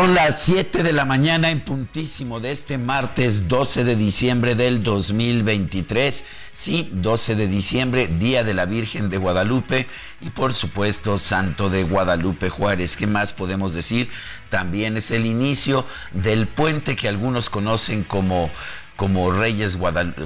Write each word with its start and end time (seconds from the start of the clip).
Son 0.00 0.14
las 0.14 0.40
7 0.44 0.82
de 0.82 0.94
la 0.94 1.04
mañana 1.04 1.50
en 1.50 1.60
puntísimo 1.60 2.40
de 2.40 2.52
este 2.52 2.78
martes 2.78 3.48
12 3.48 3.84
de 3.84 3.96
diciembre 3.96 4.54
del 4.54 4.82
2023. 4.82 6.24
Sí, 6.54 6.88
12 6.94 7.34
de 7.34 7.46
diciembre, 7.46 8.06
Día 8.06 8.42
de 8.42 8.54
la 8.54 8.64
Virgen 8.64 9.10
de 9.10 9.18
Guadalupe 9.18 9.86
y 10.22 10.30
por 10.30 10.54
supuesto 10.54 11.18
Santo 11.18 11.68
de 11.68 11.82
Guadalupe 11.82 12.48
Juárez. 12.48 12.96
¿Qué 12.96 13.06
más 13.06 13.34
podemos 13.34 13.74
decir? 13.74 14.08
También 14.48 14.96
es 14.96 15.10
el 15.10 15.26
inicio 15.26 15.84
del 16.14 16.46
puente 16.46 16.96
que 16.96 17.06
algunos 17.06 17.50
conocen 17.50 18.02
como 18.02 18.50
como 18.96 19.32
Reyes 19.32 19.78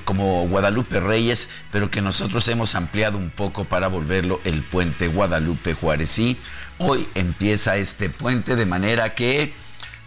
como 0.04 0.48
Guadalupe 0.48 0.98
Reyes, 0.98 1.48
pero 1.70 1.90
que 1.92 2.00
nosotros 2.00 2.46
hemos 2.48 2.74
ampliado 2.76 3.18
un 3.18 3.30
poco 3.30 3.64
para 3.64 3.86
volverlo 3.88 4.40
el 4.44 4.62
puente 4.62 5.08
Guadalupe 5.08 5.74
Juárez. 5.74 6.10
Sí, 6.10 6.36
hoy 6.78 7.08
empieza 7.14 7.76
este 7.76 8.08
puente 8.08 8.56
de 8.56 8.66
manera 8.66 9.14
que 9.14 9.52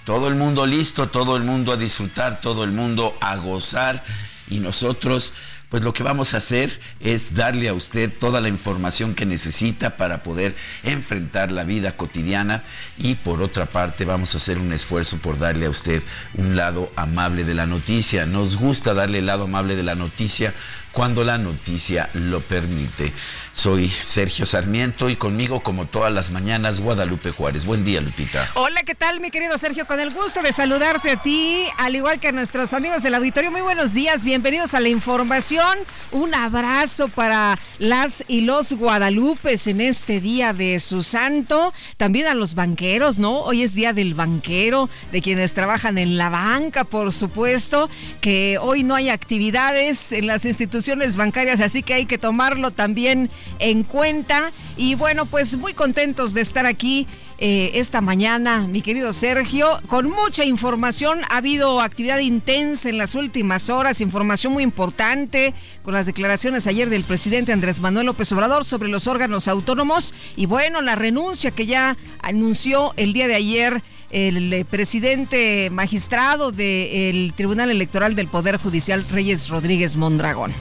todo 0.08 0.30
el 0.30 0.36
mundo 0.36 0.66
listo, 0.66 1.10
todo 1.10 1.36
el 1.36 1.44
mundo 1.44 1.74
a 1.74 1.76
disfrutar, 1.76 2.40
todo 2.40 2.64
el 2.64 2.72
mundo 2.72 3.18
a 3.20 3.36
gozar 3.36 4.06
y 4.50 4.60
nosotros 4.60 5.34
pues 5.70 5.84
lo 5.84 5.92
que 5.92 6.02
vamos 6.02 6.34
a 6.34 6.38
hacer 6.38 6.80
es 7.02 7.36
darle 7.36 7.68
a 7.68 7.74
usted 7.74 8.10
toda 8.18 8.40
la 8.40 8.48
información 8.48 9.16
que 9.16 9.26
necesita 9.26 9.98
para 9.98 10.24
poder 10.24 10.56
enfrentar 10.84 11.52
la 11.52 11.66
vida 11.66 11.98
cotidiana 11.98 12.64
y 12.98 13.16
por 13.16 13.42
otra 13.42 13.66
parte 13.66 14.06
vamos 14.06 14.34
a 14.34 14.38
hacer 14.38 14.60
un 14.60 14.72
esfuerzo 14.72 15.18
por 15.18 15.40
darle 15.40 15.66
a 15.66 15.70
usted 15.70 16.02
un 16.36 16.56
lado 16.56 16.90
amable 16.96 17.44
de 17.44 17.54
la 17.54 17.66
noticia. 17.66 18.26
Nos 18.26 18.56
gusta 18.56 18.94
darle 18.94 19.18
el 19.18 19.26
lado 19.26 19.44
amable 19.44 19.76
de 19.76 19.84
la 19.84 19.96
noticia 19.96 20.54
cuando 20.98 21.24
la 21.24 21.38
noticia 21.38 22.10
lo 22.14 22.42
permite. 22.42 23.14
Soy 23.52 23.88
Sergio 23.88 24.48
Sarmiento 24.48 25.12
y 25.12 25.16
conmigo, 25.16 25.62
como 25.62 25.86
todas 25.86 26.12
las 26.12 26.32
mañanas, 26.32 26.80
Guadalupe 26.80 27.30
Juárez. 27.30 27.66
Buen 27.66 27.84
día, 27.84 28.02
Lupita. 28.02 28.50
Hola, 28.56 28.82
¿qué 28.82 28.96
tal, 28.96 29.20
mi 29.20 29.30
querido 29.30 29.60
Sergio? 29.60 29.86
Con 29.86 30.00
el 30.00 30.12
gusto 30.12 30.42
de 30.42 30.52
saludarte 30.52 31.12
a 31.12 31.22
ti, 31.22 31.66
al 31.78 31.96
igual 31.96 32.20
que 32.20 32.30
a 32.30 32.32
nuestros 32.32 32.74
amigos 32.74 33.04
del 33.04 33.14
auditorio. 33.14 33.52
Muy 33.52 33.62
buenos 33.62 33.94
días, 33.94 34.24
bienvenidos 34.24 34.74
a 34.74 34.80
la 34.80 34.90
información. 34.90 35.78
Un 36.12 36.34
abrazo 36.34 37.10
para 37.10 37.60
las 37.78 38.24
y 38.28 38.42
los 38.42 38.74
Guadalupes 38.74 39.68
en 39.68 39.82
este 39.82 40.20
día 40.20 40.52
de 40.52 40.80
su 40.80 41.04
santo. 41.04 41.76
También 41.98 42.26
a 42.26 42.34
los 42.34 42.56
banqueros, 42.56 43.20
¿no? 43.20 43.42
Hoy 43.42 43.62
es 43.62 43.76
día 43.76 43.94
del 43.94 44.16
banquero, 44.16 44.90
de 45.12 45.22
quienes 45.22 45.54
trabajan 45.54 46.00
en 46.00 46.18
la 46.18 46.30
banca, 46.30 46.86
por 46.86 47.14
supuesto, 47.14 47.88
que 48.20 48.58
hoy 48.60 48.84
no 48.84 48.96
hay 48.96 49.10
actividades 49.10 50.12
en 50.12 50.26
las 50.26 50.46
instituciones 50.46 50.87
bancarias, 51.16 51.60
así 51.60 51.84
que 51.84 51.94
hay 51.94 52.06
que 52.06 52.18
tomarlo 52.18 52.72
también 52.72 53.30
en 53.60 53.84
cuenta. 53.84 54.52
Y 54.78 54.96
bueno, 54.96 55.26
pues 55.26 55.58
muy 55.58 55.74
contentos 55.74 56.34
de 56.34 56.42
estar 56.42 56.66
aquí 56.66 57.08
eh, 57.40 57.72
esta 57.76 58.02
mañana, 58.02 58.68
mi 58.68 58.82
querido 58.82 59.14
Sergio, 59.14 59.78
con 59.88 60.10
mucha 60.10 60.44
información. 60.44 61.20
Ha 61.30 61.38
habido 61.38 61.82
actividad 61.82 62.18
intensa 62.20 62.90
en 62.90 62.98
las 62.98 63.14
últimas 63.14 63.70
horas, 63.70 64.02
información 64.02 64.54
muy 64.54 64.64
importante 64.64 65.54
con 65.84 65.94
las 65.94 66.08
declaraciones 66.08 66.66
ayer 66.66 66.90
del 66.90 67.04
presidente 67.04 67.54
Andrés 67.54 67.80
Manuel 67.80 68.08
López 68.08 68.32
Obrador 68.32 68.66
sobre 68.66 68.90
los 68.90 69.06
órganos 69.06 69.48
autónomos 69.48 70.16
y 70.36 70.48
bueno, 70.48 70.82
la 70.82 70.96
renuncia 70.96 71.52
que 71.52 71.68
ya 71.68 71.96
anunció 72.22 72.94
el 72.98 73.14
día 73.14 73.28
de 73.28 73.36
ayer 73.36 73.82
el 74.10 74.52
eh, 74.54 74.66
presidente 74.66 75.70
magistrado 75.70 76.52
del 76.52 77.34
Tribunal 77.36 77.70
Electoral 77.70 78.16
del 78.16 78.28
Poder 78.28 78.58
Judicial, 78.58 79.06
Reyes 79.10 79.50
Rodríguez 79.50 79.96
Mondragón. 79.96 80.54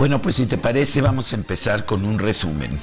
Bueno, 0.00 0.22
pues 0.22 0.36
si 0.36 0.46
te 0.46 0.56
parece, 0.56 1.02
vamos 1.02 1.30
a 1.30 1.36
empezar 1.36 1.84
con 1.84 2.06
un 2.06 2.18
resumen. 2.18 2.80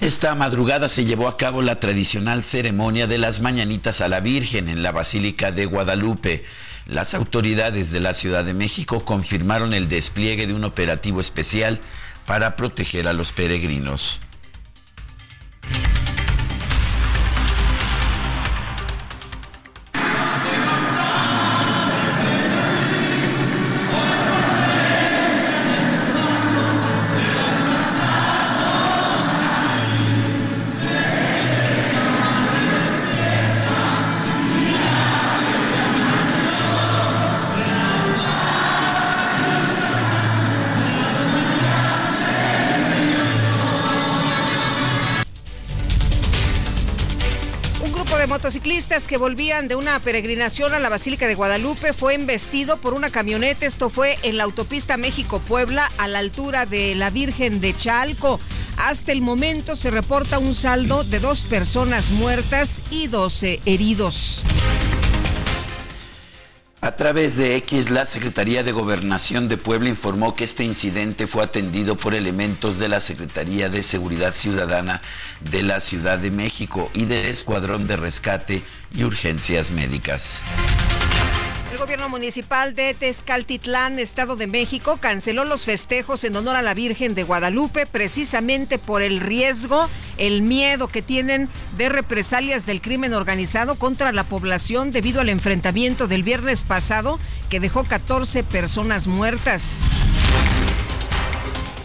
Esta 0.00 0.34
madrugada 0.34 0.88
se 0.88 1.04
llevó 1.04 1.28
a 1.28 1.36
cabo 1.36 1.62
la 1.62 1.78
tradicional 1.78 2.42
ceremonia 2.42 3.06
de 3.06 3.18
las 3.18 3.40
mañanitas 3.40 4.00
a 4.00 4.08
la 4.08 4.18
Virgen 4.18 4.68
en 4.68 4.82
la 4.82 4.90
Basílica 4.90 5.52
de 5.52 5.66
Guadalupe. 5.66 6.44
Las 6.84 7.14
autoridades 7.14 7.92
de 7.92 8.00
la 8.00 8.12
Ciudad 8.12 8.44
de 8.44 8.52
México 8.52 9.04
confirmaron 9.04 9.72
el 9.72 9.88
despliegue 9.88 10.48
de 10.48 10.54
un 10.54 10.64
operativo 10.64 11.20
especial 11.20 11.78
para 12.26 12.56
proteger 12.56 13.06
a 13.06 13.12
los 13.12 13.30
peregrinos. 13.30 14.18
Motociclistas 48.46 49.08
que 49.08 49.16
volvían 49.16 49.66
de 49.66 49.74
una 49.74 49.98
peregrinación 49.98 50.72
a 50.72 50.78
la 50.78 50.88
Basílica 50.88 51.26
de 51.26 51.34
Guadalupe 51.34 51.92
fue 51.92 52.14
embestido 52.14 52.76
por 52.76 52.94
una 52.94 53.10
camioneta. 53.10 53.66
Esto 53.66 53.90
fue 53.90 54.20
en 54.22 54.36
la 54.36 54.44
autopista 54.44 54.96
México-Puebla 54.96 55.90
a 55.98 56.06
la 56.06 56.20
altura 56.20 56.64
de 56.64 56.94
la 56.94 57.10
Virgen 57.10 57.60
de 57.60 57.76
Chalco. 57.76 58.38
Hasta 58.76 59.10
el 59.10 59.20
momento 59.20 59.74
se 59.74 59.90
reporta 59.90 60.38
un 60.38 60.54
saldo 60.54 61.02
de 61.02 61.18
dos 61.18 61.40
personas 61.40 62.10
muertas 62.10 62.82
y 62.88 63.08
12 63.08 63.62
heridos. 63.66 64.42
A 66.86 66.94
través 66.94 67.36
de 67.36 67.56
X, 67.56 67.90
la 67.90 68.06
Secretaría 68.06 68.62
de 68.62 68.70
Gobernación 68.70 69.48
de 69.48 69.56
Puebla 69.56 69.88
informó 69.88 70.36
que 70.36 70.44
este 70.44 70.62
incidente 70.62 71.26
fue 71.26 71.42
atendido 71.42 71.96
por 71.96 72.14
elementos 72.14 72.78
de 72.78 72.88
la 72.88 73.00
Secretaría 73.00 73.68
de 73.68 73.82
Seguridad 73.82 74.32
Ciudadana 74.32 75.02
de 75.50 75.64
la 75.64 75.80
Ciudad 75.80 76.16
de 76.16 76.30
México 76.30 76.88
y 76.94 77.06
del 77.06 77.26
Escuadrón 77.26 77.88
de 77.88 77.96
Rescate 77.96 78.62
y 78.94 79.02
Urgencias 79.02 79.72
Médicas. 79.72 80.40
El 81.72 81.78
gobierno 81.78 82.08
municipal 82.08 82.76
de 82.76 82.94
Tezcaltitlán, 82.94 83.98
Estado 83.98 84.36
de 84.36 84.46
México, 84.46 84.98
canceló 84.98 85.44
los 85.44 85.64
festejos 85.64 86.22
en 86.22 86.36
honor 86.36 86.54
a 86.54 86.62
la 86.62 86.74
Virgen 86.74 87.14
de 87.14 87.24
Guadalupe 87.24 87.86
precisamente 87.86 88.78
por 88.78 89.02
el 89.02 89.18
riesgo, 89.18 89.88
el 90.16 90.42
miedo 90.42 90.86
que 90.86 91.02
tienen 91.02 91.48
de 91.76 91.88
represalias 91.88 92.66
del 92.66 92.80
crimen 92.80 93.14
organizado 93.14 93.74
contra 93.74 94.12
la 94.12 94.24
población 94.24 94.92
debido 94.92 95.20
al 95.20 95.28
enfrentamiento 95.28 96.06
del 96.06 96.22
viernes 96.22 96.62
pasado 96.62 97.18
que 97.50 97.58
dejó 97.58 97.82
14 97.82 98.44
personas 98.44 99.08
muertas. 99.08 99.80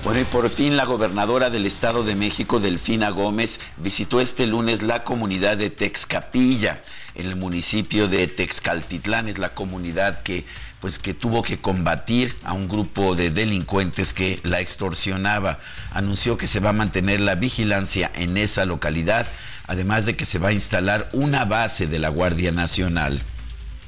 Bueno, 0.04 0.20
y 0.20 0.24
por 0.24 0.50
fin 0.50 0.78
la 0.78 0.86
gobernadora 0.86 1.52
del 1.52 1.68
Estado 1.68 2.04
de 2.04 2.16
México, 2.16 2.60
Delfina 2.60 3.12
Gómez, 3.12 3.60
visitó 3.78 4.20
este 4.20 4.48
lunes 4.48 4.82
la 4.82 5.04
comunidad 5.04 5.58
de 5.58 5.70
Texcapilla, 5.70 6.82
en 7.16 7.28
el 7.28 7.36
municipio 7.36 8.08
de 8.08 8.28
Texcaltitlán. 8.28 9.28
Es 9.28 9.38
la 9.38 9.50
comunidad 9.54 10.22
que, 10.24 10.46
pues, 10.80 11.00
que 11.00 11.14
tuvo 11.14 11.44
que 11.44 11.60
combatir 11.60 12.36
a 12.44 12.54
un 12.54 12.68
grupo 12.68 13.16
de 13.16 13.32
delincuentes 13.32 14.14
que 14.14 14.40
la 14.44 14.60
extorsionaba. 14.60 15.60
Anunció 15.92 16.38
que 16.38 16.48
se 16.48 16.60
va 16.60 16.70
a 16.70 16.74
mantener 16.74 17.20
la 17.20 17.36
vigilancia 17.36 18.12
en 18.16 18.38
esa 18.38 18.66
localidad, 18.66 19.28
además 19.68 20.06
de 20.06 20.16
que 20.16 20.26
se 20.26 20.40
va 20.40 20.50
a 20.50 20.54
instalar 20.54 21.10
una 21.14 21.46
base 21.46 21.88
de 21.88 22.00
la 22.00 22.10
Guardia 22.10 22.52
Nacional. 22.52 23.22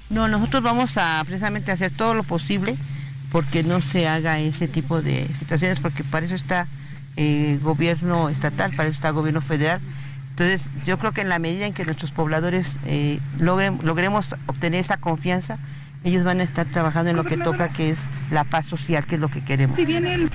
No, 0.10 0.28
nosotros 0.28 0.62
vamos 0.62 0.98
a 0.98 1.24
precisamente 1.26 1.72
hacer 1.72 1.92
todo 1.92 2.14
lo 2.14 2.24
posible 2.24 2.76
porque 3.31 3.64
no 3.64 3.81
se 3.81 4.08
haga 4.08 4.40
ese 4.40 4.68
tipo 4.68 5.02
de 5.02 5.28
situaciones, 5.34 5.80
porque 5.80 6.04
para 6.04 6.24
eso 6.24 6.36
está 6.36 6.68
eh, 7.16 7.58
gobierno 7.64 8.30
estatal, 8.30 8.72
para 8.76 8.90
eso 8.90 8.96
está 8.96 9.10
gobierno 9.10 9.42
federal. 9.42 9.81
Entonces, 10.33 10.71
yo 10.83 10.97
creo 10.97 11.12
que 11.12 11.21
en 11.21 11.30
la 11.30 11.38
medida 11.38 11.68
en 11.68 11.74
que 11.74 11.85
nuestros 11.85 12.09
pobladores 12.09 12.80
eh, 12.88 13.19
logren, 13.38 13.77
logremos 13.83 14.35
obtener 14.47 14.80
esa 14.80 14.97
confianza, 14.97 15.59
ellos 16.03 16.24
van 16.24 16.39
a 16.39 16.44
estar 16.44 16.65
trabajando 16.65 17.12
en 17.12 17.15
lo 17.18 17.24
que 17.24 17.38
toca, 17.38 17.69
que 17.69 17.91
es 17.91 18.09
la 18.31 18.44
paz 18.44 18.65
social, 18.65 19.06
que 19.06 19.15
es 19.15 19.21
lo 19.21 19.30
que 19.30 19.45
queremos. 19.45 19.75
Si 19.75 19.85
bien 19.85 20.30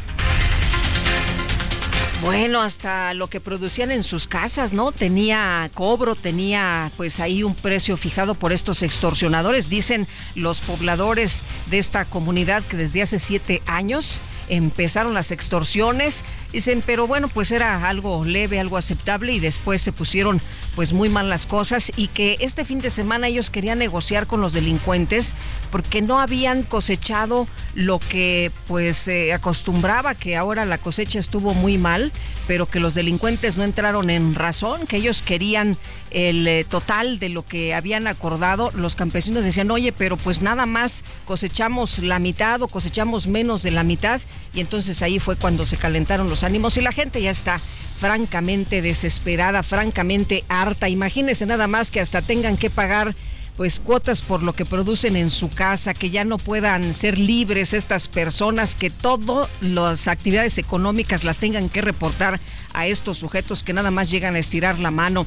bueno, 2.20 2.60
hasta 2.60 3.14
lo 3.14 3.30
que 3.30 3.40
producían 3.40 3.92
en 3.92 4.02
sus 4.02 4.26
casas, 4.26 4.72
¿no? 4.72 4.90
Tenía 4.90 5.70
cobro, 5.72 6.16
tenía 6.16 6.90
pues 6.96 7.20
ahí 7.20 7.44
un 7.44 7.54
precio 7.54 7.96
fijado 7.96 8.34
por 8.34 8.52
estos 8.52 8.82
extorsionadores. 8.82 9.68
Dicen 9.68 10.08
los 10.34 10.60
pobladores 10.60 11.44
de 11.70 11.78
esta 11.78 12.04
comunidad 12.06 12.64
que 12.64 12.76
desde 12.76 13.02
hace 13.02 13.20
siete 13.20 13.62
años 13.66 14.20
empezaron 14.48 15.14
las 15.14 15.30
extorsiones. 15.30 16.24
Dicen, 16.52 16.82
pero 16.84 17.06
bueno, 17.06 17.28
pues 17.28 17.52
era 17.52 17.86
algo 17.88 18.24
leve, 18.24 18.58
algo 18.58 18.78
aceptable 18.78 19.34
y 19.34 19.40
después 19.40 19.82
se 19.82 19.92
pusieron 19.92 20.40
pues 20.74 20.92
muy 20.92 21.08
mal 21.08 21.28
las 21.28 21.44
cosas 21.44 21.92
y 21.96 22.08
que 22.08 22.36
este 22.40 22.64
fin 22.64 22.78
de 22.78 22.88
semana 22.88 23.26
ellos 23.26 23.50
querían 23.50 23.78
negociar 23.78 24.26
con 24.26 24.40
los 24.40 24.52
delincuentes 24.52 25.34
porque 25.70 26.00
no 26.00 26.20
habían 26.20 26.62
cosechado 26.62 27.46
lo 27.74 27.98
que 27.98 28.50
pues 28.66 28.96
se 28.96 29.32
acostumbraba, 29.32 30.14
que 30.14 30.36
ahora 30.36 30.64
la 30.64 30.78
cosecha 30.78 31.18
estuvo 31.18 31.52
muy 31.52 31.76
mal, 31.76 32.12
pero 32.46 32.66
que 32.66 32.80
los 32.80 32.94
delincuentes 32.94 33.56
no 33.56 33.64
entraron 33.64 34.08
en 34.08 34.34
razón, 34.34 34.86
que 34.86 34.96
ellos 34.96 35.20
querían 35.20 35.76
el 36.10 36.48
eh, 36.48 36.64
total 36.64 37.18
de 37.18 37.28
lo 37.28 37.42
que 37.42 37.74
habían 37.74 38.06
acordado. 38.06 38.70
Los 38.74 38.96
campesinos 38.96 39.44
decían, 39.44 39.70
oye, 39.70 39.92
pero 39.92 40.16
pues 40.16 40.40
nada 40.40 40.64
más 40.64 41.04
cosechamos 41.26 41.98
la 41.98 42.18
mitad 42.18 42.62
o 42.62 42.68
cosechamos 42.68 43.26
menos 43.26 43.62
de 43.62 43.70
la 43.70 43.84
mitad 43.84 44.20
y 44.54 44.60
entonces 44.60 45.02
ahí 45.02 45.18
fue 45.18 45.36
cuando 45.36 45.66
se 45.66 45.76
calentaron 45.76 46.30
los 46.30 46.37
ánimos 46.44 46.76
y 46.76 46.82
la 46.82 46.92
gente 46.92 47.20
ya 47.22 47.30
está 47.30 47.60
francamente 47.98 48.82
desesperada, 48.82 49.62
francamente 49.62 50.44
harta. 50.48 50.88
Imagínense 50.88 51.46
nada 51.46 51.66
más 51.66 51.90
que 51.90 52.00
hasta 52.00 52.22
tengan 52.22 52.56
que 52.56 52.70
pagar 52.70 53.14
pues 53.58 53.80
cuotas 53.80 54.22
por 54.22 54.44
lo 54.44 54.52
que 54.52 54.64
producen 54.64 55.16
en 55.16 55.30
su 55.30 55.48
casa, 55.48 55.92
que 55.92 56.10
ya 56.10 56.24
no 56.24 56.38
puedan 56.38 56.94
ser 56.94 57.18
libres 57.18 57.74
estas 57.74 58.06
personas, 58.06 58.76
que 58.76 58.88
todas 58.88 59.50
las 59.60 60.06
actividades 60.06 60.58
económicas 60.58 61.24
las 61.24 61.38
tengan 61.38 61.68
que 61.68 61.80
reportar 61.80 62.38
a 62.72 62.86
estos 62.86 63.18
sujetos 63.18 63.64
que 63.64 63.72
nada 63.72 63.90
más 63.90 64.12
llegan 64.12 64.36
a 64.36 64.38
estirar 64.38 64.78
la 64.78 64.92
mano 64.92 65.26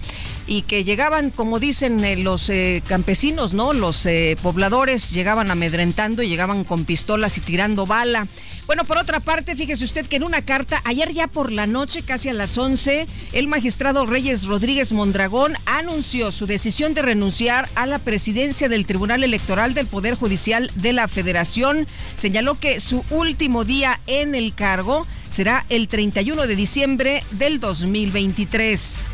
y 0.52 0.64
que 0.64 0.84
llegaban, 0.84 1.30
como 1.30 1.62
dicen 1.62 2.04
eh, 2.04 2.18
los 2.18 2.50
eh, 2.50 2.84
campesinos, 2.86 3.54
¿no? 3.54 3.72
Los 3.72 4.06
eh, 4.06 4.36
pobladores 4.42 5.12
llegaban 5.12 5.50
amedrentando 5.50 6.24
y 6.24 6.28
llegaban 6.28 6.66
con 6.66 6.84
pistolas 6.84 7.38
y 7.38 7.40
tirando 7.40 7.86
bala. 7.86 8.28
Bueno, 8.68 8.84
por 8.84 8.98
otra 8.98 9.22
parte, 9.22 9.56
fíjese 9.56 9.86
usted 9.86 10.06
que 10.08 10.18
en 10.18 10.26
una 10.26 10.42
carta, 10.42 10.82
ayer 10.84 11.14
ya 11.14 11.28
por 11.28 11.54
la 11.54 11.68
noche, 11.68 12.02
casi 12.02 12.28
a 12.28 12.34
las 12.34 12.58
11, 12.58 13.08
el 13.32 13.48
magistrado 13.48 14.06
Reyes 14.06 14.46
Rodríguez 14.46 14.92
Mondragón 14.92 15.54
anunció 15.66 16.34
su 16.34 16.48
decisión 16.48 16.94
de 16.94 17.02
renunciar 17.02 17.70
a 17.76 17.86
la 17.86 18.00
presidencia 18.00 18.68
del 18.68 18.86
Tribunal 18.86 19.24
Electoral 19.24 19.74
del 19.74 19.88
Poder 19.88 20.16
Judicial 20.16 20.70
de 20.76 20.92
la 20.92 21.08
Federación. 21.08 21.88
Señaló 22.16 22.60
que 22.60 22.82
su 22.82 23.06
último 23.10 23.64
día 23.64 24.02
en 24.06 24.36
el 24.36 24.54
cargo 24.54 25.08
será 25.30 25.66
el 25.70 25.88
31 25.88 26.46
de 26.46 26.56
diciembre 26.58 27.24
del 27.32 27.62
2023. 27.62 29.06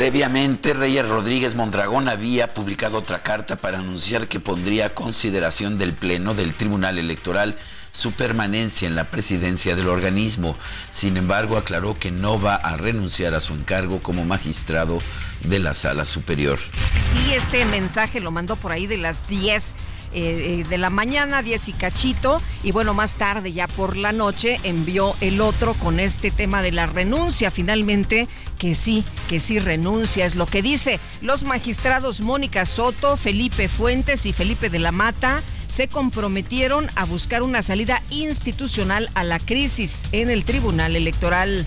Previamente, 0.00 0.72
Reyes 0.72 1.06
Rodríguez 1.06 1.54
Mondragón 1.54 2.08
había 2.08 2.54
publicado 2.54 2.96
otra 2.96 3.22
carta 3.22 3.56
para 3.56 3.80
anunciar 3.80 4.28
que 4.28 4.40
pondría 4.40 4.86
a 4.86 4.94
consideración 4.94 5.76
del 5.76 5.92
Pleno 5.92 6.32
del 6.32 6.54
Tribunal 6.54 6.96
Electoral 6.96 7.58
su 7.90 8.12
permanencia 8.12 8.88
en 8.88 8.94
la 8.94 9.10
presidencia 9.10 9.76
del 9.76 9.88
organismo. 9.88 10.56
Sin 10.88 11.18
embargo, 11.18 11.58
aclaró 11.58 11.98
que 11.98 12.10
no 12.10 12.40
va 12.40 12.54
a 12.54 12.78
renunciar 12.78 13.34
a 13.34 13.40
su 13.40 13.52
encargo 13.52 14.02
como 14.02 14.24
magistrado 14.24 15.00
de 15.44 15.58
la 15.58 15.74
Sala 15.74 16.06
Superior. 16.06 16.58
Sí, 16.96 17.34
este 17.34 17.66
mensaje 17.66 18.20
lo 18.20 18.30
mandó 18.30 18.56
por 18.56 18.72
ahí 18.72 18.86
de 18.86 18.96
las 18.96 19.28
10 19.28 19.74
eh, 20.12 20.60
eh, 20.60 20.68
de 20.68 20.78
la 20.78 20.90
mañana, 20.90 21.42
10 21.42 21.68
y 21.68 21.72
cachito, 21.72 22.42
y 22.62 22.72
bueno, 22.72 22.94
más 22.94 23.16
tarde, 23.16 23.52
ya 23.52 23.68
por 23.68 23.96
la 23.96 24.12
noche, 24.12 24.60
envió 24.64 25.14
el 25.20 25.40
otro 25.40 25.74
con 25.74 26.00
este 26.00 26.30
tema 26.30 26.62
de 26.62 26.72
la 26.72 26.86
renuncia, 26.86 27.50
finalmente, 27.50 28.28
que 28.58 28.74
sí, 28.74 29.04
que 29.28 29.40
sí 29.40 29.58
renuncia, 29.58 30.26
es 30.26 30.34
lo 30.34 30.46
que 30.46 30.62
dice. 30.62 31.00
Los 31.20 31.44
magistrados 31.44 32.20
Mónica 32.20 32.64
Soto, 32.64 33.16
Felipe 33.16 33.68
Fuentes 33.68 34.26
y 34.26 34.32
Felipe 34.32 34.68
de 34.68 34.80
la 34.80 34.92
Mata 34.92 35.42
se 35.68 35.86
comprometieron 35.86 36.88
a 36.96 37.04
buscar 37.04 37.42
una 37.42 37.62
salida 37.62 38.02
institucional 38.10 39.08
a 39.14 39.22
la 39.22 39.38
crisis 39.38 40.06
en 40.10 40.28
el 40.30 40.44
Tribunal 40.44 40.96
Electoral. 40.96 41.66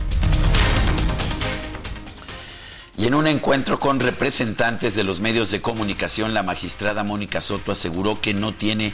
Y 2.96 3.08
en 3.08 3.16
un 3.16 3.26
encuentro 3.26 3.80
con 3.80 4.00
representantes 4.00 4.94
de 4.94 5.04
los 5.04 5.20
medios 5.20 5.50
de 5.50 5.62
comunicación, 5.62 6.34
la 6.34 6.44
magistrada 6.44 7.04
Mónica 7.04 7.42
Soto 7.42 7.72
aseguró 7.72 8.22
que 8.22 8.36
no 8.36 8.54
tiene 8.54 8.94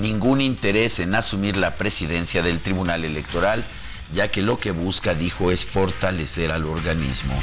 ningún 0.00 0.40
interés 0.40 1.00
en 1.00 1.14
asumir 1.16 1.56
la 1.56 1.74
presidencia 1.74 2.42
del 2.42 2.60
Tribunal 2.60 3.04
Electoral, 3.04 3.64
ya 4.14 4.30
que 4.30 4.42
lo 4.42 4.58
que 4.58 4.70
busca, 4.70 5.14
dijo, 5.14 5.50
es 5.50 5.64
fortalecer 5.64 6.52
al 6.52 6.64
organismo. 6.64 7.34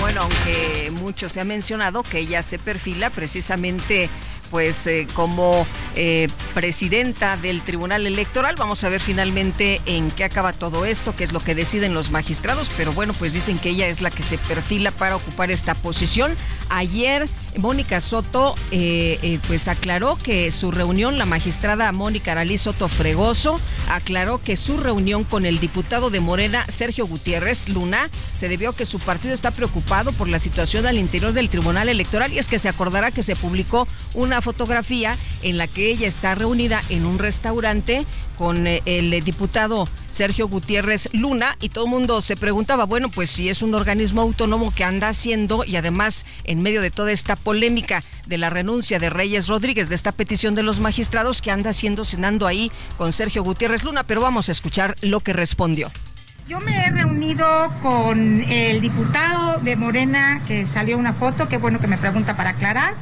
Bueno, 0.00 0.22
aunque 0.22 0.90
mucho 0.90 1.28
se 1.28 1.40
ha 1.40 1.44
mencionado 1.44 2.02
que 2.02 2.18
ella 2.18 2.42
se 2.42 2.58
perfila 2.58 3.10
precisamente 3.10 4.10
pues 4.50 4.86
eh, 4.86 5.06
como 5.14 5.66
eh, 5.94 6.28
presidenta 6.54 7.36
del 7.36 7.62
Tribunal 7.62 8.06
Electoral. 8.06 8.54
Vamos 8.58 8.82
a 8.84 8.88
ver 8.88 9.00
finalmente 9.00 9.80
en 9.86 10.10
qué 10.10 10.24
acaba 10.24 10.52
todo 10.52 10.84
esto, 10.84 11.14
qué 11.14 11.24
es 11.24 11.32
lo 11.32 11.40
que 11.40 11.54
deciden 11.54 11.94
los 11.94 12.10
magistrados, 12.10 12.70
pero 12.76 12.92
bueno, 12.92 13.12
pues 13.14 13.32
dicen 13.32 13.58
que 13.58 13.70
ella 13.70 13.88
es 13.88 14.00
la 14.00 14.10
que 14.10 14.22
se 14.22 14.38
perfila 14.38 14.90
para 14.90 15.16
ocupar 15.16 15.50
esta 15.50 15.74
posición. 15.74 16.36
Ayer 16.68 17.28
Mónica 17.56 18.00
Soto 18.00 18.54
eh, 18.70 19.38
pues 19.46 19.68
aclaró 19.68 20.16
que 20.16 20.50
su 20.50 20.70
reunión, 20.70 21.18
la 21.18 21.26
magistrada 21.26 21.90
Mónica 21.92 22.32
Aralí 22.32 22.58
Soto 22.58 22.88
Fregoso, 22.88 23.60
aclaró 23.88 24.42
que 24.42 24.56
su 24.56 24.76
reunión 24.76 25.24
con 25.24 25.46
el 25.46 25.60
diputado 25.60 26.10
de 26.10 26.20
Morena, 26.20 26.64
Sergio 26.68 27.06
Gutiérrez 27.06 27.68
Luna, 27.68 28.10
se 28.32 28.48
debió 28.48 28.70
a 28.70 28.76
que 28.76 28.86
su 28.86 28.98
partido 28.98 29.34
está 29.34 29.50
preocupado 29.50 30.12
por 30.12 30.28
la 30.28 30.38
situación 30.38 30.86
al 30.86 30.98
interior 30.98 31.32
del 31.32 31.50
Tribunal 31.50 31.88
Electoral 31.88 32.32
y 32.32 32.38
es 32.38 32.48
que 32.48 32.58
se 32.58 32.68
acordará 32.68 33.10
que 33.10 33.22
se 33.22 33.36
publicó 33.36 33.88
una 34.14 34.39
fotografía 34.42 35.16
en 35.42 35.58
la 35.58 35.66
que 35.66 35.90
ella 35.90 36.06
está 36.06 36.34
reunida 36.34 36.82
en 36.88 37.06
un 37.06 37.18
restaurante 37.18 38.06
con 38.38 38.66
eh, 38.66 38.82
el 38.86 39.10
diputado 39.22 39.86
Sergio 40.08 40.48
Gutiérrez 40.48 41.08
Luna 41.12 41.56
y 41.60 41.68
todo 41.68 41.84
el 41.84 41.90
mundo 41.90 42.20
se 42.22 42.36
preguntaba, 42.36 42.84
bueno, 42.84 43.10
pues 43.10 43.30
si 43.30 43.48
es 43.48 43.60
un 43.60 43.74
organismo 43.74 44.22
autónomo 44.22 44.74
que 44.74 44.82
anda 44.82 45.08
haciendo 45.08 45.64
y 45.64 45.76
además 45.76 46.24
en 46.44 46.62
medio 46.62 46.80
de 46.80 46.90
toda 46.90 47.12
esta 47.12 47.36
polémica 47.36 48.02
de 48.26 48.38
la 48.38 48.48
renuncia 48.48 48.98
de 48.98 49.10
Reyes 49.10 49.46
Rodríguez, 49.46 49.88
de 49.88 49.94
esta 49.94 50.12
petición 50.12 50.54
de 50.54 50.62
los 50.62 50.80
magistrados, 50.80 51.42
que 51.42 51.50
anda 51.50 51.70
haciendo 51.70 52.04
cenando 52.04 52.46
ahí 52.46 52.72
con 52.96 53.12
Sergio 53.12 53.42
Gutiérrez 53.42 53.84
Luna, 53.84 54.04
pero 54.04 54.20
vamos 54.20 54.48
a 54.48 54.52
escuchar 54.52 54.96
lo 55.00 55.20
que 55.20 55.32
respondió. 55.32 55.90
Yo 56.50 56.58
me 56.58 56.84
he 56.84 56.90
reunido 56.90 57.46
con 57.80 58.42
el 58.42 58.80
diputado 58.80 59.60
de 59.60 59.76
Morena, 59.76 60.42
que 60.48 60.66
salió 60.66 60.98
una 60.98 61.12
foto, 61.12 61.48
qué 61.48 61.58
bueno 61.58 61.78
que 61.78 61.86
me 61.86 61.96
pregunta 61.96 62.36
para 62.36 62.50
aclarar, 62.50 62.94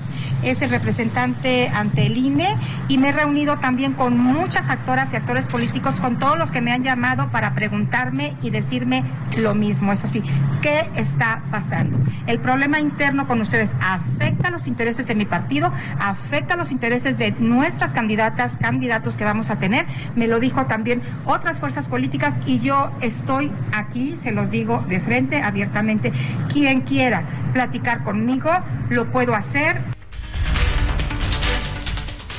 es 0.43 0.63
el 0.63 0.71
representante 0.71 1.69
ante 1.69 2.07
el 2.07 2.17
INE, 2.17 2.57
y 2.89 2.99
me 2.99 3.11
he 3.11 3.13
reunido 3.13 3.59
también 3.59 3.93
con 3.93 4.19
muchas 4.19 4.69
actoras 4.69 5.13
y 5.13 5.17
actores 5.17 5.47
políticos, 5.47 6.01
con 6.01 6.19
todos 6.19 6.39
los 6.39 6.53
que 6.53 6.61
me 6.61 6.73
han 6.73 6.83
llamado 6.83 7.29
para 7.31 7.55
preguntarme 7.55 8.37
y 8.43 8.51
decirme 8.51 9.05
lo 9.43 9.55
mismo, 9.55 9.93
eso 9.93 10.07
sí, 10.07 10.23
¿qué 10.63 10.89
está 10.97 11.43
pasando? 11.51 11.99
El 12.27 12.39
problema 12.39 12.81
interno 12.81 13.27
con 13.27 13.41
ustedes 13.41 13.77
afecta 13.81 14.51
los 14.51 14.67
intereses 14.67 15.07
de 15.07 15.15
mi 15.15 15.25
partido, 15.25 15.73
afecta 16.01 16.57
los 16.57 16.71
intereses 16.71 17.19
de 17.19 17.33
nuestras 17.33 17.93
candidatas, 17.93 18.57
candidatos 18.57 19.17
que 19.17 19.25
vamos 19.25 19.51
a 19.51 19.57
tener, 19.57 19.87
me 20.17 20.29
lo 20.29 20.41
dijo 20.41 20.67
también 20.67 21.03
otras 21.25 21.61
fuerzas 21.61 21.89
políticas 21.89 22.41
y 22.47 22.61
yo 22.61 22.91
estoy 23.01 23.51
aquí, 23.73 24.17
se 24.17 24.33
los 24.33 24.51
digo 24.51 24.85
de 24.89 25.01
frente, 25.01 25.43
abiertamente. 25.43 26.13
Quien 26.53 26.81
quiera 26.83 27.23
platicar 27.53 28.05
conmigo, 28.05 28.51
lo 28.89 29.11
puedo 29.11 29.35
hacer. 29.35 29.98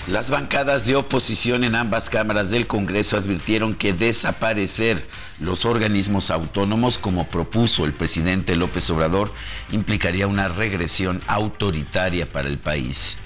Las 0.10 0.32
bancadas 0.32 0.88
de 0.88 0.96
oposición 0.96 1.64
en 1.64 1.76
ambas 1.76 2.10
cámaras 2.10 2.50
del 2.50 2.66
Congreso 2.66 3.16
advirtieron 3.16 3.76
que 3.76 3.94
desaparecer 3.94 5.08
los 5.40 5.66
organismos 5.66 6.32
autónomos, 6.32 6.98
como 6.98 7.28
propuso 7.28 7.86
el 7.86 7.94
presidente 7.94 8.56
López 8.56 8.90
Obrador, 8.90 9.32
implicaría 9.72 10.26
una 10.26 10.48
regresión 10.48 11.22
autoritaria 11.28 12.28
para 12.28 12.48
el 12.48 12.58
país. 12.58 13.20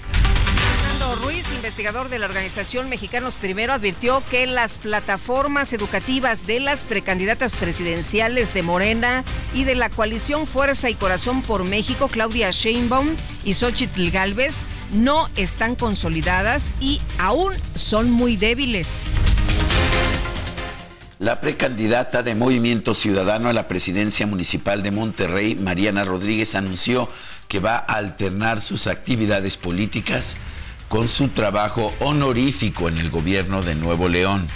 Ruiz, 1.22 1.50
investigador 1.52 2.10
de 2.10 2.18
la 2.18 2.26
organización 2.26 2.90
Mexicanos 2.90 3.36
Primero, 3.36 3.72
advirtió 3.72 4.22
que 4.28 4.46
las 4.46 4.76
plataformas 4.76 5.72
educativas 5.72 6.46
de 6.46 6.60
las 6.60 6.84
precandidatas 6.84 7.56
presidenciales 7.56 8.52
de 8.52 8.62
Morena 8.62 9.24
y 9.54 9.64
de 9.64 9.74
la 9.74 9.88
coalición 9.88 10.46
Fuerza 10.46 10.90
y 10.90 10.94
Corazón 10.96 11.40
por 11.40 11.64
México, 11.64 12.08
Claudia 12.08 12.50
Sheinbaum 12.50 13.16
y 13.44 13.54
Xochitl 13.54 14.10
Galvez, 14.10 14.66
no 14.92 15.28
están 15.36 15.74
consolidadas 15.74 16.74
y 16.80 17.00
aún 17.18 17.52
son 17.74 18.10
muy 18.10 18.36
débiles. 18.36 19.10
La 21.18 21.40
precandidata 21.40 22.22
de 22.22 22.34
Movimiento 22.34 22.94
Ciudadano 22.94 23.48
a 23.48 23.52
la 23.52 23.68
presidencia 23.68 24.26
municipal 24.26 24.82
de 24.82 24.90
Monterrey, 24.90 25.54
Mariana 25.54 26.04
Rodríguez, 26.04 26.54
anunció 26.54 27.08
que 27.48 27.60
va 27.60 27.76
a 27.76 27.94
alternar 27.94 28.60
sus 28.60 28.88
actividades 28.88 29.56
políticas 29.56 30.36
con 30.88 31.08
su 31.08 31.28
trabajo 31.28 31.92
honorífico 32.00 32.88
en 32.88 32.98
el 32.98 33.10
gobierno 33.10 33.62
de 33.62 33.74
Nuevo 33.74 34.08
León. 34.08 34.48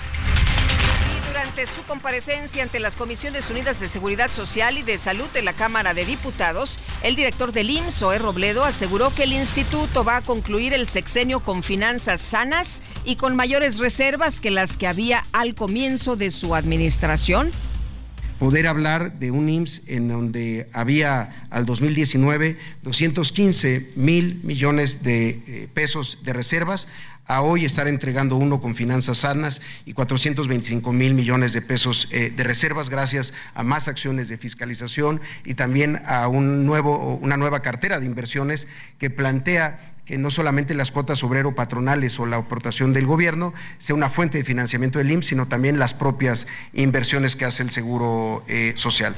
Durante 1.59 1.75
su 1.75 1.87
comparecencia 1.87 2.63
ante 2.63 2.79
las 2.79 2.95
Comisiones 2.95 3.51
Unidas 3.51 3.81
de 3.81 3.89
Seguridad 3.89 4.31
Social 4.31 4.79
y 4.79 4.83
de 4.83 4.97
Salud 4.97 5.29
de 5.31 5.43
la 5.43 5.55
Cámara 5.55 5.93
de 5.93 6.05
Diputados, 6.05 6.79
el 7.03 7.17
director 7.17 7.51
del 7.51 7.71
IMSS, 7.71 7.99
Zoé 7.99 8.19
Robledo, 8.19 8.65
aseguró 8.65 9.13
que 9.13 9.25
el 9.25 9.33
instituto 9.33 10.05
va 10.05 10.19
a 10.19 10.21
concluir 10.21 10.73
el 10.73 10.87
sexenio 10.87 11.41
con 11.41 11.65
finanzas 11.65 12.21
sanas 12.21 12.85
y 13.05 13.17
con 13.17 13.35
mayores 13.35 13.79
reservas 13.79 14.39
que 14.39 14.53
las 14.53 14.77
que 14.77 14.87
había 14.87 15.25
al 15.33 15.57
comienzo 15.57 16.15
de 16.15 16.31
su 16.31 16.55
administración 16.55 17.51
poder 18.39 18.67
hablar 18.67 19.19
de 19.19 19.31
un 19.31 19.49
IMSS 19.49 19.83
en 19.87 20.09
donde 20.09 20.69
había 20.73 21.47
al 21.51 21.67
2019 21.67 22.57
215 22.83 23.93
mil 23.97 24.41
millones 24.45 25.03
de 25.03 25.29
eh, 25.29 25.69
pesos 25.73 26.21
de 26.23 26.33
reservas, 26.33 26.89
a 27.29 27.43
hoy 27.43 27.67
estar 27.67 27.87
entregando 27.87 28.37
uno 28.37 28.59
con 28.59 28.75
finanzas 28.75 29.19
sanas 29.19 29.61
y 29.85 29.93
425 29.93 30.93
mil 30.93 31.13
millones 31.13 31.53
de 31.53 31.61
pesos 31.61 32.09
eh, 32.11 32.33
de 32.35 32.43
reservas 32.43 32.89
gracias 32.89 33.35
a 33.55 33.63
más 33.63 33.87
acciones 33.87 34.29
de 34.31 34.39
fiscalización 34.39 35.21
y 35.45 35.53
también 35.53 36.01
a 36.07 36.27
un 36.27 36.65
nuevo, 36.65 37.19
una 37.21 37.37
nueva 37.37 37.61
cartera 37.61 38.01
de 38.01 38.07
inversiones 38.07 38.67
que 38.99 39.11
plantea 39.11 39.93
que 40.09 40.17
no 40.17 40.31
solamente 40.31 40.73
las 40.73 40.91
cuotas 40.91 41.23
obrero 41.23 41.55
patronales 41.55 42.19
o 42.19 42.25
la 42.25 42.39
aportación 42.39 42.95
del 42.95 43.05
gobierno 43.05 43.53
sea 43.77 43.95
una 43.95 44.09
fuente 44.09 44.39
de 44.39 44.45
financiamiento 44.45 44.99
del 44.99 45.11
IMSS, 45.11 45.27
sino 45.27 45.49
también 45.49 45.79
las 45.79 45.93
propias 45.93 46.47
inversiones 46.73 47.37
que 47.37 47.45
hace 47.45 47.63
el 47.63 47.71
Seguro 47.71 48.43
eh, 48.49 48.73
Social. 48.77 49.15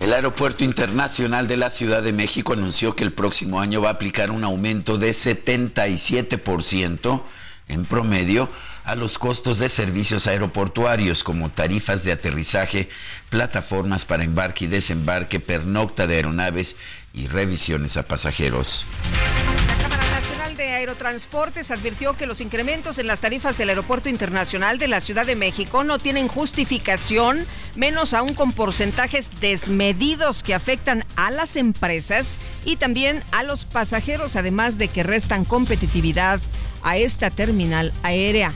El 0.00 0.12
Aeropuerto 0.12 0.64
Internacional 0.64 1.48
de 1.48 1.56
la 1.56 1.70
Ciudad 1.70 2.02
de 2.02 2.12
México 2.12 2.52
anunció 2.52 2.94
que 2.94 3.04
el 3.04 3.14
próximo 3.14 3.58
año 3.58 3.80
va 3.80 3.88
a 3.88 3.92
aplicar 3.92 4.30
un 4.30 4.44
aumento 4.44 4.98
de 4.98 5.08
77% 5.08 7.22
en 7.68 7.86
promedio 7.86 8.50
a 8.84 8.96
los 8.96 9.18
costos 9.18 9.58
de 9.58 9.68
servicios 9.68 10.26
aeroportuarios 10.26 11.22
como 11.22 11.50
tarifas 11.50 12.04
de 12.04 12.12
aterrizaje, 12.12 12.88
plataformas 13.28 14.06
para 14.06 14.24
embarque 14.24 14.64
y 14.64 14.68
desembarque, 14.68 15.40
pernocta 15.40 16.06
de 16.06 16.16
aeronaves 16.16 16.76
y 17.12 17.26
revisiones 17.26 17.96
a 17.96 18.02
pasajeros. 18.04 18.84
La 19.68 19.82
Cámara 19.82 20.10
Nacional 20.10 20.56
de 20.56 20.70
Aerotransportes 20.70 21.70
advirtió 21.70 22.16
que 22.16 22.26
los 22.26 22.40
incrementos 22.40 22.98
en 22.98 23.06
las 23.06 23.20
tarifas 23.20 23.58
del 23.58 23.70
Aeropuerto 23.70 24.08
Internacional 24.08 24.78
de 24.78 24.88
la 24.88 25.00
Ciudad 25.00 25.26
de 25.26 25.36
México 25.36 25.84
no 25.84 25.98
tienen 25.98 26.28
justificación, 26.28 27.46
menos 27.76 28.14
aún 28.14 28.34
con 28.34 28.52
porcentajes 28.52 29.30
desmedidos 29.40 30.42
que 30.42 30.54
afectan 30.54 31.04
a 31.16 31.30
las 31.30 31.56
empresas 31.56 32.38
y 32.64 32.76
también 32.76 33.22
a 33.32 33.42
los 33.42 33.64
pasajeros, 33.64 34.36
además 34.36 34.78
de 34.78 34.88
que 34.88 35.02
restan 35.02 35.44
competitividad 35.44 36.40
a 36.82 36.96
esta 36.96 37.30
terminal 37.30 37.92
aérea. 38.02 38.54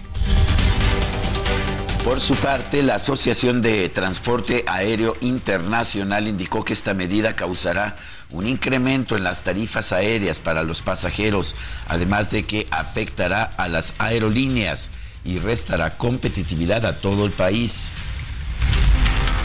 Por 2.05 2.21
su 2.21 2.35
parte, 2.35 2.83
la 2.83 2.97
Asociación 2.97 3.63
de 3.63 3.89
Transporte 3.89 4.65
Aéreo 4.67 5.17
Internacional 5.21 6.27
indicó 6.27 6.65
que 6.65 6.73
esta 6.73 6.95
medida 6.95 7.37
causará 7.37 7.97
un 8.33 8.47
incremento 8.47 9.17
en 9.17 9.25
las 9.25 9.43
tarifas 9.43 9.93
aéreas 9.93 10.41
para 10.41 10.65
los 10.65 10.83
pasajeros, 10.83 11.55
además 11.87 12.31
de 12.31 12.45
que 12.45 12.67
afectará 12.71 13.45
a 13.45 13.69
las 13.69 13.95
aerolíneas 13.99 14.91
y 15.25 15.39
restará 15.39 15.97
competitividad 15.97 16.85
a 16.87 16.97
todo 16.97 17.27
el 17.27 17.33
país. 17.33 17.91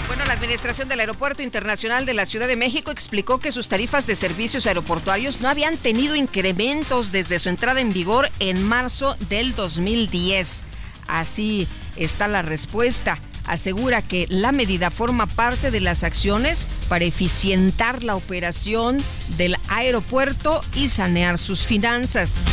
Bueno, 0.08 0.24
la 0.26 0.34
Administración 0.34 0.88
del 0.88 1.02
Aeropuerto 1.02 1.44
Internacional 1.44 2.06
de 2.06 2.14
la 2.14 2.26
Ciudad 2.26 2.48
de 2.48 2.56
México 2.56 2.92
explicó 2.92 3.40
que 3.40 3.52
sus 3.52 3.68
tarifas 3.68 4.08
de 4.08 4.16
servicios 4.16 4.66
aeroportuarios 4.66 5.42
no 5.42 5.50
habían 5.50 5.76
tenido 5.76 6.16
incrementos 6.16 7.12
desde 7.12 7.40
su 7.40 7.50
entrada 7.50 7.82
en 7.82 7.92
vigor 7.92 8.30
en 8.40 8.64
marzo 8.64 9.18
del 9.30 9.54
2010. 9.54 10.66
Así 11.08 11.68
está 11.98 12.30
la 12.30 12.42
respuesta. 12.42 13.20
Asegura 13.48 14.02
que 14.02 14.28
la 14.30 14.52
medida 14.52 14.92
forma 14.92 15.26
parte 15.26 15.72
de 15.72 15.80
las 15.80 16.04
acciones 16.04 16.68
para 16.90 17.06
eficientar 17.06 18.04
la 18.04 18.16
operación 18.16 19.02
del 19.38 19.56
aeropuerto 19.70 20.62
y 20.76 20.90
sanear 20.90 21.38
sus 21.38 21.66
finanzas. 21.66 22.46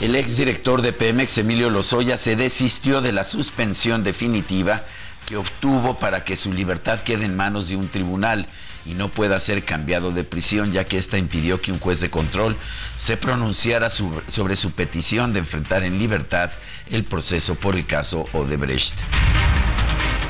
El 0.00 0.14
exdirector 0.14 0.82
de 0.82 0.92
Pemex, 0.92 1.38
Emilio 1.38 1.70
Lozoya, 1.70 2.16
se 2.16 2.36
desistió 2.36 3.00
de 3.00 3.12
la 3.12 3.24
suspensión 3.24 4.04
definitiva 4.04 4.84
que 5.26 5.36
obtuvo 5.36 5.98
para 5.98 6.24
que 6.24 6.36
su 6.36 6.52
libertad 6.52 7.00
quede 7.00 7.24
en 7.24 7.34
manos 7.34 7.68
de 7.68 7.76
un 7.76 7.88
tribunal 7.88 8.46
y 8.86 8.94
no 8.94 9.08
pueda 9.08 9.38
ser 9.40 9.64
cambiado 9.64 10.12
de 10.12 10.24
prisión, 10.24 10.72
ya 10.72 10.84
que 10.84 10.98
ésta 10.98 11.18
impidió 11.18 11.60
que 11.60 11.72
un 11.72 11.78
juez 11.78 12.00
de 12.00 12.10
control 12.10 12.56
se 12.96 13.16
pronunciara 13.16 13.90
sobre 13.90 14.56
su 14.56 14.70
petición 14.70 15.32
de 15.32 15.40
enfrentar 15.40 15.82
en 15.82 15.98
libertad 15.98 16.50
el 16.90 17.04
proceso 17.04 17.54
por 17.56 17.76
el 17.76 17.86
caso 17.86 18.26
Odebrecht. 18.32 18.94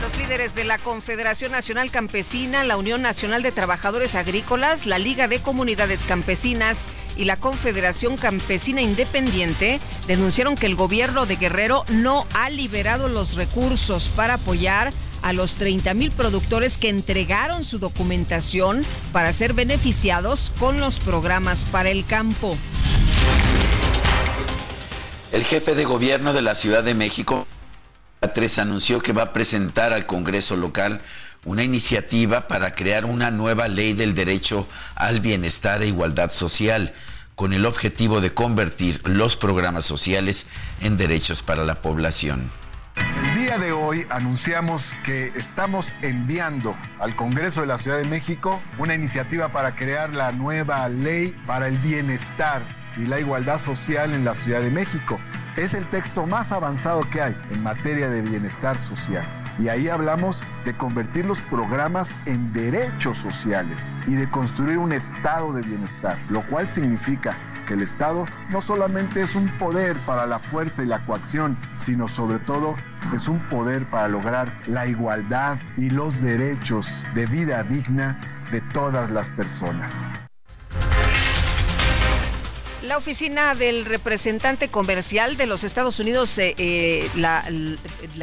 Los 0.01 0.19
líderes 0.19 0.55
de 0.55 0.63
la 0.63 0.79
Confederación 0.79 1.51
Nacional 1.51 1.91
Campesina, 1.91 2.63
la 2.63 2.77
Unión 2.77 3.03
Nacional 3.03 3.43
de 3.43 3.51
Trabajadores 3.51 4.15
Agrícolas, 4.15 4.87
la 4.87 4.99
Liga 4.99 5.27
de 5.27 5.41
Comunidades 5.41 6.05
Campesinas 6.05 6.89
y 7.17 7.25
la 7.25 7.39
Confederación 7.39 8.17
Campesina 8.17 8.83
Independiente 8.83 9.81
denunciaron 10.07 10.55
que 10.55 10.67
el 10.67 10.77
gobierno 10.77 11.27
de 11.27 11.37
Guerrero 11.37 11.85
no 11.89 12.27
ha 12.35 12.51
liberado 12.51 13.09
los 13.09 13.35
recursos 13.35 14.09
para 14.11 14.35
apoyar 14.35 14.93
a 15.26 15.33
los 15.33 15.56
30 15.56 15.92
mil 15.95 16.12
productores 16.12 16.78
que 16.78 16.88
entregaron 16.88 17.64
su 17.64 17.80
documentación 17.80 18.87
para 19.11 19.33
ser 19.33 19.54
beneficiados 19.54 20.52
con 20.61 20.78
los 20.78 21.00
programas 21.00 21.64
para 21.64 21.90
el 21.90 22.06
campo. 22.06 22.56
El 25.33 25.42
jefe 25.42 25.75
de 25.75 25.85
gobierno 25.85 26.33
de 26.33 26.42
la 26.42 26.54
Ciudad 26.54 26.85
de 26.85 26.95
México, 26.95 27.45
3, 28.21 28.59
anunció 28.61 29.00
que 29.00 29.12
va 29.12 29.25
a 29.25 29.33
presentar 29.33 29.92
al 29.92 30.06
Congreso 30.06 30.54
local 30.54 31.00
una 31.45 31.64
iniciativa 31.64 32.47
para 32.47 32.76
crear 32.76 33.04
una 33.04 33.33
nueva 33.33 33.66
ley 33.66 33.95
del 33.95 34.14
derecho 34.14 34.68
al 34.95 35.18
bienestar 35.18 35.83
e 35.83 35.88
igualdad 35.88 36.30
social, 36.30 36.95
con 37.35 37.52
el 37.52 37.66
objetivo 37.66 38.21
de 38.21 38.33
convertir 38.33 39.00
los 39.02 39.35
programas 39.35 39.87
sociales 39.87 40.47
en 40.80 40.97
derechos 40.97 41.42
para 41.42 41.64
la 41.64 41.83
población. 41.83 42.49
Anunciamos 44.11 44.95
que 45.05 45.29
estamos 45.35 45.95
enviando 46.03 46.75
al 47.00 47.17
Congreso 47.17 47.62
de 47.62 47.67
la 47.67 47.79
Ciudad 47.79 47.99
de 47.99 48.05
México 48.05 48.61
una 48.79 48.95
iniciativa 48.95 49.49
para 49.49 49.75
crear 49.75 50.11
la 50.11 50.33
nueva 50.33 50.88
ley 50.88 51.35
para 51.47 51.69
el 51.69 51.76
bienestar 51.79 52.61
y 52.99 53.07
la 53.07 53.21
igualdad 53.21 53.59
social 53.59 54.15
en 54.15 54.25
la 54.25 54.35
Ciudad 54.35 54.61
de 54.61 54.71
México. 54.71 55.19
Es 55.57 55.73
el 55.73 55.87
texto 55.87 56.26
más 56.26 56.53
avanzado 56.53 57.09
que 57.11 57.23
hay 57.23 57.37
en 57.53 57.62
materia 57.62 58.11
de 58.11 58.23
bienestar 58.23 58.76
social. 58.76 59.25
Y 59.59 59.69
ahí 59.69 59.88
hablamos 59.88 60.45
de 60.67 60.76
convertir 60.76 61.25
los 61.25 61.41
programas 61.41 62.15
en 62.26 62.53
derechos 62.53 63.17
sociales 63.17 63.99
y 64.07 64.12
de 64.12 64.29
construir 64.29 64.76
un 64.76 64.93
estado 64.93 65.55
de 65.55 65.62
bienestar, 65.62 66.17
lo 66.29 66.43
cual 66.43 66.69
significa 66.69 67.35
que 67.66 67.75
el 67.75 67.82
Estado 67.82 68.25
no 68.50 68.62
solamente 68.62 69.20
es 69.20 69.35
un 69.35 69.49
poder 69.58 69.96
para 70.06 70.26
la 70.26 70.38
fuerza 70.38 70.82
y 70.82 70.87
la 70.87 71.00
coacción, 71.00 71.56
sino 71.75 72.08
sobre 72.08 72.38
todo 72.38 72.75
es 73.14 73.28
un 73.28 73.40
poder 73.40 73.85
para 73.85 74.08
lograr 74.08 74.56
la 74.66 74.87
igualdad 74.87 75.58
y 75.76 75.90
los 75.90 76.23
derechos 76.23 77.04
de 77.14 77.26
vida 77.26 77.62
digna 77.64 78.18
de 78.50 78.61
todas 78.61 79.11
las 79.11 79.28
personas. 79.30 80.26
La 82.87 82.99
oficina 82.99 83.56
del 83.56 83.85
representante 83.85 84.68
comercial 84.68 85.37
de 85.37 85.46
los 85.46 85.64
Estados 85.64 85.99
Unidos, 85.99 86.38
eh, 86.38 86.54
eh, 86.56 87.11
la, 87.16 87.44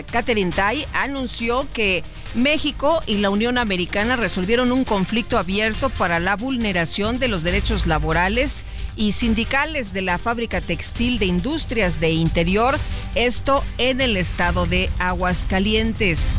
Catherine 0.09 0.51
Tai, 0.51 0.87
anunció 0.93 1.67
que 1.73 2.01
México 2.33 3.03
y 3.05 3.17
la 3.17 3.29
Unión 3.29 3.57
Americana 3.57 4.15
resolvieron 4.15 4.71
un 4.71 4.85
conflicto 4.85 5.37
abierto 5.37 5.89
para 5.89 6.21
la 6.21 6.37
vulneración 6.37 7.19
de 7.19 7.27
los 7.27 7.43
derechos 7.43 7.87
laborales 7.87 8.63
y 8.95 9.13
sindicales 9.13 9.93
de 9.93 10.01
la 10.01 10.17
fábrica 10.17 10.61
textil 10.61 11.19
de 11.19 11.25
Industrias 11.25 11.99
de 11.99 12.11
Interior, 12.11 12.79
esto 13.15 13.63
en 13.77 14.01
el 14.01 14.17
estado 14.17 14.65
de 14.65 14.89
Aguascalientes. 14.99 16.31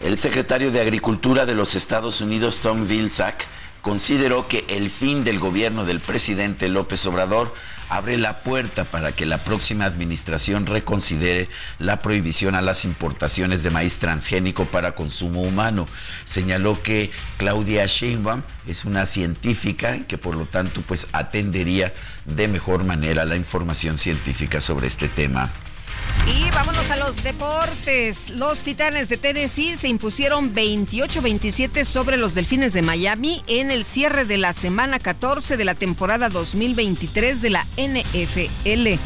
El 0.00 0.16
secretario 0.16 0.70
de 0.70 0.80
Agricultura 0.80 1.44
de 1.44 1.54
los 1.54 1.74
Estados 1.74 2.20
Unidos, 2.20 2.60
Tom 2.60 2.86
Vilsack, 2.88 3.46
consideró 3.82 4.48
que 4.48 4.64
el 4.68 4.90
fin 4.90 5.24
del 5.24 5.38
gobierno 5.38 5.84
del 5.84 6.00
presidente 6.00 6.68
López 6.68 7.04
Obrador 7.06 7.54
abre 7.88 8.16
la 8.16 8.40
puerta 8.40 8.84
para 8.84 9.12
que 9.12 9.26
la 9.26 9.38
próxima 9.38 9.84
administración 9.84 10.66
reconsidere 10.66 11.48
la 11.78 12.00
prohibición 12.00 12.54
a 12.54 12.62
las 12.62 12.84
importaciones 12.84 13.62
de 13.62 13.70
maíz 13.70 13.98
transgénico 13.98 14.64
para 14.66 14.94
consumo 14.94 15.42
humano. 15.42 15.88
Señaló 16.24 16.80
que 16.82 17.10
Claudia 17.36 17.86
Sheinbaum 17.86 18.42
es 18.66 18.84
una 18.84 19.06
científica 19.06 20.06
que 20.06 20.18
por 20.18 20.36
lo 20.36 20.46
tanto 20.46 20.82
pues 20.82 21.08
atendería 21.12 21.92
de 22.26 22.48
mejor 22.48 22.84
manera 22.84 23.24
la 23.24 23.36
información 23.36 23.98
científica 23.98 24.60
sobre 24.60 24.86
este 24.86 25.08
tema. 25.08 25.50
Y 26.26 26.50
vámonos 26.50 26.90
a 26.90 26.96
los 26.96 27.22
deportes. 27.22 28.30
Los 28.30 28.58
Titanes 28.58 29.08
de 29.08 29.16
Tennessee 29.16 29.76
se 29.76 29.88
impusieron 29.88 30.54
28-27 30.54 31.84
sobre 31.84 32.16
los 32.16 32.34
Delfines 32.34 32.72
de 32.72 32.82
Miami 32.82 33.42
en 33.46 33.70
el 33.70 33.84
cierre 33.84 34.24
de 34.24 34.38
la 34.38 34.52
semana 34.52 34.98
14 34.98 35.56
de 35.56 35.64
la 35.64 35.74
temporada 35.74 36.28
2023 36.28 37.42
de 37.42 37.50
la 37.50 37.66
NFL. 37.76 38.98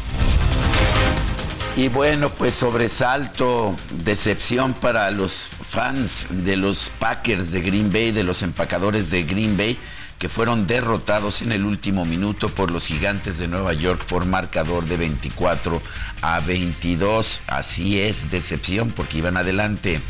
Y 1.77 1.89
bueno, 1.89 2.29
pues 2.29 2.55
sobresalto, 2.55 3.75
decepción 4.03 4.73
para 4.73 5.11
los 5.11 5.49
fans 5.61 6.27
de 6.29 6.55
los 6.55 6.89
Packers 6.99 7.51
de 7.51 7.61
Green 7.61 7.91
Bay, 7.91 8.11
de 8.11 8.23
los 8.23 8.43
empacadores 8.43 9.09
de 9.11 9.23
Green 9.23 9.57
Bay 9.57 9.77
que 10.19 10.29
fueron 10.29 10.67
derrotados 10.67 11.41
en 11.41 11.51
el 11.51 11.65
último 11.65 12.05
minuto 12.05 12.49
por 12.49 12.71
los 12.71 12.87
gigantes 12.87 13.37
de 13.37 13.47
Nueva 13.47 13.73
York 13.73 14.05
por 14.05 14.25
marcador 14.25 14.85
de 14.85 14.97
24 14.97 15.81
a 16.21 16.39
22. 16.39 17.41
Así 17.47 17.99
es, 17.99 18.29
decepción 18.31 18.91
porque 18.91 19.19
iban 19.19 19.37
adelante. 19.37 20.01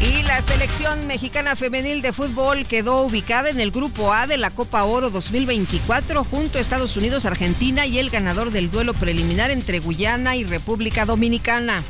Y 0.00 0.22
la 0.24 0.40
selección 0.40 1.06
mexicana 1.06 1.54
femenil 1.54 2.02
de 2.02 2.12
fútbol 2.12 2.66
quedó 2.66 3.02
ubicada 3.02 3.50
en 3.50 3.60
el 3.60 3.70
grupo 3.70 4.12
A 4.12 4.26
de 4.26 4.36
la 4.36 4.50
Copa 4.50 4.82
Oro 4.82 5.10
2024 5.10 6.24
junto 6.24 6.58
a 6.58 6.60
Estados 6.60 6.96
Unidos, 6.96 7.24
Argentina 7.24 7.86
y 7.86 7.98
el 7.98 8.10
ganador 8.10 8.50
del 8.50 8.70
duelo 8.70 8.94
preliminar 8.94 9.52
entre 9.52 9.78
Guyana 9.78 10.34
y 10.34 10.42
República 10.42 11.06
Dominicana. 11.06 11.84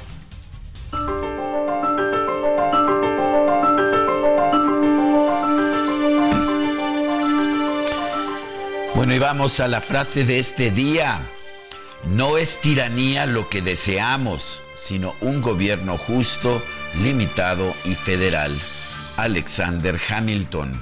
Bueno, 9.02 9.16
y 9.16 9.18
vamos 9.18 9.58
a 9.58 9.66
la 9.66 9.80
frase 9.80 10.24
de 10.24 10.38
este 10.38 10.70
día. 10.70 11.28
No 12.04 12.38
es 12.38 12.60
tiranía 12.60 13.26
lo 13.26 13.48
que 13.48 13.60
deseamos, 13.60 14.62
sino 14.76 15.16
un 15.20 15.42
gobierno 15.42 15.98
justo, 15.98 16.62
limitado 17.02 17.74
y 17.84 17.96
federal. 17.96 18.56
Alexander 19.16 19.98
Hamilton. 20.08 20.80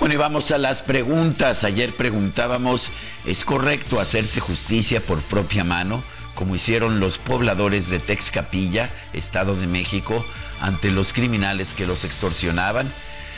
Bueno, 0.00 0.14
y 0.14 0.18
vamos 0.18 0.50
a 0.50 0.58
las 0.58 0.82
preguntas. 0.82 1.62
Ayer 1.62 1.92
preguntábamos, 1.92 2.90
¿es 3.24 3.44
correcto 3.44 4.00
hacerse 4.00 4.40
justicia 4.40 5.00
por 5.00 5.22
propia 5.22 5.62
mano? 5.62 6.02
Como 6.34 6.54
hicieron 6.54 7.00
los 7.00 7.16
pobladores 7.18 7.88
de 7.88 7.98
Texcapilla, 8.00 8.90
Estado 9.12 9.56
de 9.56 9.66
México, 9.66 10.24
ante 10.60 10.90
los 10.90 11.12
criminales 11.12 11.74
que 11.74 11.86
los 11.86 12.04
extorsionaban? 12.04 12.90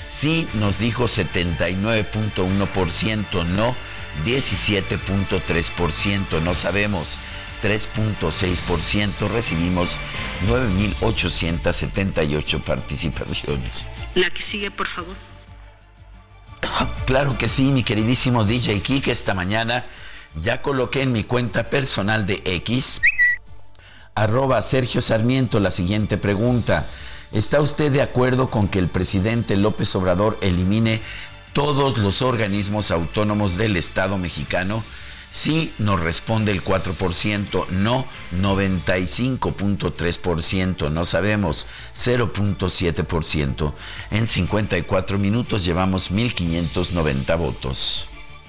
Sí, 0.09 0.47
nos 0.55 0.79
dijo 0.79 1.05
79.1%, 1.05 3.47
no 3.47 3.75
17.3%, 4.25 6.43
no 6.43 6.55
sabemos. 6.55 7.19
3.6%, 7.63 9.29
recibimos 9.29 9.99
9.878 10.47 12.63
participaciones. 12.63 13.87
La 14.15 14.31
que 14.31 14.43
sigue, 14.43 14.71
por 14.71 14.87
favor. 14.87 15.17
Claro 17.07 17.39
que 17.39 17.49
sí, 17.49 17.71
mi 17.71 17.85
queridísimo 17.85 18.45
DJ 18.45 18.81
Kike, 18.81 19.13
esta 19.13 19.35
mañana 19.35 19.85
ya 20.43 20.63
coloqué 20.63 21.03
en 21.03 21.13
mi 21.13 21.25
cuenta 21.25 21.69
personal 21.71 22.27
de 22.27 22.43
X, 22.45 23.01
arroba 24.15 24.61
Sergio 24.63 25.03
Sarmiento, 25.03 25.59
la 25.61 25.71
siguiente 25.71 26.17
pregunta. 26.19 26.87
¿Está 27.33 27.61
usted 27.61 27.91
de 27.91 28.03
acuerdo 28.03 28.51
con 28.51 28.69
que 28.69 28.79
el 28.79 28.87
presidente 28.89 29.57
López 29.57 29.97
Obrador 29.97 30.39
elimine 30.41 31.01
todos 31.53 31.99
los 31.99 32.23
organismos 32.23 32.91
autónomos 32.91 33.57
del 33.57 33.77
Estado 33.77 34.19
mexicano? 34.19 34.83
Sí, 35.33 35.75
nos 35.79 36.01
responde 36.01 36.53
el 36.53 36.65
4%, 36.65 37.69
no 37.69 38.07
95.3%, 38.33 40.91
no 40.91 41.05
sabemos 41.05 41.67
0.7%. 41.95 43.75
En 44.11 44.27
54 44.27 45.19
minutos 45.19 45.65
llevamos 45.65 46.11
1.590 46.11 47.39
votos. 47.39 48.09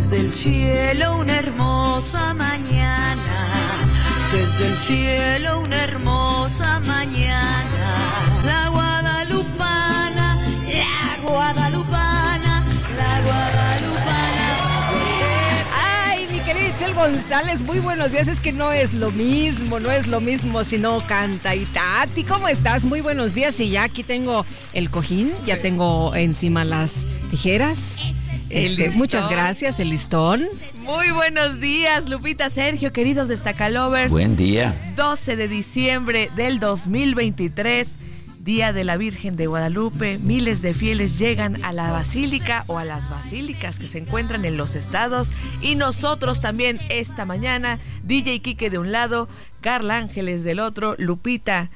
Desde 0.00 0.20
el 0.20 0.30
cielo 0.30 1.18
una 1.18 1.36
hermosa 1.36 2.32
mañana, 2.32 3.46
desde 4.32 4.68
el 4.68 4.76
cielo 4.76 5.60
una 5.60 5.84
hermosa 5.84 6.80
mañana, 6.80 8.42
la 8.42 8.70
guadalupana, 8.70 10.38
la 10.72 11.22
guadalupana, 11.22 12.64
la 12.96 13.20
guadalupana. 13.20 14.48
Ay, 16.08 16.26
mi 16.32 16.38
querida 16.38 16.68
Itzel 16.68 16.94
González, 16.94 17.60
muy 17.60 17.80
buenos 17.80 18.12
días. 18.12 18.26
Es 18.26 18.40
que 18.40 18.52
no 18.52 18.72
es 18.72 18.94
lo 18.94 19.10
mismo, 19.10 19.80
no 19.80 19.90
es 19.90 20.06
lo 20.06 20.22
mismo 20.22 20.64
si 20.64 20.78
no 20.78 20.98
canta. 21.06 21.54
Y 21.54 21.66
Tati, 21.66 22.24
¿cómo 22.24 22.48
estás? 22.48 22.86
Muy 22.86 23.02
buenos 23.02 23.34
días. 23.34 23.60
Y 23.60 23.68
ya 23.68 23.82
aquí 23.82 24.02
tengo 24.02 24.46
el 24.72 24.90
cojín, 24.90 25.30
ya 25.44 25.60
tengo 25.60 26.14
encima 26.14 26.64
las 26.64 27.06
tijeras. 27.30 28.06
Este, 28.50 28.90
muchas 28.90 29.28
gracias, 29.28 29.78
el 29.78 29.90
listón. 29.90 30.48
Muy 30.80 31.12
buenos 31.12 31.60
días, 31.60 32.08
Lupita 32.08 32.50
Sergio, 32.50 32.92
queridos 32.92 33.28
Destacalovers. 33.28 34.10
Buen 34.10 34.36
día. 34.36 34.74
12 34.96 35.36
de 35.36 35.46
diciembre 35.46 36.30
del 36.34 36.58
2023, 36.58 37.98
Día 38.40 38.72
de 38.72 38.82
la 38.82 38.96
Virgen 38.96 39.36
de 39.36 39.46
Guadalupe. 39.46 40.18
Miles 40.18 40.62
de 40.62 40.74
fieles 40.74 41.16
llegan 41.18 41.64
a 41.64 41.72
la 41.72 41.92
basílica 41.92 42.64
o 42.66 42.78
a 42.78 42.84
las 42.84 43.08
basílicas 43.08 43.78
que 43.78 43.86
se 43.86 43.98
encuentran 43.98 44.44
en 44.44 44.56
los 44.56 44.74
estados. 44.74 45.30
Y 45.62 45.76
nosotros 45.76 46.40
también 46.40 46.80
esta 46.88 47.24
mañana, 47.24 47.78
DJ 48.02 48.40
Quique 48.40 48.68
de 48.68 48.78
un 48.78 48.90
lado, 48.90 49.28
Carla 49.60 49.96
Ángeles 49.96 50.42
del 50.42 50.58
otro, 50.58 50.96
Lupita 50.98 51.70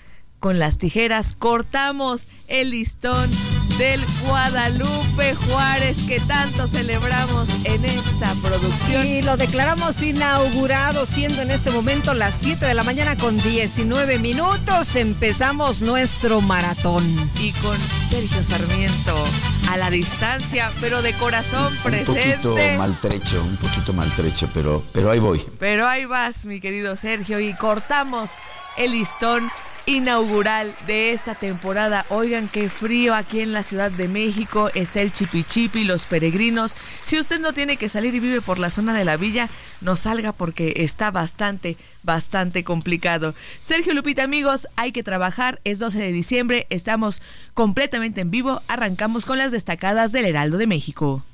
con 0.45 0.59
las 0.59 0.77
tijeras 0.77 1.37
cortamos 1.39 2.29
el 2.49 2.73
listón 2.73 3.31
del 3.79 4.05
Guadalupe 4.24 5.35
Juárez 5.35 5.96
que 6.07 6.20
tanto 6.20 6.68
celebramos 6.68 7.48
en 7.64 7.85
esta 7.85 8.35
producción. 8.42 9.07
Y 9.07 9.22
lo 9.22 9.37
declaramos 9.37 10.00
inaugurado, 10.03 11.07
siendo 11.07 11.42
en 11.42 11.50
este 11.50 11.70
momento 11.70 12.14
las 12.14 12.35
7 12.35 12.64
de 12.64 12.74
la 12.74 12.85
mañana 12.85 13.16
con 13.16 13.38
19 13.38 14.18
minutos. 14.18 14.94
Empezamos 14.96 15.83
nuestro 15.83 16.40
maratón. 16.40 17.31
Y 17.40 17.53
con 17.55 17.79
Sergio 18.09 18.44
Sarmiento 18.44 19.24
a 19.68 19.77
la 19.77 19.90
distancia, 19.90 20.72
pero 20.81 21.03
de 21.03 21.12
corazón 21.14 21.77
presente. 21.83 22.38
Un 22.38 22.42
poquito 22.42 22.79
maltrecho, 22.79 23.42
un 23.42 23.57
poquito 23.57 23.92
maltrecho, 23.92 24.48
pero, 24.55 24.83
pero 24.92 25.11
ahí 25.11 25.18
voy. 25.18 25.44
Pero 25.59 25.87
ahí 25.88 26.05
vas, 26.05 26.46
mi 26.46 26.61
querido 26.61 26.96
Sergio, 26.96 27.40
y 27.40 27.55
cortamos 27.55 28.33
el 28.77 28.92
listón 28.92 29.50
inaugural 29.87 30.75
de 30.87 31.12
esta 31.12 31.35
temporada. 31.35 32.07
Oigan 32.09 32.49
qué 32.49 32.68
frío 32.68 33.14
aquí 33.14 33.40
en 33.40 33.53
la 33.53 33.62
Ciudad 33.62 33.90
de 33.90 34.09
México. 34.09 34.70
Está 34.75 35.01
el 35.01 35.12
chipichipi, 35.12 35.85
los 35.85 36.07
peregrinos. 36.07 36.77
Si 37.03 37.18
usted 37.18 37.40
no 37.40 37.53
tiene 37.53 37.77
que 37.77 37.88
salir 37.88 38.14
y 38.14 38.20
vive 38.20 38.40
por 38.40 38.59
la 38.59 38.70
zona 38.70 38.94
de 38.94 39.05
la 39.05 39.16
villa, 39.16 39.49
no 39.81 39.97
salga 39.97 40.33
porque 40.33 40.75
está 40.77 41.11
bastante, 41.11 41.77
bastante 42.03 42.64
complicado. 42.64 43.35
Sergio 43.61 43.94
Lupita, 43.94 44.23
amigos, 44.23 44.68
hay 44.77 44.92
que 44.92 45.03
trabajar. 45.03 45.61
Es 45.64 45.79
12 45.79 45.99
de 45.99 46.12
diciembre. 46.12 46.66
Estamos 46.70 47.20
completamente 47.55 48.20
en 48.20 48.31
vivo. 48.31 48.62
Arrancamos 48.68 49.25
con 49.25 49.38
las 49.38 49.53
destacadas 49.53 50.12
del 50.12 50.25
Heraldo 50.25 50.59
de 50.59 50.66
México 50.66 51.25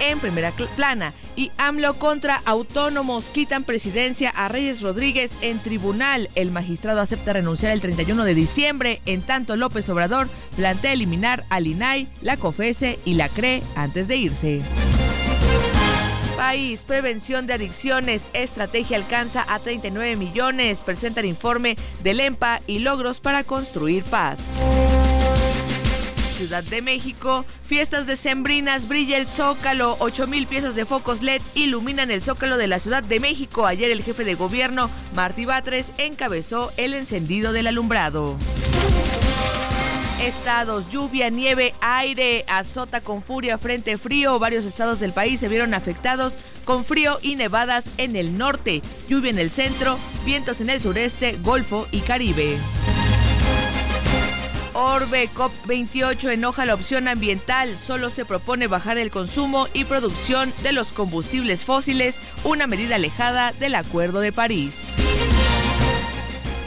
en 0.00 0.18
primera 0.18 0.52
plana. 0.76 1.14
Y 1.36 1.50
AMLO 1.58 1.94
contra 1.94 2.42
autónomos 2.44 3.30
quitan 3.30 3.64
presidencia 3.64 4.30
a 4.30 4.48
Reyes 4.48 4.82
Rodríguez 4.82 5.38
en 5.42 5.58
tribunal. 5.58 6.28
El 6.34 6.50
magistrado 6.50 7.00
acepta 7.00 7.32
renunciar 7.32 7.72
el 7.72 7.80
31 7.80 8.24
de 8.24 8.34
diciembre. 8.34 9.00
En 9.06 9.22
tanto, 9.22 9.56
López 9.56 9.88
Obrador 9.88 10.28
plantea 10.56 10.92
eliminar 10.92 11.44
al 11.48 11.66
INAI, 11.66 12.08
la 12.20 12.36
COFESE 12.36 12.98
y 13.04 13.14
la 13.14 13.28
CRE 13.28 13.62
antes 13.76 14.08
de 14.08 14.16
irse. 14.16 14.62
País, 16.36 16.84
prevención 16.84 17.46
de 17.46 17.52
adicciones, 17.52 18.30
estrategia 18.32 18.96
alcanza 18.96 19.44
a 19.46 19.58
39 19.58 20.16
millones, 20.16 20.80
presenta 20.80 21.20
el 21.20 21.26
informe 21.26 21.76
del 22.02 22.18
EMPA 22.18 22.62
y 22.66 22.78
logros 22.78 23.20
para 23.20 23.44
construir 23.44 24.04
paz. 24.04 24.54
Ciudad 26.40 26.64
de 26.64 26.80
México. 26.80 27.44
Fiestas 27.66 28.06
decembrinas, 28.06 28.88
brilla 28.88 29.18
el 29.18 29.26
Zócalo. 29.26 29.98
8 30.00 30.26
mil 30.26 30.46
piezas 30.46 30.74
de 30.74 30.86
focos 30.86 31.20
LED 31.20 31.42
iluminan 31.54 32.10
el 32.10 32.22
Zócalo 32.22 32.56
de 32.56 32.66
la 32.66 32.78
Ciudad 32.78 33.04
de 33.04 33.20
México. 33.20 33.66
Ayer 33.66 33.90
el 33.90 34.02
jefe 34.02 34.24
de 34.24 34.36
gobierno, 34.36 34.88
Martí 35.14 35.44
Batres, 35.44 35.92
encabezó 35.98 36.72
el 36.78 36.94
encendido 36.94 37.52
del 37.52 37.66
alumbrado. 37.66 38.38
Estados, 40.22 40.88
lluvia, 40.88 41.28
nieve, 41.28 41.74
aire, 41.82 42.46
azota 42.48 43.02
con 43.02 43.22
furia 43.22 43.58
frente 43.58 43.98
frío. 43.98 44.38
Varios 44.38 44.64
estados 44.64 44.98
del 44.98 45.12
país 45.12 45.40
se 45.40 45.48
vieron 45.48 45.74
afectados 45.74 46.38
con 46.64 46.86
frío 46.86 47.18
y 47.20 47.36
nevadas 47.36 47.90
en 47.98 48.16
el 48.16 48.38
norte, 48.38 48.80
lluvia 49.10 49.30
en 49.30 49.38
el 49.38 49.50
centro, 49.50 49.98
vientos 50.24 50.62
en 50.62 50.70
el 50.70 50.80
sureste, 50.80 51.36
Golfo 51.42 51.86
y 51.92 52.00
Caribe. 52.00 52.56
Orbe 54.74 55.28
COP28 55.30 56.32
enoja 56.32 56.66
la 56.66 56.74
opción 56.74 57.08
ambiental, 57.08 57.78
solo 57.78 58.10
se 58.10 58.24
propone 58.24 58.66
bajar 58.66 58.98
el 58.98 59.10
consumo 59.10 59.68
y 59.74 59.84
producción 59.84 60.52
de 60.62 60.72
los 60.72 60.92
combustibles 60.92 61.64
fósiles, 61.64 62.22
una 62.44 62.66
medida 62.66 62.96
alejada 62.96 63.52
del 63.52 63.74
Acuerdo 63.74 64.20
de 64.20 64.32
París. 64.32 64.94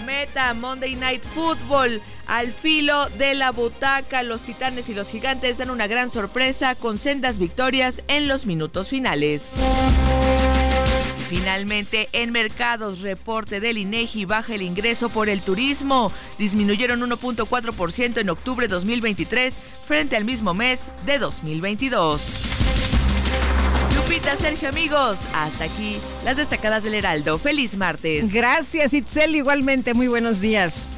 Meta 0.06 0.54
Monday 0.54 0.96
Night 0.96 1.24
Football. 1.24 2.02
Al 2.26 2.54
filo 2.54 3.08
de 3.18 3.34
la 3.34 3.52
butaca, 3.52 4.24
los 4.24 4.42
titanes 4.42 4.88
y 4.90 4.94
los 4.94 5.10
gigantes 5.10 5.58
dan 5.58 5.70
una 5.70 5.88
gran 5.88 6.10
sorpresa 6.10 6.76
con 6.76 6.98
sendas 6.98 7.38
victorias 7.38 8.04
en 8.08 8.28
los 8.28 8.46
minutos 8.46 8.90
finales. 8.90 9.56
Finalmente, 11.30 12.10
en 12.12 12.32
mercados, 12.32 13.02
reporte 13.02 13.60
del 13.60 13.78
INEGI 13.78 14.26
baja 14.26 14.56
el 14.56 14.62
ingreso 14.62 15.10
por 15.10 15.30
el 15.30 15.42
turismo. 15.42 16.12
Disminuyeron 16.38 17.02
1.4% 17.02 18.18
en 18.18 18.30
octubre 18.30 18.68
de 18.68 18.74
2023 18.74 19.58
frente 19.86 20.16
al 20.16 20.26
mismo 20.26 20.54
mes 20.54 20.90
de 21.06 21.20
2022. 21.20 22.22
Lupita, 23.96 24.36
Sergio, 24.36 24.70
amigos, 24.70 25.20
hasta 25.34 25.66
aquí 25.66 25.98
las 26.26 26.38
destacadas 26.38 26.84
del 26.84 26.96
Heraldo. 26.96 27.38
Feliz 27.38 27.76
martes. 27.76 28.34
Gracias, 28.34 28.94
Itzel, 28.94 29.36
igualmente. 29.36 29.94
Muy 29.94 30.08
buenos 30.08 30.40
días. 30.40 30.90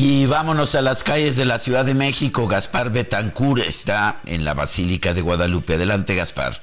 Y 0.00 0.26
vámonos 0.26 0.76
a 0.76 0.80
las 0.80 1.02
calles 1.02 1.34
de 1.34 1.44
la 1.44 1.58
Ciudad 1.58 1.84
de 1.84 1.92
México. 1.92 2.46
Gaspar 2.46 2.92
Betancur 2.92 3.58
está 3.58 4.20
en 4.26 4.44
la 4.44 4.54
Basílica 4.54 5.12
de 5.12 5.22
Guadalupe. 5.22 5.74
Adelante, 5.74 6.14
Gaspar. 6.14 6.60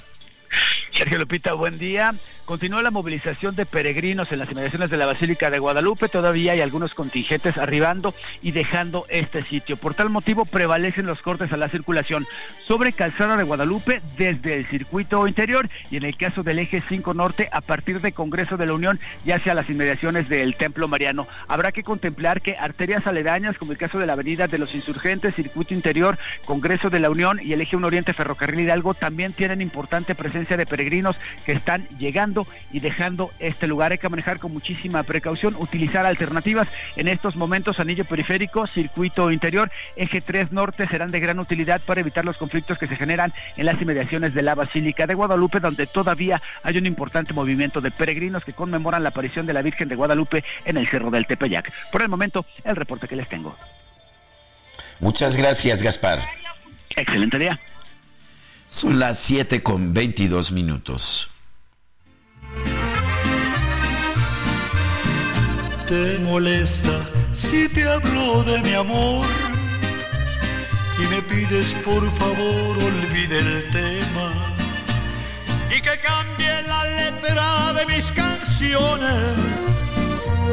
Sergio 0.93 1.17
Lupita, 1.17 1.51
buen 1.51 1.77
día. 1.77 2.15
Continúa 2.45 2.84
la 2.84 2.91
movilización 2.91 3.55
de 3.55 3.65
peregrinos 3.65 4.31
en 4.31 4.38
las 4.38 4.51
inmediaciones 4.51 4.91
de 4.91 4.97
la 4.97 5.08
Basílica 5.08 5.49
de 5.49 5.58
Guadalupe. 5.58 6.10
Todavía 6.10 6.51
hay 6.51 6.62
algunos 6.62 6.93
contingentes 6.93 7.58
arribando 7.58 8.13
y 8.43 8.51
dejando 8.51 9.08
este 9.10 9.41
sitio. 9.41 9.77
Por 9.77 9.95
tal 9.95 10.12
motivo 10.12 10.45
prevalecen 10.45 11.08
los 11.08 11.23
cortes 11.23 11.51
a 11.51 11.58
la 11.58 11.69
circulación 11.69 12.27
sobre 12.67 12.93
Calzada 12.93 13.36
de 13.36 13.41
Guadalupe 13.41 13.99
desde 14.15 14.58
el 14.58 14.67
circuito 14.67 15.27
interior 15.27 15.67
y 15.89 15.97
en 15.97 16.05
el 16.05 16.15
caso 16.17 16.43
del 16.43 16.60
eje 16.60 16.84
5 16.88 17.15
norte 17.15 17.49
a 17.51 17.62
partir 17.62 17.99
de 17.99 18.12
Congreso 18.12 18.58
de 18.58 18.67
la 18.67 18.73
Unión 18.73 18.99
y 19.25 19.31
hacia 19.31 19.55
las 19.55 19.67
inmediaciones 19.67 20.29
del 20.29 20.55
Templo 20.55 20.88
Mariano. 20.88 21.27
Habrá 21.47 21.71
que 21.71 21.81
contemplar 21.81 22.41
que 22.41 22.58
arterias 22.58 23.08
aledañas 23.08 23.58
como 23.58 23.71
el 23.71 23.79
caso 23.79 23.97
de 23.97 24.05
la 24.05 24.13
Avenida 24.13 24.45
de 24.45 24.60
los 24.60 24.75
Insurgentes, 24.75 25.34
Circuito 25.34 25.73
Interior, 25.73 26.19
Congreso 26.45 26.91
de 26.91 26.99
la 26.99 27.10
Unión 27.10 27.39
y 27.41 27.53
el 27.53 27.62
eje 27.62 27.75
1 27.75 27.88
Oriente 27.88 28.13
Ferrocarril 28.13 28.60
Hidalgo 28.60 28.93
también 28.93 29.34
tienen 29.34 29.63
importante 29.63 30.13
presencia 30.13 30.58
de 30.58 30.67
peregrinos 30.67 31.15
que 31.43 31.53
están 31.53 31.88
llegando 31.97 32.34
y 32.71 32.79
dejando 32.79 33.29
este 33.39 33.67
lugar. 33.67 33.91
Hay 33.91 33.97
que 33.97 34.09
manejar 34.09 34.39
con 34.39 34.51
muchísima 34.51 35.03
precaución, 35.03 35.55
utilizar 35.57 36.05
alternativas. 36.05 36.67
En 36.95 37.07
estos 37.07 37.35
momentos, 37.35 37.79
anillo 37.79 38.05
periférico, 38.05 38.67
circuito 38.67 39.31
interior, 39.31 39.71
eje 39.95 40.21
3 40.21 40.51
norte 40.51 40.87
serán 40.87 41.11
de 41.11 41.19
gran 41.19 41.39
utilidad 41.39 41.81
para 41.81 42.01
evitar 42.01 42.25
los 42.25 42.37
conflictos 42.37 42.77
que 42.77 42.87
se 42.87 42.95
generan 42.95 43.33
en 43.57 43.65
las 43.65 43.81
inmediaciones 43.81 44.33
de 44.33 44.41
la 44.41 44.55
Basílica 44.55 45.07
de 45.07 45.13
Guadalupe, 45.13 45.59
donde 45.59 45.87
todavía 45.87 46.41
hay 46.63 46.77
un 46.77 46.85
importante 46.85 47.33
movimiento 47.33 47.81
de 47.81 47.91
peregrinos 47.91 48.43
que 48.43 48.53
conmemoran 48.53 49.03
la 49.03 49.09
aparición 49.09 49.45
de 49.45 49.53
la 49.53 49.61
Virgen 49.61 49.87
de 49.87 49.95
Guadalupe 49.95 50.43
en 50.65 50.77
el 50.77 50.87
Cerro 50.87 51.11
del 51.11 51.25
Tepeyac. 51.25 51.71
Por 51.91 52.01
el 52.01 52.09
momento, 52.09 52.45
el 52.63 52.75
reporte 52.75 53.07
que 53.07 53.15
les 53.15 53.27
tengo. 53.27 53.55
Muchas 54.99 55.35
gracias, 55.35 55.83
Gaspar. 55.83 56.19
Excelente 56.95 57.37
día. 57.37 57.59
Son 58.67 58.99
las 58.99 59.19
7 59.19 59.61
con 59.61 59.93
22 59.93 60.51
minutos. 60.51 61.29
Te 65.87 66.19
molesta 66.19 66.99
si 67.31 67.69
te 67.69 67.87
hablo 67.87 68.43
de 68.43 68.61
mi 68.63 68.73
amor 68.73 69.25
y 70.97 71.07
me 71.13 71.21
pides 71.21 71.73
por 71.85 72.03
favor 72.17 72.77
olvide 72.83 73.39
el 73.39 73.69
tema 73.71 74.31
y 75.69 75.81
que 75.81 75.99
cambie 75.99 76.63
la 76.63 76.83
letra 76.85 77.73
de 77.73 77.85
mis 77.85 78.09
canciones 78.11 79.65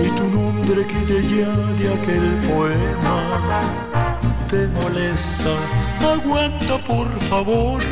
y 0.00 0.08
tu 0.16 0.28
nombre 0.28 0.86
quite 0.86 1.22
ya 1.22 1.54
de 1.78 1.94
aquel 1.94 2.38
poema. 2.48 3.60
Te 4.50 4.66
molesta, 4.68 5.54
aguanta 6.00 6.78
por 6.86 7.08
favor 7.28 7.82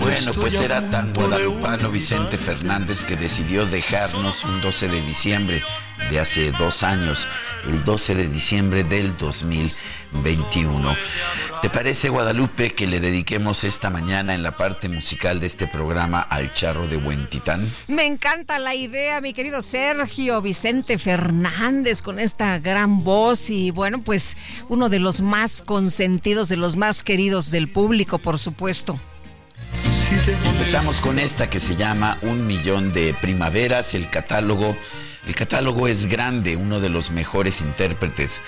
bueno, 0.00 0.32
pues 0.32 0.58
era 0.58 0.88
tan 0.88 1.12
guadalupano 1.12 1.90
Vicente 1.90 2.38
Fernández 2.38 3.04
que 3.04 3.14
decidió 3.14 3.66
dejarnos 3.66 4.42
un 4.42 4.62
12 4.62 4.88
de 4.88 5.02
diciembre 5.02 5.62
de 6.10 6.18
hace 6.18 6.50
dos 6.52 6.82
años, 6.82 7.28
el 7.66 7.84
12 7.84 8.14
de 8.14 8.28
diciembre 8.28 8.84
del 8.84 9.16
2021. 9.18 10.96
¿Te 11.60 11.68
parece, 11.68 12.08
Guadalupe, 12.08 12.72
que 12.72 12.86
le 12.86 13.00
dediquemos 13.00 13.64
esta 13.64 13.90
mañana 13.90 14.34
en 14.34 14.42
la 14.42 14.56
parte 14.56 14.88
musical 14.88 15.40
de 15.40 15.46
este 15.46 15.66
programa 15.66 16.20
al 16.22 16.52
charro 16.54 16.88
de 16.88 16.96
Buen 16.96 17.28
Titán? 17.28 17.70
Me 17.86 18.06
encanta 18.06 18.58
la 18.58 18.74
idea, 18.74 19.20
mi 19.20 19.34
querido 19.34 19.60
Sergio 19.60 20.40
Vicente 20.40 20.96
Fernández, 20.96 22.00
con 22.00 22.18
esta 22.18 22.58
gran 22.60 23.04
voz 23.04 23.50
y 23.50 23.70
bueno, 23.70 24.00
pues 24.02 24.38
uno 24.70 24.88
de 24.88 25.00
los 25.00 25.20
más 25.20 25.60
consentidos, 25.60 26.48
de 26.48 26.56
los 26.56 26.76
más 26.76 27.02
queridos 27.02 27.50
del 27.50 27.68
público, 27.68 28.18
por 28.18 28.38
supuesto. 28.38 28.98
Empezamos 30.14 31.00
con 31.00 31.18
esta 31.18 31.50
que 31.50 31.58
se 31.58 31.74
llama 31.74 32.18
Un 32.22 32.46
millón 32.46 32.92
de 32.92 33.14
primaveras, 33.14 33.94
el 33.94 34.08
catálogo. 34.10 34.76
El 35.26 35.34
catálogo 35.34 35.88
es 35.88 36.06
grande, 36.06 36.54
uno 36.54 36.78
de 36.78 36.88
los 36.88 37.10
mejores 37.10 37.60
intérpretes 37.60 38.40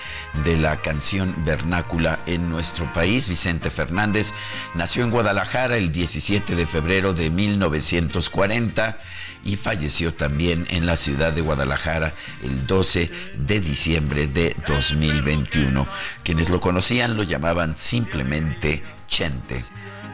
de 0.44 0.56
la 0.56 0.80
canción 0.80 1.34
vernácula 1.44 2.20
en 2.26 2.48
nuestro 2.50 2.92
país. 2.92 3.28
Vicente 3.28 3.70
Fernández 3.70 4.32
nació 4.74 5.02
en 5.02 5.10
Guadalajara 5.10 5.76
el 5.76 5.90
17 5.90 6.54
de 6.54 6.66
febrero 6.66 7.14
de 7.14 7.30
1940 7.30 8.98
y 9.44 9.56
falleció 9.56 10.14
también 10.14 10.66
en 10.70 10.86
la 10.86 10.94
ciudad 10.94 11.32
de 11.32 11.40
Guadalajara 11.40 12.14
el 12.44 12.66
12 12.66 13.10
de 13.38 13.60
diciembre 13.60 14.28
de 14.28 14.54
2021. 14.68 15.84
Quienes 16.22 16.48
lo 16.48 16.60
conocían 16.60 17.16
lo 17.16 17.24
llamaban 17.24 17.76
simplemente 17.76 18.82
Chente. 19.08 19.64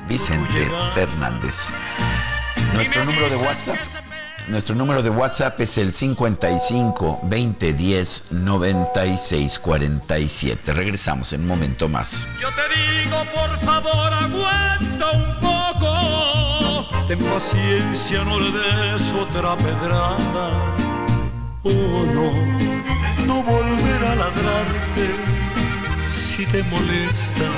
Vicente 0.09 0.71
Fernández. 0.95 1.71
Nuestro 2.75 3.05
número 3.05 3.29
de 3.29 3.37
WhatsApp. 3.37 3.77
Nuestro 4.49 4.75
número 4.75 5.03
de 5.03 5.11
WhatsApp 5.11 5.61
es 5.61 5.79
el 5.79 5.93
55 5.93 7.21
2010 7.23 8.33
96 8.33 9.59
47. 9.59 10.73
Regresamos 10.73 11.33
en 11.33 11.43
un 11.43 11.49
momento 11.49 11.89
más. 11.89 12.27
Yo 12.41 12.49
te 12.49 13.05
digo, 13.05 13.25
por 13.33 13.57
favor, 13.59 14.13
aguanta 14.13 15.11
un 15.13 15.39
poco 15.41 15.53
ten 17.07 17.19
paciencia, 17.19 18.25
no 18.25 18.39
le 18.41 18.51
des 18.53 19.13
otra 19.13 19.57
pedrada. 19.57 20.75
Oh 21.65 22.05
no, 22.17 22.33
no 23.27 23.43
volver 23.43 24.05
a 24.05 24.15
ladrarte 24.17 25.07
si 26.09 26.45
te 26.47 26.63
molesta, 26.65 27.49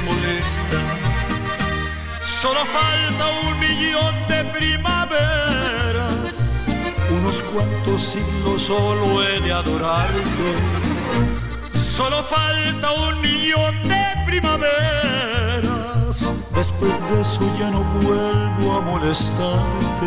molesta. 0.00 0.80
Solo 2.20 2.60
falta 2.66 3.26
un 3.48 3.58
millón 3.58 4.14
de 4.28 4.44
primaveras, 4.56 6.34
unos 7.10 7.42
cuantos 7.50 8.02
siglos 8.02 8.62
solo 8.62 9.24
he 9.24 9.40
de 9.40 9.52
adorarte. 9.52 10.54
Solo 11.72 12.22
falta 12.22 12.92
un 12.92 13.20
millón 13.20 13.82
de 13.82 14.04
primaveras, 14.26 16.32
después 16.54 17.10
de 17.10 17.20
eso 17.20 17.40
ya 17.58 17.70
no 17.70 17.82
vuelvo 18.02 18.76
a 18.76 18.80
molestarte. 18.82 20.06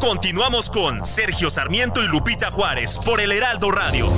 Continuamos 0.00 0.70
con 0.70 1.04
Sergio 1.04 1.50
Sarmiento 1.50 2.02
y 2.02 2.08
Lupita 2.08 2.50
Juárez 2.50 2.98
por 3.04 3.20
el 3.20 3.32
Heraldo 3.32 3.70
Radio. 3.70 4.10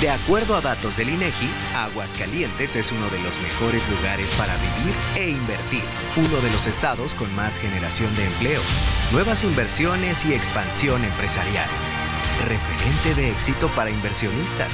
De 0.00 0.10
acuerdo 0.10 0.56
a 0.56 0.60
datos 0.60 0.96
del 0.96 1.08
INEGI, 1.10 1.48
Aguascalientes 1.74 2.74
es 2.74 2.90
uno 2.90 3.08
de 3.10 3.20
los 3.20 3.40
mejores 3.40 3.88
lugares 3.88 4.30
para 4.32 4.54
vivir 4.56 4.94
e 5.14 5.30
invertir, 5.30 5.84
uno 6.16 6.40
de 6.40 6.50
los 6.50 6.66
estados 6.66 7.14
con 7.14 7.32
más 7.36 7.58
generación 7.58 8.14
de 8.16 8.24
empleo, 8.24 8.60
nuevas 9.12 9.44
inversiones 9.44 10.24
y 10.24 10.34
expansión 10.34 11.04
empresarial. 11.04 11.70
Referente 12.44 13.14
de 13.14 13.30
éxito 13.30 13.68
para 13.68 13.90
inversionistas. 13.90 14.72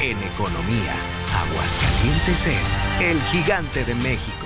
En 0.00 0.22
economía, 0.22 0.94
Aguascalientes 1.34 2.46
es 2.46 2.78
el 3.00 3.20
gigante 3.22 3.82
de 3.82 3.94
México. 3.94 4.45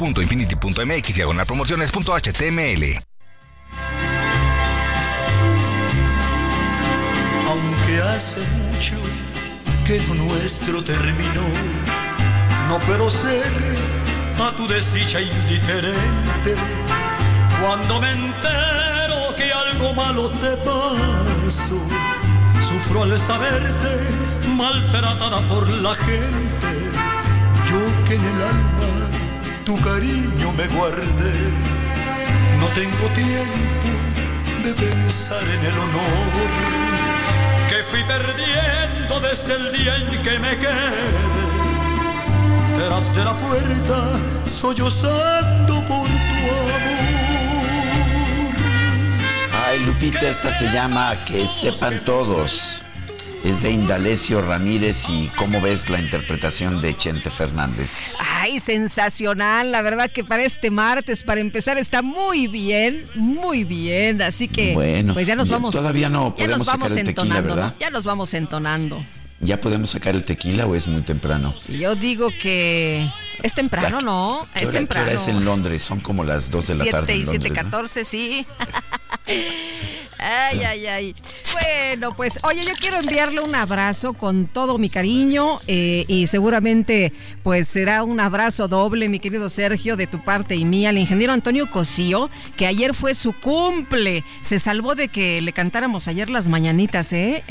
www.infinity.mx 0.00 1.14
diagonal 1.14 1.46
promociones.html. 1.46 2.84
Aunque 7.46 8.02
hace 8.14 8.40
mucho 8.40 8.96
que 9.84 10.00
lo 10.06 10.14
nuestro 10.14 10.82
terminó, 10.82 11.48
no 12.68 12.78
puedo 12.80 13.10
ser 13.10 13.52
a 14.40 14.56
tu 14.56 14.66
desdicha 14.66 15.20
indiferente. 15.20 16.54
Cuando 17.60 18.00
me 18.00 18.12
entero 18.12 19.36
que 19.36 19.52
algo 19.52 19.92
malo 19.92 20.30
te 20.30 20.56
pasó, 20.58 21.80
sufro 22.60 23.02
al 23.02 23.18
saberte 23.18 24.48
maltratada 24.48 25.40
por 25.48 25.68
la 25.68 25.94
gente. 25.94 26.90
Yo 27.68 28.04
que 28.06 28.14
en 28.14 28.24
el 28.24 28.42
alma 28.42 28.69
tu 29.70 29.80
cariño 29.82 30.52
me 30.58 30.66
guardé, 30.76 31.36
no 32.58 32.66
tengo 32.80 33.06
tiempo 33.14 33.90
de 34.64 34.72
pensar 34.74 35.44
en 35.56 35.64
el 35.70 35.78
honor 35.84 36.50
que 37.68 37.84
fui 37.84 38.02
perdiendo 38.02 39.20
desde 39.20 39.54
el 39.54 39.70
día 39.72 39.96
en 39.98 40.22
que 40.24 40.38
me 40.40 40.58
quedé. 40.58 40.90
Detrás 42.78 43.14
de 43.14 43.24
la 43.24 43.34
puerta, 43.36 44.18
sollozando 44.44 45.74
por 45.86 46.08
tu 46.08 46.40
amor. 46.78 47.02
Ay, 49.64 49.78
Lupita, 49.84 50.22
esta 50.22 50.52
se 50.58 50.66
llama 50.72 51.16
Que 51.26 51.46
sepan 51.46 52.00
todos. 52.04 52.82
Es 53.42 53.62
de 53.62 53.70
Indalecio 53.70 54.42
Ramírez 54.42 55.06
y 55.08 55.28
cómo 55.36 55.62
ves 55.62 55.88
la 55.88 55.98
interpretación 55.98 56.82
de 56.82 56.94
Chente 56.96 57.30
Fernández. 57.30 58.18
Ay, 58.20 58.60
sensacional. 58.60 59.72
La 59.72 59.80
verdad 59.80 60.10
que 60.10 60.22
para 60.24 60.44
este 60.44 60.70
martes, 60.70 61.22
para 61.22 61.40
empezar, 61.40 61.78
está 61.78 62.02
muy 62.02 62.48
bien, 62.48 63.08
muy 63.14 63.64
bien. 63.64 64.20
Así 64.20 64.46
que, 64.46 64.74
Bueno, 64.74 65.14
pues 65.14 65.26
ya 65.26 65.36
nos 65.36 65.48
vamos. 65.48 65.74
todavía 65.74 66.10
no 66.10 66.34
ya 66.36 66.48
nos 66.48 66.58
podemos 66.58 66.66
sacar 66.66 66.78
vamos 66.80 66.92
el 66.92 67.04
tequila, 67.06 67.22
entonando, 67.22 67.48
¿no? 67.48 67.54
¿verdad? 67.56 67.74
Ya 67.80 67.90
nos 67.90 68.04
vamos 68.04 68.34
entonando. 68.34 69.04
¿Ya 69.40 69.58
podemos 69.58 69.88
sacar 69.88 70.14
el 70.14 70.22
tequila 70.24 70.66
o 70.66 70.74
es 70.74 70.86
muy 70.86 71.00
temprano? 71.00 71.54
Y 71.66 71.78
yo 71.78 71.94
digo 71.94 72.28
que 72.42 73.08
es 73.42 73.54
temprano, 73.54 74.02
¿no? 74.02 74.46
¿Qué 74.52 74.64
Es 74.64 74.68
qué 74.68 74.76
temprano. 74.76 75.06
hora 75.06 75.14
es 75.14 75.28
en 75.28 75.46
Londres? 75.46 75.82
Son 75.82 76.00
como 76.00 76.24
las 76.24 76.50
2 76.50 76.66
de 76.66 76.74
la 76.74 76.82
7 76.84 76.90
tarde 76.90 77.16
y 77.16 77.20
en 77.20 77.26
7, 77.26 77.48
Londres, 77.48 77.64
¿no? 77.64 77.70
14, 77.70 78.04
sí. 78.04 78.46
Ay, 80.22 80.60
ay, 80.64 80.86
ay. 80.86 81.14
Bueno, 81.52 82.14
pues, 82.14 82.38
oye, 82.44 82.62
yo 82.62 82.74
quiero 82.78 82.98
enviarle 82.98 83.40
un 83.40 83.54
abrazo 83.54 84.12
con 84.12 84.46
todo 84.46 84.76
mi 84.76 84.90
cariño 84.90 85.60
eh, 85.66 86.04
y 86.08 86.26
seguramente, 86.26 87.12
pues, 87.42 87.68
será 87.68 88.04
un 88.04 88.20
abrazo 88.20 88.68
doble, 88.68 89.08
mi 89.08 89.18
querido 89.18 89.48
Sergio, 89.48 89.96
de 89.96 90.06
tu 90.06 90.22
parte 90.22 90.56
y 90.56 90.64
mía, 90.64 90.90
al 90.90 90.98
ingeniero 90.98 91.32
Antonio 91.32 91.70
Cosío, 91.70 92.28
que 92.56 92.66
ayer 92.66 92.94
fue 92.94 93.14
su 93.14 93.32
cumple. 93.32 94.22
Se 94.42 94.58
salvó 94.58 94.94
de 94.94 95.08
que 95.08 95.40
le 95.40 95.52
cantáramos 95.52 96.06
ayer 96.06 96.28
las 96.28 96.48
mañanitas, 96.48 97.12
¿eh? 97.12 97.42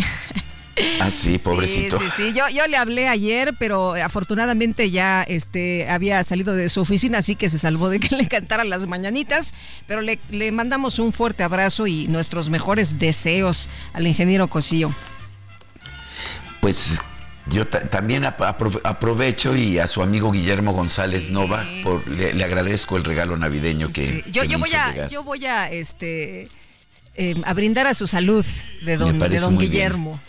Ah, 1.02 1.12
sí, 1.12 1.38
pobrecito. 1.38 1.98
Sí, 2.00 2.06
sí, 2.06 2.12
sí. 2.30 2.34
Yo, 2.34 2.48
yo 2.50 2.66
le 2.68 2.78
hablé 2.78 3.08
ayer, 3.08 3.54
pero 3.60 3.94
afortunadamente 3.96 4.90
ya 4.92 5.24
este, 5.24 5.90
había 5.90 6.24
salido 6.24 6.56
de 6.56 6.70
su 6.70 6.80
oficina, 6.82 7.18
así 7.18 7.36
que 7.36 7.50
se 7.50 7.58
salvó 7.58 7.90
de 7.90 8.00
que 8.00 8.16
le 8.16 8.28
cantara 8.28 8.64
las 8.64 8.88
mañanitas. 8.88 9.54
Pero 9.88 10.02
le, 10.02 10.20
le 10.30 10.52
mandamos 10.52 11.00
un 11.00 11.12
fuerte 11.12 11.44
abrazo 11.44 11.86
y 11.88 12.08
nuestros 12.08 12.50
mejores 12.50 12.98
deseos 13.00 13.70
al 13.94 14.08
ingeniero 14.08 14.48
Cosío. 14.48 14.94
Pues 16.62 16.98
yo 17.48 17.68
ta- 17.68 17.90
también 17.90 18.26
ap- 18.26 18.42
apro- 18.42 18.82
aprovecho 18.84 19.56
y 19.56 19.80
a 19.80 19.88
su 19.88 20.02
amigo 20.04 20.32
Guillermo 20.32 20.74
González 20.74 21.30
Nova 21.32 21.66
por, 21.84 22.08
le, 22.08 22.34
le 22.34 22.44
agradezco 22.44 22.98
el 22.98 23.04
regalo 23.06 23.38
navideño 23.38 23.92
que, 23.92 24.06
Sí, 24.06 24.24
Yo, 24.32 24.42
que 24.44 24.48
yo 24.50 24.58
me 24.60 24.64
voy 24.64 24.70
hizo 24.70 24.78
a, 24.78 24.92
llegar. 24.92 25.10
yo 25.10 25.24
voy 25.24 25.46
a, 25.46 25.70
este, 25.72 26.48
eh, 27.16 27.36
a 27.44 27.54
brindar 27.54 27.88
a 27.88 27.94
su 27.94 28.08
salud 28.08 28.46
de 28.84 28.98
don, 28.98 29.18
de 29.20 29.40
don 29.40 29.58
bien. 29.58 30.20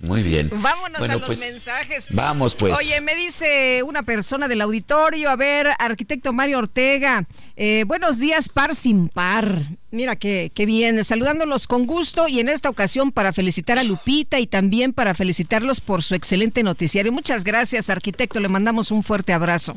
Muy 0.00 0.22
bien. 0.22 0.48
Vámonos 0.52 1.00
Bueno, 1.00 1.14
a 1.14 1.16
los 1.18 1.26
pues, 1.26 1.40
mensajes. 1.40 2.06
Vamos 2.10 2.54
pues. 2.54 2.76
Oye, 2.76 3.00
me 3.00 3.16
dice 3.16 3.82
una 3.82 4.04
persona 4.04 4.46
del 4.46 4.60
auditorio, 4.60 5.28
a 5.28 5.36
ver, 5.36 5.68
arquitecto 5.78 6.32
Mario 6.32 6.58
Ortega, 6.58 7.26
eh, 7.56 7.84
buenos 7.84 8.18
días, 8.18 8.48
par 8.48 8.76
sin 8.76 9.08
par. 9.08 9.60
Mira 9.90 10.14
qué, 10.14 10.52
qué 10.54 10.66
bien, 10.66 11.02
saludándolos 11.02 11.66
con 11.66 11.86
gusto 11.86 12.28
y 12.28 12.38
en 12.38 12.48
esta 12.48 12.68
ocasión 12.68 13.10
para 13.10 13.32
felicitar 13.32 13.78
a 13.78 13.82
Lupita 13.82 14.38
y 14.38 14.46
también 14.46 14.92
para 14.92 15.14
felicitarlos 15.14 15.80
por 15.80 16.04
su 16.04 16.14
excelente 16.14 16.62
noticiario. 16.62 17.10
Muchas 17.10 17.42
gracias, 17.42 17.90
arquitecto, 17.90 18.38
le 18.38 18.48
mandamos 18.48 18.92
un 18.92 19.02
fuerte 19.02 19.32
abrazo. 19.32 19.76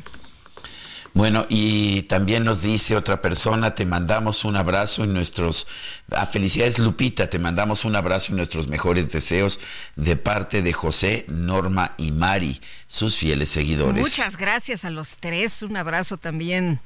Bueno, 1.13 1.45
y 1.49 2.03
también 2.03 2.45
nos 2.45 2.61
dice 2.61 2.95
otra 2.95 3.21
persona, 3.21 3.75
te 3.75 3.85
mandamos 3.85 4.45
un 4.45 4.55
abrazo 4.55 5.03
y 5.03 5.07
nuestros, 5.07 5.67
a 6.11 6.25
felicidades 6.25 6.79
Lupita, 6.79 7.29
te 7.29 7.37
mandamos 7.37 7.83
un 7.83 7.95
abrazo 7.95 8.31
y 8.31 8.35
nuestros 8.35 8.69
mejores 8.69 9.11
deseos 9.11 9.59
de 9.97 10.15
parte 10.15 10.61
de 10.61 10.71
José, 10.71 11.25
Norma 11.27 11.93
y 11.97 12.11
Mari, 12.11 12.61
sus 12.87 13.17
fieles 13.17 13.49
seguidores. 13.49 14.01
Muchas 14.01 14.37
gracias 14.37 14.85
a 14.85 14.89
los 14.89 15.17
tres, 15.17 15.63
un 15.63 15.75
abrazo 15.75 16.17
también. 16.17 16.79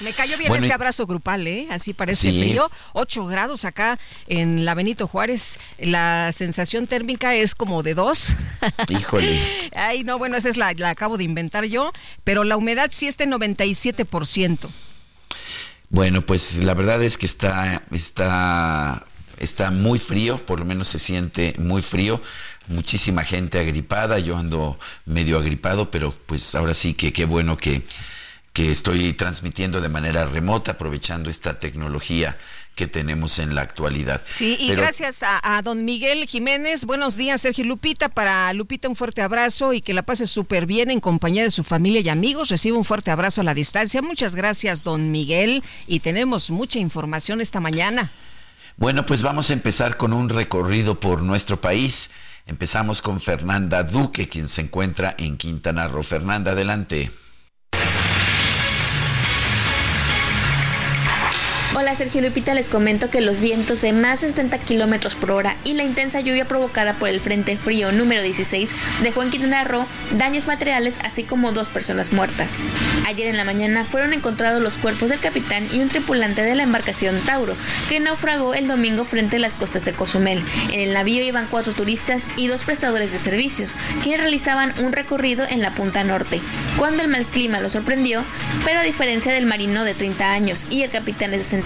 Me 0.00 0.12
cayó 0.12 0.36
bien 0.36 0.54
este 0.54 0.72
abrazo 0.72 1.06
grupal, 1.06 1.46
¿eh? 1.46 1.66
Así 1.70 1.94
parece 1.94 2.28
frío. 2.30 2.70
8 2.94 3.26
grados 3.26 3.64
acá 3.64 3.98
en 4.26 4.64
la 4.64 4.74
Benito 4.74 5.06
Juárez. 5.06 5.58
La 5.78 6.32
sensación 6.32 6.86
térmica 6.86 7.34
es 7.34 7.54
como 7.54 7.82
de 7.82 7.94
2. 7.94 8.34
Híjole. 8.88 9.40
Ay, 9.76 10.02
no, 10.02 10.18
bueno, 10.18 10.36
esa 10.36 10.48
es 10.48 10.56
la, 10.56 10.72
la 10.72 10.90
acabo 10.90 11.16
de 11.16 11.24
inventar 11.24 11.64
yo. 11.64 11.92
Pero 12.24 12.44
la 12.44 12.56
humedad 12.56 12.88
sí 12.92 13.06
está 13.06 13.24
en 13.24 13.32
97%. 13.32 14.68
Bueno, 15.90 16.22
pues 16.22 16.56
la 16.58 16.74
verdad 16.74 17.00
es 17.04 17.16
que 17.16 17.26
está, 17.26 17.82
está, 17.92 19.06
está 19.38 19.70
muy 19.70 20.00
frío, 20.00 20.38
por 20.38 20.58
lo 20.58 20.64
menos 20.64 20.88
se 20.88 20.98
siente 20.98 21.54
muy 21.58 21.82
frío. 21.82 22.20
Muchísima 22.66 23.22
gente 23.22 23.60
agripada, 23.60 24.18
yo 24.18 24.36
ando 24.36 24.78
medio 25.04 25.38
agripado, 25.38 25.92
pero 25.92 26.12
pues 26.26 26.54
ahora 26.56 26.74
sí 26.74 26.94
que 26.94 27.12
qué 27.12 27.26
bueno 27.26 27.56
que 27.56 27.82
que 28.54 28.70
estoy 28.70 29.12
transmitiendo 29.14 29.80
de 29.80 29.88
manera 29.88 30.26
remota, 30.26 30.70
aprovechando 30.70 31.28
esta 31.28 31.58
tecnología 31.58 32.38
que 32.76 32.86
tenemos 32.86 33.40
en 33.40 33.56
la 33.56 33.62
actualidad. 33.62 34.22
Sí, 34.26 34.56
y 34.60 34.68
gracias 34.76 35.24
a, 35.24 35.60
don 35.62 35.84
Miguel 35.84 36.24
Jiménez. 36.26 36.84
Buenos 36.84 37.16
días, 37.16 37.40
Sergio 37.40 37.64
Lupita. 37.64 38.10
Para 38.10 38.52
Lupita 38.52 38.88
un 38.88 38.94
fuerte 38.94 39.22
abrazo 39.22 39.72
y 39.72 39.80
que 39.80 39.92
la 39.92 40.04
pase 40.04 40.28
súper 40.28 40.66
bien 40.66 40.92
en 40.92 41.00
compañía 41.00 41.42
de 41.42 41.50
su 41.50 41.64
familia 41.64 42.00
y 42.00 42.08
amigos. 42.08 42.48
Recibe 42.48 42.76
un 42.76 42.84
fuerte 42.84 43.10
abrazo 43.10 43.40
a 43.40 43.44
la 43.44 43.54
distancia. 43.54 44.02
Muchas 44.02 44.36
gracias, 44.36 44.84
don 44.84 45.10
Miguel. 45.10 45.64
Y 45.88 45.98
tenemos 45.98 46.52
mucha 46.52 46.78
información 46.78 47.40
esta 47.40 47.58
mañana. 47.58 48.12
Bueno, 48.76 49.04
pues 49.04 49.22
vamos 49.22 49.50
a 49.50 49.52
empezar 49.52 49.96
con 49.96 50.12
un 50.12 50.28
recorrido 50.28 51.00
por 51.00 51.24
nuestro 51.24 51.60
país. 51.60 52.10
Empezamos 52.46 53.02
con 53.02 53.20
Fernanda 53.20 53.82
Duque, 53.82 54.28
quien 54.28 54.46
se 54.46 54.60
encuentra 54.60 55.16
en 55.18 55.36
Quintana 55.38 55.88
Roo. 55.88 56.04
Fernanda, 56.04 56.52
adelante. 56.52 57.10
Hola 61.76 61.96
Sergio 61.96 62.20
Lupita, 62.20 62.54
les 62.54 62.68
comento 62.68 63.10
que 63.10 63.20
los 63.20 63.40
vientos 63.40 63.80
de 63.80 63.92
más 63.92 64.20
de 64.20 64.28
70 64.28 64.58
kilómetros 64.58 65.16
por 65.16 65.32
hora 65.32 65.56
y 65.64 65.74
la 65.74 65.82
intensa 65.82 66.20
lluvia 66.20 66.46
provocada 66.46 66.94
por 66.94 67.08
el 67.08 67.20
Frente 67.20 67.56
Frío 67.56 67.90
número 67.90 68.22
16 68.22 68.72
dejó 69.02 69.24
en 69.24 69.30
Quintana 69.30 69.64
Roo 69.64 69.84
daños 70.16 70.46
materiales 70.46 71.00
así 71.02 71.24
como 71.24 71.50
dos 71.50 71.68
personas 71.68 72.12
muertas. 72.12 72.58
Ayer 73.08 73.26
en 73.26 73.36
la 73.36 73.42
mañana 73.42 73.84
fueron 73.84 74.12
encontrados 74.12 74.62
los 74.62 74.76
cuerpos 74.76 75.08
del 75.10 75.18
capitán 75.18 75.66
y 75.72 75.80
un 75.80 75.88
tripulante 75.88 76.42
de 76.42 76.54
la 76.54 76.62
embarcación 76.62 77.18
Tauro, 77.26 77.56
que 77.88 77.98
naufragó 77.98 78.54
el 78.54 78.68
domingo 78.68 79.04
frente 79.04 79.38
a 79.38 79.40
las 79.40 79.56
costas 79.56 79.84
de 79.84 79.94
Cozumel. 79.94 80.44
En 80.70 80.78
el 80.78 80.92
navío 80.92 81.24
iban 81.24 81.48
cuatro 81.50 81.72
turistas 81.72 82.28
y 82.36 82.46
dos 82.46 82.62
prestadores 82.62 83.10
de 83.10 83.18
servicios, 83.18 83.74
quienes 84.00 84.20
realizaban 84.20 84.74
un 84.78 84.92
recorrido 84.92 85.44
en 85.44 85.60
la 85.60 85.74
punta 85.74 86.04
norte. 86.04 86.40
Cuando 86.78 87.02
el 87.02 87.08
mal 87.08 87.26
clima 87.26 87.58
los 87.58 87.72
sorprendió, 87.72 88.22
pero 88.64 88.78
a 88.78 88.84
diferencia 88.84 89.32
del 89.32 89.46
marino 89.46 89.82
de 89.82 89.94
30 89.94 90.30
años 90.30 90.68
y 90.70 90.82
el 90.82 90.90
capitán 90.90 91.32
de 91.32 91.40
60 91.40 91.63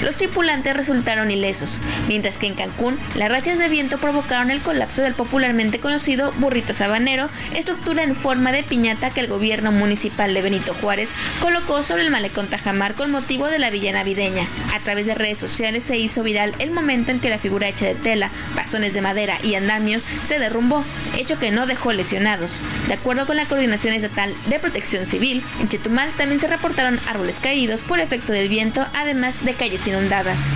los 0.00 0.16
tripulantes 0.16 0.74
resultaron 0.76 1.30
ilesos, 1.30 1.80
mientras 2.08 2.38
que 2.38 2.46
en 2.46 2.54
Cancún 2.54 2.98
las 3.14 3.28
rachas 3.28 3.58
de 3.58 3.68
viento 3.68 3.98
provocaron 3.98 4.50
el 4.50 4.60
colapso 4.60 5.02
del 5.02 5.14
popularmente 5.14 5.80
conocido 5.80 6.32
burrito 6.38 6.72
sabanero, 6.72 7.28
estructura 7.54 8.02
en 8.02 8.16
forma 8.16 8.52
de 8.52 8.62
piñata 8.62 9.10
que 9.10 9.20
el 9.20 9.26
gobierno 9.26 9.70
municipal 9.70 10.32
de 10.32 10.42
Benito 10.42 10.74
Juárez 10.80 11.10
colocó 11.40 11.82
sobre 11.82 12.02
el 12.02 12.10
malecón 12.10 12.48
Tajamar 12.48 12.94
con 12.94 13.10
motivo 13.10 13.48
de 13.48 13.58
la 13.58 13.70
villa 13.70 13.92
navideña. 13.92 14.46
A 14.74 14.80
través 14.80 15.06
de 15.06 15.14
redes 15.14 15.38
sociales 15.38 15.84
se 15.84 15.98
hizo 15.98 16.22
viral 16.22 16.54
el 16.58 16.70
momento 16.70 17.12
en 17.12 17.20
que 17.20 17.30
la 17.30 17.38
figura 17.38 17.68
hecha 17.68 17.86
de 17.86 17.94
tela, 17.94 18.30
bastones 18.56 18.94
de 18.94 19.02
madera 19.02 19.38
y 19.42 19.54
andamios 19.54 20.04
se 20.22 20.38
derrumbó, 20.38 20.84
hecho 21.16 21.38
que 21.38 21.50
no 21.50 21.66
dejó 21.66 21.92
lesionados. 21.92 22.60
De 22.88 22.94
acuerdo 22.94 23.26
con 23.26 23.36
la 23.36 23.46
Coordinación 23.46 23.94
Estatal 23.94 24.34
de 24.46 24.58
Protección 24.58 25.04
Civil, 25.04 25.42
en 25.60 25.68
Chetumal 25.68 26.12
también 26.16 26.40
se 26.40 26.48
reportaron 26.48 26.98
árboles 27.06 27.40
caídos 27.40 27.82
por 27.82 28.00
efecto 28.00 28.32
del 28.32 28.48
viento, 28.48 28.86
además 28.94 29.07
de 29.44 29.54
calles 29.54 29.86
inundadas. 29.86 30.50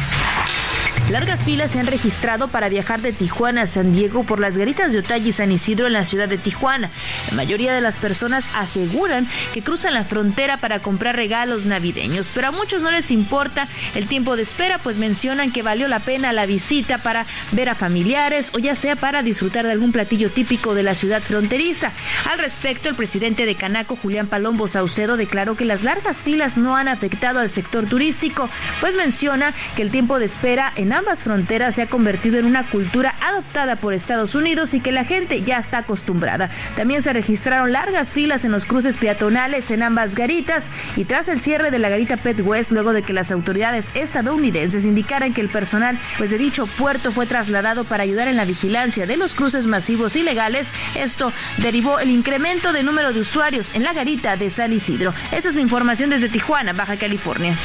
Largas 1.10 1.44
filas 1.44 1.72
se 1.72 1.78
han 1.78 1.86
registrado 1.86 2.48
para 2.48 2.70
viajar 2.70 3.00
de 3.02 3.12
Tijuana 3.12 3.62
a 3.62 3.66
San 3.66 3.92
Diego 3.92 4.24
por 4.24 4.40
las 4.40 4.56
garitas 4.56 4.92
de 4.92 5.00
Otay 5.00 5.28
y 5.28 5.32
San 5.32 5.52
Isidro 5.52 5.86
en 5.86 5.92
la 5.92 6.06
ciudad 6.06 6.28
de 6.28 6.38
Tijuana. 6.38 6.90
La 7.28 7.36
mayoría 7.36 7.74
de 7.74 7.82
las 7.82 7.98
personas 7.98 8.48
aseguran 8.54 9.28
que 9.52 9.62
cruzan 9.62 9.94
la 9.94 10.04
frontera 10.04 10.56
para 10.56 10.80
comprar 10.80 11.16
regalos 11.16 11.66
navideños, 11.66 12.30
pero 12.34 12.48
a 12.48 12.50
muchos 12.50 12.82
no 12.82 12.90
les 12.90 13.10
importa 13.10 13.68
el 13.94 14.06
tiempo 14.06 14.36
de 14.36 14.42
espera, 14.42 14.78
pues 14.78 14.96
mencionan 14.98 15.52
que 15.52 15.62
valió 15.62 15.86
la 15.86 16.00
pena 16.00 16.32
la 16.32 16.46
visita 16.46 16.98
para 16.98 17.26
ver 17.50 17.68
a 17.68 17.74
familiares 17.74 18.50
o 18.54 18.58
ya 18.58 18.74
sea 18.74 18.96
para 18.96 19.22
disfrutar 19.22 19.66
de 19.66 19.72
algún 19.72 19.92
platillo 19.92 20.30
típico 20.30 20.74
de 20.74 20.82
la 20.82 20.94
ciudad 20.94 21.22
fronteriza. 21.22 21.92
Al 22.30 22.38
respecto, 22.38 22.88
el 22.88 22.94
presidente 22.94 23.44
de 23.44 23.54
Canaco, 23.54 23.96
Julián 23.96 24.28
Palombo 24.28 24.66
Saucedo, 24.68 25.16
declaró 25.16 25.56
que 25.56 25.64
las 25.64 25.82
largas 25.82 26.22
filas 26.22 26.56
no 26.56 26.76
han 26.76 26.88
afectado 26.88 27.40
al 27.40 27.50
sector 27.50 27.86
turístico, 27.86 28.48
pues 28.80 28.94
menciona 28.94 29.52
que 29.76 29.82
el 29.82 29.90
tiempo 29.90 30.18
de 30.18 30.26
espera 30.26 30.72
en 30.82 30.92
ambas 30.92 31.22
fronteras 31.22 31.74
se 31.74 31.82
ha 31.82 31.86
convertido 31.86 32.38
en 32.38 32.44
una 32.44 32.64
cultura 32.64 33.14
adoptada 33.20 33.76
por 33.76 33.94
Estados 33.94 34.34
Unidos 34.34 34.74
y 34.74 34.80
que 34.80 34.92
la 34.92 35.04
gente 35.04 35.42
ya 35.42 35.58
está 35.58 35.78
acostumbrada. 35.78 36.50
También 36.76 37.02
se 37.02 37.12
registraron 37.12 37.72
largas 37.72 38.12
filas 38.12 38.44
en 38.44 38.52
los 38.52 38.66
cruces 38.66 38.96
peatonales 38.96 39.70
en 39.70 39.82
ambas 39.82 40.14
garitas 40.14 40.68
y 40.96 41.04
tras 41.04 41.28
el 41.28 41.40
cierre 41.40 41.70
de 41.70 41.78
la 41.78 41.88
garita 41.88 42.16
Pet 42.16 42.40
West, 42.40 42.72
luego 42.72 42.92
de 42.92 43.02
que 43.02 43.12
las 43.12 43.32
autoridades 43.32 43.90
estadounidenses 43.94 44.84
indicaran 44.84 45.32
que 45.32 45.40
el 45.40 45.48
personal 45.48 45.98
pues, 46.18 46.30
de 46.30 46.38
dicho 46.38 46.66
puerto 46.66 47.12
fue 47.12 47.26
trasladado 47.26 47.84
para 47.84 48.02
ayudar 48.02 48.28
en 48.28 48.36
la 48.36 48.44
vigilancia 48.44 49.06
de 49.06 49.16
los 49.16 49.34
cruces 49.34 49.66
masivos 49.66 50.16
ilegales, 50.16 50.68
esto 50.94 51.32
derivó 51.58 51.98
el 51.98 52.10
incremento 52.10 52.72
de 52.72 52.82
número 52.82 53.12
de 53.12 53.20
usuarios 53.20 53.74
en 53.74 53.84
la 53.84 53.92
garita 53.92 54.36
de 54.36 54.50
San 54.50 54.72
Isidro. 54.72 55.14
Esa 55.30 55.48
es 55.48 55.54
la 55.54 55.60
información 55.60 56.10
desde 56.10 56.28
Tijuana, 56.28 56.72
Baja 56.72 56.96
California. 56.96 57.56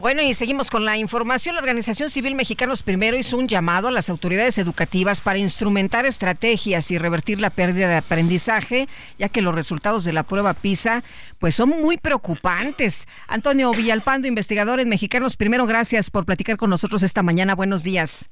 Bueno, 0.00 0.22
y 0.22 0.32
seguimos 0.32 0.70
con 0.70 0.86
la 0.86 0.96
información. 0.96 1.54
La 1.54 1.60
Organización 1.60 2.08
Civil 2.08 2.34
Mexicanos 2.34 2.82
Primero 2.82 3.18
hizo 3.18 3.36
un 3.36 3.48
llamado 3.48 3.88
a 3.88 3.90
las 3.90 4.08
autoridades 4.08 4.56
educativas 4.56 5.20
para 5.20 5.38
instrumentar 5.38 6.06
estrategias 6.06 6.90
y 6.90 6.96
revertir 6.96 7.38
la 7.38 7.50
pérdida 7.50 7.86
de 7.86 7.96
aprendizaje, 7.96 8.88
ya 9.18 9.28
que 9.28 9.42
los 9.42 9.54
resultados 9.54 10.04
de 10.04 10.14
la 10.14 10.22
prueba 10.22 10.54
PISA 10.54 11.04
pues 11.38 11.54
son 11.54 11.68
muy 11.68 11.98
preocupantes. 11.98 13.06
Antonio 13.28 13.72
Villalpando, 13.72 14.26
investigador 14.26 14.80
en 14.80 14.88
Mexicanos 14.88 15.36
Primero, 15.36 15.66
gracias 15.66 16.10
por 16.10 16.24
platicar 16.24 16.56
con 16.56 16.70
nosotros 16.70 17.02
esta 17.02 17.22
mañana. 17.22 17.54
Buenos 17.54 17.82
días. 17.82 18.30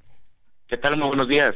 ¿Qué 0.68 0.78
tal? 0.78 0.96
Muy 0.96 1.08
buenos 1.08 1.28
días. 1.28 1.54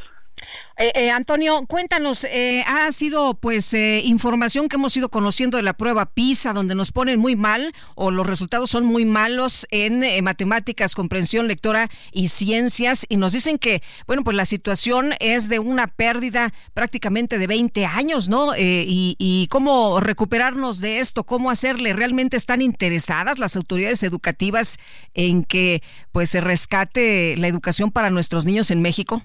Eh, 0.77 0.91
eh, 0.95 1.11
Antonio, 1.11 1.65
cuéntanos, 1.67 2.23
eh, 2.23 2.63
ha 2.65 2.91
sido 2.91 3.35
pues 3.35 3.73
información 3.73 4.67
que 4.67 4.77
hemos 4.77 4.97
ido 4.97 5.09
conociendo 5.09 5.57
de 5.57 5.63
la 5.63 5.73
prueba 5.73 6.07
PISA, 6.07 6.51
donde 6.51 6.73
nos 6.73 6.91
ponen 6.91 7.19
muy 7.19 7.35
mal 7.35 7.73
o 7.95 8.09
los 8.09 8.25
resultados 8.25 8.71
son 8.71 8.85
muy 8.85 9.05
malos 9.05 9.67
en 9.69 10.23
matemáticas, 10.23 10.95
comprensión 10.95 11.47
lectora 11.47 11.89
y 12.11 12.29
ciencias, 12.29 13.05
y 13.07 13.17
nos 13.17 13.33
dicen 13.33 13.59
que, 13.59 13.83
bueno, 14.07 14.23
pues 14.23 14.35
la 14.35 14.45
situación 14.45 15.13
es 15.19 15.47
de 15.47 15.59
una 15.59 15.87
pérdida 15.87 16.53
prácticamente 16.73 17.37
de 17.37 17.47
20 17.47 17.85
años, 17.85 18.27
¿no? 18.27 18.55
Y, 18.57 19.15
y, 19.19 19.47
cómo 19.47 19.99
recuperarnos 19.99 20.79
de 20.79 20.99
esto, 20.99 21.23
cómo 21.23 21.51
hacerle, 21.51 21.93
¿realmente 21.93 22.37
están 22.37 22.61
interesadas 22.61 23.37
las 23.37 23.55
autoridades 23.55 24.01
educativas 24.03 24.79
en 25.13 25.43
que 25.43 25.83
pues 26.11 26.29
se 26.31 26.41
rescate 26.41 27.35
la 27.37 27.47
educación 27.47 27.91
para 27.91 28.09
nuestros 28.09 28.45
niños 28.45 28.71
en 28.71 28.81
México? 28.81 29.21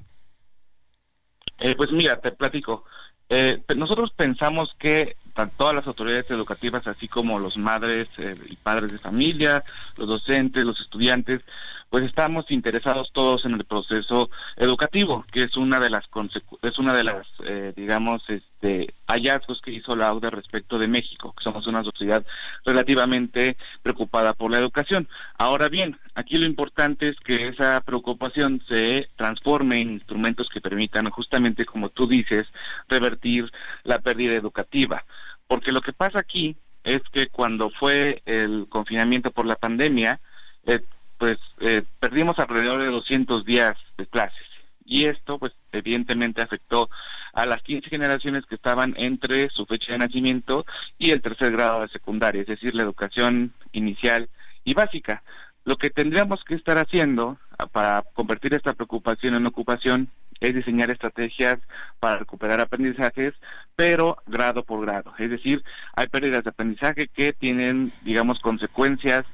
Eh, 1.58 1.74
pues 1.76 1.90
mira, 1.92 2.20
te 2.20 2.32
platico. 2.32 2.84
Eh, 3.28 3.62
nosotros 3.76 4.12
pensamos 4.16 4.74
que 4.78 5.16
todas 5.56 5.74
las 5.74 5.86
autoridades 5.86 6.30
educativas, 6.30 6.86
así 6.86 7.06
como 7.06 7.38
los 7.38 7.56
madres 7.56 8.08
eh, 8.18 8.34
y 8.48 8.56
padres 8.56 8.90
de 8.90 8.98
familia, 8.98 9.62
los 9.96 10.08
docentes, 10.08 10.64
los 10.64 10.80
estudiantes, 10.80 11.42
pues 11.90 12.04
estamos 12.04 12.50
interesados 12.50 13.10
todos 13.12 13.44
en 13.44 13.54
el 13.54 13.64
proceso 13.64 14.30
educativo, 14.56 15.24
que 15.32 15.44
es 15.44 15.56
una 15.56 15.80
de 15.80 15.90
las 15.90 16.04
es 16.62 16.78
una 16.78 16.94
de 16.94 17.04
las 17.04 17.26
eh, 17.46 17.72
digamos 17.74 18.22
este 18.28 18.94
hallazgos 19.06 19.62
que 19.62 19.70
hizo 19.70 19.96
la 19.96 20.08
AUDA 20.08 20.30
respecto 20.30 20.78
de 20.78 20.88
México, 20.88 21.34
que 21.36 21.44
somos 21.44 21.66
una 21.66 21.82
sociedad 21.82 22.24
relativamente 22.64 23.56
preocupada 23.82 24.34
por 24.34 24.50
la 24.50 24.58
educación. 24.58 25.08
Ahora 25.38 25.68
bien, 25.68 25.98
aquí 26.14 26.36
lo 26.36 26.44
importante 26.44 27.08
es 27.08 27.16
que 27.20 27.48
esa 27.48 27.80
preocupación 27.80 28.62
se 28.68 29.08
transforme 29.16 29.80
en 29.80 29.90
instrumentos 29.90 30.48
que 30.50 30.60
permitan 30.60 31.08
justamente 31.10 31.64
como 31.64 31.88
tú 31.88 32.06
dices, 32.06 32.46
revertir 32.88 33.50
la 33.84 33.98
pérdida 34.00 34.34
educativa, 34.34 35.04
porque 35.46 35.72
lo 35.72 35.80
que 35.80 35.92
pasa 35.92 36.18
aquí 36.18 36.56
es 36.84 37.00
que 37.12 37.28
cuando 37.28 37.70
fue 37.70 38.22
el 38.26 38.66
confinamiento 38.68 39.30
por 39.30 39.46
la 39.46 39.56
pandemia, 39.56 40.20
eh, 40.66 40.80
pues 41.18 41.38
eh, 41.60 41.82
perdimos 42.00 42.38
alrededor 42.38 42.80
de 42.80 42.90
200 42.90 43.44
días 43.44 43.76
de 43.96 44.06
clases 44.06 44.46
y 44.88 45.04
esto 45.04 45.38
pues 45.38 45.52
evidentemente 45.72 46.40
afectó 46.40 46.88
a 47.34 47.44
las 47.44 47.62
15 47.62 47.90
generaciones 47.90 48.46
que 48.46 48.54
estaban 48.54 48.94
entre 48.96 49.50
su 49.50 49.66
fecha 49.66 49.92
de 49.92 49.98
nacimiento 49.98 50.64
y 50.96 51.10
el 51.10 51.20
tercer 51.20 51.52
grado 51.52 51.82
de 51.82 51.88
secundaria, 51.88 52.40
es 52.40 52.46
decir, 52.46 52.74
la 52.74 52.82
educación 52.82 53.52
inicial 53.72 54.28
y 54.64 54.74
básica. 54.74 55.22
Lo 55.64 55.76
que 55.76 55.90
tendríamos 55.90 56.42
que 56.44 56.54
estar 56.54 56.78
haciendo 56.78 57.38
ah, 57.58 57.66
para 57.66 58.02
convertir 58.14 58.54
esta 58.54 58.72
preocupación 58.72 59.34
en 59.34 59.46
ocupación 59.46 60.08
es 60.40 60.54
diseñar 60.54 60.90
estrategias 60.90 61.58
para 62.00 62.18
recuperar 62.18 62.60
aprendizajes, 62.60 63.34
pero 63.76 64.16
grado 64.26 64.64
por 64.64 64.80
grado. 64.80 65.12
Es 65.18 65.30
decir, 65.30 65.62
hay 65.94 66.06
pérdidas 66.06 66.44
de 66.44 66.50
aprendizaje 66.50 67.08
que 67.08 67.32
tienen, 67.32 67.92
digamos, 68.02 68.38
consecuencias 68.40 69.26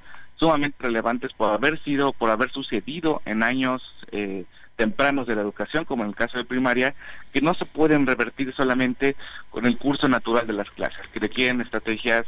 sumamente 0.45 0.77
relevantes 0.79 1.33
por 1.33 1.51
haber 1.53 1.83
sido, 1.85 2.13
por 2.13 2.29
haber 2.29 2.51
sucedido 2.51 3.23
en 3.25 3.43
años 3.43 3.83
eh, 4.13 4.45
tempranos 4.77 5.27
de 5.27 5.35
la 5.35 5.41
educación, 5.41 5.87
como 5.87 6.03
en 6.03 6.11
el 6.11 6.15
caso 6.15 6.37
de 6.37 6.45
primaria, 6.45 6.95
que 7.33 7.41
no 7.41 7.55
se 7.55 7.65
pueden 7.65 8.07
revertir 8.07 8.53
solamente 8.55 9.17
con 9.49 9.65
el 9.65 9.79
curso 9.79 10.07
natural 10.07 10.47
de 10.47 10.53
las 10.53 10.69
clases, 10.69 11.09
que 11.09 11.19
requieren 11.19 11.63
estrategias 11.63 12.27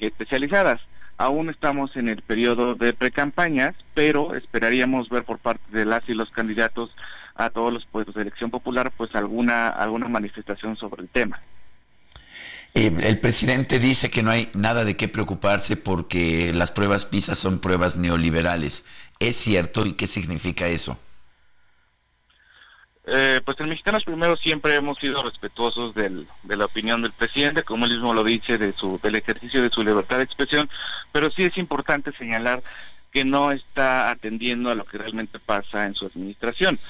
especializadas. 0.00 0.80
Aún 1.16 1.48
estamos 1.48 1.94
en 1.94 2.08
el 2.08 2.22
periodo 2.22 2.74
de 2.74 2.92
precampañas, 2.92 3.76
pero 3.94 4.34
esperaríamos 4.34 5.08
ver 5.08 5.22
por 5.22 5.38
parte 5.38 5.62
de 5.70 5.84
las 5.84 6.08
y 6.08 6.14
los 6.14 6.30
candidatos 6.30 6.90
a 7.36 7.50
todos 7.50 7.72
los 7.72 7.86
puestos 7.86 8.16
de 8.16 8.22
elección 8.22 8.50
popular, 8.50 8.90
pues 8.96 9.14
alguna 9.14 9.68
alguna 9.68 10.08
manifestación 10.08 10.74
sobre 10.74 11.02
el 11.02 11.08
tema. 11.08 11.38
Eh, 12.76 12.92
el 13.02 13.20
presidente 13.20 13.78
dice 13.78 14.10
que 14.10 14.24
no 14.24 14.32
hay 14.32 14.50
nada 14.52 14.84
de 14.84 14.96
qué 14.96 15.06
preocuparse 15.06 15.76
porque 15.76 16.52
las 16.52 16.72
pruebas 16.72 17.06
PISA 17.06 17.36
son 17.36 17.60
pruebas 17.60 17.96
neoliberales. 17.96 18.84
¿Es 19.20 19.36
cierto 19.36 19.86
y 19.86 19.92
qué 19.92 20.08
significa 20.08 20.66
eso? 20.66 20.98
Eh, 23.06 23.40
pues 23.44 23.60
en 23.60 23.68
Mexicanos 23.68 24.04
Primero 24.04 24.36
siempre 24.36 24.74
hemos 24.74 24.98
sido 24.98 25.22
respetuosos 25.22 25.94
del, 25.94 26.26
de 26.42 26.56
la 26.56 26.64
opinión 26.64 27.02
del 27.02 27.12
presidente, 27.12 27.62
como 27.62 27.84
él 27.84 27.92
mismo 27.92 28.12
lo 28.12 28.24
dice, 28.24 28.58
de 28.58 28.72
su, 28.72 28.98
del 29.00 29.14
ejercicio 29.14 29.62
de 29.62 29.70
su 29.70 29.84
libertad 29.84 30.16
de 30.16 30.24
expresión, 30.24 30.68
pero 31.12 31.30
sí 31.30 31.44
es 31.44 31.56
importante 31.58 32.12
señalar 32.12 32.60
que 33.12 33.24
no 33.24 33.52
está 33.52 34.10
atendiendo 34.10 34.70
a 34.70 34.74
lo 34.74 34.84
que 34.84 34.98
realmente 34.98 35.38
pasa 35.38 35.86
en 35.86 35.94
su 35.94 36.06
administración. 36.06 36.80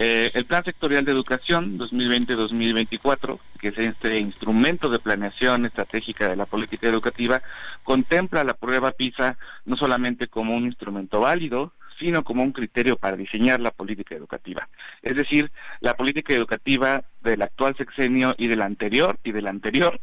Eh, 0.00 0.30
el 0.34 0.44
Plan 0.44 0.62
Sectorial 0.62 1.04
de 1.04 1.10
Educación 1.10 1.76
2020-2024, 1.76 3.40
que 3.58 3.68
es 3.68 3.78
este 3.78 4.20
instrumento 4.20 4.88
de 4.90 5.00
planeación 5.00 5.66
estratégica 5.66 6.28
de 6.28 6.36
la 6.36 6.46
política 6.46 6.86
educativa, 6.88 7.42
contempla 7.82 8.44
la 8.44 8.54
prueba 8.54 8.92
PISA 8.92 9.36
no 9.64 9.76
solamente 9.76 10.28
como 10.28 10.56
un 10.56 10.66
instrumento 10.66 11.18
válido, 11.18 11.72
sino 11.98 12.22
como 12.22 12.44
un 12.44 12.52
criterio 12.52 12.96
para 12.96 13.16
diseñar 13.16 13.58
la 13.58 13.72
política 13.72 14.14
educativa. 14.14 14.68
Es 15.02 15.16
decir, 15.16 15.50
la 15.80 15.96
política 15.96 16.32
educativa 16.32 17.02
del 17.22 17.42
actual 17.42 17.76
sexenio 17.76 18.36
y 18.38 18.46
del 18.46 18.62
anterior 18.62 19.18
y 19.24 19.32
del 19.32 19.48
anterior 19.48 19.98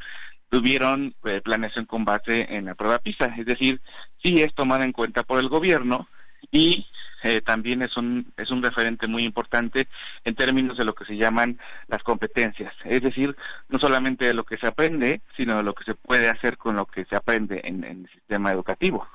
tuvieron 0.50 1.16
eh, 1.24 1.40
planeación 1.42 1.86
con 1.86 2.04
base 2.04 2.54
en 2.54 2.66
la 2.66 2.76
prueba 2.76 3.00
PISA, 3.00 3.34
es 3.38 3.46
decir, 3.46 3.80
sí 4.22 4.42
es 4.42 4.54
tomada 4.54 4.84
en 4.84 4.92
cuenta 4.92 5.24
por 5.24 5.40
el 5.40 5.48
gobierno 5.48 6.10
y 6.52 6.86
eh, 7.26 7.42
también 7.42 7.82
es 7.82 7.98
un, 7.98 8.32
es 8.38 8.52
un 8.52 8.62
referente 8.62 9.08
muy 9.08 9.24
importante 9.24 9.88
en 10.24 10.36
términos 10.36 10.78
de 10.78 10.86
lo 10.86 10.94
que 10.94 11.06
se 11.06 11.18
llaman 11.18 11.60
las 11.88 12.04
competencias, 12.04 12.72
es 12.84 13.02
decir, 13.02 13.36
no 13.68 13.80
solamente 13.80 14.26
de 14.26 14.36
lo 14.36 14.44
que 14.44 14.58
se 14.58 14.68
aprende, 14.68 15.22
sino 15.36 15.58
de 15.58 15.64
lo 15.64 15.74
que 15.74 15.86
se 15.86 15.96
puede 15.96 16.30
hacer 16.30 16.56
con 16.56 16.76
lo 16.76 16.86
que 16.86 17.04
se 17.06 17.16
aprende 17.16 17.62
en, 17.64 17.84
en 17.84 18.02
el 18.02 18.10
sistema 18.12 18.52
educativo. 18.52 19.08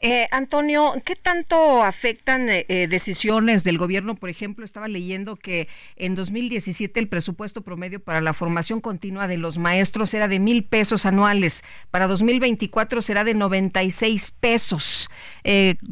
Eh, 0.00 0.26
Antonio, 0.30 0.94
¿qué 1.04 1.16
tanto 1.16 1.82
afectan 1.82 2.48
eh, 2.48 2.64
eh, 2.68 2.86
decisiones 2.86 3.64
del 3.64 3.78
gobierno? 3.78 4.14
Por 4.14 4.30
ejemplo, 4.30 4.64
estaba 4.64 4.86
leyendo 4.86 5.34
que 5.34 5.68
en 5.96 6.14
2017 6.14 7.00
el 7.00 7.08
presupuesto 7.08 7.62
promedio 7.62 7.98
para 7.98 8.20
la 8.20 8.32
formación 8.32 8.80
continua 8.80 9.26
de 9.26 9.38
los 9.38 9.58
maestros 9.58 10.14
era 10.14 10.28
de 10.28 10.38
mil 10.38 10.64
pesos 10.64 11.04
anuales. 11.04 11.64
Para 11.90 12.06
2024 12.06 13.02
será 13.02 13.24
de 13.24 13.34
96 13.34 14.30
pesos. 14.38 15.10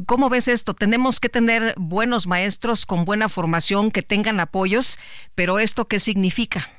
¿Cómo 0.05 0.29
ves 0.29 0.47
esto? 0.47 0.73
Tenemos 0.73 1.19
que 1.19 1.29
tener 1.29 1.73
buenos 1.77 2.27
maestros 2.27 2.85
con 2.85 3.03
buena 3.03 3.27
formación 3.27 3.91
que 3.91 4.03
tengan 4.03 4.39
apoyos, 4.39 4.99
pero 5.35 5.59
¿esto 5.59 5.87
qué 5.87 5.99
significa? 5.99 6.69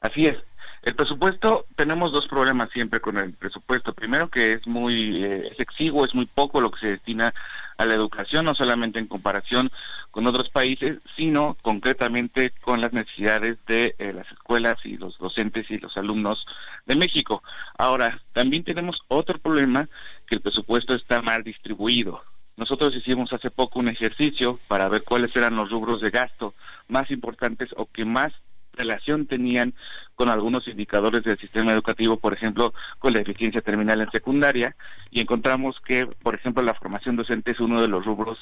Así 0.00 0.26
es. 0.26 0.36
El 0.82 0.94
presupuesto, 0.94 1.66
tenemos 1.76 2.10
dos 2.10 2.26
problemas 2.26 2.70
siempre 2.70 3.00
con 3.00 3.18
el 3.18 3.34
presupuesto. 3.34 3.92
Primero 3.92 4.28
que 4.28 4.54
es 4.54 4.66
muy 4.66 5.22
eh, 5.22 5.52
exiguo, 5.58 6.06
es 6.06 6.14
muy 6.14 6.24
poco 6.24 6.60
lo 6.60 6.70
que 6.70 6.80
se 6.80 6.86
destina 6.88 7.34
a 7.76 7.84
la 7.84 7.94
educación, 7.94 8.46
no 8.46 8.54
solamente 8.54 8.98
en 8.98 9.06
comparación 9.06 9.70
con 10.10 10.26
otros 10.26 10.48
países, 10.48 10.98
sino 11.16 11.56
concretamente 11.62 12.52
con 12.62 12.80
las 12.80 12.92
necesidades 12.92 13.58
de 13.66 13.94
eh, 13.98 14.12
las 14.12 14.30
escuelas 14.32 14.78
y 14.84 14.96
los 14.96 15.18
docentes 15.18 15.70
y 15.70 15.78
los 15.78 15.96
alumnos 15.98 16.46
de 16.86 16.96
México. 16.96 17.42
Ahora, 17.76 18.18
también 18.32 18.64
tenemos 18.64 19.02
otro 19.08 19.38
problema, 19.38 19.88
que 20.26 20.36
el 20.36 20.40
presupuesto 20.40 20.94
está 20.94 21.20
mal 21.20 21.44
distribuido. 21.44 22.22
Nosotros 22.56 22.94
hicimos 22.94 23.32
hace 23.32 23.50
poco 23.50 23.78
un 23.78 23.88
ejercicio 23.88 24.58
para 24.68 24.88
ver 24.88 25.02
cuáles 25.02 25.34
eran 25.36 25.56
los 25.56 25.70
rubros 25.70 26.00
de 26.00 26.10
gasto 26.10 26.54
más 26.88 27.10
importantes 27.10 27.70
o 27.76 27.86
que 27.86 28.04
más 28.04 28.32
relación 28.72 29.26
tenían 29.26 29.74
con 30.14 30.28
algunos 30.28 30.68
indicadores 30.68 31.22
del 31.24 31.38
sistema 31.38 31.72
educativo, 31.72 32.18
por 32.18 32.34
ejemplo, 32.34 32.74
con 32.98 33.12
la 33.12 33.20
eficiencia 33.20 33.62
terminal 33.62 34.00
en 34.00 34.10
secundaria, 34.10 34.76
y 35.10 35.20
encontramos 35.20 35.80
que, 35.80 36.06
por 36.06 36.34
ejemplo, 36.34 36.62
la 36.62 36.74
formación 36.74 37.16
docente 37.16 37.52
es 37.52 37.60
uno 37.60 37.80
de 37.80 37.88
los 37.88 38.04
rubros 38.04 38.38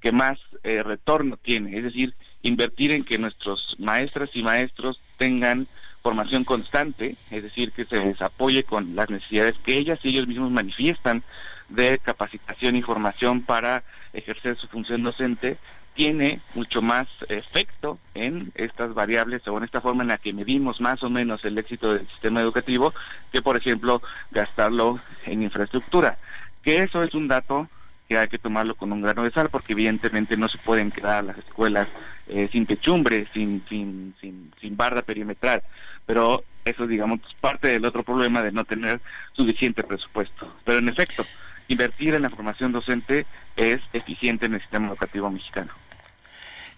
que 0.00 0.12
más 0.12 0.38
eh, 0.62 0.82
retorno 0.82 1.36
tiene, 1.36 1.76
es 1.76 1.84
decir, 1.84 2.14
invertir 2.42 2.92
en 2.92 3.04
que 3.04 3.18
nuestros 3.18 3.76
maestras 3.78 4.34
y 4.34 4.42
maestros 4.42 5.00
tengan 5.18 5.66
formación 6.02 6.44
constante, 6.44 7.16
es 7.30 7.42
decir, 7.42 7.72
que 7.72 7.84
se 7.84 8.02
les 8.04 8.20
apoye 8.22 8.64
con 8.64 8.96
las 8.96 9.10
necesidades 9.10 9.56
que 9.58 9.76
ellas 9.76 9.98
y 10.02 10.08
ellos 10.08 10.26
mismos 10.26 10.50
manifiestan 10.50 11.22
de 11.68 11.98
capacitación 11.98 12.76
y 12.76 12.82
formación 12.82 13.42
para 13.42 13.84
ejercer 14.12 14.56
su 14.56 14.66
función 14.66 15.02
docente, 15.02 15.58
tiene 16.00 16.40
mucho 16.54 16.80
más 16.80 17.08
efecto 17.28 17.98
en 18.14 18.52
estas 18.54 18.94
variables 18.94 19.46
o 19.46 19.58
en 19.58 19.64
esta 19.64 19.82
forma 19.82 20.02
en 20.02 20.08
la 20.08 20.16
que 20.16 20.32
medimos 20.32 20.80
más 20.80 21.02
o 21.02 21.10
menos 21.10 21.44
el 21.44 21.58
éxito 21.58 21.92
del 21.92 22.06
sistema 22.06 22.40
educativo 22.40 22.94
que, 23.30 23.42
por 23.42 23.58
ejemplo, 23.58 24.00
gastarlo 24.30 24.98
en 25.26 25.42
infraestructura. 25.42 26.16
Que 26.62 26.84
eso 26.84 27.02
es 27.02 27.12
un 27.12 27.28
dato 27.28 27.68
que 28.08 28.16
hay 28.16 28.28
que 28.28 28.38
tomarlo 28.38 28.76
con 28.76 28.92
un 28.92 29.02
grano 29.02 29.24
de 29.24 29.30
sal 29.30 29.50
porque 29.50 29.74
evidentemente 29.74 30.38
no 30.38 30.48
se 30.48 30.56
pueden 30.56 30.90
quedar 30.90 31.22
las 31.22 31.36
escuelas 31.36 31.86
eh, 32.28 32.48
sin 32.50 32.64
techumbre, 32.64 33.26
sin, 33.26 33.62
sin, 33.68 34.14
sin, 34.22 34.54
sin 34.58 34.78
barra 34.78 35.02
perimetral. 35.02 35.62
Pero 36.06 36.44
eso, 36.64 36.86
digamos, 36.86 37.20
es 37.28 37.34
parte 37.34 37.68
del 37.68 37.84
otro 37.84 38.04
problema 38.04 38.42
de 38.42 38.52
no 38.52 38.64
tener 38.64 39.02
suficiente 39.34 39.82
presupuesto. 39.82 40.50
Pero 40.64 40.78
en 40.78 40.88
efecto, 40.88 41.26
invertir 41.68 42.14
en 42.14 42.22
la 42.22 42.30
formación 42.30 42.72
docente 42.72 43.26
es 43.54 43.82
eficiente 43.92 44.46
en 44.46 44.54
el 44.54 44.60
sistema 44.62 44.88
educativo 44.88 45.30
mexicano. 45.30 45.74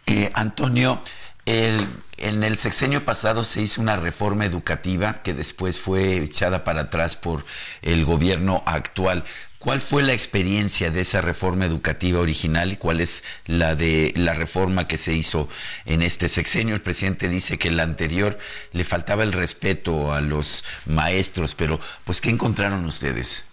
Eh, 0.06 0.30
Antonio, 0.34 1.02
en 1.44 2.44
el 2.44 2.56
sexenio 2.56 3.04
pasado 3.04 3.44
se 3.44 3.62
hizo 3.62 3.80
una 3.80 3.96
reforma 3.96 4.44
educativa 4.44 5.22
que 5.22 5.34
después 5.34 5.80
fue 5.80 6.18
echada 6.18 6.64
para 6.64 6.82
atrás 6.82 7.16
por 7.16 7.44
el 7.82 8.04
gobierno 8.04 8.62
actual. 8.66 9.24
¿Cuál 9.58 9.80
fue 9.80 10.02
la 10.02 10.12
experiencia 10.12 10.90
de 10.90 11.02
esa 11.02 11.20
reforma 11.20 11.66
educativa 11.66 12.18
original 12.18 12.72
y 12.72 12.76
cuál 12.76 13.00
es 13.00 13.22
la 13.46 13.76
de 13.76 14.12
la 14.16 14.34
reforma 14.34 14.88
que 14.88 14.98
se 14.98 15.14
hizo 15.14 15.48
en 15.84 16.02
este 16.02 16.28
sexenio? 16.28 16.74
El 16.74 16.80
presidente 16.80 17.28
dice 17.28 17.58
que 17.58 17.70
la 17.70 17.84
anterior 17.84 18.38
le 18.72 18.82
faltaba 18.82 19.22
el 19.22 19.32
respeto 19.32 20.12
a 20.12 20.20
los 20.20 20.64
maestros, 20.86 21.54
pero 21.54 21.78
pues 22.04 22.20
¿qué 22.20 22.30
encontraron 22.30 22.84
ustedes? 22.84 23.46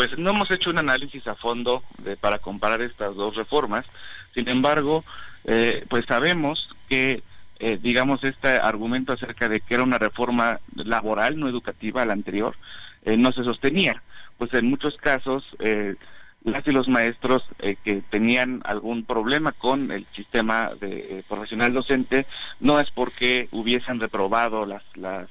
Pues 0.00 0.18
no 0.18 0.30
hemos 0.30 0.50
hecho 0.50 0.70
un 0.70 0.78
análisis 0.78 1.26
a 1.26 1.34
fondo 1.34 1.82
para 2.22 2.38
comparar 2.38 2.80
estas 2.80 3.16
dos 3.16 3.36
reformas. 3.36 3.84
Sin 4.32 4.48
embargo, 4.48 5.04
eh, 5.44 5.84
pues 5.90 6.06
sabemos 6.06 6.70
que, 6.88 7.22
eh, 7.58 7.78
digamos, 7.78 8.24
este 8.24 8.48
argumento 8.48 9.12
acerca 9.12 9.46
de 9.50 9.60
que 9.60 9.74
era 9.74 9.82
una 9.82 9.98
reforma 9.98 10.58
laboral, 10.74 11.38
no 11.38 11.50
educativa, 11.50 12.06
la 12.06 12.14
anterior, 12.14 12.56
eh, 13.04 13.18
no 13.18 13.30
se 13.32 13.44
sostenía. 13.44 14.02
Pues 14.38 14.54
en 14.54 14.70
muchos 14.70 14.96
casos, 14.96 15.44
las 16.44 16.66
y 16.66 16.72
los 16.72 16.88
maestros 16.88 17.44
que 17.58 18.02
tenían 18.08 18.62
algún 18.64 19.04
problema 19.04 19.52
con 19.52 19.90
el 19.90 20.06
sistema 20.14 20.70
profesional 21.28 21.74
docente, 21.74 22.24
no 22.58 22.80
es 22.80 22.90
porque 22.90 23.48
hubiesen 23.50 24.00
reprobado 24.00 24.64
las, 24.64 24.82
las 24.94 25.28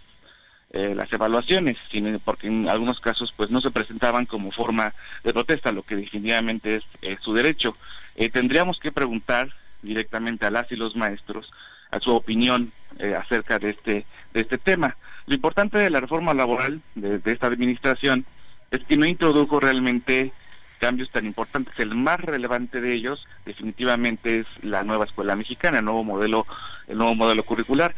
eh, 0.72 0.93
las 0.95 1.11
evaluaciones, 1.11 1.78
sino 1.91 2.20
porque 2.20 2.47
en 2.47 2.70
algunos 2.70 2.99
casos 2.99 3.34
pues 3.36 3.49
no 3.49 3.59
se 3.59 3.72
presentaban 3.72 4.26
como 4.26 4.51
forma 4.51 4.93
de 5.24 5.34
protesta, 5.34 5.72
lo 5.72 5.84
que 5.84 5.95
definitivamente 5.95 6.82
es 7.01 7.20
su 7.22 7.34
derecho. 7.34 7.76
Eh, 8.15 8.30
tendríamos 8.30 8.80
que 8.80 8.91
preguntar 8.91 9.49
directamente 9.82 10.45
a 10.45 10.51
las 10.51 10.72
y 10.72 10.76
los 10.76 10.95
maestros 10.95 11.51
a 11.89 11.99
su 11.99 12.13
opinión 12.13 12.72
eh, 12.99 13.15
acerca 13.15 13.57
de 13.57 13.72
este 13.72 14.05
de 14.34 14.41
este 14.41 14.59
tema. 14.59 14.95
Lo 15.26 15.34
importante 15.34 15.78
de 15.78 15.89
la 15.89 16.01
reforma 16.01 16.34
laboral 16.34 16.82
de, 16.93 17.17
de 17.17 17.32
esta 17.32 17.47
administración 17.47 18.26
es 18.70 18.84
que 18.84 18.97
no 18.97 19.05
introdujo 19.05 19.59
realmente 19.59 20.32
cambios 20.80 21.09
tan 21.09 21.26
importantes. 21.26 21.78
El 21.80 21.95
más 21.95 22.20
relevante 22.20 22.80
de 22.82 22.93
ellos 22.93 23.28
definitivamente 23.45 24.39
es 24.39 24.47
la 24.63 24.84
nueva 24.84 25.05
escuela 25.05 25.36
mexicana, 25.36 25.80
el 25.80 25.86
nuevo 25.86 26.03
modelo, 26.03 26.45
el 26.88 26.97
nuevo 26.97 27.15
modelo 27.15 27.43
curricular. 27.43 27.95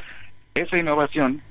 Esa 0.54 0.78
innovación 0.78 1.42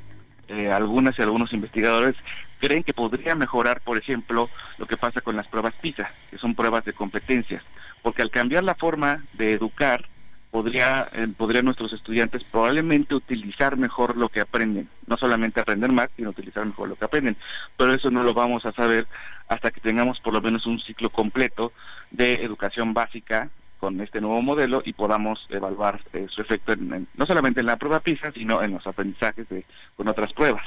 eh, 0.50 0.70
algunas 0.70 1.18
y 1.18 1.22
algunos 1.22 1.52
investigadores 1.52 2.16
creen 2.58 2.82
que 2.82 2.92
podría 2.92 3.34
mejorar, 3.34 3.80
por 3.80 3.96
ejemplo, 3.96 4.50
lo 4.78 4.86
que 4.86 4.96
pasa 4.96 5.20
con 5.20 5.36
las 5.36 5.46
pruebas 5.46 5.74
PISA, 5.80 6.10
que 6.30 6.38
son 6.38 6.54
pruebas 6.54 6.84
de 6.84 6.92
competencias. 6.92 7.62
porque 8.02 8.22
al 8.22 8.30
cambiar 8.30 8.64
la 8.64 8.74
forma 8.74 9.22
de 9.34 9.52
educar, 9.52 10.06
podría, 10.50 11.06
eh, 11.12 11.28
podrían 11.36 11.66
nuestros 11.66 11.92
estudiantes 11.92 12.44
probablemente 12.44 13.14
utilizar 13.14 13.76
mejor 13.76 14.16
lo 14.16 14.30
que 14.30 14.40
aprenden, 14.40 14.88
no 15.06 15.18
solamente 15.18 15.60
aprender 15.60 15.92
más, 15.92 16.08
sino 16.16 16.30
utilizar 16.30 16.64
mejor 16.64 16.88
lo 16.88 16.96
que 16.96 17.04
aprenden, 17.04 17.36
pero 17.76 17.92
eso 17.92 18.10
no 18.10 18.22
lo 18.24 18.32
vamos 18.32 18.64
a 18.64 18.72
saber 18.72 19.06
hasta 19.48 19.70
que 19.70 19.82
tengamos 19.82 20.18
por 20.20 20.32
lo 20.32 20.40
menos 20.40 20.64
un 20.64 20.80
ciclo 20.80 21.10
completo 21.10 21.72
de 22.10 22.42
educación 22.42 22.94
básica 22.94 23.50
con 23.80 24.00
este 24.02 24.20
nuevo 24.20 24.42
modelo 24.42 24.82
y 24.84 24.92
podamos 24.92 25.46
evaluar 25.48 26.00
eh, 26.12 26.26
su 26.28 26.42
efecto 26.42 26.74
no 26.76 27.26
solamente 27.26 27.60
en 27.60 27.66
la 27.66 27.76
prueba 27.76 28.00
PISA, 28.00 28.30
sino 28.30 28.62
en 28.62 28.72
los 28.72 28.86
aprendizajes 28.86 29.48
de, 29.48 29.64
con 29.96 30.06
otras 30.06 30.32
pruebas. 30.34 30.62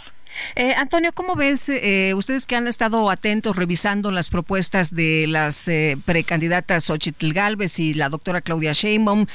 Eh, 0.56 0.74
Antonio, 0.74 1.12
¿cómo 1.14 1.36
ves 1.36 1.70
eh, 1.70 2.14
ustedes 2.16 2.48
que 2.48 2.56
han 2.56 2.68
estado 2.68 3.12
atentos 3.12 3.56
revisando 3.56 4.10
las 4.10 4.30
propuestas 4.30 4.96
de 4.96 5.28
las 5.28 5.70
precandidatas 6.06 6.86
Xochitl 6.86 7.34
Galvez 7.34 7.80
y 7.80 7.94
la 7.94 8.10
doctora 8.10 8.42
Claudia 8.42 8.72
Sheinbaum 8.72 9.28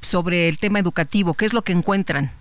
sobre 0.00 0.48
el 0.48 0.58
tema 0.58 0.80
educativo? 0.80 1.34
¿Qué 1.34 1.44
es 1.44 1.52
lo 1.52 1.62
que 1.62 1.72
encuentran? 1.72 2.32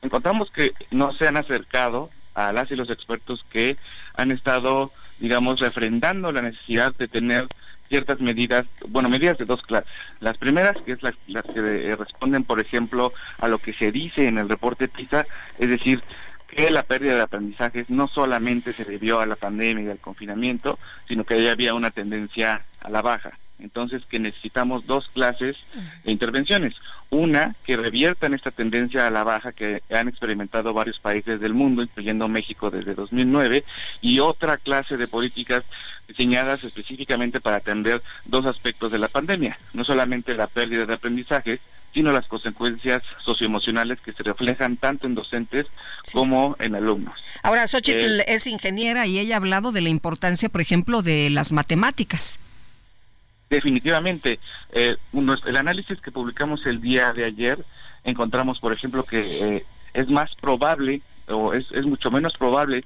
Encontramos 0.00 0.50
que 0.50 0.72
no 0.90 1.12
se 1.12 1.28
han 1.28 1.36
acercado 1.36 2.08
a 2.34 2.52
las 2.52 2.70
y 2.70 2.76
los 2.76 2.88
expertos 2.88 3.44
que 3.50 3.76
han 4.14 4.30
estado, 4.30 4.90
digamos, 5.18 5.60
refrendando 5.60 6.32
la 6.32 6.40
necesidad 6.40 6.94
de 6.96 7.06
tener 7.06 7.46
ciertas 7.92 8.20
medidas, 8.22 8.64
bueno, 8.88 9.10
medidas 9.10 9.36
de 9.36 9.44
dos 9.44 9.60
clases. 9.60 9.92
Las 10.20 10.38
primeras, 10.38 10.78
que 10.78 10.92
es 10.92 11.02
las, 11.02 11.14
que 11.44 11.60
eh, 11.60 11.94
responden, 11.94 12.42
por 12.42 12.58
ejemplo, 12.58 13.12
a 13.38 13.48
lo 13.48 13.58
que 13.58 13.74
se 13.74 13.92
dice 13.92 14.26
en 14.26 14.38
el 14.38 14.48
reporte 14.48 14.88
PISA, 14.88 15.26
es 15.58 15.68
decir, 15.68 16.00
que 16.48 16.70
la 16.70 16.84
pérdida 16.84 17.16
de 17.16 17.20
aprendizajes 17.20 17.90
no 17.90 18.08
solamente 18.08 18.72
se 18.72 18.86
debió 18.86 19.20
a 19.20 19.26
la 19.26 19.36
pandemia 19.36 19.84
y 19.84 19.90
al 19.90 19.98
confinamiento, 19.98 20.78
sino 21.06 21.24
que 21.24 21.42
ya 21.42 21.52
había 21.52 21.74
una 21.74 21.90
tendencia 21.90 22.62
a 22.80 22.88
la 22.88 23.02
baja. 23.02 23.32
Entonces, 23.62 24.02
que 24.08 24.18
necesitamos 24.18 24.86
dos 24.86 25.08
clases 25.08 25.56
de 26.04 26.10
intervenciones. 26.12 26.74
Una, 27.10 27.54
que 27.64 27.76
reviertan 27.76 28.34
esta 28.34 28.50
tendencia 28.50 29.06
a 29.06 29.10
la 29.10 29.22
baja 29.22 29.52
que 29.52 29.82
han 29.90 30.08
experimentado 30.08 30.72
varios 30.72 30.98
países 30.98 31.40
del 31.40 31.54
mundo, 31.54 31.82
incluyendo 31.82 32.26
México 32.26 32.70
desde 32.70 32.94
2009, 32.94 33.64
y 34.00 34.18
otra 34.18 34.56
clase 34.56 34.96
de 34.96 35.06
políticas 35.06 35.64
diseñadas 36.08 36.64
específicamente 36.64 37.40
para 37.40 37.56
atender 37.56 38.02
dos 38.24 38.46
aspectos 38.46 38.90
de 38.90 38.98
la 38.98 39.08
pandemia, 39.08 39.56
no 39.72 39.84
solamente 39.84 40.34
la 40.34 40.48
pérdida 40.48 40.84
de 40.84 40.94
aprendizajes, 40.94 41.60
sino 41.94 42.12
las 42.12 42.26
consecuencias 42.26 43.02
socioemocionales 43.24 44.00
que 44.00 44.12
se 44.12 44.22
reflejan 44.22 44.76
tanto 44.76 45.06
en 45.06 45.14
docentes 45.14 45.66
como 46.12 46.56
en 46.58 46.74
alumnos. 46.74 47.14
Ahora, 47.42 47.66
Xochitl 47.66 48.20
eh, 48.20 48.24
es 48.28 48.46
ingeniera 48.46 49.06
y 49.06 49.18
ella 49.18 49.34
ha 49.34 49.38
hablado 49.38 49.72
de 49.72 49.82
la 49.82 49.90
importancia, 49.90 50.48
por 50.48 50.60
ejemplo, 50.60 51.02
de 51.02 51.30
las 51.30 51.52
matemáticas. 51.52 52.38
Definitivamente. 53.52 54.40
Eh, 54.72 54.96
el 55.12 55.56
análisis 55.58 56.00
que 56.00 56.10
publicamos 56.10 56.64
el 56.64 56.80
día 56.80 57.12
de 57.12 57.26
ayer, 57.26 57.58
encontramos, 58.02 58.58
por 58.58 58.72
ejemplo, 58.72 59.04
que 59.04 59.20
eh, 59.20 59.64
es 59.92 60.08
más 60.08 60.34
probable 60.36 61.02
o 61.28 61.52
es, 61.52 61.70
mucho 61.84 62.10
menos 62.10 62.32
probable 62.38 62.82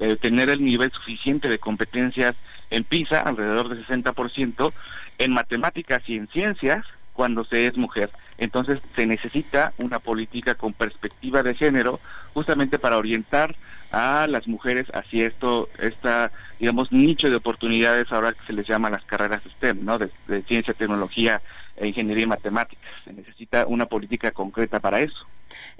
eh, 0.00 0.16
tener 0.20 0.50
el 0.50 0.64
nivel 0.64 0.90
suficiente 0.90 1.48
de 1.48 1.60
competencias 1.60 2.34
en 2.70 2.82
PISA, 2.82 3.20
alrededor 3.20 3.68
del 3.68 3.86
60%, 3.86 4.72
en 5.18 5.32
matemáticas 5.32 6.02
y 6.08 6.16
en 6.16 6.26
ciencias 6.26 6.84
cuando 7.12 7.44
se 7.44 7.68
es 7.68 7.76
mujer. 7.76 8.10
Entonces 8.38 8.80
se 8.94 9.04
necesita 9.06 9.72
una 9.78 9.98
política 9.98 10.54
con 10.54 10.72
perspectiva 10.72 11.42
de 11.42 11.54
género 11.54 12.00
justamente 12.32 12.78
para 12.78 12.96
orientar 12.96 13.56
a 13.90 14.26
las 14.28 14.46
mujeres 14.46 14.86
hacia 14.94 15.26
esto, 15.26 15.68
esta, 15.78 16.30
digamos, 16.60 16.92
nicho 16.92 17.30
de 17.30 17.36
oportunidades 17.36 18.10
ahora 18.12 18.32
que 18.32 18.46
se 18.46 18.52
les 18.52 18.66
llama 18.66 18.90
las 18.90 19.04
carreras 19.04 19.42
STEM, 19.56 19.84
¿no? 19.84 19.98
De, 19.98 20.10
ciencia, 20.46 20.74
tecnología, 20.74 21.40
e 21.76 21.88
ingeniería 21.88 22.24
y 22.24 22.28
matemáticas. 22.28 22.90
Se 23.04 23.12
necesita 23.12 23.66
una 23.66 23.86
política 23.86 24.30
concreta 24.30 24.78
para 24.80 25.00
eso. 25.00 25.26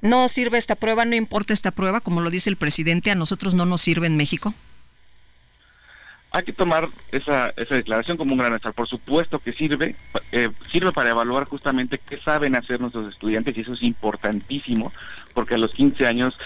¿No 0.01 0.29
sirve 0.29 0.59
esta 0.59 0.75
prueba? 0.75 1.05
¿No 1.05 1.17
importa 1.17 1.53
esta 1.53 1.71
prueba? 1.71 2.01
Como 2.01 2.21
lo 2.21 2.31
dice 2.31 2.51
el 2.51 2.57
presidente, 2.57 3.11
¿a 3.11 3.15
nosotros 3.15 3.55
no 3.55 3.67
nos 3.67 3.83
sirve 3.83 4.07
en 4.07 4.17
México? 4.17 4.55
Hay 6.31 6.43
que 6.43 6.53
tomar 6.53 6.89
esa, 7.11 7.51
esa 7.57 7.75
declaración 7.75 8.17
como 8.17 8.33
un 8.33 8.39
gran 8.39 8.55
estar. 8.55 8.73
Por 8.75 8.89
supuesto 8.89 9.39
que 9.39 9.53
sirve, 9.53 9.95
eh, 10.33 10.51
sirve 10.71 10.93
para 10.93 11.11
evaluar 11.11 11.45
justamente 11.45 11.99
qué 11.99 12.19
saben 12.19 12.55
hacer 12.55 12.81
nuestros 12.81 13.13
estudiantes 13.13 13.57
y 13.57 13.63
eso 13.63 13.73
es 13.73 13.83
importantísimo 13.83 14.93
porque 15.33 15.55
a 15.55 15.59
los 15.59 15.71
15 15.73 16.07
años 16.07 16.39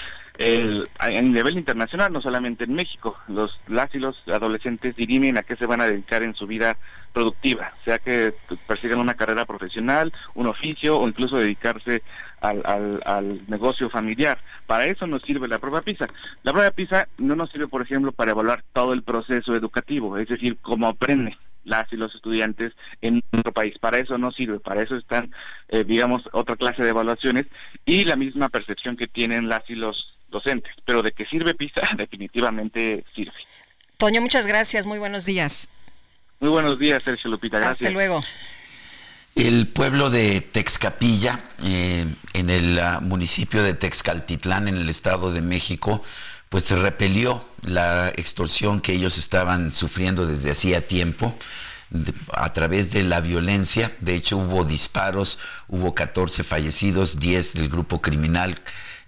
el, 0.42 0.88
a 0.98 1.08
nivel 1.08 1.56
internacional, 1.56 2.12
no 2.12 2.20
solamente 2.20 2.64
en 2.64 2.74
México, 2.74 3.16
los 3.28 3.58
las 3.68 3.94
y 3.94 3.98
los 3.98 4.16
adolescentes 4.28 4.96
dirimen 4.96 5.38
a 5.38 5.44
qué 5.44 5.56
se 5.56 5.66
van 5.66 5.80
a 5.80 5.86
dedicar 5.86 6.22
en 6.22 6.34
su 6.34 6.46
vida 6.46 6.76
productiva, 7.12 7.70
sea 7.84 7.98
que 7.98 8.32
persigan 8.66 8.98
una 8.98 9.14
carrera 9.14 9.44
profesional, 9.44 10.12
un 10.34 10.46
oficio 10.46 10.98
o 10.98 11.06
incluso 11.06 11.36
dedicarse 11.36 12.02
al, 12.40 13.00
al, 13.04 13.38
negocio 13.48 13.88
familiar. 13.88 14.38
Para 14.66 14.86
eso 14.86 15.06
nos 15.06 15.22
sirve 15.22 15.46
la 15.46 15.58
prueba 15.58 15.80
PISA. 15.80 16.06
La 16.42 16.52
prueba 16.52 16.70
PISA 16.70 17.06
no 17.18 17.36
nos 17.36 17.50
sirve, 17.50 17.68
por 17.68 17.82
ejemplo, 17.82 18.10
para 18.10 18.32
evaluar 18.32 18.64
todo 18.72 18.92
el 18.94 19.02
proceso 19.02 19.54
educativo, 19.54 20.18
es 20.18 20.28
decir, 20.28 20.56
cómo 20.60 20.88
aprenden 20.88 21.36
las 21.64 21.92
y 21.92 21.96
los 21.96 22.14
estudiantes 22.14 22.72
en 23.00 23.22
nuestro 23.30 23.52
país. 23.52 23.78
Para 23.78 23.98
eso 23.98 24.18
no 24.18 24.32
sirve, 24.32 24.58
para 24.58 24.82
eso 24.82 24.96
están, 24.96 25.32
eh, 25.68 25.84
digamos, 25.84 26.28
otra 26.32 26.56
clase 26.56 26.82
de 26.82 26.90
evaluaciones 26.90 27.46
y 27.84 28.04
la 28.04 28.16
misma 28.16 28.48
percepción 28.48 28.96
que 28.96 29.06
tienen 29.06 29.48
las 29.48 29.68
y 29.70 29.76
los 29.76 30.11
docentes. 30.32 30.74
Pero 30.84 31.02
de 31.02 31.12
que 31.12 31.24
sirve 31.26 31.54
PISA, 31.54 31.82
definitivamente 31.96 33.04
sirve. 33.14 33.32
Toño, 33.98 34.20
muchas 34.20 34.48
gracias, 34.48 34.86
muy 34.86 34.98
buenos 34.98 35.24
días. 35.24 35.68
Muy 36.40 36.50
buenos 36.50 36.76
días, 36.80 37.04
Sergio 37.04 37.30
Lupita, 37.30 37.58
gracias. 37.58 37.82
Hasta 37.82 37.92
luego. 37.92 38.20
El 39.36 39.68
pueblo 39.68 40.10
de 40.10 40.40
Texcapilla, 40.40 41.38
eh, 41.62 42.04
en 42.34 42.50
el 42.50 42.78
ah, 42.80 42.98
municipio 43.00 43.62
de 43.62 43.74
Texcaltitlán, 43.74 44.66
en 44.66 44.76
el 44.76 44.88
Estado 44.88 45.32
de 45.32 45.40
México, 45.40 46.02
pues 46.48 46.64
se 46.64 46.76
repelió 46.76 47.44
la 47.62 48.08
extorsión 48.10 48.80
que 48.80 48.92
ellos 48.92 49.18
estaban 49.18 49.72
sufriendo 49.72 50.26
desde 50.26 50.50
hacía 50.50 50.86
tiempo 50.86 51.34
a 52.32 52.52
través 52.52 52.92
de 52.92 53.04
la 53.04 53.20
violencia. 53.20 53.90
De 54.00 54.14
hecho, 54.14 54.36
hubo 54.36 54.64
disparos, 54.64 55.38
hubo 55.68 55.94
14 55.94 56.44
fallecidos, 56.44 57.20
10 57.20 57.54
del 57.54 57.68
grupo 57.68 58.02
criminal 58.02 58.60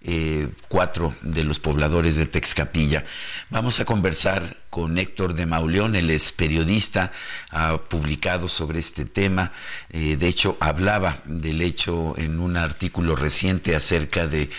eh, 0.06 0.48
cuatro 0.68 1.14
de 1.22 1.44
los 1.44 1.58
pobladores 1.58 2.16
de 2.16 2.26
Texcapilla. 2.26 3.04
Vamos 3.48 3.80
a 3.80 3.86
conversar 3.86 4.58
con 4.68 4.98
Héctor 4.98 5.34
de 5.34 5.46
Mauleón, 5.46 5.96
él 5.96 6.10
es 6.10 6.30
periodista, 6.30 7.10
ha 7.50 7.78
publicado 7.78 8.48
sobre 8.48 8.80
este 8.80 9.06
tema, 9.06 9.52
eh, 9.88 10.16
de 10.16 10.28
hecho 10.28 10.58
hablaba 10.60 11.16
del 11.24 11.62
hecho 11.62 12.14
en 12.18 12.38
un 12.38 12.58
artículo 12.58 13.16
reciente 13.16 13.74
acerca 13.74 14.26
de 14.26 14.50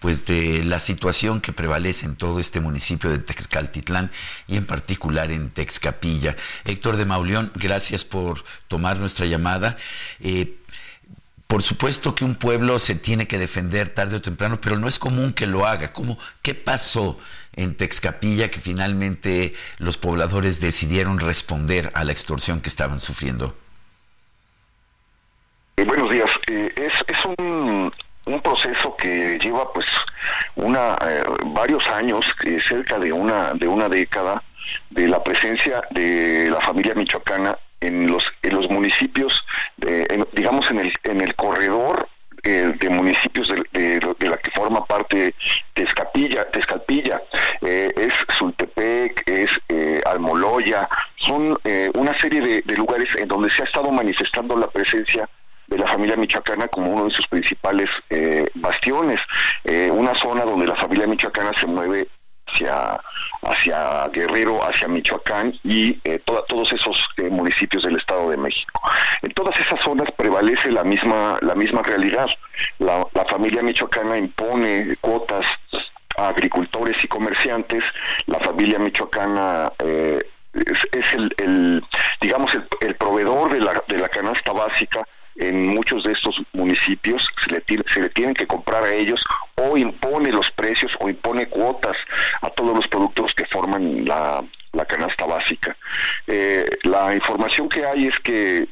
pues 0.00 0.26
de 0.26 0.62
la 0.64 0.78
situación 0.78 1.40
que 1.40 1.52
prevalece 1.52 2.06
en 2.06 2.16
todo 2.16 2.38
este 2.38 2.60
municipio 2.60 3.10
de 3.10 3.18
Texcaltitlán 3.18 4.10
y 4.46 4.56
en 4.56 4.64
particular 4.64 5.30
en 5.32 5.50
Texcapilla. 5.50 6.36
Héctor 6.64 6.96
de 6.96 7.04
Mauleón, 7.04 7.50
gracias 7.54 8.04
por 8.04 8.44
tomar 8.68 8.98
nuestra 8.98 9.26
llamada. 9.26 9.76
Eh, 10.20 10.56
por 11.48 11.62
supuesto 11.62 12.14
que 12.14 12.24
un 12.24 12.34
pueblo 12.34 12.78
se 12.78 12.94
tiene 12.94 13.26
que 13.26 13.38
defender 13.38 13.88
tarde 13.88 14.16
o 14.16 14.22
temprano, 14.22 14.60
pero 14.60 14.78
no 14.78 14.86
es 14.86 14.98
común 14.98 15.32
que 15.32 15.46
lo 15.46 15.66
haga. 15.66 15.94
¿Cómo, 15.94 16.18
¿Qué 16.42 16.54
pasó 16.54 17.18
en 17.56 17.74
Texcapilla 17.74 18.50
que 18.50 18.60
finalmente 18.60 19.54
los 19.78 19.96
pobladores 19.96 20.60
decidieron 20.60 21.18
responder 21.18 21.90
a 21.94 22.04
la 22.04 22.12
extorsión 22.12 22.60
que 22.60 22.68
estaban 22.68 23.00
sufriendo? 23.00 23.56
Eh, 25.78 25.84
buenos 25.84 26.10
días. 26.10 26.30
Eh, 26.48 26.70
es, 26.76 27.24
un, 27.38 27.92
proceso 28.42 28.94
que 28.96 29.38
lleva 29.42 29.72
pues 29.72 29.86
una 30.54 30.98
eh, 31.00 31.22
varios 31.46 31.86
años, 31.88 32.26
cerca 32.68 32.98
de 32.98 33.10
una 33.10 33.54
de 33.54 33.66
una 33.66 33.88
década, 33.88 34.42
de 34.90 35.08
la 35.08 35.24
presencia 35.24 35.80
de 35.90 36.48
la 36.50 36.60
familia 36.60 36.94
michoacana 36.94 37.56
en 37.80 38.10
los, 38.10 38.24
en 38.42 38.54
los 38.54 38.68
municipios, 38.68 39.44
de, 39.76 40.26
digamos 40.32 40.70
en 40.70 40.80
el, 40.80 40.92
en 41.04 41.20
el 41.20 41.34
corredor 41.34 42.08
eh, 42.44 42.72
de 42.78 42.88
municipios 42.88 43.48
de, 43.48 43.98
de, 43.98 44.28
la 44.28 44.36
que 44.36 44.50
forma 44.52 44.84
parte 44.84 45.34
Tezcapilla, 45.74 46.48
Tezcalpilla, 46.50 47.20
eh, 47.62 47.90
es 47.96 48.12
Sultepec, 48.36 49.28
es 49.28 49.50
eh, 49.68 50.00
Almoloya, 50.06 50.88
son 51.16 51.58
una 51.94 52.18
serie 52.18 52.62
de, 52.64 52.76
lugares 52.76 53.14
en 53.16 53.26
donde 53.26 53.50
se 53.50 53.62
ha 53.62 53.64
estado 53.64 53.90
manifestando 53.90 54.56
la 54.56 54.68
presencia 54.68 55.28
de 55.66 55.78
la 55.78 55.86
familia 55.86 56.16
michoacana 56.16 56.68
como 56.68 56.92
uno 56.92 57.06
de 57.06 57.10
sus 57.10 57.26
principales 57.26 57.90
bastiones, 58.54 59.20
una 59.92 60.14
zona 60.14 60.44
donde 60.44 60.66
la 60.66 60.76
familia 60.76 61.06
michoacana 61.06 61.50
se 61.58 61.66
mueve 61.66 62.08
hacia, 62.48 63.00
hacia 63.42 64.08
Guerrero, 64.08 64.60
hacia 64.64 64.88
Michoacán 64.88 65.58
y 65.62 65.98
eh, 66.04 66.20
todos 66.24 66.72
esos 66.72 67.08
eh, 67.16 67.28
municipios 67.28 67.84
del 67.84 67.96
Estado 67.96 68.30
de 68.30 68.36
México. 68.36 68.80
En 69.22 69.30
todas 69.32 69.58
esas 69.60 69.82
zonas 69.82 70.10
prevalece 70.16 70.72
la 70.72 70.84
misma, 70.84 71.38
la 71.42 71.54
misma 71.54 71.82
realidad. 71.82 72.28
La, 72.78 73.06
familia 73.28 73.62
michoacana 73.62 74.16
impone 74.16 74.96
cuotas 75.02 75.46
a 76.16 76.28
agricultores 76.28 76.96
y 77.04 77.08
comerciantes, 77.08 77.84
la 78.26 78.40
familia 78.40 78.78
michoacana 78.78 79.70
eh, 79.78 80.18
es, 80.54 81.12
el, 81.12 81.84
digamos, 82.20 82.52
el, 82.80 82.94
proveedor 82.96 83.52
de 83.52 83.60
la, 83.60 83.82
de 83.86 83.98
la 83.98 84.08
canasta 84.08 84.52
básica 84.52 85.06
en 85.38 85.68
muchos 85.68 86.04
de 86.04 86.12
estos 86.12 86.40
municipios 86.52 87.28
se 87.44 87.50
le, 87.54 87.64
se 87.92 88.00
le 88.00 88.08
tienen 88.10 88.34
que 88.34 88.46
comprar 88.46 88.84
a 88.84 88.92
ellos 88.92 89.24
o 89.54 89.76
impone 89.76 90.32
los 90.32 90.50
precios 90.50 90.92
o 91.00 91.08
impone 91.08 91.48
cuotas 91.48 91.96
a 92.42 92.50
todos 92.50 92.74
los 92.74 92.88
productos 92.88 93.34
que 93.34 93.46
forman 93.46 94.04
la, 94.04 94.44
canasta 94.86 95.26
básica. 95.26 95.76
Eh, 96.26 96.64
la 96.84 97.14
información 97.14 97.68
que 97.68 97.84
hay 97.84 98.06
es 98.06 98.18
que 98.20 98.68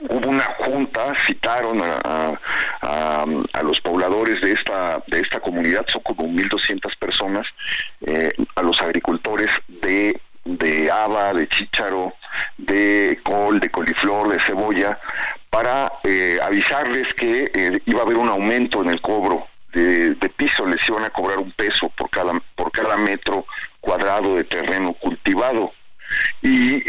hubo 0.00 0.28
una 0.28 0.44
junta, 0.58 1.14
citaron 1.26 1.80
a, 1.82 2.38
a, 2.80 3.62
los 3.62 3.80
pobladores 3.80 4.40
de 4.40 4.52
esta, 4.52 5.02
de 5.08 5.20
esta 5.20 5.40
comunidad, 5.40 5.84
son 5.88 6.02
como 6.02 6.24
1.200 6.24 6.96
personas, 6.98 7.46
eh, 8.06 8.32
a 8.54 8.62
los 8.62 8.80
agricultores 8.80 9.50
de, 9.66 10.20
de 10.44 10.90
haba, 10.90 11.34
de 11.34 11.48
chícharo, 11.48 12.14
de 12.56 13.20
col, 13.22 13.60
de 13.60 13.70
coliflor, 13.70 14.28
de 14.30 14.40
cebolla, 14.40 14.98
para 15.50 15.92
eh, 16.04 16.38
avisarles 16.42 17.12
que 17.14 17.50
eh, 17.54 17.80
iba 17.86 18.00
a 18.00 18.02
haber 18.02 18.16
un 18.16 18.28
aumento 18.28 18.82
en 18.82 18.90
el 18.90 19.00
cobro 19.00 19.46
de, 19.72 20.16
piso, 20.36 20.66
les 20.66 20.86
iban 20.88 21.04
a 21.04 21.10
cobrar 21.10 21.38
un 21.38 21.52
peso 21.52 21.88
por 21.90 22.10
cada, 22.10 22.32
por 22.56 22.72
cada 22.72 22.96
metro 22.96 23.46
cuadrado 23.80 24.36
de 24.36 24.44
terreno 24.44 24.92
cultivado. 24.94 25.72
Y 26.42 26.82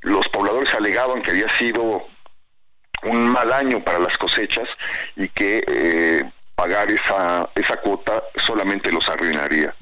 los 0.00 0.26
pobladores 0.28 0.72
alegaban 0.74 1.22
que 1.22 1.30
había 1.30 1.48
sido 1.56 2.06
un 3.02 3.28
mal 3.28 3.52
año 3.52 3.82
para 3.82 3.98
las 3.98 4.16
cosechas 4.18 4.68
y 5.16 5.28
que 5.28 5.64
eh, 5.66 6.30
pagar 6.54 6.90
esa, 6.90 7.48
esa 7.54 7.76
cuota 7.78 8.22
solamente 8.36 8.92
los 8.92 9.08
arruinaría. 9.08 9.74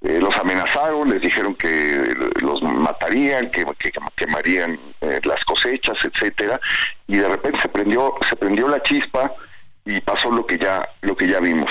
Eh, 0.00 0.20
los 0.20 0.36
amenazaron, 0.36 1.10
les 1.10 1.20
dijeron 1.20 1.56
que 1.56 2.14
los 2.40 2.62
matarían, 2.62 3.50
que, 3.50 3.66
quemarían 4.14 4.78
eh, 5.00 5.20
las 5.24 5.44
cosechas, 5.44 5.96
etcétera, 6.04 6.60
y 7.08 7.16
de 7.16 7.28
repente 7.28 7.60
se 7.60 7.68
prendió, 7.68 8.14
se 8.28 8.36
prendió 8.36 8.68
la 8.68 8.80
chispa 8.82 9.32
y 9.84 10.00
pasó 10.00 10.30
lo 10.30 10.46
que 10.46 10.56
ya, 10.56 10.88
lo 11.00 11.16
que 11.16 11.26
ya 11.26 11.40
vimos. 11.40 11.70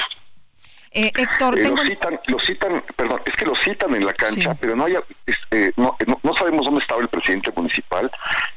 Eh, 0.92 1.12
Héctor, 1.16 1.58
eh, 1.60 1.70
lo, 1.70 1.78
citan, 1.78 2.20
lo 2.28 2.40
citan, 2.40 2.84
perdón, 2.96 3.22
es 3.26 3.34
que 3.34 3.46
lo 3.46 3.56
citan 3.56 3.94
en 3.94 4.06
la 4.06 4.14
cancha, 4.14 4.56
pero 4.56 4.76
no, 4.76 4.86
haya, 4.86 5.04
eh, 5.52 5.72
no, 5.76 5.96
no, 6.24 6.34
sabemos 6.34 6.66
dónde 6.66 6.82
estaba 6.82 7.02
el 7.02 7.08
presidente 7.08 7.52
municipal, 7.56 8.10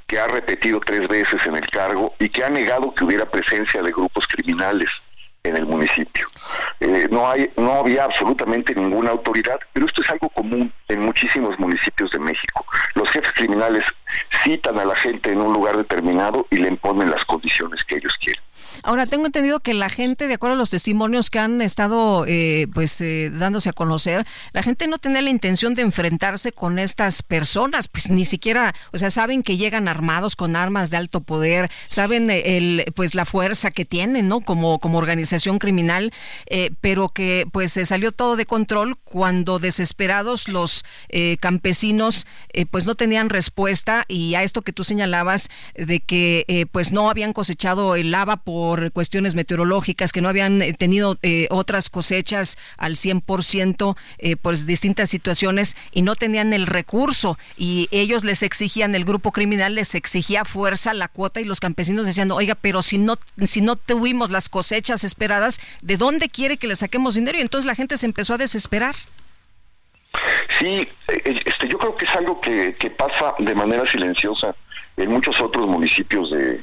que 0.06 0.18
ha 0.18 0.26
repetido 0.26 0.80
tres 0.80 1.06
veces 1.06 1.44
en 1.46 1.56
el 1.56 1.68
cargo 1.68 2.14
y 2.18 2.28
que 2.28 2.42
ha 2.42 2.48
negado 2.48 2.94
que 2.94 3.04
hubiera 3.04 3.26
presencia 3.26 3.82
de 3.82 3.90
grupos 3.90 4.26
criminales 4.26 4.88
en 5.42 5.56
el 5.56 5.66
municipio. 5.66 6.26
no 7.10 7.28
hay, 7.28 7.50
no 7.56 7.72
había 7.72 8.04
absolutamente 8.04 8.74
ninguna 8.74 9.10
autoridad, 9.10 9.58
pero 9.72 9.86
esto 9.86 10.02
es 10.02 10.10
algo 10.10 10.28
común 10.30 10.72
en 10.88 11.00
muchísimos 11.00 11.58
municipios 11.58 12.10
de 12.10 12.18
México. 12.18 12.64
Los 12.94 13.10
jefes 13.10 13.32
criminales 13.32 13.84
citan 14.42 14.78
a 14.78 14.84
la 14.84 14.96
gente 14.96 15.32
en 15.32 15.40
un 15.40 15.52
lugar 15.52 15.76
determinado 15.76 16.46
y 16.50 16.56
le 16.56 16.68
imponen 16.68 17.10
las 17.10 17.24
condiciones 17.24 17.84
que 17.84 17.96
ellos 17.96 18.14
quieren. 18.20 18.42
Ahora, 18.82 19.06
tengo 19.06 19.26
entendido 19.26 19.60
que 19.60 19.74
la 19.74 19.88
gente, 19.88 20.28
de 20.28 20.34
acuerdo 20.34 20.54
a 20.54 20.58
los 20.58 20.70
testimonios 20.70 21.30
que 21.30 21.38
han 21.38 21.60
estado 21.60 22.24
eh, 22.26 22.66
pues 22.72 23.00
eh, 23.00 23.30
dándose 23.32 23.68
a 23.68 23.72
conocer, 23.72 24.24
la 24.52 24.62
gente 24.62 24.86
no 24.86 24.98
tenía 24.98 25.22
la 25.22 25.30
intención 25.30 25.74
de 25.74 25.82
enfrentarse 25.82 26.52
con 26.52 26.78
estas 26.78 27.22
personas, 27.22 27.88
pues 27.88 28.10
ni 28.10 28.24
siquiera, 28.24 28.74
o 28.92 28.98
sea, 28.98 29.10
saben 29.10 29.42
que 29.42 29.56
llegan 29.56 29.88
armados 29.88 30.36
con 30.36 30.56
armas 30.56 30.90
de 30.90 30.96
alto 30.96 31.20
poder, 31.20 31.70
saben 31.88 32.30
eh, 32.30 32.56
el 32.56 32.84
pues 32.94 33.14
la 33.14 33.24
fuerza 33.24 33.70
que 33.70 33.84
tienen, 33.84 34.28
¿no? 34.28 34.40
Como, 34.40 34.78
como 34.78 34.98
organización 34.98 35.58
criminal, 35.58 36.12
pero 36.80 37.08
que 37.08 37.46
pues 37.52 37.72
se 37.72 37.86
salió 37.86 38.12
todo 38.12 38.36
de 38.36 38.46
control 38.46 38.96
cuando 39.04 39.58
desesperados 39.58 40.48
los 40.48 40.84
campesinos 41.40 42.26
pues 42.70 42.86
no 42.86 42.94
tenían 42.94 43.28
respuesta 43.28 44.04
y 44.08 44.34
a 44.34 44.42
esto 44.42 44.62
que 44.62 44.72
tú 44.72 44.84
señalabas 44.84 45.48
de 45.74 46.00
que 46.00 46.68
pues 46.72 46.92
no 46.92 47.10
habían 47.10 47.32
cosechado 47.32 47.96
el 47.96 48.10
lava 48.10 48.38
por 48.38 48.59
por 48.60 48.92
cuestiones 48.92 49.36
meteorológicas, 49.36 50.12
que 50.12 50.20
no 50.20 50.28
habían 50.28 50.60
eh, 50.60 50.74
tenido 50.74 51.16
eh, 51.22 51.46
otras 51.48 51.88
cosechas 51.88 52.58
al 52.76 52.96
100% 52.96 53.96
eh, 54.18 54.36
por 54.36 54.54
distintas 54.66 55.08
situaciones 55.08 55.78
y 55.92 56.02
no 56.02 56.14
tenían 56.14 56.52
el 56.52 56.66
recurso 56.66 57.38
y 57.56 57.88
ellos 57.90 58.22
les 58.22 58.42
exigían, 58.42 58.94
el 58.94 59.06
grupo 59.06 59.32
criminal 59.32 59.76
les 59.76 59.94
exigía 59.94 60.44
fuerza 60.44 60.92
la 60.92 61.08
cuota 61.08 61.40
y 61.40 61.44
los 61.44 61.58
campesinos 61.58 62.04
decían, 62.04 62.30
oiga, 62.32 62.54
pero 62.54 62.82
si 62.82 62.98
no, 62.98 63.16
si 63.46 63.62
no 63.62 63.76
tuvimos 63.76 64.28
las 64.28 64.50
cosechas 64.50 65.04
esperadas, 65.04 65.58
¿de 65.80 65.96
dónde 65.96 66.28
quiere 66.28 66.58
que 66.58 66.66
le 66.66 66.76
saquemos 66.76 67.14
dinero? 67.14 67.38
Y 67.38 67.40
entonces 67.40 67.64
la 67.64 67.74
gente 67.74 67.96
se 67.96 68.04
empezó 68.04 68.34
a 68.34 68.36
desesperar. 68.36 68.94
Sí, 70.58 70.86
este, 71.24 71.66
yo 71.66 71.78
creo 71.78 71.96
que 71.96 72.04
es 72.04 72.14
algo 72.14 72.38
que, 72.42 72.76
que 72.78 72.90
pasa 72.90 73.32
de 73.38 73.54
manera 73.54 73.86
silenciosa 73.86 74.54
en 74.98 75.10
muchos 75.10 75.40
otros 75.40 75.66
municipios 75.66 76.30
de, 76.30 76.60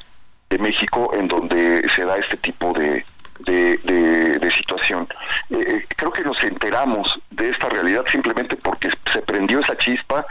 de 0.49 0.57
México 0.59 1.11
en 1.13 1.27
donde 1.27 1.87
se 1.95 2.05
da 2.05 2.17
este 2.17 2.37
tipo 2.37 2.73
de, 2.73 3.03
de, 3.45 4.51
situación. 4.55 5.07
Eh, 5.49 5.55
eh, 5.67 5.85
creo 5.95 6.11
que 6.11 6.23
nos 6.23 6.41
enteramos 6.43 7.19
de 7.29 7.49
esta 7.49 7.69
realidad 7.69 8.05
simplemente 8.09 8.55
porque 8.55 8.89
se 9.11 9.21
prendió 9.21 9.59
esa 9.59 9.77
chispa, 9.77 10.25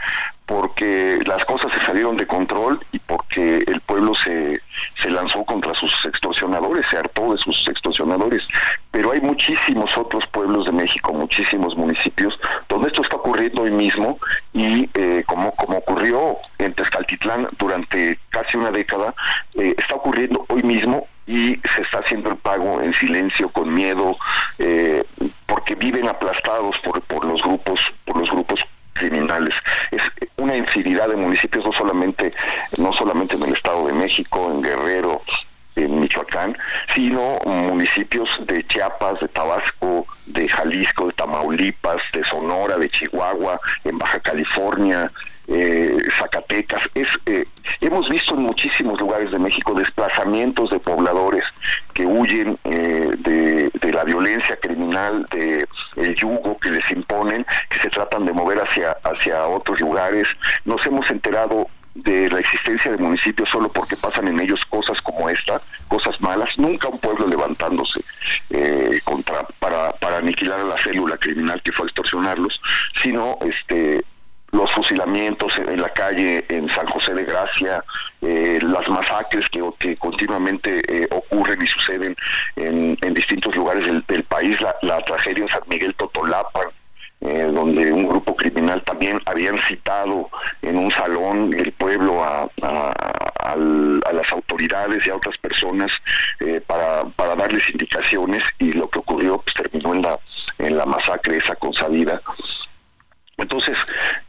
porque 0.47 1.19
las 1.25 1.43
cosas 1.45 1.71
se 1.73 1.85
salieron 1.85 2.17
de 2.17 2.25
control 2.25 2.79
y 2.91 2.99
porque 2.99 3.63
el 3.67 3.81
pueblo 3.81 4.15
se, 4.15 4.61
se 4.95 5.09
lanzó 5.09 5.43
contra 5.43 5.75
sus 5.75 6.05
extorsionadores, 6.05 6.85
se 6.89 6.97
hartó 6.97 7.33
de 7.33 7.37
sus 7.37 7.67
extorsionadores. 7.67 8.47
Pero 8.91 9.11
hay 9.11 9.21
muchísimos 9.21 9.95
otros 9.97 10.25
pueblos 10.27 10.65
de 10.65 10.71
México, 10.71 11.13
muchísimos 11.13 11.75
municipios, 11.75 12.39
donde 12.69 12.87
esto 12.87 13.01
está 13.01 13.17
ocurriendo 13.17 13.63
hoy 13.63 13.71
mismo 13.71 14.19
y 14.53 14.89
eh, 14.93 15.23
como, 15.27 15.53
como 15.55 15.79
ocurrió 15.79 16.37
en 16.57 16.73
Tezcaltitlán 16.73 17.49
durante 17.59 18.17
casi 18.29 18.57
una 18.57 18.71
década, 18.71 19.13
eh, 19.55 19.75
está 19.77 19.95
ocurriendo 19.95 20.45
hoy 20.49 20.63
mismo 20.63 21.07
y 21.27 21.59
se 21.75 21.81
está 21.81 21.99
haciendo 21.99 22.29
el 22.29 22.37
pago 22.37 22.81
en 22.81 22.93
silencio, 22.93 23.49
con 23.49 23.73
miedo, 23.73 24.17
eh, 24.57 25.03
porque 25.45 25.75
viven 25.75 26.07
aplastados 26.07 26.79
por, 26.79 27.01
por 27.01 27.25
los 27.25 27.43
grupos, 27.43 27.81
por 28.05 28.17
los 28.17 28.29
grupos 28.31 28.65
criminales. 28.93 29.53
Es 29.91 30.01
una 30.37 30.55
infinidad 30.55 31.09
de 31.09 31.17
municipios, 31.17 31.65
no 31.65 31.73
solamente, 31.73 32.33
no 32.77 32.93
solamente 32.93 33.35
en 33.35 33.43
el 33.43 33.53
Estado 33.53 33.87
de 33.87 33.93
México, 33.93 34.49
en 34.51 34.61
Guerrero, 34.61 35.21
en 35.75 35.99
Michoacán, 35.99 36.57
sino 36.95 37.39
municipios 37.45 38.29
de 38.47 38.65
Chiapas, 38.65 39.19
de 39.19 39.27
Tabasco, 39.27 40.07
de 40.25 40.47
Jalisco, 40.49 41.07
de 41.07 41.13
Tamaulipas, 41.13 42.01
de 42.13 42.23
Sonora, 42.23 42.77
de 42.77 42.89
Chihuahua, 42.89 43.59
en 43.83 43.97
Baja 43.99 44.19
California, 44.19 45.11
eh, 45.47 45.97
Zacatecas. 46.17 46.89
Es, 46.93 47.07
eh, 47.25 47.45
hemos 47.79 48.09
visto 48.09 48.35
en 48.35 48.41
muchísimos 48.41 48.99
lugares 48.99 49.31
de 49.31 49.39
México 49.39 49.73
desplazamientos 49.73 50.69
de 50.69 50.79
pobladores 50.79 51.43
que 51.93 52.05
huyen 52.05 52.57
eh, 52.65 53.13
de, 53.17 53.93
la 53.93 54.03
violencia 54.03 54.55
criminal, 54.57 55.25
de 55.31 55.65
yugo 56.15 56.55
que 56.57 56.69
les 56.69 56.91
imponen, 56.91 57.45
que 57.69 57.79
se 57.79 57.89
tratan 57.89 58.25
de 58.25 58.33
mover 58.33 58.59
hacia, 58.59 58.91
hacia 59.03 59.47
otros 59.47 59.79
lugares. 59.79 60.27
Nos 60.65 60.85
hemos 60.85 61.09
enterado 61.09 61.67
de 61.95 62.29
la 62.29 62.39
existencia 62.39 62.91
de 62.91 63.01
municipios 63.01 63.49
solo 63.49 63.69
porque 63.69 63.95
pasan 63.95 64.27
en 64.27 64.39
ellos 64.39 64.59
cosas 64.69 65.01
como 65.01 65.29
esta, 65.29 65.61
cosas 65.87 66.21
malas, 66.21 66.49
nunca 66.59 66.89
un 66.89 66.99
pueblo 66.99 67.25
levantándose 67.25 68.01
contra 69.03 69.47
para, 69.59 69.93
para 69.93 70.17
aniquilar 70.17 70.59
a 70.59 70.65
la 70.65 70.77
célula 70.77 71.17
criminal 71.17 71.59
que 71.63 71.71
fue 71.71 71.85
a 71.85 71.87
extorsionarlos, 71.87 72.61
sino 73.01 73.39
este 73.41 74.03
los 74.51 74.71
fusilamientos 74.71 75.57
en 75.57 75.81
la 75.81 75.89
calle 75.89 76.45
en 76.49 76.69
San 76.69 76.87
José 76.87 77.13
de 77.13 77.25
Gracia, 77.25 77.83
eh, 78.21 78.59
las 78.61 78.87
masacres 78.87 79.47
que, 79.49 79.61
que 79.77 79.97
continuamente 79.97 80.81
eh, 80.87 81.07
ocurren 81.11 81.61
y 81.61 81.67
suceden 81.67 82.15
en, 82.55 82.95
distintos 83.13 83.55
lugares 83.55 83.85
del, 84.07 84.23
país, 84.23 84.57
la, 84.61 85.01
tragedia 85.01 85.43
en 85.43 85.49
San 85.49 85.61
Miguel 85.67 85.95
Totolapan, 85.95 86.67
eh, 87.21 87.49
donde 87.51 87.91
un 87.91 88.07
grupo 88.07 88.35
criminal 88.35 88.81
también 88.83 89.19
habían 89.25 89.57
citado 89.59 90.29
en 90.61 90.77
un 90.77 90.91
salón 90.91 91.49
del 91.49 91.71
pueblo 91.73 92.23
a, 92.23 92.47
las 94.13 94.31
autoridades 94.31 95.05
y 95.05 95.09
a 95.09 95.15
otras 95.15 95.37
personas 95.37 95.91
para, 96.65 97.03
para 97.15 97.35
darles 97.35 97.69
indicaciones 97.69 98.43
y 98.59 98.73
lo 98.73 98.89
que 98.89 98.99
ocurrió 98.99 99.39
pues, 99.39 99.53
terminó 99.55 99.93
en 99.93 100.01
la, 100.01 100.19
en 100.57 100.77
la 100.77 100.85
masacre 100.85 101.37
esa 101.37 101.55
consabida. 101.55 102.21
Entonces, 103.37 103.77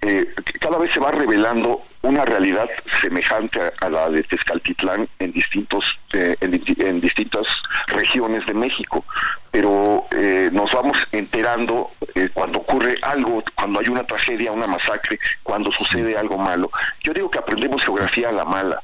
eh, 0.02 0.34
cada 0.60 0.76
vez 0.76 0.92
se 0.92 1.00
va 1.00 1.10
revelando 1.10 1.82
una 2.02 2.26
realidad 2.26 2.68
semejante 3.00 3.58
a, 3.80 3.88
la 3.88 4.10
de 4.10 4.22
Tezcaltitlán 4.22 5.08
en 5.18 5.32
distintos 5.32 5.98
eh, 6.12 6.36
en, 6.40 7.00
distintas 7.00 7.46
regiones 7.86 8.44
de 8.46 8.52
México, 8.52 9.04
pero 9.50 10.06
eh, 10.10 10.50
nos 10.52 10.70
vamos 10.72 10.98
enterando 11.12 11.90
cuando 12.34 12.58
ocurre 12.58 12.98
algo, 13.02 13.42
cuando 13.54 13.80
hay 13.80 13.88
una 13.88 14.04
tragedia, 14.04 14.52
una 14.52 14.66
masacre, 14.66 15.18
cuando 15.42 15.72
sucede 15.72 16.16
algo 16.16 16.36
malo. 16.36 16.70
Yo 17.02 17.14
digo 17.14 17.30
que 17.30 17.38
aprendemos 17.38 17.82
geografía 17.82 18.28
a 18.28 18.32
la 18.32 18.44
mala. 18.44 18.82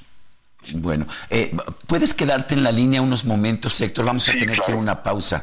Bueno, 0.72 1.06
puedes 1.86 2.14
quedarte 2.14 2.54
en 2.54 2.62
la 2.62 2.72
línea 2.72 3.02
unos 3.02 3.26
momentos, 3.26 3.78
Héctor. 3.80 4.06
Vamos 4.06 4.26
a 4.28 4.32
tener 4.32 4.52
que 4.52 4.62
hacer 4.62 4.74
una 4.74 5.02
pausa. 5.02 5.42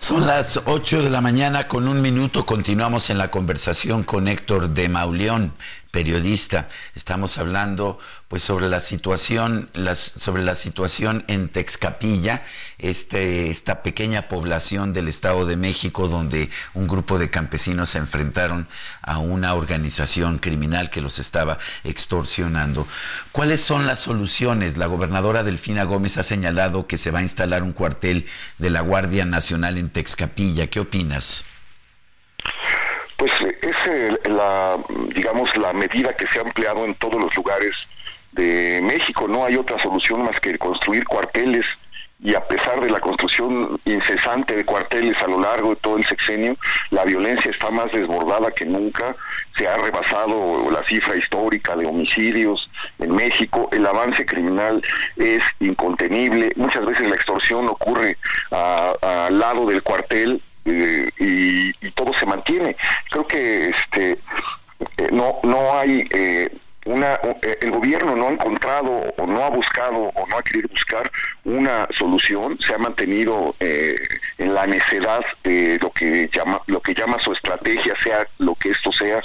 Son 0.00 0.26
las 0.26 0.62
8 0.64 1.02
de 1.02 1.10
la 1.10 1.20
mañana 1.20 1.68
con 1.68 1.86
un 1.86 2.00
minuto. 2.00 2.46
Continuamos 2.46 3.10
en 3.10 3.18
la 3.18 3.30
conversación 3.30 4.02
con 4.02 4.28
Héctor 4.28 4.70
de 4.70 4.88
Mauleón, 4.88 5.52
periodista. 5.90 6.68
Estamos 6.94 7.38
hablando 7.38 7.98
pues 8.28 8.42
sobre 8.42 8.68
la 8.68 8.80
situación, 8.80 9.68
las, 9.74 9.98
sobre 9.98 10.42
la 10.42 10.54
situación 10.54 11.24
en 11.26 11.48
Texcapilla, 11.48 12.44
este, 12.78 13.50
esta 13.50 13.82
pequeña 13.82 14.28
población 14.28 14.92
del 14.92 15.08
Estado 15.08 15.46
de 15.46 15.56
México 15.56 16.08
donde 16.08 16.50
un 16.74 16.86
grupo 16.86 17.18
de 17.18 17.30
campesinos 17.30 17.90
se 17.90 17.98
enfrentaron 17.98 18.68
a 19.02 19.18
una 19.18 19.54
organización 19.54 20.38
criminal 20.38 20.90
que 20.90 21.00
los 21.00 21.18
estaba 21.18 21.58
extorsionando. 21.84 22.86
¿Cuáles 23.32 23.60
son 23.60 23.86
las 23.86 24.00
soluciones? 24.00 24.76
La 24.76 24.86
gobernadora 24.86 25.42
Delfina 25.42 25.84
Gómez 25.84 26.16
ha 26.18 26.22
señalado 26.22 26.86
que 26.86 26.96
se 26.96 27.10
va 27.10 27.18
a 27.18 27.22
instalar 27.22 27.62
un 27.62 27.72
cuartel 27.72 28.26
de 28.58 28.70
la 28.70 28.80
Guardia 28.80 29.24
Nacional 29.24 29.76
en 29.78 29.90
Texcapilla. 29.90 30.68
¿Qué 30.68 30.80
opinas? 30.80 31.44
Pues 33.20 33.32
es 33.60 34.30
la, 34.30 34.78
digamos, 35.14 35.54
la 35.58 35.74
medida 35.74 36.16
que 36.16 36.26
se 36.28 36.38
ha 36.38 36.42
empleado 36.42 36.86
en 36.86 36.94
todos 36.94 37.20
los 37.20 37.36
lugares 37.36 37.76
de 38.32 38.80
México. 38.82 39.28
No 39.28 39.44
hay 39.44 39.56
otra 39.56 39.78
solución 39.78 40.22
más 40.24 40.40
que 40.40 40.56
construir 40.56 41.04
cuarteles. 41.04 41.66
Y 42.22 42.34
a 42.34 42.40
pesar 42.40 42.80
de 42.80 42.88
la 42.88 42.98
construcción 42.98 43.78
incesante 43.84 44.56
de 44.56 44.64
cuarteles 44.64 45.20
a 45.22 45.26
lo 45.26 45.38
largo 45.38 45.70
de 45.70 45.76
todo 45.76 45.98
el 45.98 46.06
sexenio, 46.06 46.56
la 46.88 47.04
violencia 47.04 47.50
está 47.50 47.70
más 47.70 47.92
desbordada 47.92 48.52
que 48.52 48.64
nunca, 48.64 49.14
se 49.54 49.68
ha 49.68 49.76
rebasado 49.76 50.70
la 50.70 50.82
cifra 50.86 51.14
histórica 51.16 51.76
de 51.76 51.86
homicidios 51.86 52.70
en 52.98 53.14
México, 53.14 53.68
el 53.72 53.86
avance 53.86 54.24
criminal 54.24 54.82
es 55.16 55.42
incontenible, 55.60 56.52
muchas 56.56 56.84
veces 56.86 57.08
la 57.08 57.16
extorsión 57.16 57.68
ocurre 57.68 58.16
al 58.50 59.38
lado 59.38 59.66
del 59.66 59.82
cuartel 59.82 60.42
eh, 60.64 61.08
y, 61.18 61.90
todo 61.92 62.12
se 62.14 62.26
mantiene. 62.26 62.76
Creo 63.10 63.26
que 63.26 63.70
este 63.70 64.12
eh, 64.12 65.08
no 65.12 65.40
no 65.42 65.78
hay 65.78 66.08
eh, 66.10 66.48
una 66.86 67.14
eh, 67.42 67.58
el 67.60 67.70
gobierno 67.70 68.16
no 68.16 68.28
ha 68.28 68.32
encontrado 68.32 68.90
o 69.16 69.26
no 69.26 69.44
ha 69.44 69.50
buscado 69.50 70.10
o 70.14 70.26
no 70.26 70.38
ha 70.38 70.42
querido 70.42 70.68
buscar 70.68 71.10
una 71.44 71.86
solución 71.96 72.58
se 72.60 72.74
ha 72.74 72.78
mantenido 72.78 73.54
eh, 73.60 73.96
en 74.38 74.54
la 74.54 74.66
necedad 74.66 75.20
de 75.44 75.78
lo 75.80 75.90
que 75.90 76.30
llama 76.32 76.60
lo 76.66 76.80
que 76.80 76.94
llama 76.94 77.18
su 77.20 77.32
estrategia 77.32 77.94
sea 78.02 78.26
lo 78.38 78.54
que 78.54 78.70
esto 78.70 78.92
sea 78.92 79.22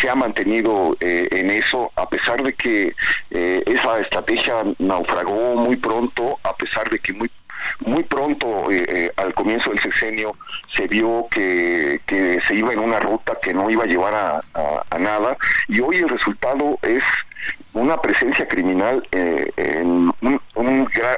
se 0.00 0.10
ha 0.10 0.14
mantenido 0.14 0.96
eh, 1.00 1.28
en 1.30 1.50
eso 1.50 1.92
a 1.96 2.08
pesar 2.08 2.42
de 2.42 2.52
que 2.52 2.94
esa 3.30 4.00
estrategia 4.00 4.54
naufragó 4.78 5.56
muy 5.56 5.76
pronto 5.76 6.38
a 6.42 6.56
pesar 6.56 6.88
de 6.90 6.98
que 6.98 7.12
muy 7.12 7.30
muy 7.84 8.02
pronto, 8.04 8.70
eh, 8.70 8.84
eh, 8.88 9.12
al 9.16 9.34
comienzo 9.34 9.70
del 9.70 9.80
sexenio, 9.80 10.32
se 10.72 10.86
vio 10.86 11.26
que, 11.30 12.00
que, 12.06 12.40
se 12.46 12.54
iba 12.54 12.72
en 12.72 12.80
una 12.80 13.00
ruta 13.00 13.38
que 13.40 13.54
no 13.54 13.70
iba 13.70 13.84
a 13.84 13.86
llevar 13.86 14.14
a, 14.14 14.98
nada 14.98 15.36
y 15.68 15.80
hoy 15.80 15.96
el 15.96 16.08
resultado 16.08 16.78
es 16.82 17.02
una 17.74 18.00
presencia 18.00 18.48
criminal 18.48 19.06
eh, 19.12 19.50
en 19.56 20.10
un, 20.22 20.40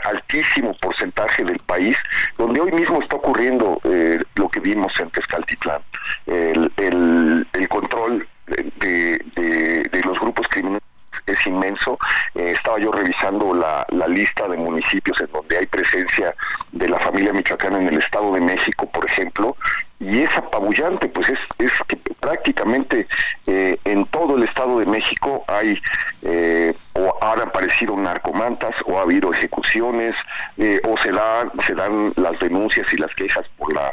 altísimo 0.04 0.74
porcentaje 0.80 1.44
del 1.44 1.58
país, 1.60 1.96
donde 2.36 2.60
hoy 2.60 2.72
mismo 2.72 3.00
está 3.00 3.16
ocurriendo 3.16 3.80
eh, 3.84 4.20
lo 4.34 4.48
que 4.48 4.60
vimos 4.60 4.92
en 4.98 5.10
Tezcaltitlán, 5.10 5.80
el, 6.26 6.72
el, 6.76 7.46
el 7.52 7.68
control 7.68 8.26
de, 8.46 9.18
de 9.36 10.00
los 10.04 10.18
grupos 10.18 10.48
criminales 10.48 10.82
es 11.26 11.46
inmenso. 11.46 11.98
Eh, 12.34 12.54
estaba 12.56 12.78
yo 12.78 12.92
revisando 12.92 13.54
la, 13.54 13.86
la, 13.90 14.08
lista 14.08 14.48
de 14.48 14.56
municipios 14.56 15.20
en 15.20 15.30
donde 15.32 15.58
hay 15.58 15.66
presencia 15.66 16.34
de 16.72 16.88
la 16.88 16.98
familia 17.00 17.32
michoacana 17.32 17.78
en 17.78 17.88
el 17.88 17.98
Estado 17.98 18.32
de 18.32 18.40
México, 18.40 18.88
por 18.90 19.04
ejemplo, 19.06 19.56
y 20.00 20.20
es 20.20 20.36
apabullante, 20.36 21.08
pues 21.08 21.28
es, 21.28 21.38
es 21.58 21.72
que 21.88 21.96
prácticamente 22.20 23.08
eh, 23.46 23.76
en 23.84 24.06
todo 24.06 24.36
el 24.36 24.44
Estado 24.44 24.78
de 24.78 24.86
México 24.86 25.44
hay 25.48 25.76
eh, 26.22 26.72
o 26.94 27.16
han 27.20 27.40
aparecido 27.40 27.96
narcomantas 27.96 28.74
o 28.86 28.98
ha 28.98 29.02
habido 29.02 29.32
ejecuciones 29.32 30.14
eh, 30.56 30.80
o 30.84 30.96
se 30.98 31.10
dan, 31.10 31.50
se 31.66 31.74
dan 31.74 32.12
las 32.16 32.38
denuncias 32.38 32.86
y 32.92 32.96
las 32.96 33.12
quejas 33.14 33.44
por 33.56 33.72
la, 33.74 33.92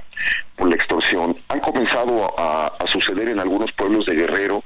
por 0.55 0.69
la 0.69 0.75
extorsión. 0.75 1.37
Han 1.49 1.59
comenzado 1.59 2.33
a 2.37 2.71
suceder 2.85 3.29
en 3.29 3.39
algunos 3.39 3.71
pueblos 3.71 4.05
de 4.05 4.15
Guerrero 4.15 4.63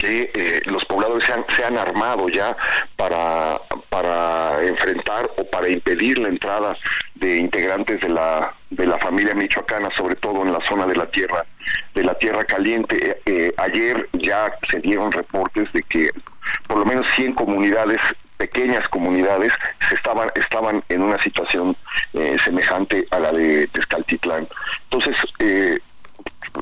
que 0.00 0.30
eh, 0.34 0.62
los 0.64 0.84
pobladores 0.86 1.24
se 1.24 1.32
han, 1.34 1.44
se 1.54 1.62
han, 1.62 1.76
armado 1.76 2.28
ya 2.30 2.56
para, 2.96 3.60
para 3.90 4.62
enfrentar 4.64 5.30
o 5.36 5.44
para 5.44 5.68
impedir 5.68 6.18
la 6.18 6.28
entrada 6.28 6.74
de 7.14 7.36
integrantes 7.36 8.00
de 8.00 8.08
la 8.08 8.54
de 8.70 8.86
la 8.86 8.98
familia 8.98 9.34
michoacana, 9.34 9.90
sobre 9.96 10.14
todo 10.14 10.42
en 10.42 10.52
la 10.52 10.60
zona 10.64 10.86
de 10.86 10.96
la 10.96 11.06
tierra 11.06 11.44
de 11.94 12.02
la 12.02 12.14
tierra 12.14 12.44
caliente. 12.44 12.96
Eh, 13.10 13.22
eh, 13.26 13.54
ayer 13.58 14.08
ya 14.14 14.52
se 14.70 14.80
dieron 14.80 15.12
reportes 15.12 15.72
de 15.72 15.82
que 15.82 16.10
por 16.66 16.78
lo 16.78 16.86
menos 16.86 17.06
100 17.14 17.34
comunidades 17.34 18.00
pequeñas 18.40 18.88
comunidades 18.88 19.52
se 19.86 19.94
estaban 19.94 20.30
estaban 20.34 20.82
en 20.88 21.02
una 21.02 21.20
situación 21.20 21.76
eh, 22.14 22.38
semejante 22.42 23.06
a 23.10 23.20
la 23.20 23.32
de 23.32 23.68
Tezcaltitlán. 23.68 24.48
Entonces, 24.84 25.14
eh, 25.40 25.78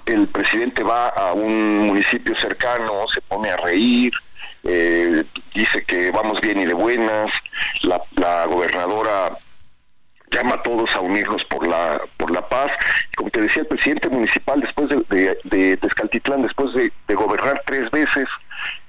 el 0.06 0.28
presidente 0.28 0.82
va 0.82 1.08
a 1.08 1.32
un 1.32 1.86
municipio 1.86 2.36
cercano, 2.36 3.06
se 3.12 3.20
pone 3.22 3.50
a 3.50 3.56
reír, 3.56 4.12
eh, 4.64 5.24
dice 5.54 5.84
que 5.84 6.10
vamos 6.10 6.40
bien 6.40 6.60
y 6.60 6.66
de 6.66 6.74
buenas, 6.74 7.30
la, 7.82 8.02
la 8.16 8.46
gobernadora 8.46 9.38
llama 10.30 10.56
a 10.56 10.62
todos 10.62 10.94
a 10.94 11.00
unirnos 11.00 11.44
por 11.44 11.66
la 11.66 12.00
por 12.16 12.30
la 12.30 12.46
paz. 12.48 12.70
Como 13.16 13.30
te 13.30 13.40
decía, 13.40 13.62
el 13.62 13.68
presidente 13.68 14.08
municipal, 14.08 14.60
después 14.60 14.88
de, 14.88 14.96
de, 15.08 15.38
de 15.44 15.76
después 15.76 16.74
de, 16.74 16.92
de, 17.06 17.14
gobernar 17.14 17.62
tres 17.66 17.90
veces, 17.90 18.26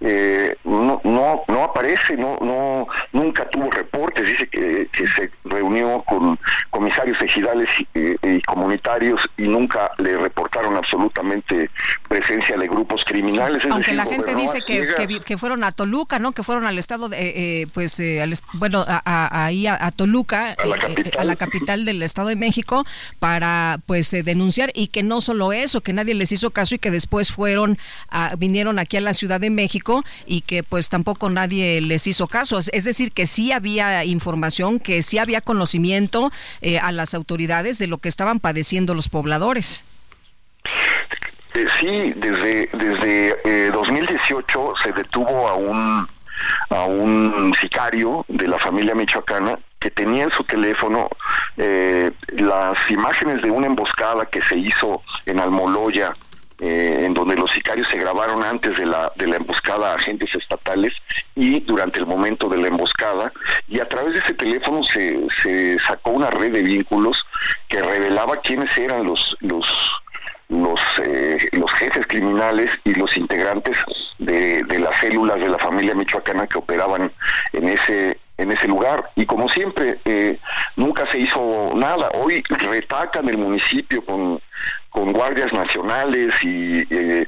eh, 0.01 0.55
no, 0.63 1.01
no 1.03 1.43
no 1.47 1.63
aparece, 1.63 2.15
no 2.15 2.38
no 2.41 2.88
nunca 3.13 3.49
tuvo 3.49 3.70
reportes. 3.70 4.28
Dice 4.28 4.47
que, 4.47 4.88
que 4.91 5.07
se 5.07 5.32
reunió 5.45 6.03
con 6.03 6.39
comisarios 6.70 7.22
ejidales 7.22 7.70
y, 7.93 7.99
eh, 7.99 8.17
y, 8.24 8.41
comunitarios 8.41 9.22
y 9.38 9.43
nunca 9.43 9.91
le 9.97 10.17
reportaron 10.17 10.76
absolutamente 10.76 11.70
presencia 12.07 12.57
de 12.57 12.67
grupos 12.67 13.03
criminales. 13.05 13.63
Sí, 13.63 13.70
aunque 13.72 13.91
decir, 13.91 13.95
la 13.95 14.05
gente 14.05 14.36
dice 14.36 14.61
que, 14.61 14.86
que, 14.95 15.20
que, 15.20 15.38
fueron 15.38 15.63
a 15.63 15.72
Toluca, 15.72 16.20
¿no? 16.20 16.32
Que 16.32 16.43
fueron 16.43 16.65
al 16.65 16.78
estado, 16.78 17.09
de, 17.09 17.61
eh, 17.61 17.67
pues, 17.74 17.99
al, 17.99 18.34
bueno, 18.53 18.86
a, 18.88 19.01
a, 19.05 19.45
ahí 19.45 19.67
a, 19.67 19.78
a 19.80 19.91
Toluca, 19.91 20.55
a 20.57 20.65
la 20.65 20.78
capital, 20.78 21.22
a 21.22 21.24
la 21.24 21.36
capital 21.36 21.86
del 21.86 22.01
Estado 22.01 22.30
de 22.30 22.36
México 22.36 22.86
para 23.20 23.80
pues 23.86 24.13
eh, 24.13 24.24
denunciar 24.24 24.72
y 24.74 24.88
que 24.88 25.03
no 25.03 25.22
solo 25.22 25.51
eso, 25.53 25.82
que 25.82 25.93
nadie 25.93 26.13
les 26.13 26.32
hizo 26.32 26.51
caso 26.51 26.76
y 26.76 26.80
que 26.80 26.91
después 26.91 27.32
fueron 27.32 27.78
a, 28.09 28.36
vinieron 28.38 28.80
aquí 28.80 28.97
a 28.97 29.01
la 29.01 29.13
Ciudad 29.13 29.39
de 29.39 29.49
México 29.49 29.59
y 30.26 30.41
que 30.41 30.64
pues 30.64 30.89
tampoco 30.89 31.30
nadie 31.30 31.82
les 31.82 32.07
hizo 32.07 32.28
caso. 32.28 32.60
Es 32.60 32.84
decir, 32.84 33.12
que 33.12 33.26
sí 33.26 33.51
había 33.51 34.05
información, 34.05 34.80
que 34.80 35.01
sí 35.01 35.18
había 35.18 35.41
conocimiento 35.41 36.32
eh, 36.62 36.80
a 36.80 36.91
las 36.91 37.14
autoridades 37.14 37.78
de 37.78 37.88
lo 37.88 37.97
que 37.97 38.10
estaban 38.10 38.39
padeciendo 38.39 38.95
los 38.95 39.10
pobladores. 39.10 39.86
Eh, 41.53 41.66
sí, 41.80 42.14
desde, 42.16 42.70
desde 42.74 43.72
2018 43.72 44.74
se 44.84 44.91
detuvo 44.91 45.47
a 45.47 45.55
un 45.55 46.07
a 46.70 46.86
un 46.86 47.53
sicario 47.60 48.26
de 48.28 48.47
la 48.47 48.60
familia 48.60 48.95
michoacana 48.95 49.60
que 49.80 49.91
tenía 49.91 50.26
en 50.26 50.32
su 50.32 50.43
teléfono 50.43 51.10
eh, 51.57 52.12
las 52.38 52.78
imágenes 52.89 53.41
de 53.41 53.49
una 53.49 53.68
emboscada 53.68 54.26
que 54.26 54.41
se 54.41 54.57
hizo 54.57 55.01
en 55.26 55.39
Almoloya, 55.39 56.14
eh, 56.60 57.03
en 57.05 57.14
donde 57.14 57.36
los 57.36 57.51
sicarios 57.51 57.88
se 57.88 57.97
grabaron 57.97 58.43
antes 58.43 58.78
de 58.78 58.86
la, 58.86 59.12
de 59.16 59.28
la 59.28 59.38
emboscada 59.38 59.91
a 59.91 59.95
agentes 59.95 60.34
estatales 60.36 60.93
y 61.36 61.62
durante 61.62 61.99
el 61.99 62.05
momento 62.05 62.49
de 62.49 62.57
la 62.57 62.68
emboscada, 62.68 63.32
y 63.68 63.80
a 63.80 63.88
través 63.88 64.14
de 64.14 64.20
ese 64.20 64.34
teléfono 64.34 64.84
se, 64.84 65.26
se 65.41 65.80
sacó 65.80 66.12
una 66.12 66.30
red 66.30 66.51
de 66.51 66.64
vínculos 66.64 67.26
que 67.68 67.82
revelaba 67.82 68.41
quiénes 68.41 68.78
eran 68.78 69.05
los, 69.05 69.36
los 69.39 69.68
los, 70.49 70.80
eh, 71.03 71.38
los 71.51 71.72
jefes 71.74 72.07
criminales 72.07 72.72
y 72.84 72.95
los 72.95 73.16
integrantes 73.18 73.78
de, 74.18 74.64
de, 74.64 74.80
las 74.80 74.99
células 74.99 75.39
de 75.39 75.47
la 75.47 75.60
familia 75.60 75.93
michoacana 75.93 76.47
que 76.47 76.57
operaban 76.57 77.12
en 77.53 77.70
ese 77.70 78.18
en 78.39 78.51
ese 78.51 78.68
lugar. 78.68 79.12
Y 79.16 79.26
como 79.26 79.49
siempre 79.49 79.99
eh, 80.05 80.39
nunca 80.76 81.05
se 81.12 81.20
hizo 81.20 81.72
nada. 81.76 82.10
Hoy 82.14 82.41
retacan 82.49 83.28
el 83.30 83.38
municipio 83.38 84.03
con 84.03 84.41
con 84.90 85.14
guardias 85.14 85.54
nacionales 85.54 86.34
y 86.44 86.86
eh, 86.90 87.28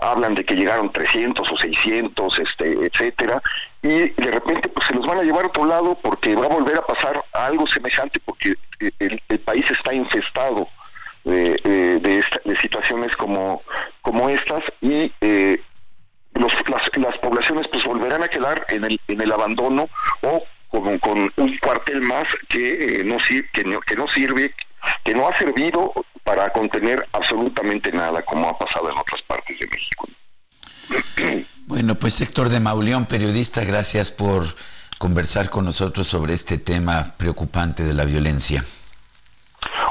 hablan 0.00 0.34
de 0.34 0.44
que 0.44 0.54
llegaron 0.54 0.90
300 0.92 1.50
o 1.50 1.56
600 1.56 2.38
este 2.38 2.86
etcétera 2.86 3.42
y 3.82 4.08
de 4.10 4.30
repente 4.30 4.68
pues 4.68 4.86
se 4.86 4.94
los 4.94 5.06
van 5.06 5.18
a 5.18 5.22
llevar 5.22 5.44
a 5.44 5.48
otro 5.48 5.66
lado 5.66 5.98
porque 6.00 6.34
va 6.34 6.46
a 6.46 6.48
volver 6.48 6.76
a 6.76 6.86
pasar 6.86 7.22
algo 7.32 7.66
semejante 7.66 8.20
porque 8.24 8.54
el, 8.98 9.22
el 9.28 9.38
país 9.40 9.70
está 9.70 9.92
infestado 9.92 10.68
de, 11.24 12.00
de, 12.44 12.56
situaciones 12.56 13.16
como, 13.16 13.62
como 14.02 14.28
estas 14.28 14.62
y 14.80 15.12
eh, 15.20 15.60
los, 16.34 16.52
las, 16.68 17.18
poblaciones 17.18 17.68
pues 17.68 17.84
volverán 17.84 18.22
a 18.22 18.28
quedar 18.28 18.66
en 18.68 18.84
el, 18.84 19.00
en 19.08 19.20
el 19.20 19.32
abandono 19.32 19.88
o 20.22 20.44
con, 20.70 20.98
con 20.98 21.32
un 21.36 21.58
cuartel 21.58 22.00
más 22.02 22.26
que, 22.48 23.00
eh, 23.00 23.04
no, 23.04 23.18
que, 23.52 23.64
no, 23.64 23.80
que 23.80 23.96
no 23.96 24.08
sirve, 24.08 24.54
que 25.04 25.14
no 25.14 25.28
ha 25.28 25.36
servido 25.36 25.92
para 26.24 26.50
contener 26.50 27.06
absolutamente 27.12 27.92
nada 27.92 28.22
como 28.22 28.48
ha 28.48 28.58
pasado 28.58 28.90
en 28.90 28.98
otras 28.98 29.22
partes 29.22 29.58
de 29.58 29.66
México. 29.66 30.08
Bueno, 31.66 31.94
pues 31.94 32.20
Héctor 32.20 32.48
de 32.48 32.60
Mauleón, 32.60 33.06
periodista, 33.06 33.64
gracias 33.64 34.10
por 34.10 34.44
conversar 34.98 35.50
con 35.50 35.64
nosotros 35.64 36.06
sobre 36.06 36.34
este 36.34 36.58
tema 36.58 37.14
preocupante 37.16 37.82
de 37.82 37.94
la 37.94 38.04
violencia. 38.04 38.64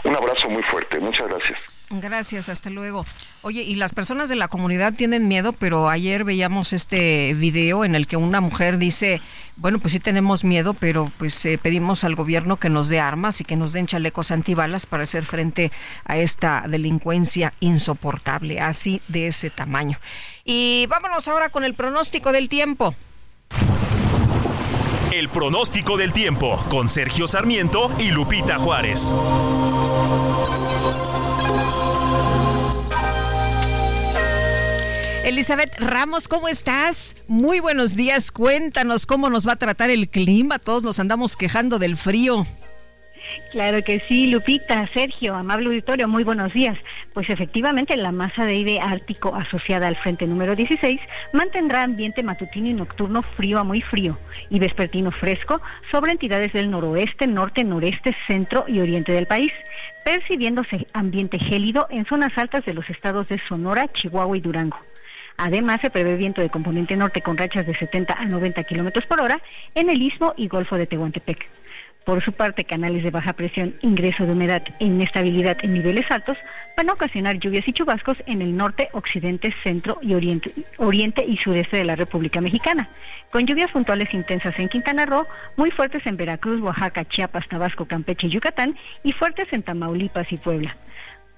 Un 0.04 0.16
abrazo 0.16 0.50
muy 0.50 0.64
fuerte, 0.64 1.00
muchas 1.00 1.28
gracias. 1.28 1.60
Gracias, 2.00 2.48
hasta 2.48 2.70
luego. 2.70 3.06
Oye, 3.42 3.64
y 3.64 3.76
las 3.76 3.94
personas 3.94 4.30
de 4.30 4.36
la 4.38 4.48
comunidad 4.48 4.94
tienen 4.94 5.28
miedo, 5.28 5.52
pero 5.52 5.90
ayer 5.90 6.24
veíamos 6.24 6.72
este 6.72 7.34
video 7.34 7.84
en 7.84 7.96
el 7.96 8.08
que 8.08 8.16
una 8.16 8.40
mujer 8.40 8.78
dice, 8.78 9.22
bueno, 9.58 9.78
pues 9.80 9.92
sí 9.92 10.00
tenemos 10.00 10.46
miedo, 10.46 10.74
pero 10.74 11.12
pues 11.18 11.46
eh, 11.46 11.58
pedimos 11.58 12.06
al 12.06 12.16
gobierno 12.16 12.56
que 12.56 12.70
nos 12.70 12.88
dé 12.88 13.02
armas 13.02 13.42
y 13.42 13.44
que 13.44 13.58
nos 13.58 13.74
den 13.74 13.88
chalecos 13.88 14.32
antibalas 14.32 14.86
para 14.86 15.04
hacer 15.04 15.26
frente 15.26 15.72
a 16.06 16.18
esta 16.18 16.64
delincuencia 16.68 17.54
insoportable, 17.60 18.62
así 18.62 19.02
de 19.10 19.28
ese 19.28 19.50
tamaño. 19.50 20.00
Y 20.46 20.86
vámonos 20.88 21.28
ahora 21.28 21.50
con 21.50 21.66
el 21.66 21.74
pronóstico 21.74 22.32
del 22.32 22.48
tiempo. 22.48 22.96
El 25.12 25.28
pronóstico 25.28 25.98
del 25.98 26.14
tiempo 26.14 26.56
con 26.70 26.88
Sergio 26.88 27.28
Sarmiento 27.28 27.92
y 28.00 28.12
Lupita 28.12 28.58
Juárez. 28.58 29.12
Elizabeth 35.32 35.80
Ramos, 35.80 36.28
¿cómo 36.28 36.50
estás? 36.50 37.16
Muy 37.26 37.62
buenos 37.62 37.96
días. 37.96 38.32
Cuéntanos 38.32 39.06
cómo 39.06 39.30
nos 39.30 39.48
va 39.48 39.54
a 39.54 39.56
tratar 39.56 39.90
el 39.90 40.10
clima. 40.10 40.60
Todos 40.60 40.84
nos 40.84 41.00
andamos 41.00 41.38
quejando 41.38 41.80
del 41.80 41.96
frío. 41.96 42.46
Claro 43.54 43.82
que 43.82 44.02
sí, 44.02 44.28
Lupita, 44.28 44.90
Sergio, 44.94 45.34
amable 45.34 45.68
auditorio, 45.68 46.10
muy 46.10 46.26
buenos 46.26 46.52
días. 46.52 46.78
Pues 47.14 47.30
efectivamente 47.30 47.96
la 47.96 48.12
masa 48.12 48.44
de 48.44 48.52
aire 48.52 48.80
ártico 48.82 49.34
asociada 49.34 49.88
al 49.88 49.96
frente 49.96 50.28
número 50.28 50.54
16 50.54 51.00
mantendrá 51.32 51.84
ambiente 51.84 52.24
matutino 52.24 52.68
y 52.68 52.74
nocturno 52.74 53.24
frío 53.38 53.60
a 53.60 53.64
muy 53.64 53.80
frío 53.80 54.18
y 54.50 54.60
vespertino 54.60 55.12
fresco 55.12 55.62
sobre 55.92 56.12
entidades 56.12 56.52
del 56.52 56.70
noroeste, 56.70 57.26
norte, 57.26 57.64
noreste, 57.64 58.14
centro 58.28 58.66
y 58.68 58.82
oriente 58.82 59.14
del 59.14 59.28
país, 59.28 59.54
percibiéndose 60.04 60.88
ambiente 60.92 61.40
gélido 61.40 61.88
en 61.90 62.06
zonas 62.06 62.38
altas 62.38 62.66
de 62.66 62.74
los 62.74 62.90
estados 62.90 63.30
de 63.30 63.40
Sonora, 63.48 63.88
Chihuahua 63.94 64.36
y 64.36 64.42
Durango. 64.42 64.91
Además, 65.38 65.82
se 65.82 65.90
prevé 65.90 66.16
viento 66.16 66.42
de 66.42 66.50
componente 66.50 66.96
norte 66.96 67.22
con 67.22 67.38
rachas 67.38 67.66
de 67.66 67.76
70 67.76 68.14
a 68.14 68.26
90 68.26 68.64
kilómetros 68.64 69.06
por 69.06 69.22
hora 69.22 69.42
en 69.76 69.90
el 69.90 70.02
istmo 70.02 70.34
y 70.38 70.48
golfo 70.48 70.76
de 70.76 70.88
Tehuantepec. 70.88 71.48
Por 72.06 72.24
su 72.24 72.34
parte, 72.34 72.64
canales 72.64 73.04
de 73.04 73.12
baja 73.12 73.34
presión, 73.34 73.76
ingreso 73.82 74.26
de 74.26 74.32
humedad 74.32 74.64
e 74.80 74.86
inestabilidad 74.86 75.58
en 75.62 75.74
niveles 75.74 76.10
altos 76.10 76.38
van 76.76 76.90
a 76.90 76.94
ocasionar 76.94 77.38
lluvias 77.38 77.68
y 77.68 77.74
chubascos 77.74 78.18
en 78.26 78.42
el 78.42 78.58
norte, 78.58 78.90
occidente, 78.94 79.54
centro 79.64 80.00
y 80.02 80.16
oriente, 80.16 80.52
oriente 80.78 81.24
y 81.24 81.38
sureste 81.38 81.78
de 81.78 81.86
la 81.86 81.96
República 81.96 82.42
Mexicana, 82.42 82.90
con 83.32 83.46
lluvias 83.46 83.70
puntuales 83.72 84.12
intensas 84.16 84.58
en 84.58 84.70
Quintana 84.70 85.06
Roo, 85.06 85.28
muy 85.58 85.70
fuertes 85.70 86.06
en 86.08 86.18
Veracruz, 86.18 86.60
Oaxaca, 86.62 87.06
Chiapas, 87.06 87.48
Tabasco, 87.48 87.86
Campeche 87.86 88.28
y 88.28 88.32
Yucatán 88.32 88.76
y 89.04 89.14
fuertes 89.14 89.48
en 89.52 89.62
Tamaulipas 89.62 90.32
y 90.32 90.38
Puebla. 90.38 90.76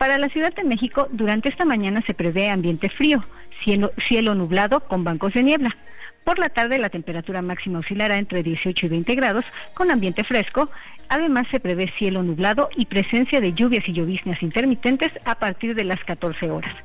Para 0.04 0.18
la 0.18 0.28
Ciudad 0.28 0.54
de 0.54 0.66
México, 0.66 1.08
durante 1.14 1.48
esta 1.48 1.64
mañana 1.64 2.04
se 2.06 2.14
prevé 2.14 2.50
ambiente 2.50 2.90
frío, 2.90 3.24
cielo, 3.62 4.36
nublado 4.36 4.82
con 4.82 5.06
bancos 5.06 5.34
de 5.34 5.44
niebla. 5.44 5.78
Por 6.26 6.40
la 6.40 6.50
tarde 6.50 6.78
la 6.78 6.90
temperatura 6.90 7.42
máxima 7.42 7.80
oscilará 7.80 8.18
entre 8.18 8.44
18 8.44 8.86
y 8.86 8.90
20 8.90 9.16
grados 9.16 9.46
con 9.74 9.92
ambiente 9.92 10.26
fresco. 10.26 10.70
Además 11.08 11.48
se 11.52 11.62
prevé 11.62 11.90
cielo 11.98 12.22
nublado 12.22 12.68
y 12.76 12.88
presencia 12.88 13.40
de 13.40 13.54
lluvias 13.54 13.88
y 13.88 13.94
lloviznas 13.94 14.44
intermitentes 14.44 15.10
a 15.24 15.36
partir 15.36 15.74
de 15.74 15.86
las 15.86 16.04
14 16.04 16.52
horas. 16.52 16.76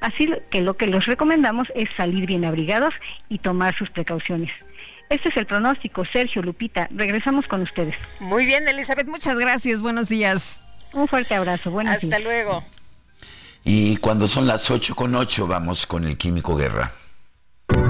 Así 0.00 0.32
que 0.48 0.62
lo 0.62 0.72
que 0.78 0.86
les 0.86 1.04
recomendamos 1.04 1.68
es 1.74 1.90
salir 1.94 2.24
bien 2.24 2.46
abrigados 2.46 2.94
y 3.28 3.36
tomar 3.36 3.76
sus 3.76 3.90
precauciones. 3.90 4.50
Este 5.10 5.28
es 5.28 5.36
el 5.36 5.44
pronóstico. 5.44 6.06
Sergio, 6.06 6.40
Lupita, 6.40 6.88
regresamos 6.90 7.46
con 7.46 7.60
ustedes. 7.60 7.96
Muy 8.18 8.46
bien, 8.46 8.66
Elizabeth, 8.66 9.08
muchas 9.08 9.38
gracias. 9.38 9.82
Buenos 9.82 10.08
días. 10.08 10.62
Un 10.92 11.08
fuerte 11.08 11.34
abrazo. 11.34 11.70
Buenos 11.70 11.96
Hasta 11.96 12.18
luego. 12.18 12.64
Y 13.64 13.96
cuando 13.98 14.26
son 14.26 14.46
las 14.46 14.70
8 14.70 14.94
con 14.94 15.14
8 15.14 15.46
vamos 15.46 15.86
con 15.86 16.04
el 16.04 16.16
Químico 16.16 16.56
Guerra. 16.56 16.92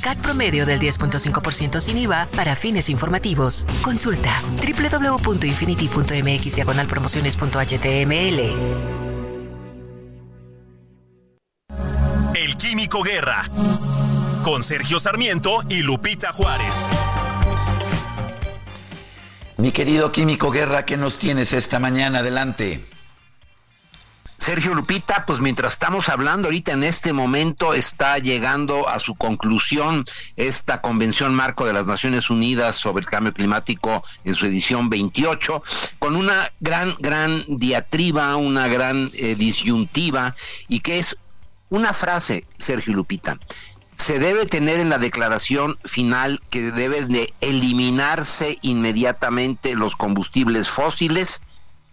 CAT 0.00 0.16
promedio 0.18 0.64
del 0.64 0.80
10.5% 0.80 1.80
sin 1.80 1.98
IVA 1.98 2.28
para 2.34 2.56
fines 2.56 2.88
informativos. 2.88 3.66
Consulta 3.82 4.42
www.infinity.mx 4.56 6.88
promociones.html. 6.88 8.40
El 12.34 12.56
Químico 12.56 13.02
Guerra. 13.02 13.42
Con 14.42 14.62
Sergio 14.62 14.98
Sarmiento 14.98 15.62
y 15.68 15.82
Lupita 15.82 16.32
Juárez. 16.32 16.86
Mi 19.58 19.72
querido 19.72 20.12
Químico 20.12 20.50
Guerra, 20.50 20.84
¿qué 20.84 20.96
nos 20.96 21.18
tienes 21.18 21.52
esta 21.52 21.78
mañana? 21.78 22.20
Adelante. 22.20 22.84
Sergio 24.38 24.74
Lupita, 24.74 25.24
pues 25.26 25.40
mientras 25.40 25.72
estamos 25.72 26.08
hablando 26.08 26.48
ahorita 26.48 26.72
en 26.72 26.84
este 26.84 27.12
momento 27.12 27.72
está 27.72 28.18
llegando 28.18 28.88
a 28.88 28.98
su 28.98 29.14
conclusión 29.14 30.04
esta 30.36 30.82
Convención 30.82 31.34
Marco 31.34 31.66
de 31.66 31.72
las 31.72 31.86
Naciones 31.86 32.28
Unidas 32.28 32.76
sobre 32.76 33.00
el 33.00 33.06
Cambio 33.06 33.32
Climático 33.32 34.04
en 34.24 34.34
su 34.34 34.46
edición 34.46 34.90
28, 34.90 35.62
con 35.98 36.16
una 36.16 36.52
gran, 36.60 36.94
gran 36.98 37.44
diatriba, 37.48 38.36
una 38.36 38.68
gran 38.68 39.10
eh, 39.14 39.36
disyuntiva 39.36 40.34
y 40.68 40.80
que 40.80 40.98
es 40.98 41.16
una 41.70 41.92
frase, 41.92 42.44
Sergio 42.58 42.94
Lupita. 42.94 43.38
Se 43.96 44.18
debe 44.18 44.44
tener 44.44 44.78
en 44.78 44.90
la 44.90 44.98
declaración 44.98 45.78
final 45.84 46.42
que 46.50 46.70
deben 46.70 47.08
de 47.08 47.32
eliminarse 47.40 48.58
inmediatamente 48.60 49.74
los 49.74 49.96
combustibles 49.96 50.68
fósiles 50.68 51.40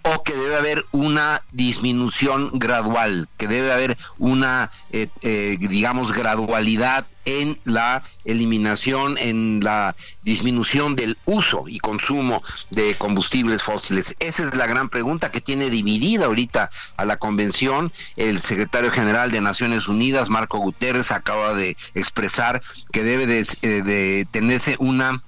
o 0.04 0.24
que 0.24 0.34
debe 0.34 0.58
haber 0.58 0.86
una 0.92 1.42
disminución 1.52 2.52
gradual, 2.54 3.28
que 3.38 3.48
debe 3.48 3.72
haber 3.72 3.98
una, 4.18 4.70
eh, 4.92 5.08
eh, 5.22 5.58
digamos, 5.60 6.12
gradualidad 6.14 7.06
en 7.26 7.58
la 7.64 8.04
eliminación, 8.26 9.18
en 9.18 9.62
la 9.64 9.96
disminución 10.24 10.98
del 10.98 11.18
uso 11.24 11.70
y 11.70 11.80
consumo 11.80 12.42
de 12.70 12.96
combustibles 12.96 13.64
fósiles? 13.64 14.16
Esa 14.20 14.44
es 14.44 14.56
la 14.56 14.68
gran 14.68 14.90
pregunta 14.90 15.32
que 15.32 15.40
tiene 15.40 15.70
dividida 15.70 16.26
ahorita 16.26 16.70
a 16.98 17.06
la 17.06 17.16
convención. 17.16 17.94
El 18.18 18.42
secretario 18.42 18.92
general 18.92 19.32
de 19.32 19.40
Naciones 19.40 19.88
Unidas, 19.88 20.30
Marco 20.30 20.58
Guterres, 20.58 21.12
acaba 21.12 21.54
de 21.54 21.78
expresar 21.96 22.62
que 22.92 23.04
debe 23.04 23.26
de, 23.26 23.48
eh, 23.62 23.68
de 23.84 24.28
tenerse 24.32 24.76
una 24.80 25.24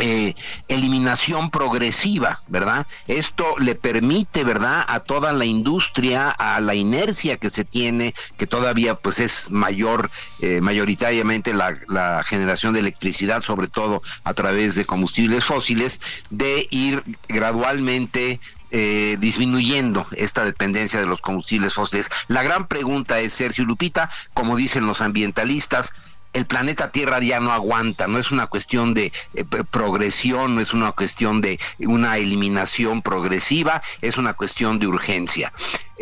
eh, 0.00 0.34
eliminación 0.68 1.50
progresiva, 1.50 2.40
¿verdad? 2.48 2.86
Esto 3.06 3.54
le 3.58 3.74
permite, 3.74 4.44
¿verdad? 4.44 4.84
A 4.88 5.00
toda 5.00 5.32
la 5.32 5.44
industria, 5.44 6.30
a 6.30 6.60
la 6.60 6.74
inercia 6.74 7.36
que 7.36 7.50
se 7.50 7.64
tiene, 7.64 8.14
que 8.38 8.46
todavía 8.46 8.94
pues 8.94 9.20
es 9.20 9.50
mayor, 9.50 10.10
eh, 10.40 10.60
mayoritariamente 10.62 11.52
la, 11.52 12.22
generación 12.24 12.72
de 12.72 12.80
electricidad, 12.80 13.42
sobre 13.42 13.68
todo 13.68 14.02
a 14.24 14.34
través 14.34 14.74
de 14.74 14.84
combustibles 14.84 15.44
fósiles, 15.44 16.00
de 16.30 16.66
ir 16.70 17.02
gradualmente 17.28 18.40
eh, 18.70 19.16
disminuyendo 19.20 20.06
esta 20.12 20.44
dependencia 20.44 21.00
de 21.00 21.06
los 21.06 21.20
combustibles 21.20 21.74
fósiles. 21.74 22.08
La 22.28 22.42
gran 22.42 22.68
pregunta 22.68 23.20
es, 23.20 23.34
Sergio 23.34 23.64
Lupita, 23.64 24.08
como 24.32 24.56
dicen 24.56 24.86
los 24.86 25.00
ambientalistas, 25.00 25.92
el 26.32 26.46
planeta 26.46 26.90
Tierra 26.90 27.18
ya 27.20 27.40
no 27.40 27.52
aguanta, 27.52 28.06
no 28.06 28.18
es 28.18 28.30
una 28.30 28.46
cuestión 28.46 28.94
de 28.94 29.12
eh, 29.34 29.44
progresión, 29.70 30.54
no 30.54 30.60
es 30.60 30.72
una 30.72 30.92
cuestión 30.92 31.40
de 31.40 31.58
una 31.78 32.18
eliminación 32.18 33.02
progresiva, 33.02 33.82
es 34.00 34.16
una 34.16 34.34
cuestión 34.34 34.78
de 34.78 34.86
urgencia. 34.86 35.52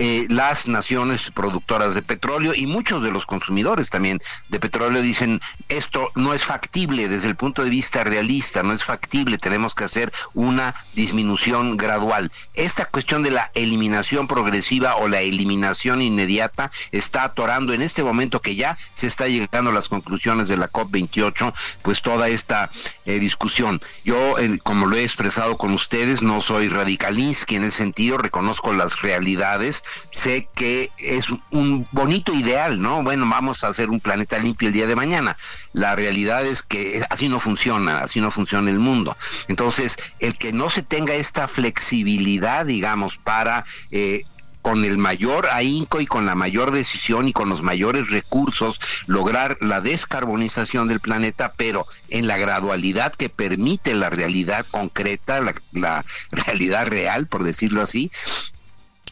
Eh, 0.01 0.26
las 0.30 0.68
naciones 0.68 1.32
productoras 1.32 1.92
de 1.96 2.03
petróleo 2.03 2.55
y 2.55 2.66
muchos 2.66 3.03
de 3.03 3.11
los 3.11 3.26
consumidores 3.26 3.90
también 3.90 4.20
de 4.49 4.61
petróleo 4.61 5.03
dicen 5.03 5.40
esto 5.68 6.12
no 6.14 6.34
es 6.34 6.44
factible 6.44 7.09
desde 7.09 7.26
el 7.26 7.34
punto 7.34 7.64
de 7.64 7.70
vista 7.70 8.05
realista, 8.05 8.62
no 8.62 8.72
es 8.72 8.84
factible, 8.84 9.38
tenemos 9.38 9.74
que 9.74 9.82
hacer 9.82 10.12
una 10.34 10.76
disminución 10.94 11.76
gradual. 11.76 12.30
Esta 12.55 12.84
cuestión 12.84 13.24
de 13.24 13.32
la 13.32 13.51
eliminación 13.55 14.28
progresiva 14.28 14.94
o 14.94 15.09
la 15.09 15.20
eliminación 15.20 16.01
inmediata 16.01 16.70
está 16.92 17.24
atorando 17.24 17.74
en 17.74 17.82
este 17.82 18.05
momento 18.05 18.40
que 18.40 18.55
ya 18.55 18.78
se 18.94 19.09
está 19.09 19.26
llegando 19.26 19.70
a 19.70 19.74
las 19.74 19.88
conclusiones 19.88 20.46
de 20.46 20.59
la 20.59 20.70
COP28, 20.70 21.53
pues 21.82 22.03
toda 22.03 22.28
esta 22.28 22.70
eh, 23.05 23.18
discusión. 23.18 23.80
Yo, 24.05 24.36
como 24.62 24.86
lo 24.86 24.96
he 24.96 25.03
expresado 25.03 25.59
con 25.59 25.72
ustedes, 25.72 26.22
no 26.22 26.40
soy 26.40 26.68
radicalista 26.68 27.18
en 27.51 27.64
ese 27.64 27.78
sentido, 27.78 28.18
reconozco 28.18 28.72
las 28.72 29.01
realidades, 29.03 29.82
sé 30.11 30.49
que 30.55 30.91
es 30.99 31.28
un 31.51 31.89
bonito 31.93 32.32
ideal, 32.34 32.80
¿no? 32.80 33.03
Bueno, 33.03 33.28
vamos 33.28 33.64
a 33.64 33.68
hacer 33.68 33.91
un 33.91 34.01
planeta 34.01 34.39
limpio 34.39 34.68
el 34.68 34.74
día 34.74 34.86
de 34.86 34.97
mañana. 34.97 35.36
La 35.72 35.97
realidad 35.97 36.47
es 36.47 36.62
que 36.62 37.05
así 37.11 37.28
no 37.28 37.41
funciona, 37.41 38.01
así 38.01 38.20
no 38.20 38.30
funciona 38.30 38.70
el 38.70 38.78
mundo. 38.78 39.16
Entonces, 39.49 39.97
el 40.18 40.36
que 40.36 40.53
no 40.53 40.70
se 40.70 40.82
tenga 40.82 41.14
esta 41.14 41.49
flexibilidad, 41.49 42.66
digamos, 42.66 43.16
para... 43.16 43.64
Eh, 43.91 44.24
con 44.68 44.84
el 44.84 44.99
mayor 44.99 45.47
ahínco 45.47 46.01
y 46.01 46.07
con 46.07 46.26
la 46.26 46.34
mayor 46.34 46.72
decisión 46.72 47.26
y 47.26 47.32
con 47.32 47.49
los 47.49 47.62
mayores 47.62 48.11
recursos 48.11 48.80
lograr 49.07 49.57
la 49.62 49.80
descarbonización 49.80 50.89
del 50.89 51.01
planeta, 51.01 51.55
pero 51.57 51.86
en 52.11 52.26
la 52.26 52.36
gradualidad 52.36 53.14
que 53.14 53.30
permite 53.30 53.95
la 53.95 54.11
realidad 54.11 54.66
concreta, 54.70 55.41
la, 55.41 55.55
la 55.72 56.05
realidad 56.30 56.86
real, 56.86 57.26
por 57.28 57.45
decirlo 57.45 57.80
así, 57.80 58.11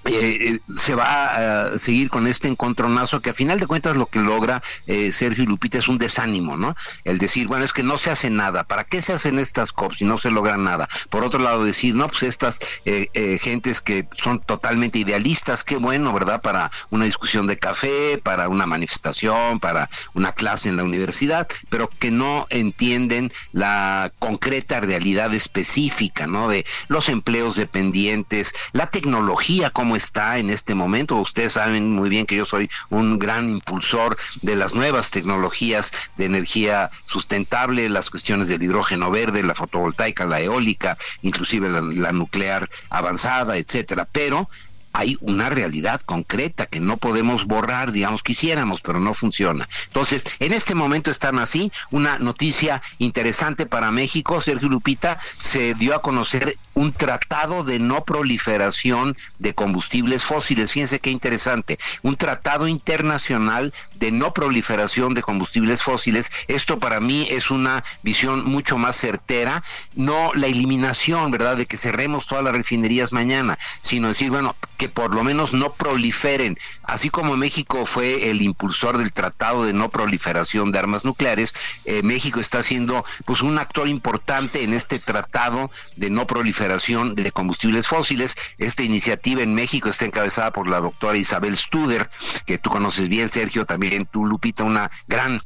eh, 0.07 0.39
eh, 0.41 0.61
se 0.75 0.95
va 0.95 1.73
a 1.73 1.79
seguir 1.79 2.11
con 2.11 2.27
este 2.27 2.49
encontronazo 2.49 3.21
que 3.21 3.31
a 3.31 3.35
final 3.35 3.59
de 3.59 3.67
cuentas 3.67 3.97
lo 3.97 4.07
que 4.07 4.21
logra 4.21 4.63
eh, 4.87 5.11
Sergio 5.13 5.45
Lupita 5.45 5.79
es 5.79 5.89
un 5.89 5.99
desánimo, 5.99 6.57
¿no? 6.57 6.77
El 7.05 7.19
decir, 7.19 7.49
bueno, 7.49 7.65
es 7.65 7.73
que 7.73 7.83
no 7.83 7.99
se 7.99 8.11
hace 8.11 8.31
nada, 8.31 8.65
¿para 8.65 8.85
qué 8.85 9.03
se 9.03 9.13
hacen 9.13 9.39
estas 9.39 9.73
COPs 9.73 9.99
si 9.99 10.05
no 10.05 10.19
se 10.19 10.31
logra 10.31 10.57
nada? 10.57 10.89
Por 11.11 11.25
otro 11.25 11.41
lado, 11.41 11.65
decir, 11.65 11.95
no, 11.95 12.09
pues 12.09 12.23
estas 12.23 12.61
gentes 12.85 13.81
que 13.81 14.09
son 14.13 14.41
totalmente 14.41 14.99
idealistas, 14.99 15.65
qué 15.65 15.77
bueno, 15.77 16.13
¿verdad? 16.13 16.41
Para 16.41 16.71
una 16.91 17.05
discusión 17.05 17.47
de 17.47 17.59
café, 17.59 18.19
para 18.23 18.49
una 18.49 18.67
manifestación, 18.67 19.61
para 19.61 19.89
una 20.15 20.33
clase 20.33 20.69
en 20.69 20.77
la 20.77 20.85
universidad, 20.85 21.49
pero 21.69 21.89
que 21.89 22.11
no 22.11 22.47
entienden 22.51 23.33
la 23.53 24.13
concreta 24.19 24.81
realidad 24.81 25.35
específica, 25.35 26.27
¿no? 26.27 26.49
De 26.49 26.65
los 26.89 27.09
empleos 27.09 27.57
dependientes, 27.57 28.55
la 28.73 28.87
tecnología, 28.87 29.71
como 29.71 29.96
está 29.97 30.39
en 30.39 30.51
este 30.51 30.75
momento. 30.75 31.17
Ustedes 31.17 31.55
saben 31.55 31.93
muy 31.93 32.09
bien 32.09 32.27
que 32.27 32.37
yo 32.37 32.47
soy 32.47 32.71
un 32.91 33.19
gran 33.19 33.49
impulsor 33.49 34.17
de 34.43 34.57
las 34.57 34.75
nuevas 34.75 35.11
tecnologías 35.11 35.93
de 36.17 36.27
energía 36.27 36.91
sustentable, 37.07 37.89
las 37.89 38.11
cuestiones 38.11 38.49
del 38.49 38.63
hidrógeno 38.63 39.11
verde, 39.11 39.43
la 39.43 39.55
fotovoltaica, 39.55 40.25
la 40.25 40.41
eólica, 40.41 40.97
inclusive 41.23 41.69
la, 41.69 41.81
la 41.81 42.13
nuclear 42.13 42.69
avanzada, 42.91 43.57
etcétera. 43.57 44.09
Pero 44.11 44.49
hay 44.97 45.19
una 45.21 45.51
realidad 45.51 46.01
concreta 46.01 46.65
que 46.65 46.81
no 46.81 46.97
podemos 46.97 47.45
borrar, 47.45 47.93
digamos, 47.93 48.23
quisiéramos, 48.23 48.81
pero 48.81 48.99
no 48.99 49.13
funciona. 49.13 49.69
Entonces, 49.89 50.25
en 50.39 50.55
este 50.55 50.75
momento 50.75 51.11
están 51.11 51.39
así, 51.39 51.71
una 51.91 52.19
noticia 52.19 52.81
interesante 52.97 53.67
para 53.67 53.91
México, 53.91 54.41
Sergio 54.41 54.71
Lupita, 54.71 55.19
se 55.39 55.75
dio 55.75 55.95
a 55.95 56.01
conocer 56.01 56.57
un 56.77 56.93
tratado 56.93 57.65
de 57.65 57.79
no 57.79 58.05
proliferación 58.05 59.17
de 59.39 59.55
combustibles 59.55 60.23
fósiles. 60.23 60.73
Fíjense 60.73 61.01
qué 61.01 61.11
interesante, 61.11 61.79
un 62.03 62.17
tratado 62.17 62.69
internacional 62.69 63.73
de 63.95 64.13
no 64.13 64.35
proliferación 64.35 65.15
de 65.15 65.23
combustibles 65.23 65.83
fósiles. 65.83 66.31
Esto 66.49 66.79
para 66.79 67.01
mí 67.01 67.27
es 67.31 67.51
una 67.51 67.83
visión 68.03 68.45
mucho 68.45 68.77
más 68.77 68.97
certera, 68.97 69.65
no 69.95 70.33
la 70.35 70.49
eliminación, 70.49 71.31
¿verdad?, 71.31 71.57
de 71.57 71.65
que 71.65 71.79
cerremos 71.79 72.27
todas 72.27 72.45
las 72.45 72.55
refinerías 72.55 73.11
mañana, 73.11 73.59
sino 73.81 74.09
decir, 74.09 74.31
bueno, 74.31 74.55
que 74.77 74.91
por 74.91 75.15
lo 75.15 75.25
menos 75.25 75.55
no 75.55 75.73
proliferen. 75.73 76.59
Así 76.83 77.09
como 77.09 77.39
México 77.39 77.87
fue 77.87 78.31
el 78.31 78.43
impulsor 78.43 78.99
del 78.99 79.15
Tratado 79.15 79.65
de 79.65 79.73
No 79.73 79.89
Proliferación 79.89 80.73
de 80.73 80.79
Armas 80.79 81.07
Nucleares, 81.07 81.55
eh, 81.87 82.03
México 82.03 82.39
está 82.39 82.63
siendo 82.63 83.03
pues 83.25 83.41
un 83.41 83.59
actor 83.59 83.89
importante 83.89 84.63
en 84.63 84.75
este 84.75 84.99
Tratado 84.99 85.71
de 85.97 86.11
No 86.11 86.27
Proliferación 86.27 86.66
de 87.15 87.33
combustibles 87.33 87.87
fósiles. 87.87 88.37
Esta 88.59 88.83
iniciativa 88.83 89.43
en 89.43 89.55
México 89.55 89.89
está 89.89 90.05
encabezada 90.05 90.53
por 90.53 90.69
la 90.69 90.81
doctora 90.81 91.17
Isabel 91.17 91.57
Studer, 91.57 92.11
que 92.45 92.59
tú 92.59 92.71
conoces 92.71 93.09
bien, 93.09 93.29
Sergio, 93.29 93.67
también 93.67 94.07
tú, 94.07 94.27
Lupita, 94.27 94.65
una 94.65 94.91
gran 95.07 95.41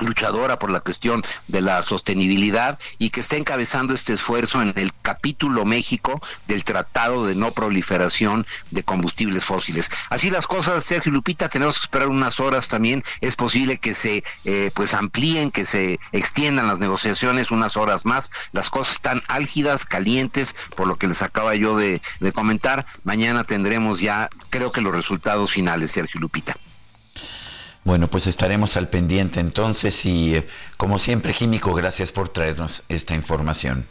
luchadora 0.00 0.58
por 0.58 0.70
la 0.70 0.80
cuestión 0.80 1.22
de 1.48 1.60
la 1.60 1.82
sostenibilidad 1.82 2.78
y 2.98 3.10
que 3.10 3.20
está 3.20 3.36
encabezando 3.36 3.94
este 3.94 4.12
esfuerzo 4.12 4.62
en 4.62 4.72
el 4.76 4.92
capítulo 5.02 5.64
México 5.64 6.20
del 6.46 6.64
Tratado 6.64 7.26
de 7.26 7.34
No 7.34 7.52
Proliferación 7.52 8.46
de 8.70 8.82
Combustibles 8.82 9.44
Fósiles. 9.44 9.90
Así 10.08 10.30
las 10.30 10.46
cosas, 10.46 10.84
Sergio 10.84 11.12
Lupita, 11.12 11.48
tenemos 11.48 11.78
que 11.78 11.84
esperar 11.84 12.08
unas 12.08 12.40
horas 12.40 12.68
también. 12.68 13.02
Es 13.20 13.36
posible 13.36 13.78
que 13.78 13.94
se 13.94 14.24
eh, 14.44 14.70
pues 14.74 14.94
amplíen, 14.94 15.50
que 15.50 15.64
se 15.64 15.98
extiendan 16.12 16.68
las 16.68 16.78
negociaciones 16.78 17.50
unas 17.50 17.76
horas 17.76 18.04
más. 18.04 18.30
Las 18.52 18.70
cosas 18.70 18.96
están 18.96 19.22
álgidas, 19.28 19.84
calientes, 19.84 20.54
por 20.76 20.86
lo 20.86 20.96
que 20.96 21.08
les 21.08 21.22
acaba 21.22 21.54
yo 21.54 21.76
de, 21.76 22.00
de 22.20 22.32
comentar. 22.32 22.86
Mañana 23.04 23.44
tendremos 23.44 24.00
ya, 24.00 24.28
creo 24.50 24.72
que 24.72 24.80
los 24.80 24.94
resultados 24.94 25.50
finales, 25.50 25.92
Sergio 25.92 26.20
Lupita. 26.20 26.56
Bueno, 27.84 28.08
pues 28.08 28.26
estaremos 28.26 28.76
al 28.76 28.88
pendiente 28.88 29.40
entonces 29.40 30.04
y 30.06 30.36
eh, 30.36 30.46
como 30.76 30.98
siempre, 30.98 31.34
Químico, 31.34 31.74
gracias 31.74 32.12
por 32.12 32.28
traernos 32.28 32.84
esta 32.88 33.14
información. 33.14 33.86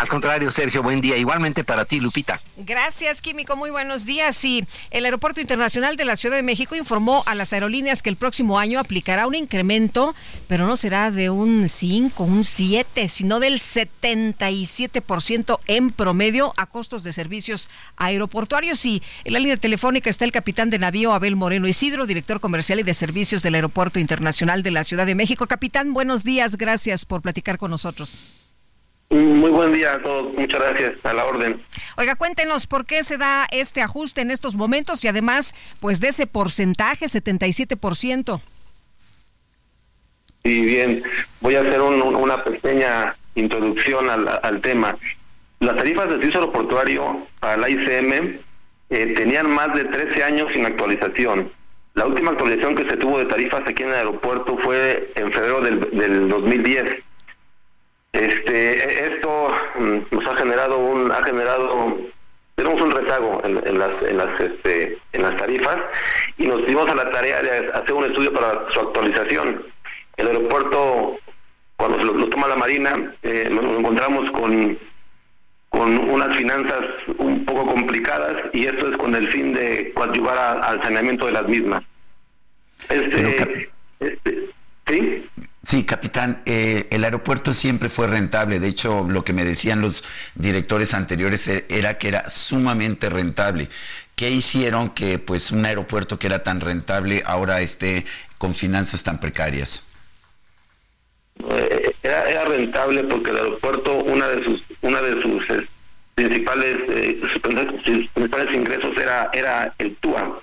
Al 0.00 0.08
contrario, 0.08 0.50
Sergio, 0.50 0.82
buen 0.82 1.02
día. 1.02 1.18
Igualmente 1.18 1.62
para 1.62 1.84
ti, 1.84 2.00
Lupita. 2.00 2.40
Gracias, 2.56 3.20
Químico. 3.20 3.54
Muy 3.54 3.68
buenos 3.68 4.06
días. 4.06 4.42
Y 4.46 4.64
el 4.90 5.04
Aeropuerto 5.04 5.42
Internacional 5.42 5.98
de 5.98 6.06
la 6.06 6.16
Ciudad 6.16 6.36
de 6.36 6.42
México 6.42 6.74
informó 6.74 7.22
a 7.26 7.34
las 7.34 7.52
aerolíneas 7.52 8.02
que 8.02 8.08
el 8.08 8.16
próximo 8.16 8.58
año 8.58 8.80
aplicará 8.80 9.26
un 9.26 9.34
incremento, 9.34 10.14
pero 10.48 10.66
no 10.66 10.76
será 10.76 11.10
de 11.10 11.28
un 11.28 11.68
5, 11.68 12.24
un 12.24 12.44
7, 12.44 13.10
sino 13.10 13.40
del 13.40 13.58
77% 13.58 15.60
en 15.66 15.90
promedio 15.90 16.54
a 16.56 16.64
costos 16.64 17.02
de 17.02 17.12
servicios 17.12 17.68
aeroportuarios. 17.98 18.86
Y 18.86 19.02
en 19.24 19.34
la 19.34 19.38
línea 19.38 19.58
telefónica 19.58 20.08
está 20.08 20.24
el 20.24 20.32
capitán 20.32 20.70
de 20.70 20.78
navío 20.78 21.12
Abel 21.12 21.36
Moreno 21.36 21.68
Isidro, 21.68 22.06
director 22.06 22.40
comercial 22.40 22.80
y 22.80 22.84
de 22.84 22.94
servicios 22.94 23.42
del 23.42 23.56
Aeropuerto 23.56 23.98
Internacional 23.98 24.62
de 24.62 24.70
la 24.70 24.82
Ciudad 24.82 25.04
de 25.04 25.14
México. 25.14 25.46
Capitán, 25.46 25.92
buenos 25.92 26.24
días. 26.24 26.56
Gracias 26.56 27.04
por 27.04 27.20
platicar 27.20 27.58
con 27.58 27.70
nosotros. 27.70 28.22
Muy 29.12 29.50
buen 29.50 29.72
día 29.72 29.94
a 29.94 30.02
todos, 30.02 30.32
muchas 30.34 30.60
gracias, 30.60 30.92
a 31.02 31.12
la 31.12 31.24
orden. 31.24 31.60
Oiga, 31.96 32.14
cuéntenos 32.14 32.68
por 32.68 32.86
qué 32.86 33.02
se 33.02 33.18
da 33.18 33.48
este 33.50 33.82
ajuste 33.82 34.20
en 34.20 34.30
estos 34.30 34.54
momentos 34.54 35.04
y 35.04 35.08
además, 35.08 35.56
pues 35.80 36.00
de 36.00 36.08
ese 36.08 36.28
porcentaje, 36.28 37.06
77%. 37.06 38.40
Sí, 40.44 40.64
bien, 40.64 41.02
voy 41.40 41.56
a 41.56 41.62
hacer 41.62 41.80
una 41.80 42.44
pequeña 42.44 43.16
introducción 43.34 44.08
al, 44.08 44.28
al 44.44 44.60
tema. 44.60 44.96
las 45.58 45.76
tarifas 45.76 46.08
del 46.08 46.20
servicio 46.20 46.40
aeroportuario 46.40 47.26
para 47.40 47.56
la 47.56 47.68
ICM 47.68 48.38
eh, 48.90 49.14
tenían 49.14 49.50
más 49.50 49.74
de 49.74 49.86
13 49.86 50.22
años 50.22 50.52
sin 50.52 50.64
actualización. 50.66 51.52
La 51.94 52.06
última 52.06 52.30
actualización 52.30 52.76
que 52.76 52.88
se 52.88 52.96
tuvo 52.96 53.18
de 53.18 53.26
tarifas 53.26 53.62
aquí 53.66 53.82
en 53.82 53.88
el 53.88 53.94
aeropuerto 53.96 54.56
fue 54.58 55.12
en 55.16 55.32
febrero 55.32 55.60
del, 55.60 55.80
del 55.90 56.28
2010. 56.28 57.09
Este, 58.12 59.04
esto 59.14 59.52
mm, 59.78 59.98
nos 60.10 60.26
ha 60.26 60.36
generado 60.36 60.78
un, 60.78 61.12
ha 61.12 61.22
generado, 61.22 61.96
tenemos 62.56 62.80
un 62.80 62.90
rezago 62.90 63.40
en, 63.44 63.64
en 63.66 63.78
las, 63.78 64.02
en 64.02 64.16
las, 64.16 64.40
este, 64.40 64.98
en 65.12 65.22
las 65.22 65.36
tarifas 65.36 65.78
y 66.36 66.46
nos 66.46 66.66
dimos 66.66 66.88
a 66.90 66.94
la 66.96 67.10
tarea 67.10 67.40
de 67.42 67.70
hacer 67.72 67.92
un 67.94 68.04
estudio 68.06 68.32
para 68.32 68.70
su 68.70 68.80
actualización. 68.80 69.64
El 70.16 70.26
aeropuerto, 70.26 71.18
cuando 71.76 71.98
se 71.98 72.04
lo, 72.04 72.14
lo 72.14 72.28
toma 72.28 72.48
la 72.48 72.56
Marina, 72.56 73.14
eh, 73.22 73.48
nos 73.50 73.64
encontramos 73.78 74.30
con 74.32 74.78
con 75.70 75.96
unas 76.10 76.36
finanzas 76.36 76.80
un 77.18 77.44
poco 77.44 77.64
complicadas 77.64 78.42
y 78.52 78.66
esto 78.66 78.90
es 78.90 78.96
con 78.96 79.14
el 79.14 79.28
fin 79.30 79.54
de 79.54 79.92
coadyuvar 79.94 80.36
a- 80.36 80.52
al 80.66 80.82
saneamiento 80.82 81.26
de 81.26 81.32
las 81.32 81.46
mismas. 81.46 81.84
Este, 82.88 83.70
este, 84.00 84.50
¿Sí? 84.88 85.28
Sí, 85.62 85.84
capitán, 85.84 86.42
eh, 86.46 86.88
el 86.90 87.04
aeropuerto 87.04 87.52
siempre 87.52 87.88
fue 87.90 88.06
rentable. 88.08 88.60
De 88.60 88.68
hecho, 88.68 89.06
lo 89.08 89.24
que 89.24 89.34
me 89.34 89.44
decían 89.44 89.80
los 89.82 90.04
directores 90.34 90.94
anteriores 90.94 91.46
e- 91.48 91.66
era 91.68 91.98
que 91.98 92.08
era 92.08 92.28
sumamente 92.30 93.10
rentable. 93.10 93.68
¿Qué 94.16 94.30
hicieron 94.30 94.90
que 94.90 95.18
pues 95.18 95.50
un 95.50 95.64
aeropuerto 95.66 96.18
que 96.18 96.26
era 96.28 96.42
tan 96.42 96.60
rentable 96.60 97.22
ahora 97.26 97.60
esté 97.60 98.06
con 98.38 98.54
finanzas 98.54 99.02
tan 99.02 99.20
precarias? 99.20 99.86
Eh, 101.50 101.92
era, 102.02 102.22
era 102.30 102.44
rentable 102.46 103.04
porque 103.04 103.30
el 103.30 103.36
aeropuerto, 103.36 103.96
una 104.04 104.28
de 104.28 104.44
sus, 104.44 104.62
una 104.82 105.00
de 105.02 105.20
sus 105.22 105.50
eh, 105.50 105.68
principales, 106.14 106.76
eh, 106.88 107.18
sus 107.20 107.40
principales- 107.42 108.52
ingresos 108.54 108.96
era, 108.96 109.30
era 109.32 109.74
el 109.78 109.94
TUA. 109.96 110.40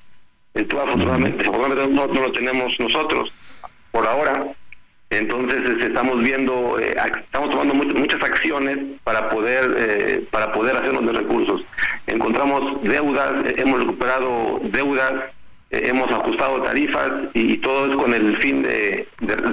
El 0.54 0.68
TUA 0.68 0.84
afortunadamente, 0.84 1.42
afortunadamente 1.48 1.94
no, 1.96 2.08
no 2.08 2.22
lo 2.22 2.32
tenemos 2.32 2.76
nosotros 2.80 3.32
por 3.92 4.08
ahora. 4.08 4.46
Entonces 5.10 5.62
este, 5.66 5.86
estamos 5.86 6.22
viendo, 6.22 6.78
eh, 6.80 6.96
estamos 7.24 7.50
tomando 7.50 7.74
mu- 7.76 7.94
muchas 8.00 8.22
acciones 8.22 8.78
para 9.06 9.30
poder 9.30 9.74
eh, 9.78 10.28
para 10.32 10.52
poder 10.52 10.76
hacernos 10.76 11.06
de 11.06 11.14
recursos. 11.14 11.62
Encontramos 12.08 12.82
deudas, 12.84 13.46
eh, 13.46 13.56
hemos 13.58 13.80
recuperado 13.80 14.60
deudas, 14.64 15.14
eh, 15.72 15.82
hemos 15.86 16.12
ajustado 16.12 16.62
tarifas 16.62 17.10
y, 17.34 17.54
todo 17.58 17.90
es 17.90 17.96
con 17.96 18.14
el 18.14 18.36
fin 18.38 18.64
de, 18.64 19.08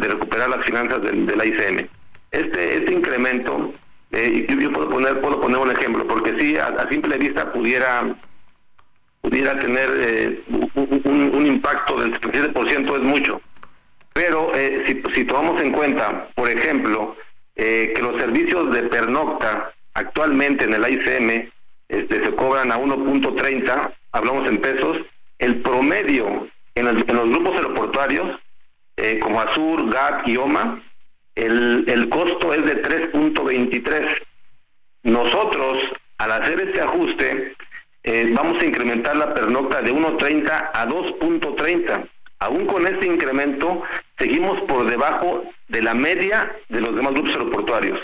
recuperar 0.09 0.49
las 0.51 0.65
finanzas 0.65 1.01
del, 1.03 1.25
de 1.27 1.37
la 1.37 1.47
ICM. 1.47 1.89
Este 2.33 2.79
este 2.79 2.93
incremento, 2.93 3.73
yo, 4.11 4.57
yo 4.59 4.73
puedo 4.73 4.91
poner 4.91 5.21
puedo 5.21 5.41
poner 5.41 5.59
un 5.59 5.71
ejemplo 5.71 6.05
porque 6.09 6.37
sí 6.37 6.57
a, 6.57 6.67
simple 6.89 7.17
vista 7.17 7.53
pudiera 7.53 8.13
pudiera 9.21 9.57
tener 9.61 10.43
un, 10.75 11.01
un- 11.05 11.47
impacto 11.47 12.01
del 12.01 12.13
77% 12.21 12.95
es 12.97 13.01
mucho. 13.03 13.41
Eh, 14.57 15.03
si, 15.15 15.25
tomamos 15.25 15.61
en 15.61 15.73
cuenta, 15.73 16.29
por 16.35 16.49
ejemplo, 16.49 17.17
eh, 17.57 17.93
que 17.95 18.03
los 18.03 18.21
servicios 18.21 18.73
de 18.73 18.85
pernocta 18.85 19.73
actualmente 19.95 20.65
en 20.65 20.75
el 20.75 20.93
ICM 20.93 21.51
este, 21.89 22.25
se 22.25 22.35
cobran 22.35 22.71
a 22.71 22.79
1.30, 22.79 23.93
hablamos 24.13 24.49
en 24.49 24.59
pesos, 24.59 24.99
el 25.39 25.61
promedio 25.63 26.49
en, 26.75 26.85
los 26.87 27.31
grupos 27.31 27.57
aeroportuarios, 27.57 28.41
eh, 28.97 29.19
como 29.21 29.41
Azur, 29.41 29.91
GAT 29.91 30.29
y 30.29 30.37
OMA, 30.37 30.83
el, 31.35 31.85
el 31.89 32.09
costo 32.09 32.55
es 32.55 32.65
de 32.65 32.83
3.23. 32.83 34.23
Nosotros, 35.03 35.79
al 36.19 36.33
hacer 36.33 36.61
este 36.61 36.81
ajuste, 36.81 37.57
vamos 38.35 38.63
a 38.63 38.65
incrementar 38.65 39.17
la 39.17 39.35
pernocta 39.35 39.83
de 39.83 39.93
1.30 39.93 40.71
a 40.73 40.87
2.30. 40.87 42.09
Aún 42.45 42.67
con 42.67 42.87
este 42.87 43.07
incremento, 43.07 43.83
seguimos 44.19 44.61
por 44.63 44.85
debajo 44.89 45.45
de 45.69 45.81
la 45.83 45.95
media 45.95 46.55
de 46.69 46.81
los 46.83 46.95
demás 46.95 47.13
grupos 47.15 47.33
aeroportuarios. 47.33 47.99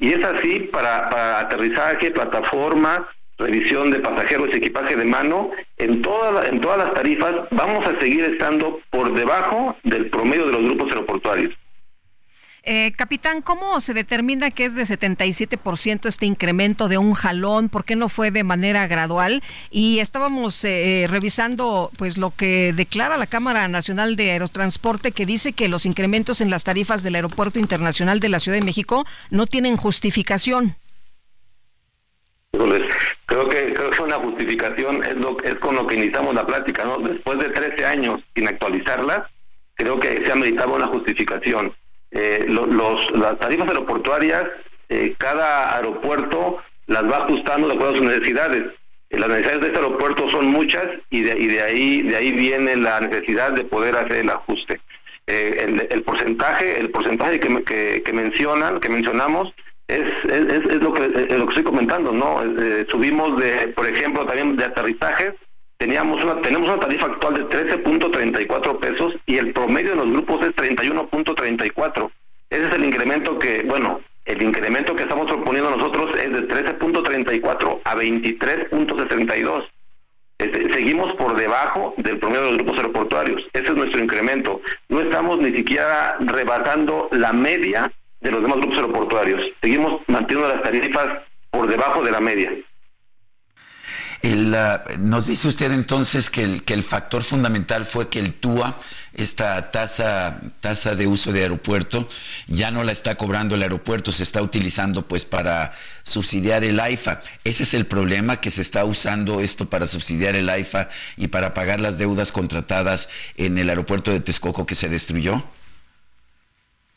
Y 0.00 0.12
es 0.14 0.24
así 0.24 0.60
para, 0.72 1.38
aterrizaje, 1.40 2.10
plataforma, 2.10 3.08
revisión 3.38 3.90
de 3.92 4.00
pasajeros 4.00 4.48
y 4.52 4.56
equipaje 4.56 4.96
de 4.96 5.04
mano, 5.04 5.50
en, 5.78 6.02
toda 6.02 6.32
la- 6.32 6.46
en 6.48 6.60
todas 6.60 6.78
las 6.78 6.94
tarifas 6.94 7.34
vamos 7.50 7.86
a 7.86 7.98
seguir 8.00 8.24
estando 8.24 8.80
por 8.90 9.14
debajo 9.14 9.76
del 9.84 10.10
promedio 10.10 10.46
de 10.46 10.52
los 10.52 10.62
grupos 10.62 10.88
aeroportuarios. 10.90 11.54
Eh, 12.66 12.92
capitán, 12.96 13.42
¿cómo 13.42 13.78
se 13.82 13.92
determina 13.92 14.50
que 14.50 14.64
es 14.64 14.74
de 14.74 14.84
77% 14.84 16.08
este 16.08 16.24
incremento 16.24 16.88
de 16.88 16.96
un 16.96 17.12
jalón? 17.12 17.68
¿Por 17.68 17.84
qué 17.84 17.94
no 17.94 18.08
fue 18.08 18.30
de 18.30 18.42
manera 18.42 18.86
gradual? 18.86 19.42
Y 19.70 19.98
estábamos 19.98 20.64
eh, 20.64 21.06
revisando 21.10 21.90
pues 21.98 22.16
lo 22.16 22.30
que 22.30 22.72
declara 22.72 23.18
la 23.18 23.26
Cámara 23.26 23.68
Nacional 23.68 24.16
de 24.16 24.30
Aerotransporte 24.30 25.12
que 25.12 25.26
dice 25.26 25.52
que 25.52 25.68
los 25.68 25.84
incrementos 25.84 26.40
en 26.40 26.48
las 26.48 26.64
tarifas 26.64 27.02
del 27.02 27.16
Aeropuerto 27.16 27.58
Internacional 27.58 28.18
de 28.18 28.30
la 28.30 28.38
Ciudad 28.38 28.56
de 28.56 28.64
México 28.64 29.04
no 29.28 29.46
tienen 29.46 29.76
justificación. 29.76 30.76
Creo 33.26 33.48
que 33.48 33.74
creo 33.74 33.90
que 33.90 34.02
una 34.02 34.16
justificación 34.16 35.02
es 35.04 35.16
lo 35.16 35.36
es 35.42 35.56
con 35.56 35.74
lo 35.74 35.86
que 35.86 35.96
iniciamos 35.96 36.34
la 36.34 36.46
plática, 36.46 36.84
¿no? 36.84 36.98
Después 36.98 37.38
de 37.40 37.48
13 37.50 37.84
años 37.84 38.20
sin 38.34 38.48
actualizarlas, 38.48 39.28
creo 39.74 40.00
que 40.00 40.24
se 40.24 40.32
ameritaba 40.32 40.76
una 40.76 40.86
justificación. 40.86 41.74
Eh, 42.14 42.46
lo- 42.48 42.66
los 42.66 43.10
las 43.12 43.38
tarifas 43.40 43.68
aeroportuarias, 43.68 44.44
eh, 44.88 45.14
cada 45.18 45.76
aeropuerto 45.76 46.58
las 46.86 47.04
va 47.04 47.18
ajustando 47.24 47.66
de 47.68 47.74
acuerdo 47.74 47.94
a 47.94 47.96
sus 47.96 48.06
necesidades. 48.06 48.62
Eh, 49.10 49.18
las 49.18 49.28
necesidades 49.28 49.60
de 49.62 49.66
este 49.68 49.78
aeropuerto 49.78 50.28
son 50.28 50.46
muchas 50.46 50.86
y 51.10 51.22
de, 51.22 51.36
y 51.38 51.46
de 51.48 51.62
ahí 51.62 52.02
de 52.02 52.16
ahí 52.16 52.32
viene 52.32 52.76
la 52.76 53.00
necesidad 53.00 53.52
de 53.52 53.64
poder 53.64 53.96
hacer 53.96 54.18
el 54.18 54.30
ajuste. 54.30 54.80
Eh, 55.26 55.64
el, 55.64 55.86
el 55.90 56.02
porcentaje 56.02 56.78
el 56.78 56.90
porcentaje 56.90 57.40
que, 57.40 57.64
que, 57.64 58.02
que 58.04 58.12
mencionan 58.12 58.78
que 58.78 58.90
mencionamos 58.90 59.52
es, 59.88 60.00
es, 60.24 60.40
es- 60.52 60.82
lo 60.82 60.92
que 60.92 61.04
es 61.04 61.36
lo 61.38 61.46
que 61.46 61.50
estoy 61.50 61.62
comentando 61.64 62.12
no 62.12 62.42
subimos 62.90 63.38
de 63.40 63.68
por 63.68 63.86
ejemplo 63.88 64.24
también 64.26 64.56
de 64.56 64.64
aterrizajes 64.66 65.32
teníamos 65.78 66.22
una 66.22 66.40
tenemos 66.40 66.68
una 66.68 66.80
tarifa 66.80 67.06
actual 67.06 67.34
de 67.34 67.44
13.34 67.46 68.78
pesos 68.78 69.14
y 69.26 69.38
el 69.38 69.52
promedio 69.52 69.90
de 69.90 69.96
los 69.96 70.10
grupos 70.10 70.46
es 70.46 70.56
31.34 70.56 72.10
ese 72.50 72.66
es 72.66 72.74
el 72.74 72.84
incremento 72.84 73.38
que 73.38 73.62
bueno 73.64 74.00
el 74.24 74.42
incremento 74.42 74.96
que 74.96 75.02
estamos 75.02 75.30
proponiendo 75.30 75.70
nosotros 75.70 76.14
es 76.18 76.32
de 76.32 76.48
13.34 76.48 77.80
a 77.84 77.96
23.62 77.96 79.64
este, 80.38 80.72
seguimos 80.72 81.12
por 81.14 81.36
debajo 81.36 81.94
del 81.96 82.18
promedio 82.18 82.44
de 82.44 82.48
los 82.50 82.58
grupos 82.58 82.78
aeroportuarios. 82.78 83.42
Ese 83.52 83.66
es 83.66 83.74
nuestro 83.74 84.02
incremento. 84.02 84.60
No 84.88 85.00
estamos 85.00 85.38
ni 85.38 85.56
siquiera 85.56 86.16
rebasando 86.18 87.08
la 87.12 87.32
media 87.32 87.92
de 88.20 88.30
los 88.32 88.42
demás 88.42 88.58
grupos 88.58 88.76
aeroportuarios. 88.78 89.52
Seguimos 89.62 90.02
manteniendo 90.08 90.52
las 90.52 90.62
tarifas 90.62 91.22
por 91.50 91.68
debajo 91.68 92.02
de 92.02 92.10
la 92.10 92.20
media. 92.20 92.52
El, 94.24 94.56
nos 95.00 95.26
dice 95.26 95.48
usted 95.48 95.70
entonces 95.70 96.30
que 96.30 96.44
el, 96.44 96.62
que 96.62 96.72
el 96.72 96.82
factor 96.82 97.24
fundamental 97.24 97.84
fue 97.84 98.08
que 98.08 98.20
el 98.20 98.32
TUA, 98.32 98.80
esta 99.12 99.70
tasa, 99.70 100.40
tasa 100.60 100.94
de 100.94 101.06
uso 101.06 101.30
de 101.30 101.42
aeropuerto, 101.42 102.08
ya 102.46 102.70
no 102.70 102.84
la 102.84 102.92
está 102.92 103.16
cobrando 103.16 103.54
el 103.54 103.62
aeropuerto, 103.62 104.12
se 104.12 104.22
está 104.22 104.40
utilizando 104.40 105.02
pues 105.02 105.26
para 105.26 105.74
subsidiar 106.04 106.64
el 106.64 106.80
AIFA. 106.80 107.20
Ese 107.44 107.64
es 107.64 107.74
el 107.74 107.84
problema, 107.84 108.40
que 108.40 108.50
se 108.50 108.62
está 108.62 108.86
usando 108.86 109.40
esto 109.40 109.68
para 109.68 109.86
subsidiar 109.86 110.36
el 110.36 110.48
AIFA 110.48 110.88
y 111.18 111.28
para 111.28 111.52
pagar 111.52 111.80
las 111.80 111.98
deudas 111.98 112.32
contratadas 112.32 113.10
en 113.36 113.58
el 113.58 113.68
aeropuerto 113.68 114.10
de 114.10 114.20
Texcoco 114.20 114.64
que 114.64 114.74
se 114.74 114.88
destruyó. 114.88 115.44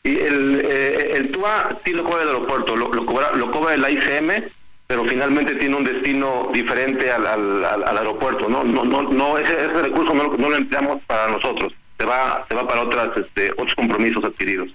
Y 0.02 0.16
el, 0.16 0.62
eh, 0.64 1.12
el 1.14 1.30
TUA 1.30 1.78
sí 1.84 1.92
lo 1.92 2.04
cobra 2.04 2.22
el 2.22 2.28
aeropuerto, 2.28 2.74
lo, 2.74 2.90
lo 2.90 3.04
cobra, 3.04 3.32
lo 3.34 3.50
cobra 3.50 3.74
el 3.74 3.84
ICM, 3.86 4.50
pero 4.88 5.04
finalmente 5.04 5.54
tiene 5.56 5.76
un 5.76 5.84
destino 5.84 6.48
diferente 6.50 7.12
al, 7.12 7.26
al, 7.26 7.98
aeropuerto. 7.98 8.48
No, 8.48 8.64
no, 8.64 8.84
no, 8.84 9.02
no 9.02 9.36
ese, 9.36 9.68
recurso 9.68 10.14
no, 10.14 10.34
no 10.34 10.48
lo 10.48 10.56
empleamos 10.56 11.02
para 11.06 11.28
nosotros. 11.28 11.74
Se 11.98 12.06
va, 12.06 12.46
se 12.48 12.54
va 12.54 12.66
para 12.66 12.82
otras, 12.82 13.08
este, 13.18 13.52
otros 13.52 13.74
compromisos 13.74 14.24
adquiridos. 14.24 14.70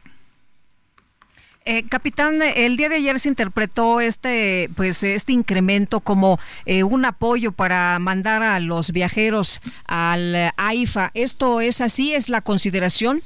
Eh, 1.66 1.88
capitán, 1.90 2.42
el 2.44 2.78
día 2.78 2.90
de 2.90 2.98
ayer 2.98 3.20
se 3.20 3.30
interpretó 3.30 4.02
este, 4.02 4.70
pues, 4.76 5.02
este 5.02 5.32
incremento 5.32 6.00
como 6.00 6.40
eh, 6.66 6.84
un 6.84 7.06
apoyo 7.06 7.52
para 7.52 7.98
mandar 7.98 8.44
a 8.44 8.60
los 8.60 8.92
viajeros 8.92 9.62
al 9.88 10.36
eh, 10.36 10.52
AIFA. 10.58 11.10
¿Esto 11.16 11.60
es 11.60 11.82
así? 11.82 12.14
¿Es 12.14 12.30
la 12.30 12.42
consideración? 12.42 13.24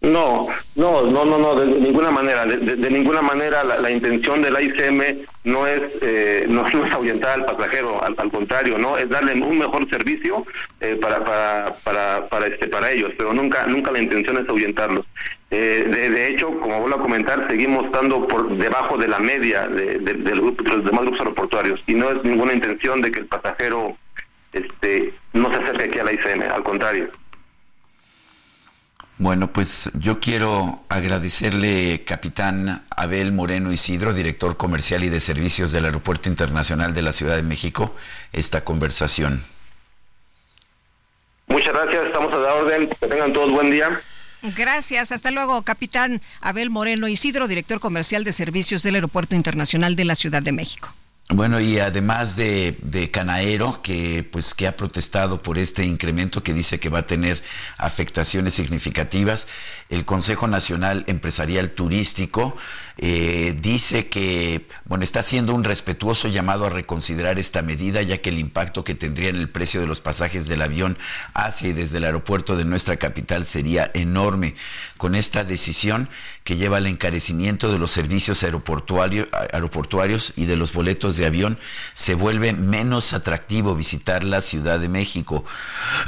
No, 0.00 0.46
no, 0.76 1.02
no, 1.02 1.24
no, 1.24 1.38
no, 1.38 1.56
de, 1.56 1.66
ninguna 1.66 2.12
manera, 2.12 2.46
de, 2.46 2.90
ninguna 2.90 3.20
manera 3.20 3.64
la, 3.64 3.90
intención 3.90 4.40
del 4.40 4.54
ICM 4.60 5.26
no 5.42 5.66
es, 5.66 5.82
eh, 6.02 6.46
no, 6.48 6.64
es 6.68 6.92
ahuyentar 6.92 7.30
al 7.30 7.44
pasajero, 7.44 8.00
al, 8.04 8.14
contrario, 8.30 8.78
no, 8.78 8.96
es 8.96 9.08
darle 9.08 9.32
un 9.32 9.58
mejor 9.58 9.90
servicio 9.90 10.46
eh, 10.80 10.96
para, 11.00 11.24
para, 11.24 11.76
para, 11.82 12.28
para, 12.28 12.46
este, 12.46 12.68
para 12.68 12.92
ellos, 12.92 13.10
pero 13.18 13.34
nunca, 13.34 13.66
nunca 13.66 13.90
la 13.90 14.00
intención 14.00 14.38
es 14.38 14.48
ahuyentarlos. 14.48 15.04
Eh, 15.50 15.88
de, 15.90 16.28
hecho, 16.28 16.48
como 16.60 16.78
vuelvo 16.80 16.98
a 16.98 17.02
comentar, 17.02 17.48
seguimos 17.48 17.86
estando 17.86 18.28
por 18.28 18.56
debajo 18.56 18.98
de 18.98 19.08
la 19.08 19.18
media 19.18 19.66
de, 19.66 19.98
de, 19.98 20.14
de 20.14 20.34
los 20.36 20.84
demás 20.84 21.02
grupos 21.02 21.18
aeroportuarios 21.18 21.82
y 21.88 21.94
no 21.94 22.10
es 22.10 22.22
ninguna 22.22 22.52
intención 22.52 23.00
de 23.00 23.10
que 23.10 23.20
el 23.20 23.26
pasajero 23.26 23.96
este, 24.52 25.12
no 25.32 25.50
se 25.50 25.56
acerque 25.56 25.84
aquí 25.84 25.98
a 25.98 26.04
la 26.04 26.12
ICM, 26.12 26.42
al 26.52 26.62
contrario. 26.62 27.10
Bueno, 29.18 29.52
pues 29.52 29.90
yo 29.94 30.20
quiero 30.20 30.84
agradecerle, 30.88 32.04
capitán 32.04 32.84
Abel 32.88 33.32
Moreno 33.32 33.72
Isidro, 33.72 34.14
director 34.14 34.56
comercial 34.56 35.02
y 35.02 35.08
de 35.08 35.18
servicios 35.18 35.72
del 35.72 35.86
Aeropuerto 35.86 36.28
Internacional 36.28 36.94
de 36.94 37.02
la 37.02 37.12
Ciudad 37.12 37.34
de 37.34 37.42
México, 37.42 37.92
esta 38.32 38.62
conversación. 38.62 39.42
Muchas 41.48 41.72
gracias, 41.72 42.06
estamos 42.06 42.32
a 42.32 42.38
la 42.38 42.54
orden, 42.54 42.88
que 42.88 43.06
tengan 43.08 43.32
todos 43.32 43.50
buen 43.50 43.72
día. 43.72 44.00
Gracias, 44.56 45.10
hasta 45.10 45.32
luego, 45.32 45.62
capitán 45.62 46.22
Abel 46.40 46.70
Moreno 46.70 47.08
Isidro, 47.08 47.48
director 47.48 47.80
comercial 47.80 48.22
de 48.22 48.32
servicios 48.32 48.84
del 48.84 48.94
Aeropuerto 48.94 49.34
Internacional 49.34 49.96
de 49.96 50.04
la 50.04 50.14
Ciudad 50.14 50.42
de 50.42 50.52
México. 50.52 50.94
Bueno, 51.30 51.60
y 51.60 51.78
además 51.78 52.36
de, 52.36 52.74
de, 52.80 53.10
Canaero, 53.10 53.82
que 53.82 54.26
pues 54.32 54.54
que 54.54 54.66
ha 54.66 54.78
protestado 54.78 55.42
por 55.42 55.58
este 55.58 55.84
incremento 55.84 56.42
que 56.42 56.54
dice 56.54 56.80
que 56.80 56.88
va 56.88 57.00
a 57.00 57.06
tener 57.06 57.42
afectaciones 57.76 58.54
significativas, 58.54 59.46
el 59.90 60.06
Consejo 60.06 60.46
Nacional 60.48 61.04
Empresarial 61.06 61.72
Turístico 61.72 62.56
eh, 63.00 63.56
dice 63.60 64.08
que 64.08 64.66
bueno 64.84 65.04
está 65.04 65.20
haciendo 65.20 65.54
un 65.54 65.62
respetuoso 65.62 66.26
llamado 66.26 66.66
a 66.66 66.70
reconsiderar 66.70 67.38
esta 67.38 67.62
medida, 67.62 68.02
ya 68.02 68.18
que 68.18 68.30
el 68.30 68.38
impacto 68.38 68.82
que 68.82 68.96
tendría 68.96 69.28
en 69.28 69.36
el 69.36 69.48
precio 69.48 69.80
de 69.80 69.86
los 69.86 70.00
pasajes 70.00 70.48
del 70.48 70.62
avión 70.62 70.98
hacia 71.32 71.68
y 71.68 71.72
desde 71.72 71.98
el 71.98 72.04
aeropuerto 72.04 72.56
de 72.56 72.64
nuestra 72.64 72.96
capital 72.96 73.44
sería 73.46 73.88
enorme. 73.94 74.54
Con 74.96 75.14
esta 75.14 75.44
decisión 75.44 76.08
que 76.42 76.56
lleva 76.56 76.78
al 76.78 76.86
encarecimiento 76.86 77.70
de 77.70 77.78
los 77.78 77.92
servicios 77.92 78.42
aeroportuarios 78.42 80.32
y 80.36 80.46
de 80.46 80.56
los 80.56 80.72
boletos 80.72 81.16
de 81.16 81.26
avión, 81.26 81.58
se 81.94 82.14
vuelve 82.14 82.52
menos 82.52 83.12
atractivo 83.12 83.76
visitar 83.76 84.24
la 84.24 84.40
Ciudad 84.40 84.80
de 84.80 84.88
México, 84.88 85.44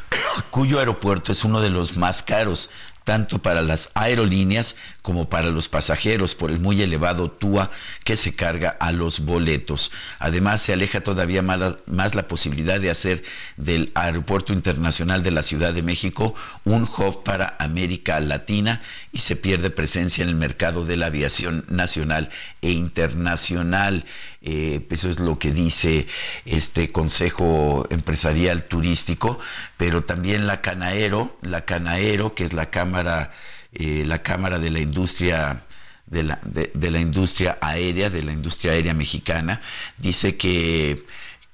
cuyo 0.50 0.80
aeropuerto 0.80 1.30
es 1.30 1.44
uno 1.44 1.60
de 1.60 1.70
los 1.70 1.96
más 1.96 2.22
caros 2.22 2.70
tanto 3.10 3.42
para 3.42 3.60
las 3.60 3.90
aerolíneas 3.94 4.76
como 5.02 5.28
para 5.28 5.50
los 5.50 5.66
pasajeros 5.66 6.36
por 6.36 6.52
el 6.52 6.60
muy 6.60 6.80
elevado 6.80 7.28
TUA 7.28 7.68
que 8.04 8.14
se 8.14 8.36
carga 8.36 8.76
a 8.78 8.92
los 8.92 9.24
boletos. 9.24 9.90
Además, 10.20 10.62
se 10.62 10.74
aleja 10.74 11.00
todavía 11.00 11.42
más 11.42 12.14
la, 12.14 12.28
posibilidad 12.28 12.78
de 12.78 12.88
hacer 12.88 13.24
del 13.56 13.90
Aeropuerto 13.96 14.52
Internacional 14.52 15.24
de 15.24 15.32
la 15.32 15.42
Ciudad 15.42 15.74
de 15.74 15.82
México 15.82 16.36
un 16.64 16.84
hub 16.84 17.24
para 17.24 17.56
América 17.58 18.20
Latina 18.20 18.80
y 19.10 19.18
se 19.18 19.34
pierde 19.34 19.70
presencia 19.70 20.22
en 20.22 20.28
el 20.28 20.36
mercado 20.36 20.84
de 20.84 20.96
la 20.96 21.06
aviación 21.06 21.64
nacional 21.68 22.30
e 22.62 22.70
internacional. 22.70 24.04
Eh, 24.42 24.86
eso 24.90 25.10
es 25.10 25.20
lo 25.20 25.38
que 25.38 25.52
dice 25.52 26.06
este 26.46 26.90
Consejo 26.92 27.86
Empresarial 27.90 28.64
Turístico, 28.64 29.38
pero 29.76 30.04
también 30.04 30.46
la 30.46 30.62
Canaero, 30.62 31.38
la 31.42 31.64
Canaero, 31.66 32.34
que 32.34 32.44
es 32.44 32.52
la 32.54 32.70
Cámara, 32.70 33.32
eh, 33.72 34.04
la 34.06 34.22
Cámara 34.22 34.58
de 34.58 34.70
la 34.70 34.80
Industria 34.80 35.62
de 36.06 36.24
la, 36.24 36.40
de 36.42 36.90
la, 36.90 36.98
industria 36.98 37.58
aérea, 37.60 38.10
de 38.10 38.22
la 38.24 38.32
industria 38.32 38.72
aérea 38.72 38.94
mexicana, 38.94 39.60
dice 39.96 40.36
que, 40.36 41.04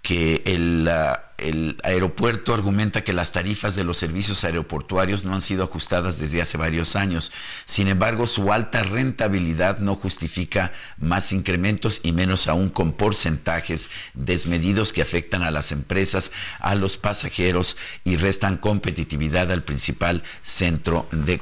que 0.00 0.42
el, 0.46 0.88
el 1.38 1.76
aeropuerto 1.82 2.54
argumenta 2.54 3.04
que 3.04 3.12
las 3.12 3.32
tarifas 3.32 3.74
de 3.74 3.84
los 3.84 3.96
servicios 3.96 4.44
aeroportuarios 4.44 5.24
no 5.24 5.34
han 5.34 5.42
sido 5.42 5.64
ajustadas 5.64 6.18
desde 6.18 6.40
hace 6.40 6.56
varios 6.56 6.96
años. 6.96 7.32
Sin 7.64 7.88
embargo, 7.88 8.26
su 8.26 8.52
alta 8.52 8.82
rentabilidad 8.82 9.78
no 9.78 9.96
justifica 9.96 10.72
más 10.98 11.32
incrementos 11.32 12.00
y 12.02 12.12
menos 12.12 12.48
aún 12.48 12.70
con 12.70 12.92
porcentajes 12.92 13.90
desmedidos 14.14 14.92
que 14.92 15.02
afectan 15.02 15.42
a 15.42 15.50
las 15.50 15.72
empresas, 15.72 16.32
a 16.58 16.74
los 16.74 16.96
pasajeros 16.96 17.76
y 18.04 18.16
restan 18.16 18.56
competitividad 18.56 19.52
al 19.52 19.62
principal 19.62 20.22
centro 20.42 21.08
de, 21.12 21.38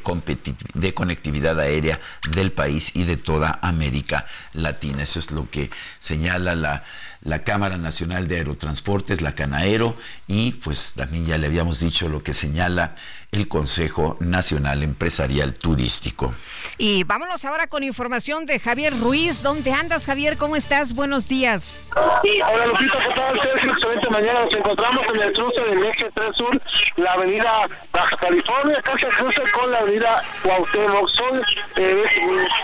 conectividad 0.93 1.61
aérea 1.61 2.01
del 2.31 2.53
país 2.53 2.91
y 2.95 3.05
de 3.05 3.17
toda 3.17 3.59
América 3.63 4.27
Latina. 4.53 5.03
Eso 5.05 5.21
es 5.21 5.31
lo 5.31 5.49
que 5.51 5.71
señala 6.01 6.55
la 6.55 6.83
la 7.25 7.43
Cámara 7.43 7.79
Nacional 7.79 8.29
de 8.29 8.37
Aerotransportes, 8.37 9.23
la 9.23 9.35
Canaero, 9.35 9.84
y 10.27 10.53
pues 10.53 10.95
también 10.95 11.27
ya 11.27 11.39
le 11.39 11.47
habíamos 11.47 11.81
dicho 11.81 12.09
lo 12.09 12.23
que 12.23 12.33
señala 12.33 12.95
el 13.35 13.49
Consejo 13.49 14.17
Nacional 14.21 14.83
Empresarial 14.83 15.55
Turístico. 15.55 16.33
Y 16.79 17.05
vámonos 17.05 17.45
ahora 17.45 17.67
con 17.67 17.83
información 17.83 18.47
de 18.47 18.61
Javier 18.61 18.99
Ruiz. 18.99 19.43
¿Dónde 19.43 19.73
andas, 19.73 20.07
Javier? 20.07 20.37
¿Cómo 20.37 20.55
estás? 20.57 20.95
Buenos 20.95 21.29
días. 21.29 21.85
hola, 21.93 22.67
Lupita, 22.67 22.99
¿qué 22.99 23.15
tal? 23.15 23.37
Excelente 23.37 24.11
mañana. 24.11 24.45
Nos 24.45 24.55
encontramos 24.55 25.05
en 25.13 25.21
el 25.21 25.33
cruce 25.33 25.61
del 25.61 25.83
eje 25.85 26.11
3 26.15 26.31
Sur, 26.35 26.63
la 26.97 27.13
avenida 27.13 27.67
Baja 27.93 28.17
California, 28.17 28.81
casi 28.83 29.07
cruce 29.07 29.43
con 29.53 29.71
la 29.71 29.79
avenida 29.79 30.23
Cuauhtémoc. 30.43 31.09
Son 31.11 31.43
eh, 31.77 32.05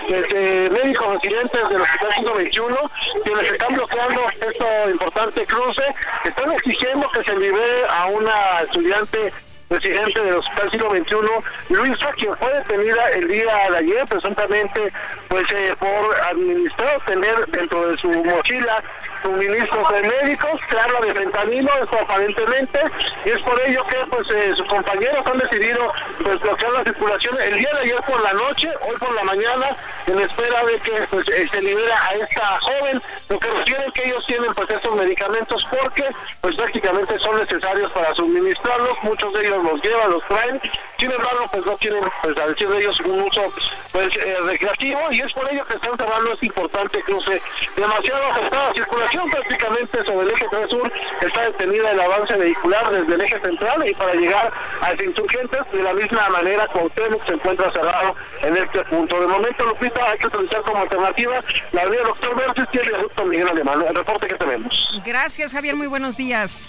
eh, 0.09 0.71
médicos 0.73 1.15
residentes 1.15 1.69
del 1.69 1.81
Hospital 1.81 2.13
121 2.15 2.77
quienes 3.25 3.53
están 3.53 3.75
bloqueando 3.75 4.21
este 4.31 4.91
importante 4.91 5.47
cruce. 5.47 5.83
Están 6.25 6.53
exigiendo 6.53 7.09
que 7.11 7.25
se 7.25 7.37
libere 7.37 7.87
a 7.89 8.07
una 8.07 8.61
estudiante 8.63 9.33
presidente 9.71 10.21
del 10.21 10.35
Hospital 10.35 10.71
Siglo 10.73 10.91
XXI, 10.91 11.75
Luisa, 11.75 12.11
quien 12.17 12.37
fue 12.39 12.53
detenida 12.55 13.09
el 13.11 13.29
día 13.29 13.71
de 13.71 13.77
ayer, 13.79 14.05
presuntamente 14.09 14.93
pues 15.29 15.45
eh, 15.53 15.77
por 15.79 16.21
administrar 16.29 17.01
tener 17.07 17.47
dentro 17.47 17.89
de 17.89 17.97
su 17.99 18.09
mochila 18.09 18.83
suministros 19.23 19.93
de 19.93 20.03
médicos, 20.03 20.61
claro, 20.69 21.07
de 21.07 21.15
fentanilo, 21.15 21.71
esto 21.81 21.99
aparentemente, 22.01 22.81
y 23.25 23.29
es 23.29 23.39
por 23.43 23.61
ello 23.61 23.85
que 23.87 23.97
pues 24.11 24.29
eh, 24.31 24.55
sus 24.57 24.67
compañeros 24.67 25.23
han 25.25 25.39
decidido 25.39 25.93
pues 26.25 26.41
bloquear 26.41 26.73
la 26.73 26.83
circulación 26.83 27.37
el 27.41 27.55
día 27.55 27.71
de 27.75 27.81
ayer 27.81 28.01
por 28.09 28.21
la 28.23 28.33
noche, 28.33 28.69
hoy 28.89 28.97
por 28.99 29.15
la 29.15 29.23
mañana, 29.23 29.77
en 30.07 30.21
espera 30.21 30.65
de 30.65 30.79
que 30.81 30.93
pues, 31.11 31.29
eh, 31.29 31.49
se 31.51 31.63
libera 31.63 32.03
a 32.07 32.15
esta 32.15 32.59
joven, 32.61 33.03
lo 33.29 33.39
que 33.39 33.51
refiere 33.51 33.85
que 33.95 34.07
ellos 34.07 34.25
tienen 34.27 34.53
pues 34.55 34.71
estos 34.71 34.95
medicamentos 34.95 35.67
porque 35.71 36.05
pues 36.41 36.57
prácticamente 36.57 37.19
son 37.19 37.39
necesarios 37.39 37.91
para 37.93 38.15
suministrarlos, 38.15 38.97
muchos 39.03 39.33
de 39.35 39.47
ellos 39.47 39.65
los 39.65 39.83
llevan, 39.83 40.11
los 40.11 40.25
traen, 40.27 40.61
sin 40.99 41.11
embargo, 41.11 41.47
pues 41.51 41.65
no 41.65 41.77
tienen, 41.77 42.03
pues 42.23 42.37
a 42.37 42.47
decir 42.47 42.69
de 42.69 42.79
ellos, 42.79 43.01
un 43.01 43.21
uso 43.23 43.53
pues 43.93 44.09
eh, 44.17 44.37
recreativo 44.45 45.01
y 45.11 45.21
es 45.21 45.33
por 45.33 45.51
ello 45.51 45.65
que 45.65 45.75
están 45.75 45.97
cerrando 45.97 46.33
este 46.33 46.47
importante 46.47 47.03
cruce. 47.03 47.41
Demasiado 47.77 48.27
afectada 48.27 48.69
la 48.69 48.75
circulación 48.75 49.31
prácticamente 49.31 50.05
sobre 50.05 50.29
el 50.29 50.35
eje 50.35 50.47
3 50.51 50.71
sur, 50.71 50.93
está 51.23 51.41
detenida 51.43 51.91
el 51.91 52.01
avance 52.01 52.37
vehicular 52.37 52.91
desde 52.91 53.15
el 53.15 53.21
eje 53.21 53.41
central 53.41 53.89
y 53.89 53.95
para 53.95 54.15
llegar 54.15 54.53
a 54.83 54.93
insurgentes 55.03 55.61
de 55.73 55.83
la 55.83 55.95
misma 55.95 56.29
manera 56.29 56.67
Cuauhtémoc 56.69 57.27
se 57.27 57.33
encuentra 57.33 57.73
cerrado 57.73 58.15
en 58.43 58.57
este 58.57 58.85
punto. 58.85 59.21
De 59.21 59.27
momento, 59.27 59.65
Lupita, 59.65 59.90
hay 60.11 60.19
que 60.19 60.27
utilizar 60.27 60.63
como 60.63 60.79
alternativa 60.79 61.43
la 61.73 61.83
avenida 61.83 62.03
Doctor 62.05 62.37
Versus 62.37 62.67
y 62.73 62.79
el 62.79 62.89
viaducto 62.89 63.25
Miguel 63.25 63.49
Alemán. 63.49 63.85
El 63.89 63.95
reporte 63.95 64.27
que 64.27 64.35
tenemos. 64.35 65.01
Gracias, 65.05 65.53
Javier. 65.53 65.77
Muy 65.77 65.87
buenos 65.87 66.17
días. 66.17 66.69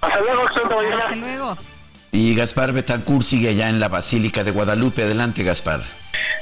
Hasta 0.00 0.20
luego, 0.20 0.42
Hasta 0.96 1.16
luego. 1.16 1.56
Y 2.10 2.34
Gaspar 2.34 2.72
Betancourt 2.72 3.22
sigue 3.22 3.50
allá 3.50 3.68
en 3.68 3.80
la 3.80 3.88
Basílica 3.88 4.44
de 4.44 4.50
Guadalupe. 4.50 5.02
Adelante, 5.02 5.42
Gaspar. 5.44 5.80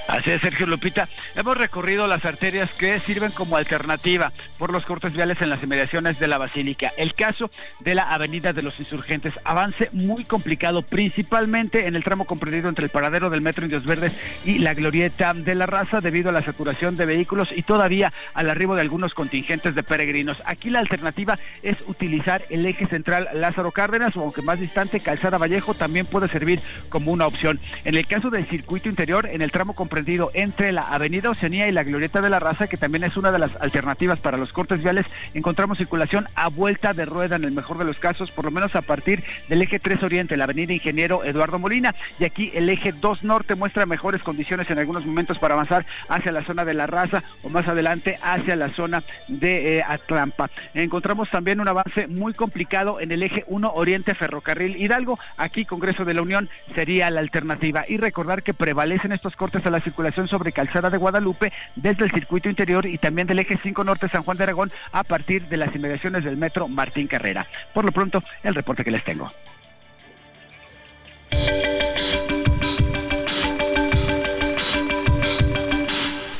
Así 0.08 0.30
es, 0.30 0.40
Sergio 0.40 0.66
Lupita. 0.66 1.08
Hemos 1.36 1.56
recorrido 1.56 2.06
las 2.06 2.24
arterias 2.24 2.70
que 2.72 2.98
sirven 3.00 3.30
como 3.30 3.56
alternativa 3.56 4.32
por 4.58 4.72
los 4.72 4.84
cortes 4.84 5.12
viales 5.12 5.40
en 5.40 5.50
las 5.50 5.62
inmediaciones 5.62 6.18
de 6.18 6.28
la 6.28 6.38
Basílica. 6.38 6.92
El 6.96 7.14
caso 7.14 7.50
de 7.80 7.94
la 7.94 8.12
Avenida 8.12 8.52
de 8.52 8.62
los 8.62 8.78
Insurgentes. 8.80 9.38
Avance 9.44 9.88
muy 9.92 10.24
complicado, 10.24 10.82
principalmente 10.82 11.86
en 11.86 11.94
el 11.94 12.04
tramo 12.04 12.24
comprendido 12.24 12.68
entre 12.68 12.86
el 12.86 12.90
paradero 12.90 13.30
del 13.30 13.40
Metro 13.40 13.64
Indios 13.64 13.84
Verdes 13.84 14.12
y 14.44 14.58
la 14.58 14.74
Glorieta 14.74 15.32
de 15.32 15.54
la 15.54 15.66
Raza, 15.66 16.00
debido 16.00 16.30
a 16.30 16.32
la 16.32 16.42
saturación 16.42 16.96
de 16.96 17.06
vehículos 17.06 17.52
y 17.54 17.62
todavía 17.62 18.12
al 18.34 18.50
arribo 18.50 18.74
de 18.74 18.80
algunos 18.80 19.14
contingentes 19.14 19.74
de 19.74 19.82
peregrinos. 19.82 20.38
Aquí 20.44 20.70
la 20.70 20.80
alternativa 20.80 21.38
es 21.62 21.76
utilizar 21.86 22.42
el 22.50 22.66
eje 22.66 22.86
central 22.86 23.28
Lázaro 23.34 23.70
Cárdenas, 23.70 24.16
o 24.16 24.22
aunque 24.22 24.42
más 24.42 24.58
distante, 24.58 25.00
Calzada 25.00 25.38
Vallejo 25.38 25.74
también 25.74 26.06
puede 26.06 26.28
servir 26.28 26.60
como 26.88 27.12
una 27.12 27.26
opción. 27.26 27.60
En 27.84 27.94
el 27.94 28.06
caso 28.06 28.30
del 28.30 28.46
circuito 28.46 28.88
interior, 28.88 29.26
en 29.26 29.42
el 29.42 29.52
tramo 29.52 29.59
tramo 29.60 29.74
comprendido 29.74 30.30
entre 30.32 30.72
la 30.72 30.80
Avenida 30.80 31.28
Oceanía 31.28 31.68
y 31.68 31.72
la 31.72 31.84
Glorieta 31.84 32.22
de 32.22 32.30
la 32.30 32.38
Raza, 32.38 32.66
que 32.66 32.78
también 32.78 33.04
es 33.04 33.18
una 33.18 33.30
de 33.30 33.38
las 33.38 33.50
alternativas 33.60 34.18
para 34.18 34.38
los 34.38 34.54
cortes 34.54 34.82
viales, 34.82 35.04
encontramos 35.34 35.76
circulación 35.76 36.26
a 36.34 36.48
vuelta 36.48 36.94
de 36.94 37.04
rueda 37.04 37.36
en 37.36 37.44
el 37.44 37.52
mejor 37.52 37.76
de 37.76 37.84
los 37.84 37.98
casos, 37.98 38.30
por 38.30 38.46
lo 38.46 38.50
menos 38.50 38.74
a 38.74 38.80
partir 38.80 39.22
del 39.50 39.60
eje 39.60 39.78
3 39.78 40.02
Oriente, 40.02 40.38
la 40.38 40.44
Avenida 40.44 40.72
Ingeniero 40.72 41.22
Eduardo 41.24 41.58
Molina, 41.58 41.94
y 42.18 42.24
aquí 42.24 42.50
el 42.54 42.70
eje 42.70 42.92
2 42.92 43.22
Norte 43.24 43.54
muestra 43.54 43.84
mejores 43.84 44.22
condiciones 44.22 44.70
en 44.70 44.78
algunos 44.78 45.04
momentos 45.04 45.36
para 45.36 45.52
avanzar 45.52 45.84
hacia 46.08 46.32
la 46.32 46.42
zona 46.42 46.64
de 46.64 46.72
la 46.72 46.86
Raza 46.86 47.22
o 47.42 47.50
más 47.50 47.68
adelante 47.68 48.18
hacia 48.22 48.56
la 48.56 48.70
zona 48.70 49.04
de 49.28 49.76
eh, 49.76 49.84
Atlampa. 49.86 50.48
Encontramos 50.72 51.28
también 51.28 51.60
un 51.60 51.68
avance 51.68 52.06
muy 52.06 52.32
complicado 52.32 52.98
en 52.98 53.12
el 53.12 53.22
eje 53.22 53.44
1 53.46 53.72
Oriente 53.74 54.14
Ferrocarril 54.14 54.76
Hidalgo, 54.76 55.18
aquí 55.36 55.66
Congreso 55.66 56.06
de 56.06 56.14
la 56.14 56.22
Unión 56.22 56.48
sería 56.74 57.10
la 57.10 57.20
alternativa. 57.20 57.84
Y 57.86 57.98
recordar 57.98 58.42
que 58.42 58.54
prevalecen 58.54 59.12
estos 59.12 59.36
cortes 59.36 59.49
a 59.58 59.70
la 59.70 59.80
circulación 59.80 60.28
sobre 60.28 60.52
Calzada 60.52 60.90
de 60.90 60.96
Guadalupe 60.96 61.52
desde 61.74 62.04
el 62.04 62.10
circuito 62.12 62.48
interior 62.48 62.86
y 62.86 62.98
también 62.98 63.26
del 63.26 63.40
eje 63.40 63.58
5 63.60 63.82
Norte 63.82 64.08
San 64.08 64.22
Juan 64.22 64.36
de 64.36 64.44
Aragón 64.44 64.70
a 64.92 65.02
partir 65.02 65.46
de 65.46 65.56
las 65.56 65.74
inmediaciones 65.74 66.24
del 66.24 66.36
metro 66.36 66.68
Martín 66.68 67.08
Carrera. 67.08 67.46
Por 67.74 67.84
lo 67.84 67.90
pronto, 67.90 68.22
el 68.44 68.54
reporte 68.54 68.84
que 68.84 68.92
les 68.92 69.04
tengo. 69.04 69.30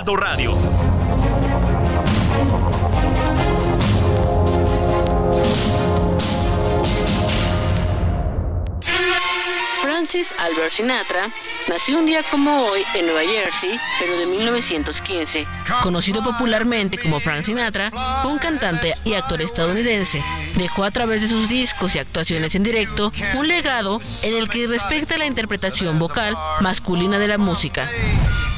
Heraldo 0.00 0.16
Radio. 0.16 0.56
Francis 9.82 10.34
Albert 10.38 10.72
Sinatra 10.72 11.30
nació 11.68 11.98
un 11.98 12.06
día 12.06 12.22
como 12.30 12.64
hoy 12.64 12.80
en 12.94 13.06
Nueva 13.06 13.20
Jersey, 13.22 13.78
pero 13.98 14.16
de 14.16 14.24
1915. 14.24 15.46
Conocido 15.82 16.24
popularmente 16.24 16.96
como 16.96 17.20
Frank 17.20 17.42
Sinatra, 17.42 17.90
fue 18.22 18.32
un 18.32 18.38
cantante 18.38 18.96
y 19.04 19.12
actor 19.12 19.42
estadounidense. 19.42 20.24
Dejó 20.56 20.84
a 20.84 20.90
través 20.90 21.20
de 21.20 21.28
sus 21.28 21.48
discos 21.50 21.94
y 21.94 21.98
actuaciones 21.98 22.54
en 22.54 22.62
directo 22.62 23.12
un 23.34 23.48
legado 23.48 24.00
en 24.22 24.34
el 24.36 24.48
que 24.48 24.66
respecta 24.66 25.18
la 25.18 25.26
interpretación 25.26 25.98
vocal 25.98 26.34
masculina 26.60 27.18
de 27.18 27.28
la 27.28 27.36
música. 27.36 27.90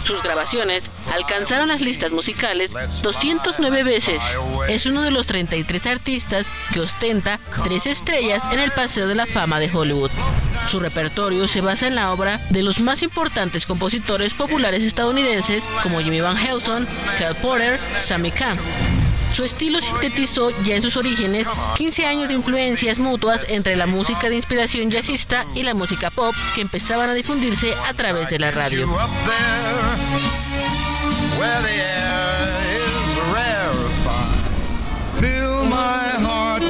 Sus 0.05 0.23
grabaciones 0.23 0.83
alcanzaron 1.13 1.69
las 1.69 1.81
listas 1.81 2.11
musicales 2.11 2.71
209 3.03 3.83
veces. 3.85 4.21
Es 4.69 4.87
uno 4.87 5.03
de 5.03 5.11
los 5.11 5.27
33 5.27 5.87
artistas 5.87 6.47
que 6.73 6.81
ostenta 6.81 7.39
tres 7.65 7.87
estrellas 7.87 8.43
en 8.53 8.59
el 8.59 8.73
Paseo 8.73 9.07
de 9.07 9.15
la 9.15 9.27
Fama 9.27 9.61
de 9.61 9.71
Hollywood. 9.73 10.11
Su 10.67 10.81
repertorio 10.81 11.49
se 11.49 11.61
basa 11.61 11.87
en 11.87 11.95
la 11.95 12.13
obra 12.13 12.41
de 12.51 12.63
los 12.63 12.81
más 12.81 13.03
importantes 13.03 13.67
compositores 13.67 14.35
populares 14.35 14.85
estadounidenses 14.85 15.69
como 15.83 16.01
Jimmy 16.01 16.21
Van 16.21 16.37
Heusen, 16.37 16.87
Cale 17.19 17.35
Porter, 17.37 17.81
Sammy 17.99 18.31
Kahn. 18.31 18.59
Su 19.33 19.45
estilo 19.45 19.81
sintetizó 19.81 20.51
ya 20.63 20.77
en 20.77 20.83
sus 20.83 20.97
orígenes 20.97 21.47
15 21.77 22.07
años 22.07 22.29
de 22.29 22.35
influencias 22.35 22.99
mutuas 22.99 23.47
entre 23.49 23.77
la 23.77 23.87
música 23.87 24.29
de 24.29 24.37
inspiración 24.37 24.91
jazzista 24.91 25.47
y 25.55 25.63
la 25.63 25.75
música 25.75 26.11
pop 26.11 26.35
que 26.55 26.61
empezaban 26.61 27.09
a 27.09 27.15
difundirse 27.15 27.75
a 27.89 27.95
través 27.95 28.29
de 28.29 28.39
la 28.39 28.51
radio. 28.51 28.89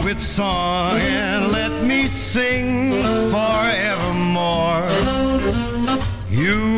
With 0.04 0.20
song 0.20 0.98
and 0.98 1.52
let 1.52 1.84
me 1.84 2.06
sing 2.06 3.02
forevermore. 3.30 5.21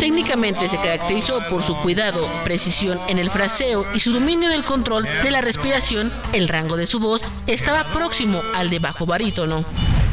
Técnicamente 0.01 0.69
se 0.69 0.77
caracterizó 0.79 1.41
por 1.49 1.63
su 1.63 1.77
cuidado, 1.77 2.29
precisión 2.45 2.99
en 3.09 3.19
el 3.19 3.31
fraseo 3.31 3.87
y 3.95 4.01
su 4.01 4.13
dominio 4.13 4.49
del 4.49 4.65
control 4.65 5.07
de 5.23 5.31
la 5.31 5.41
respiración. 5.41 6.13
El 6.33 6.49
rango 6.49 6.77
de 6.77 6.87
su 6.87 6.99
voz 6.99 7.23
estaba 7.47 7.85
próximo 7.85 8.43
al 8.55 8.69
de 8.69 8.81
bajo 8.81 9.07
barítono. 9.07 9.65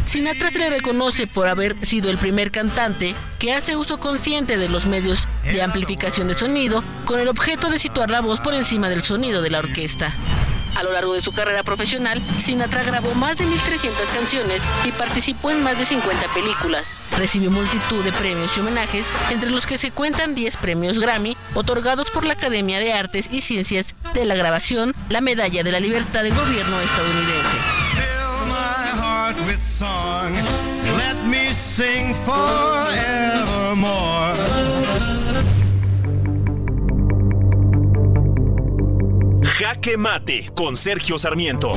Sinatra 0.06 0.52
se 0.52 0.60
le 0.60 0.70
reconoce 0.70 1.26
por 1.28 1.48
haber 1.48 1.86
sido 1.86 2.10
el 2.10 2.18
primer 2.18 2.52
cantante 2.52 3.16
que 3.40 3.54
hace 3.54 3.76
uso 3.76 4.00
consciente 4.00 4.58
de 4.58 4.70
los 4.70 4.86
medios 4.86 5.28
de 5.44 5.62
amplificación 5.62 6.28
de 6.28 6.34
sonido 6.34 6.84
con 7.06 7.20
el 7.20 7.28
objeto 7.28 7.70
de 7.70 7.80
situar 7.80 8.10
la 8.10 8.22
voz 8.22 8.40
por 8.40 8.54
encima 8.54 8.90
del 8.90 9.04
sonido 9.04 9.42
de 9.42 9.50
la 9.50 9.60
orquesta. 9.60 10.14
A 10.76 10.84
lo 10.84 10.92
largo 10.92 11.14
de 11.14 11.22
su 11.22 11.32
carrera 11.32 11.64
profesional, 11.64 12.22
Sinatra 12.38 12.84
grabó 12.84 13.14
más 13.14 13.38
de 13.38 13.46
1.300 13.46 13.92
canciones 14.14 14.62
y 14.86 14.92
participó 14.92 15.52
en 15.52 15.64
más 15.64 15.78
de 15.78 15.86
50 15.86 16.34
películas. 16.34 16.94
Recibió 17.18 17.52
multitud 17.52 18.04
de 18.04 18.12
premios 18.14 18.56
y 18.58 18.62
homenajes, 18.62 19.12
entre 19.30 19.50
los 19.50 19.66
que 19.66 19.78
se 19.78 19.92
cuentan 19.92 20.36
10 20.36 20.58
premios 20.58 21.00
Grammy, 21.00 21.36
otorgados 21.54 22.10
por 22.10 22.26
la 22.26 22.34
Academia 22.34 22.80
de 22.80 22.94
Artes 22.94 23.30
y 23.32 23.42
Ciencias 23.42 23.96
de 24.14 24.26
la 24.26 24.36
Grabación, 24.36 24.94
la 25.10 25.22
Medalla 25.22 25.64
de 25.64 25.72
la 25.72 25.80
Libertad 25.80 26.24
del 26.24 26.34
gobierno 26.34 26.80
estadounidense. 26.80 27.58
Jaque 39.62 39.96
Mate 39.96 40.50
con 40.56 40.76
Sergio 40.76 41.20
Sarmiento. 41.20 41.74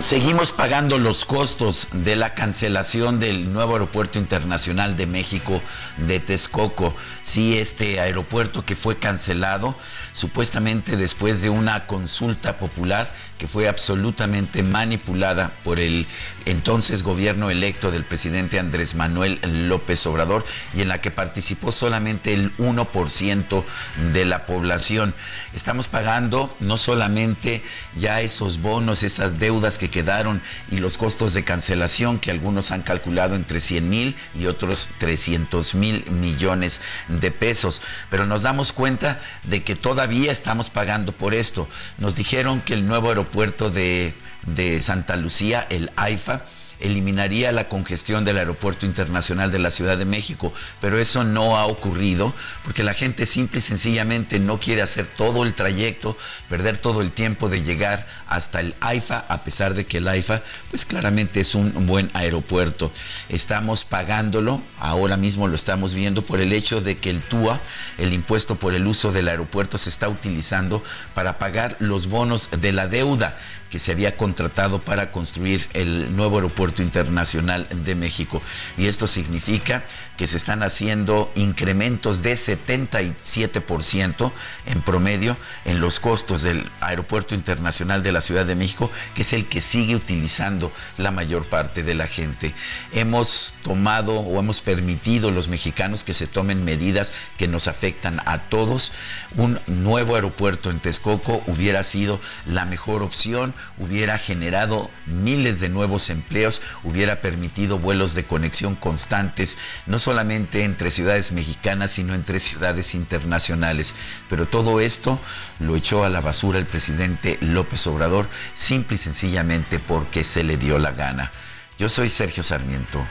Seguimos 0.00 0.52
pagando 0.52 0.98
los 0.98 1.24
costos 1.24 1.86
de 1.92 2.16
la 2.16 2.34
cancelación 2.34 3.20
del 3.20 3.52
nuevo 3.52 3.74
aeropuerto 3.74 4.18
internacional 4.18 4.96
de 4.96 5.06
México 5.06 5.60
de 5.98 6.18
Texcoco. 6.18 6.94
Sí, 7.22 7.58
este 7.58 8.00
aeropuerto 8.00 8.64
que 8.64 8.74
fue 8.74 8.96
cancelado 8.96 9.76
supuestamente 10.12 10.96
después 10.96 11.42
de 11.42 11.50
una 11.50 11.86
consulta 11.86 12.56
popular 12.56 13.12
que 13.38 13.46
fue 13.46 13.68
absolutamente 13.68 14.62
manipulada 14.62 15.52
por 15.64 15.78
el 15.78 16.06
entonces 16.44 17.02
gobierno 17.02 17.50
electo 17.50 17.90
del 17.90 18.04
presidente 18.04 18.58
Andrés 18.58 18.94
Manuel 18.94 19.38
López 19.68 20.04
Obrador 20.06 20.44
y 20.74 20.82
en 20.82 20.88
la 20.88 21.00
que 21.00 21.10
participó 21.10 21.70
solamente 21.70 22.34
el 22.34 22.54
1% 22.56 23.64
de 24.12 24.24
la 24.24 24.44
población. 24.44 25.14
Estamos 25.54 25.86
pagando 25.86 26.54
no 26.60 26.78
solamente 26.78 27.62
ya 27.96 28.20
esos 28.20 28.60
bonos, 28.60 29.02
esas 29.02 29.38
deudas 29.38 29.78
que 29.78 29.90
quedaron 29.90 30.42
y 30.70 30.78
los 30.78 30.98
costos 30.98 31.32
de 31.32 31.44
cancelación 31.44 32.18
que 32.18 32.30
algunos 32.30 32.72
han 32.72 32.82
calculado 32.82 33.36
entre 33.36 33.60
100 33.60 33.88
mil 33.88 34.16
y 34.38 34.46
otros 34.46 34.88
300 34.98 35.74
mil 35.74 36.04
millones 36.10 36.80
de 37.08 37.30
pesos, 37.30 37.80
pero 38.10 38.26
nos 38.26 38.42
damos 38.42 38.72
cuenta 38.72 39.20
de 39.44 39.62
que 39.62 39.76
todavía 39.76 40.32
estamos 40.32 40.70
pagando 40.70 41.12
por 41.12 41.34
esto. 41.34 41.68
Nos 41.98 42.16
dijeron 42.16 42.60
que 42.60 42.74
el 42.74 42.86
nuevo 42.86 43.08
aeropuerto 43.08 43.27
de, 43.70 44.14
de 44.46 44.80
Santa 44.80 45.16
Lucía, 45.16 45.66
el 45.70 45.90
AIFA, 45.96 46.42
eliminaría 46.80 47.52
la 47.52 47.68
congestión 47.68 48.24
del 48.24 48.38
Aeropuerto 48.38 48.86
Internacional 48.86 49.50
de 49.50 49.58
la 49.58 49.70
Ciudad 49.70 49.98
de 49.98 50.04
México, 50.04 50.52
pero 50.80 50.98
eso 50.98 51.24
no 51.24 51.56
ha 51.56 51.66
ocurrido 51.66 52.32
porque 52.64 52.82
la 52.82 52.94
gente 52.94 53.26
simple 53.26 53.58
y 53.58 53.62
sencillamente 53.62 54.38
no 54.38 54.60
quiere 54.60 54.82
hacer 54.82 55.06
todo 55.06 55.44
el 55.44 55.54
trayecto, 55.54 56.16
perder 56.48 56.78
todo 56.78 57.00
el 57.00 57.10
tiempo 57.10 57.48
de 57.48 57.62
llegar 57.62 58.06
hasta 58.26 58.60
el 58.60 58.74
AIFA, 58.80 59.24
a 59.28 59.44
pesar 59.44 59.74
de 59.74 59.86
que 59.86 59.98
el 59.98 60.08
AIFA 60.08 60.42
pues 60.70 60.84
claramente 60.84 61.40
es 61.40 61.54
un 61.54 61.86
buen 61.86 62.10
aeropuerto. 62.14 62.92
Estamos 63.28 63.84
pagándolo, 63.84 64.60
ahora 64.78 65.16
mismo 65.16 65.48
lo 65.48 65.54
estamos 65.54 65.94
viendo 65.94 66.22
por 66.22 66.40
el 66.40 66.52
hecho 66.52 66.80
de 66.80 66.96
que 66.96 67.10
el 67.10 67.20
TUA, 67.22 67.60
el 67.98 68.12
impuesto 68.12 68.56
por 68.56 68.74
el 68.74 68.86
uso 68.86 69.12
del 69.12 69.28
aeropuerto, 69.28 69.78
se 69.78 69.90
está 69.90 70.08
utilizando 70.08 70.82
para 71.14 71.38
pagar 71.38 71.76
los 71.80 72.08
bonos 72.08 72.50
de 72.50 72.72
la 72.72 72.86
deuda 72.86 73.36
que 73.70 73.78
se 73.78 73.92
había 73.92 74.16
contratado 74.16 74.80
para 74.80 75.10
construir 75.10 75.66
el 75.74 76.14
nuevo 76.16 76.36
aeropuerto 76.36 76.82
internacional 76.82 77.66
de 77.84 77.94
México. 77.94 78.42
Y 78.76 78.86
esto 78.86 79.06
significa 79.06 79.84
que 80.18 80.26
se 80.26 80.36
están 80.36 80.62
haciendo 80.62 81.32
incrementos 81.34 82.22
de 82.22 82.34
77% 82.34 84.32
en 84.66 84.82
promedio 84.82 85.38
en 85.64 85.80
los 85.80 86.00
costos 86.00 86.42
del 86.42 86.70
aeropuerto 86.80 87.34
internacional 87.34 88.02
de 88.02 88.12
la 88.12 88.20
Ciudad 88.20 88.44
de 88.44 88.54
México, 88.54 88.90
que 89.14 89.22
es 89.22 89.32
el 89.32 89.46
que 89.46 89.62
sigue 89.62 89.96
utilizando 89.96 90.70
la 90.98 91.10
mayor 91.10 91.46
parte 91.46 91.82
de 91.82 91.94
la 91.94 92.06
gente. 92.06 92.52
Hemos 92.92 93.54
tomado 93.62 94.20
o 94.20 94.38
hemos 94.38 94.60
permitido 94.60 95.30
los 95.30 95.48
mexicanos 95.48 96.04
que 96.04 96.12
se 96.12 96.26
tomen 96.26 96.64
medidas 96.64 97.12
que 97.38 97.48
nos 97.48 97.68
afectan 97.68 98.20
a 98.26 98.38
todos. 98.50 98.92
Un 99.36 99.58
nuevo 99.66 100.16
aeropuerto 100.16 100.70
en 100.70 100.80
Texcoco 100.80 101.42
hubiera 101.46 101.82
sido 101.82 102.20
la 102.44 102.66
mejor 102.66 103.02
opción 103.02 103.54
hubiera 103.78 104.18
generado 104.18 104.90
miles 105.06 105.60
de 105.60 105.68
nuevos 105.68 106.10
empleos, 106.10 106.60
hubiera 106.84 107.20
permitido 107.20 107.78
vuelos 107.78 108.14
de 108.14 108.24
conexión 108.24 108.74
constantes, 108.74 109.56
no 109.86 109.98
solamente 110.08 110.64
entre 110.64 110.90
ciudades 110.90 111.32
mexicanas, 111.32 111.90
sino 111.90 112.14
entre 112.14 112.38
ciudades 112.38 112.94
internacionales. 112.94 113.94
Pero 114.30 114.46
todo 114.46 114.80
esto 114.80 115.20
lo 115.58 115.76
echó 115.76 116.02
a 116.02 116.08
la 116.08 116.22
basura 116.22 116.58
el 116.58 116.64
presidente 116.64 117.36
López 117.42 117.86
Obrador, 117.86 118.26
simple 118.54 118.94
y 118.94 118.98
sencillamente 118.98 119.78
porque 119.78 120.24
se 120.24 120.44
le 120.44 120.56
dio 120.56 120.78
la 120.78 120.92
gana. 120.92 121.30
Yo 121.78 121.90
soy 121.90 122.08
Sergio 122.08 122.42
Sarmiento 122.42 123.06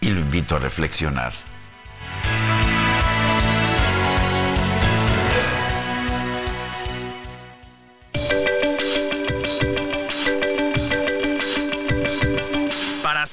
y 0.00 0.10
lo 0.10 0.18
invito 0.18 0.56
a 0.56 0.58
reflexionar. 0.58 1.32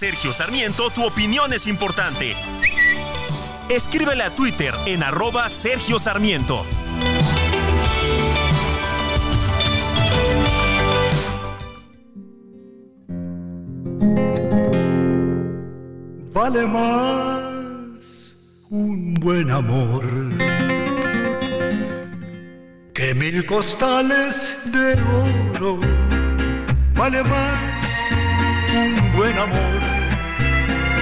Sergio 0.02 0.34
Sarmiento, 0.34 0.90
tu 0.90 1.06
opinión 1.06 1.54
es 1.54 1.68
importante. 1.68 2.36
Escríbele 3.72 4.22
a 4.22 4.36
Twitter 4.36 4.74
en 4.86 5.02
arroba 5.02 5.48
Sergio 5.48 5.98
Sarmiento. 5.98 6.66
Vale 16.34 16.68
más 16.68 18.36
un 18.70 19.14
buen 19.14 19.50
amor 19.50 20.04
que 22.94 23.14
mil 23.16 23.46
costales 23.46 24.60
de 24.66 25.00
oro. 25.56 25.80
Vale 26.94 27.24
más 27.24 27.82
un 28.76 29.14
buen 29.14 29.38
amor 29.38 30.02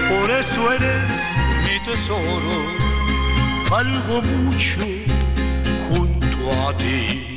por 0.09 0.31
eso 0.31 0.71
eres 0.73 1.38
tesoro, 1.89 2.57
valgo 3.69 4.21
mucho 4.21 4.81
junto 5.87 6.39
a 6.67 6.69
ti. 6.77 7.35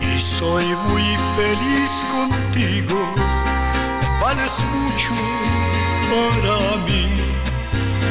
Y 0.00 0.20
soy 0.20 0.64
muy 0.88 1.06
feliz 1.36 1.92
contigo, 2.16 2.98
vales 4.20 4.54
mucho 4.74 5.14
para 6.10 6.56
mí. 6.86 7.04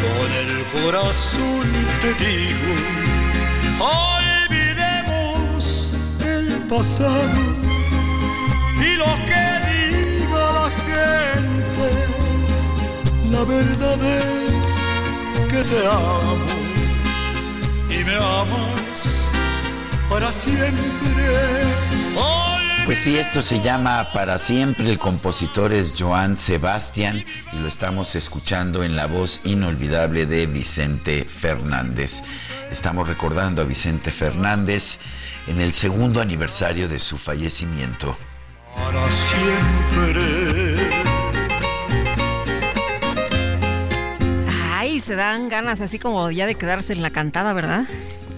Con 0.03 0.29
el 0.43 0.51
corazón 0.75 1.65
te 2.01 2.09
digo, 2.23 2.73
olvidemos 3.97 5.61
el 6.25 6.47
pasado 6.73 7.41
y 8.87 8.89
lo 9.01 9.11
que 9.27 9.43
diga 9.67 10.43
la 10.57 10.67
gente 10.85 11.89
la 13.31 13.43
verdad 13.45 13.99
es 14.03 14.50
que 15.51 15.63
te 15.63 15.85
amo 15.85 16.37
y 17.89 18.03
me 18.05 18.15
amas 18.15 19.29
para 20.09 20.31
siempre. 20.31 21.61
Pues 22.85 22.99
sí, 22.99 23.17
esto 23.17 23.41
se 23.41 23.59
llama 23.59 24.11
Para 24.11 24.37
siempre. 24.37 24.89
El 24.89 24.97
compositor 24.97 25.71
es 25.73 25.93
Joan 25.97 26.35
Sebastián 26.35 27.23
y 27.53 27.57
lo 27.57 27.67
estamos 27.67 28.15
escuchando 28.15 28.83
en 28.83 28.95
la 28.95 29.07
voz 29.07 29.41
inolvidable 29.43 30.25
de 30.25 30.47
Vicente 30.47 31.25
Fernández. 31.25 32.23
Estamos 32.71 33.07
recordando 33.07 33.61
a 33.61 33.65
Vicente 33.65 34.09
Fernández 34.09 34.99
en 35.47 35.61
el 35.61 35.73
segundo 35.73 36.21
aniversario 36.21 36.87
de 36.87 36.97
su 36.97 37.17
fallecimiento. 37.17 38.17
Para 38.75 39.11
siempre. 39.11 40.40
Se 45.11 45.17
dan 45.17 45.49
ganas 45.49 45.81
así 45.81 45.99
como 45.99 46.31
ya 46.31 46.45
de 46.45 46.55
quedarse 46.55 46.93
en 46.93 47.01
la 47.01 47.09
cantada, 47.09 47.51
¿verdad? 47.51 47.83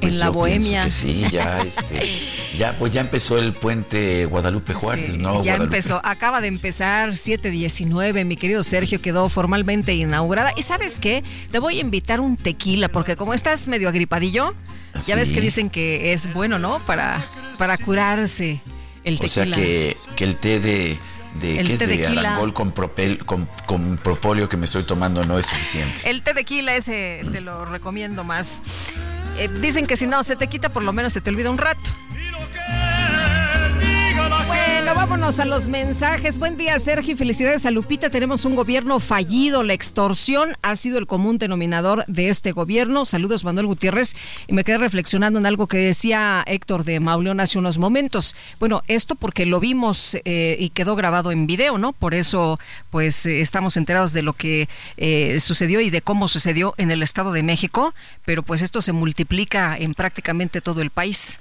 Pues 0.02 0.16
en 0.16 0.20
la 0.20 0.30
bohemia. 0.30 0.90
sí, 0.90 1.24
ya 1.32 1.62
este, 1.68 2.20
ya 2.58 2.80
pues 2.80 2.92
ya 2.92 3.02
empezó 3.02 3.38
el 3.38 3.54
puente 3.54 4.26
Guadalupe 4.26 4.74
Juárez, 4.74 5.20
¿no? 5.20 5.44
Ya 5.44 5.58
empezó, 5.58 6.02
acaba 6.04 6.42
de 6.42 6.48
empezar 6.48 7.16
719, 7.16 8.26
mi 8.26 8.38
querido 8.38 8.64
Sergio 8.64 9.04
quedó 9.04 9.30
formalmente 9.30 9.94
inaugurada. 9.94 10.52
Y 10.58 10.64
sabes 10.64 11.00
qué, 11.00 11.24
te 11.52 11.60
voy 11.60 11.78
a 11.78 11.82
invitar 11.82 12.20
un 12.20 12.38
tequila 12.38 12.90
porque 12.90 13.18
como 13.18 13.36
estás 13.36 13.68
medio 13.68 13.88
agripadillo, 13.88 14.56
ya 15.06 15.16
ves 15.16 15.32
que 15.32 15.42
dicen 15.42 15.70
que 15.70 16.14
es 16.14 16.34
bueno, 16.34 16.58
¿no? 16.58 16.84
Para 16.88 17.24
para 17.60 17.78
curarse 17.78 18.62
el 19.04 19.20
tequila. 19.20 19.44
O 19.44 19.54
sea 19.54 19.64
que 19.64 19.98
que 20.16 20.24
el 20.24 20.38
té 20.38 20.60
de 20.60 20.98
de 21.40 21.60
el 21.60 21.78
té 21.78 21.88
de, 21.88 22.06
arangol 22.06 22.54
con, 22.54 22.72
propel, 22.72 23.26
con, 23.26 23.48
con, 23.66 23.98
propóleo 23.98 24.50
que 24.50 24.58
me 24.58 24.66
estoy 24.66 24.84
tomando 24.84 25.24
no 25.26 25.38
es 25.38 25.48
suficiente. 25.48 26.10
El 26.10 26.22
té 26.24 26.34
de 26.34 26.44
quila 26.44 26.76
ese 26.76 27.26
te 27.32 27.42
lo 27.42 27.66
recomiendo 27.66 28.24
más. 28.24 28.62
Eh, 29.38 29.50
dicen 29.62 29.88
que 29.88 29.98
si 29.98 30.06
no 30.06 30.24
se 30.24 30.36
te 30.36 30.48
quita, 30.48 30.70
por 30.70 30.84
lo 30.84 30.94
menos 30.94 31.14
se 31.14 31.22
te 31.22 31.30
olvida 31.30 31.50
un 31.50 31.58
rato. 31.58 31.90
Bueno, 34.84 35.00
vámonos 35.00 35.40
a 35.40 35.46
los 35.46 35.70
mensajes. 35.70 36.38
Buen 36.38 36.58
día, 36.58 36.78
Sergio. 36.78 37.16
Felicidades 37.16 37.66
a 37.66 37.72
Lupita. 37.72 38.10
Tenemos 38.10 38.44
un 38.44 38.54
gobierno 38.54 39.00
fallido. 39.00 39.64
La 39.64 39.72
extorsión 39.72 40.58
ha 40.62 40.76
sido 40.76 40.98
el 40.98 41.08
común 41.08 41.38
denominador 41.38 42.04
de 42.08 42.28
este 42.28 42.52
gobierno. 42.52 43.06
Saludos, 43.06 43.46
Manuel 43.46 43.68
Gutiérrez. 43.68 44.14
Y 44.46 44.52
me 44.52 44.66
quedé 44.66 44.80
reflexionando 44.80 45.40
en 45.40 45.46
algo 45.46 45.68
que 45.68 45.78
decía 45.78 46.44
Héctor 46.46 46.84
de 46.84 47.00
Mauleón 47.00 47.40
hace 47.40 47.58
unos 47.58 47.78
momentos. 47.78 48.36
Bueno, 48.60 48.84
esto 48.90 49.16
porque 49.16 49.46
lo 49.46 49.62
vimos 49.62 50.18
eh, 50.26 50.58
y 50.60 50.72
quedó 50.72 50.98
grabado 50.98 51.32
en 51.32 51.48
video, 51.48 51.78
¿no? 51.78 51.94
Por 51.94 52.14
eso, 52.14 52.60
pues, 52.92 53.26
eh, 53.26 53.40
estamos 53.40 53.78
enterados 53.78 54.12
de 54.12 54.22
lo 54.22 54.34
que 54.34 54.68
eh, 54.98 55.40
sucedió 55.40 55.80
y 55.80 55.92
de 55.92 56.02
cómo 56.02 56.28
sucedió 56.28 56.74
en 56.76 56.92
el 56.92 57.04
Estado 57.04 57.32
de 57.32 57.42
México. 57.42 57.94
Pero 58.26 58.44
pues 58.44 58.62
esto 58.62 58.82
se 58.82 58.92
multiplica 58.92 59.78
en 59.78 59.94
prácticamente 59.94 60.60
todo 60.60 60.82
el 60.82 60.90
país. 60.90 61.40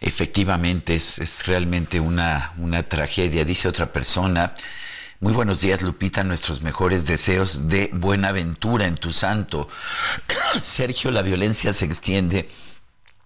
Efectivamente, 0.00 0.94
es, 0.94 1.46
realmente 1.46 2.00
una, 2.00 2.54
una 2.56 2.82
tragedia, 2.82 3.44
dice 3.44 3.68
otra 3.68 3.92
persona. 3.92 4.54
Muy 5.20 5.34
buenos 5.34 5.60
días, 5.60 5.82
Lupita. 5.82 6.24
Nuestros 6.24 6.62
mejores 6.62 7.04
deseos 7.04 7.68
de 7.68 7.90
buena 7.92 8.28
aventura 8.28 8.86
en 8.86 8.96
tu 8.96 9.12
santo. 9.12 9.68
Sergio, 10.62 11.10
la 11.10 11.20
violencia 11.20 11.74
se 11.74 11.84
extiende 11.84 12.48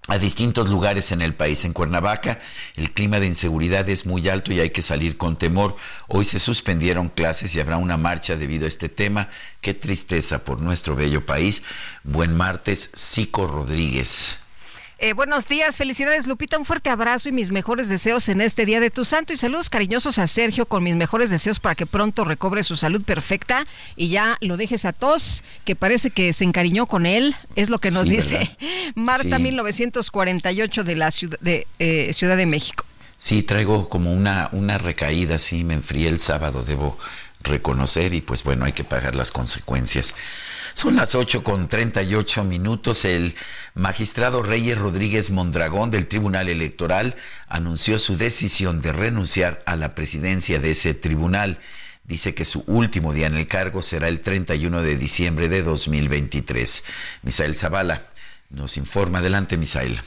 a 0.08 0.18
distintos 0.18 0.68
lugares 0.68 1.12
en 1.12 1.22
el 1.22 1.34
país. 1.34 1.64
En 1.64 1.72
Cuernavaca 1.72 2.40
el 2.74 2.92
clima 2.92 3.20
de 3.20 3.26
inseguridad 3.26 3.88
es 3.88 4.04
muy 4.04 4.28
alto 4.28 4.52
y 4.52 4.58
hay 4.58 4.70
que 4.70 4.82
salir 4.82 5.16
con 5.16 5.36
temor. 5.36 5.76
Hoy 6.08 6.24
se 6.24 6.40
suspendieron 6.40 7.08
clases 7.08 7.54
y 7.54 7.60
habrá 7.60 7.76
una 7.76 7.96
marcha 7.96 8.34
debido 8.34 8.64
a 8.64 8.68
este 8.68 8.88
tema. 8.88 9.28
Qué 9.60 9.74
tristeza 9.74 10.44
por 10.44 10.60
nuestro 10.60 10.96
bello 10.96 11.24
país. 11.24 11.62
Buen 12.02 12.36
martes, 12.36 12.90
Cico 12.94 13.46
Rodríguez. 13.46 14.38
Eh, 14.98 15.12
buenos 15.12 15.48
días, 15.48 15.76
felicidades 15.76 16.28
Lupita, 16.28 16.56
un 16.56 16.64
fuerte 16.64 16.88
abrazo 16.88 17.28
y 17.28 17.32
mis 17.32 17.50
mejores 17.50 17.88
deseos 17.88 18.28
en 18.28 18.40
este 18.40 18.64
día 18.64 18.78
de 18.78 18.90
tu 18.90 19.04
santo 19.04 19.32
y 19.32 19.36
saludos 19.36 19.68
cariñosos 19.68 20.18
a 20.18 20.28
Sergio 20.28 20.66
con 20.66 20.84
mis 20.84 20.94
mejores 20.94 21.30
deseos 21.30 21.58
para 21.58 21.74
que 21.74 21.84
pronto 21.84 22.24
recobre 22.24 22.62
su 22.62 22.76
salud 22.76 23.02
perfecta 23.02 23.66
y 23.96 24.08
ya 24.08 24.38
lo 24.40 24.56
dejes 24.56 24.84
a 24.84 24.92
tos, 24.92 25.42
que 25.64 25.74
parece 25.74 26.10
que 26.10 26.32
se 26.32 26.44
encariñó 26.44 26.86
con 26.86 27.06
él, 27.06 27.34
es 27.56 27.70
lo 27.70 27.80
que 27.80 27.90
nos 27.90 28.08
dice 28.08 28.56
Marta 28.94 29.40
1948 29.40 30.84
de 30.84 30.96
la 30.96 31.10
ciudad 31.10 31.40
de, 31.40 31.66
eh, 31.80 32.12
ciudad 32.12 32.36
de 32.36 32.46
México. 32.46 32.84
Sí, 33.18 33.42
traigo 33.42 33.88
como 33.88 34.12
una, 34.12 34.48
una 34.52 34.78
recaída, 34.78 35.38
sí, 35.38 35.64
me 35.64 35.74
enfrié 35.74 36.08
el 36.08 36.20
sábado, 36.20 36.62
debo 36.62 36.98
reconocer 37.42 38.14
y 38.14 38.20
pues 38.20 38.44
bueno, 38.44 38.64
hay 38.64 38.72
que 38.72 38.84
pagar 38.84 39.16
las 39.16 39.32
consecuencias. 39.32 40.14
Son 40.74 40.96
las 40.96 41.14
8 41.14 41.44
con 41.44 41.68
38 41.68 42.42
minutos. 42.42 43.04
El 43.04 43.36
magistrado 43.74 44.42
Reyes 44.42 44.76
Rodríguez 44.76 45.30
Mondragón 45.30 45.92
del 45.92 46.08
Tribunal 46.08 46.48
Electoral 46.48 47.14
anunció 47.46 47.96
su 48.00 48.16
decisión 48.16 48.82
de 48.82 48.92
renunciar 48.92 49.62
a 49.66 49.76
la 49.76 49.94
presidencia 49.94 50.58
de 50.58 50.72
ese 50.72 50.92
tribunal. 50.92 51.60
Dice 52.02 52.34
que 52.34 52.44
su 52.44 52.64
último 52.66 53.12
día 53.12 53.28
en 53.28 53.36
el 53.36 53.46
cargo 53.46 53.82
será 53.82 54.08
el 54.08 54.20
31 54.20 54.82
de 54.82 54.96
diciembre 54.96 55.48
de 55.48 55.62
2023. 55.62 56.84
Misael 57.22 57.54
Zavala 57.54 58.08
nos 58.50 58.76
informa. 58.76 59.20
Adelante, 59.20 59.56
Misael. 59.56 60.00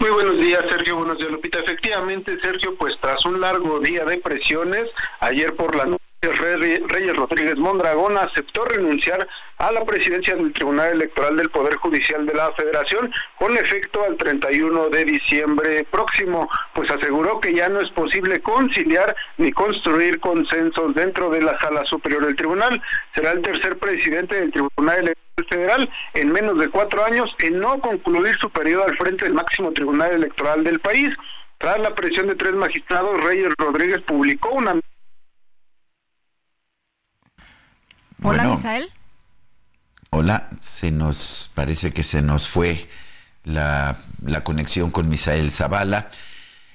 Muy 0.00 0.10
buenos 0.10 0.36
días, 0.36 0.62
Sergio. 0.68 0.96
Buenos 0.96 1.16
días, 1.16 1.30
Lupita. 1.30 1.60
Efectivamente, 1.60 2.38
Sergio, 2.42 2.76
pues 2.76 2.94
tras 3.00 3.24
un 3.24 3.40
largo 3.40 3.80
día 3.80 4.04
de 4.04 4.18
presiones, 4.18 4.84
ayer 5.20 5.56
por 5.56 5.74
la 5.74 5.86
noche 5.86 6.04
Reyes 6.32 7.16
Rodríguez 7.16 7.56
Mondragón 7.56 8.16
aceptó 8.16 8.64
renunciar 8.64 9.26
a 9.58 9.72
la 9.72 9.84
presidencia 9.84 10.34
del 10.34 10.52
Tribunal 10.52 10.92
Electoral 10.92 11.36
del 11.36 11.50
Poder 11.50 11.76
Judicial 11.76 12.26
de 12.26 12.34
la 12.34 12.52
Federación 12.52 13.12
con 13.38 13.56
efecto 13.56 14.02
al 14.04 14.16
31 14.16 14.90
de 14.90 15.04
diciembre 15.04 15.86
próximo, 15.90 16.48
pues 16.74 16.90
aseguró 16.90 17.40
que 17.40 17.54
ya 17.54 17.68
no 17.68 17.80
es 17.80 17.90
posible 17.90 18.40
conciliar 18.40 19.14
ni 19.38 19.52
construir 19.52 20.20
consensos 20.20 20.94
dentro 20.94 21.30
de 21.30 21.42
la 21.42 21.58
Sala 21.58 21.84
Superior 21.86 22.26
del 22.26 22.36
Tribunal. 22.36 22.82
Será 23.14 23.32
el 23.32 23.42
tercer 23.42 23.78
presidente 23.78 24.36
del 24.36 24.52
Tribunal 24.52 24.98
Electoral 24.98 25.46
Federal 25.48 25.90
en 26.14 26.32
menos 26.32 26.58
de 26.58 26.68
cuatro 26.68 27.04
años 27.04 27.34
en 27.40 27.60
no 27.60 27.78
concluir 27.80 28.36
su 28.38 28.50
periodo 28.50 28.84
al 28.84 28.96
frente 28.96 29.24
del 29.24 29.34
máximo 29.34 29.72
Tribunal 29.72 30.12
Electoral 30.12 30.64
del 30.64 30.80
país. 30.80 31.10
Tras 31.58 31.78
la 31.78 31.94
presión 31.94 32.26
de 32.26 32.34
tres 32.34 32.52
magistrados, 32.52 33.22
Reyes 33.24 33.52
Rodríguez 33.58 34.02
publicó 34.02 34.50
una 34.50 34.74
Hola, 38.26 38.44
Misael. 38.44 38.90
Hola, 40.10 40.48
se 40.60 40.90
nos 40.90 41.50
parece 41.54 41.92
que 41.92 42.02
se 42.02 42.22
nos 42.22 42.48
fue 42.48 42.88
la, 43.44 43.96
conexión 44.42 44.90
con 44.90 45.08
Misael 45.08 45.52
Zavala. 45.52 46.08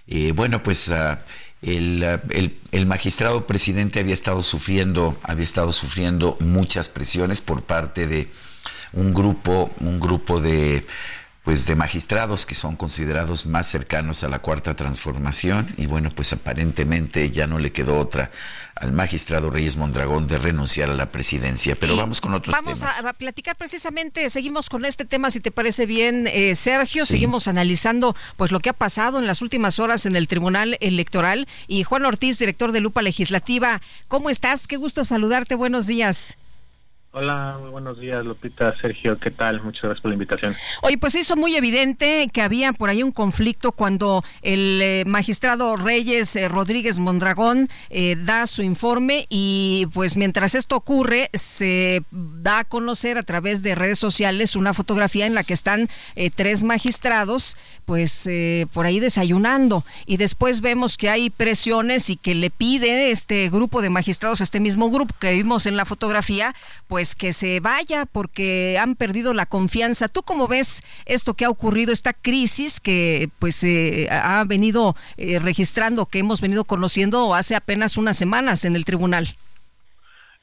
Eh, 0.08 0.32
bueno, 0.34 0.64
pues 0.64 0.90
ah, 0.90 1.20
el, 1.62 2.04
el, 2.30 2.58
el, 2.72 2.86
magistrado 2.86 3.48
presidente 3.48 4.00
había 4.00 4.14
estado 4.14 4.42
sufriendo, 4.44 5.20
había 5.24 5.44
estado 5.44 5.74
sufriendo 5.74 6.38
muchas 6.40 6.88
presiones 6.88 7.42
por 7.42 7.64
parte 7.64 8.08
de 8.08 8.32
un 8.94 9.14
grupo, 9.14 9.72
un 9.82 10.00
grupo 10.00 10.40
de 10.40 10.86
pues 11.44 11.66
de 11.66 11.76
magistrados 11.76 12.46
que 12.46 12.54
son 12.54 12.76
considerados 12.76 13.48
más 13.48 13.68
cercanos 13.68 14.24
a 14.24 14.30
la 14.30 14.40
cuarta 14.40 14.76
transformación. 14.76 15.74
Y 15.78 15.88
bueno 15.88 16.10
pues 16.16 16.34
aparentemente 16.34 17.32
ya 17.32 17.48
no 17.48 17.58
le 17.58 17.72
quedó 17.72 18.00
otra 18.00 18.32
al 18.76 18.92
magistrado 18.92 19.50
Reyes 19.50 19.76
Mondragón 19.76 20.28
de 20.28 20.38
renunciar 20.38 20.90
a 20.90 20.94
la 20.94 21.10
presidencia. 21.10 21.76
Pero 21.76 21.96
vamos 21.96 22.22
con 22.22 22.34
otros 22.34 22.56
vamos 22.56 22.80
temas. 22.80 23.04
a, 23.04 23.14
platicar 23.14 23.56
precisamente 23.56 24.30
seguimos 24.30 24.70
con 24.70 24.86
este 24.86 25.06
tema 25.06 25.32
si 25.32 25.40
te 25.40 25.52
parece 25.52 25.86
bien 25.86 26.28
eh, 26.28 26.54
Sergio. 26.56 27.06
Seguimos 27.06 27.48
analizando 27.48 28.16
pues 28.38 28.52
lo 28.52 28.60
que 28.60 28.70
ha 28.70 28.74
pasado 28.74 29.18
en 29.18 29.26
las 29.26 29.42
últimas 29.42 29.80
horas 29.80 30.06
en 30.06 30.16
el 30.16 30.28
Tribunal 30.28 30.78
Electoral. 30.80 31.48
Y 31.68 31.84
Juan 31.84 32.06
Ortiz 32.06 32.38
director 32.38 32.72
de 32.72 32.82
Lupa 32.82 33.02
Legislativa 33.02 33.82
cómo 34.08 34.30
estás 34.30 34.68
qué 34.68 34.78
gusto 34.78 35.04
saludarte. 35.06 35.56
Buenos 35.56 35.88
días 35.88 36.38
Hola, 37.14 37.58
muy 37.60 37.72
buenos 37.72 38.00
días, 38.00 38.24
Lupita, 38.24 38.74
Sergio, 38.80 39.20
¿qué 39.20 39.32
tal? 39.32 39.62
Muchas 39.62 39.82
gracias 39.82 40.02
por 40.02 40.12
la 40.12 40.16
invitación. 40.16 40.56
Oye, 40.82 40.98
pues 40.98 41.14
hizo 41.16 41.36
muy 41.36 41.58
evidente 41.58 42.30
que 42.32 42.42
había 42.42 42.72
por 42.72 42.90
ahí 42.90 43.04
un 43.04 43.12
conflicto 43.12 43.74
cuando 43.74 44.24
el 44.42 44.80
eh, 44.82 45.04
magistrado 45.06 45.76
Reyes 45.76 46.34
eh, 46.38 46.48
Rodríguez 46.48 47.00
Mondragón 47.00 47.68
eh, 47.90 48.16
da 48.18 48.48
su 48.48 48.62
informe 48.62 49.26
y 49.28 49.90
pues 49.94 50.16
mientras 50.16 50.56
esto 50.56 50.78
ocurre 50.78 51.30
se 51.34 52.02
da 52.12 52.60
a 52.60 52.64
conocer 52.64 53.18
a 53.18 53.24
través 53.24 53.62
de 53.62 53.76
redes 53.76 54.00
sociales 54.00 54.56
una 54.56 54.74
fotografía 54.74 55.26
en 55.26 55.36
la 55.36 55.44
que 55.44 55.54
están 55.54 55.90
tres 56.36 56.64
magistrados 56.64 57.58
pues 57.84 58.30
por 58.72 58.86
ahí 58.86 59.02
desayunando 59.02 59.84
y 60.06 60.16
después 60.16 60.62
vemos 60.62 60.96
que 60.96 61.10
hay 61.10 61.30
presiones 61.30 62.10
y 62.10 62.16
que 62.16 62.36
le 62.36 62.52
pide 62.52 63.12
este 63.12 63.50
grupo 63.50 63.82
de 63.82 63.90
magistrados, 63.90 64.40
este 64.40 64.62
mismo 64.62 64.90
grupo 64.90 65.14
que 65.20 65.34
vimos 65.34 65.66
en 65.66 65.76
la 65.76 65.84
fotografía, 65.84 66.56
pues 66.88 67.01
pues 67.02 67.16
que 67.16 67.34
se 67.34 67.60
vaya 67.62 68.06
porque 68.06 68.78
han 68.80 68.94
perdido 68.96 69.34
la 69.34 69.48
confianza. 69.48 70.08
¿Tú 70.08 70.22
cómo 70.22 70.48
ves 70.48 70.84
esto 71.08 71.34
que 71.34 71.46
ha 71.46 71.50
ocurrido, 71.50 71.92
esta 71.92 72.14
crisis 72.14 72.80
que 72.80 73.32
pues 73.40 73.64
eh, 73.64 74.08
ha 74.12 74.44
venido 74.44 74.96
eh, 75.18 75.40
registrando, 75.40 76.06
que 76.06 76.20
hemos 76.20 76.42
venido 76.42 76.64
conociendo 76.64 77.34
hace 77.34 77.56
apenas 77.56 77.98
unas 77.98 78.18
semanas 78.18 78.66
en 78.66 78.76
el 78.76 78.86
tribunal? 78.86 79.36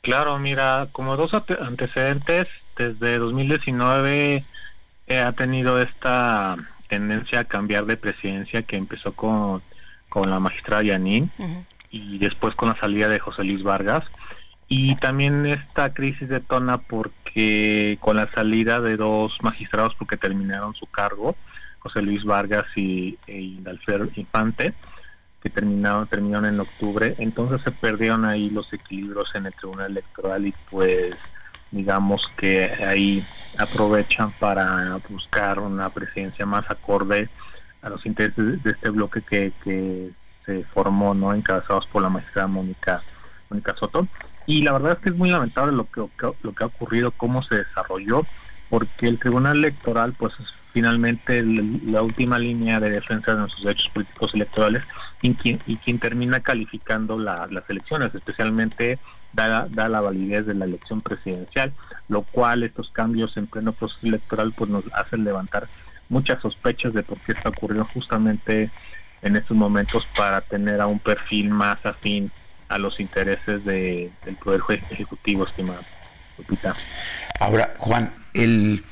Claro, 0.00 0.36
mira, 0.40 0.88
como 0.90 1.16
dos 1.16 1.30
antecedentes, 1.32 2.48
desde 2.76 3.18
2019 3.18 4.44
eh, 5.06 5.20
ha 5.20 5.30
tenido 5.30 5.80
esta 5.80 6.56
tendencia 6.88 7.38
a 7.38 7.44
cambiar 7.44 7.86
de 7.86 7.96
presidencia 7.96 8.62
que 8.64 8.74
empezó 8.74 9.12
con, 9.12 9.62
con 10.08 10.28
la 10.28 10.40
magistrada 10.40 10.82
Yanin 10.82 11.30
y 11.92 12.18
después 12.18 12.56
con 12.56 12.70
la 12.70 12.80
salida 12.80 13.06
de 13.06 13.20
José 13.20 13.44
Luis 13.44 13.62
Vargas 13.62 14.02
y 14.68 14.96
también 14.96 15.46
esta 15.46 15.94
crisis 15.94 16.28
detona 16.28 16.76
porque 16.78 17.96
con 18.00 18.16
la 18.16 18.30
salida 18.30 18.80
de 18.80 18.98
dos 18.98 19.38
magistrados 19.42 19.94
porque 19.94 20.18
terminaron 20.18 20.74
su 20.74 20.86
cargo, 20.86 21.36
José 21.78 22.02
Luis 22.02 22.24
Vargas 22.24 22.66
y, 22.76 23.18
e 23.26 23.56
Infante, 24.16 24.74
que 25.42 25.48
terminaron, 25.48 26.06
terminaron 26.06 26.46
en 26.46 26.60
octubre, 26.60 27.14
entonces 27.18 27.62
se 27.62 27.70
perdieron 27.70 28.26
ahí 28.26 28.50
los 28.50 28.70
equilibrios 28.72 29.34
en 29.34 29.46
el 29.46 29.54
Tribunal 29.54 29.92
Electoral 29.92 30.46
y 30.46 30.54
pues 30.70 31.16
digamos 31.70 32.28
que 32.36 32.64
ahí 32.84 33.24
aprovechan 33.56 34.32
para 34.32 34.98
buscar 35.08 35.60
una 35.60 35.88
presidencia 35.88 36.44
más 36.44 36.70
acorde 36.70 37.30
a 37.80 37.88
los 37.88 38.04
intereses 38.04 38.62
de 38.62 38.70
este 38.70 38.90
bloque 38.90 39.22
que, 39.22 39.52
que 39.64 40.10
se 40.44 40.64
formó, 40.64 41.14
¿no? 41.14 41.32
encabezados 41.32 41.86
por 41.86 42.02
la 42.02 42.10
magistrada 42.10 42.48
Mónica, 42.48 43.00
Mónica 43.48 43.74
Soto 43.74 44.06
y 44.48 44.62
la 44.62 44.72
verdad 44.72 44.92
es 44.92 44.98
que 45.00 45.10
es 45.10 45.14
muy 45.14 45.28
lamentable 45.28 45.76
lo 45.76 45.90
que, 45.90 46.00
lo 46.40 46.54
que 46.54 46.64
ha 46.64 46.68
ocurrido, 46.68 47.12
cómo 47.12 47.42
se 47.42 47.56
desarrolló, 47.56 48.26
porque 48.70 49.06
el 49.06 49.18
Tribunal 49.18 49.58
Electoral, 49.58 50.14
pues 50.14 50.32
es 50.40 50.46
finalmente 50.72 51.44
la 51.44 52.00
última 52.00 52.38
línea 52.38 52.80
de 52.80 52.88
defensa 52.88 53.32
de 53.32 53.40
nuestros 53.40 53.62
derechos 53.62 53.90
políticos 53.92 54.30
electorales 54.32 54.84
y 55.20 55.34
quien, 55.34 55.60
y 55.66 55.76
quien 55.76 55.98
termina 55.98 56.40
calificando 56.40 57.18
las 57.18 57.68
elecciones, 57.68 58.14
especialmente 58.14 58.98
da, 59.34 59.66
da 59.68 59.86
la 59.90 60.00
validez 60.00 60.46
de 60.46 60.54
la 60.54 60.64
elección 60.64 61.02
presidencial, 61.02 61.74
lo 62.08 62.22
cual 62.22 62.62
estos 62.62 62.88
cambios 62.90 63.36
en 63.36 63.48
pleno 63.48 63.74
proceso 63.74 64.06
electoral 64.06 64.54
pues 64.56 64.70
nos 64.70 64.84
hacen 64.94 65.24
levantar 65.24 65.68
muchas 66.08 66.40
sospechas 66.40 66.94
de 66.94 67.02
por 67.02 67.20
qué 67.20 67.32
está 67.32 67.50
ocurriendo 67.50 67.84
justamente 67.92 68.70
en 69.20 69.36
estos 69.36 69.58
momentos 69.58 70.08
para 70.16 70.40
tener 70.40 70.80
a 70.80 70.86
un 70.86 71.00
perfil 71.00 71.50
más 71.50 71.84
afín 71.84 72.32
a 72.68 72.78
los 72.78 73.00
intereses 73.00 73.64
de, 73.64 74.10
del 74.24 74.36
Poder 74.36 74.60
Ejecutivo, 74.90 75.46
estimado 75.46 75.80
Ahora, 77.40 77.74
Juan, 77.78 78.12
el, 78.32 78.84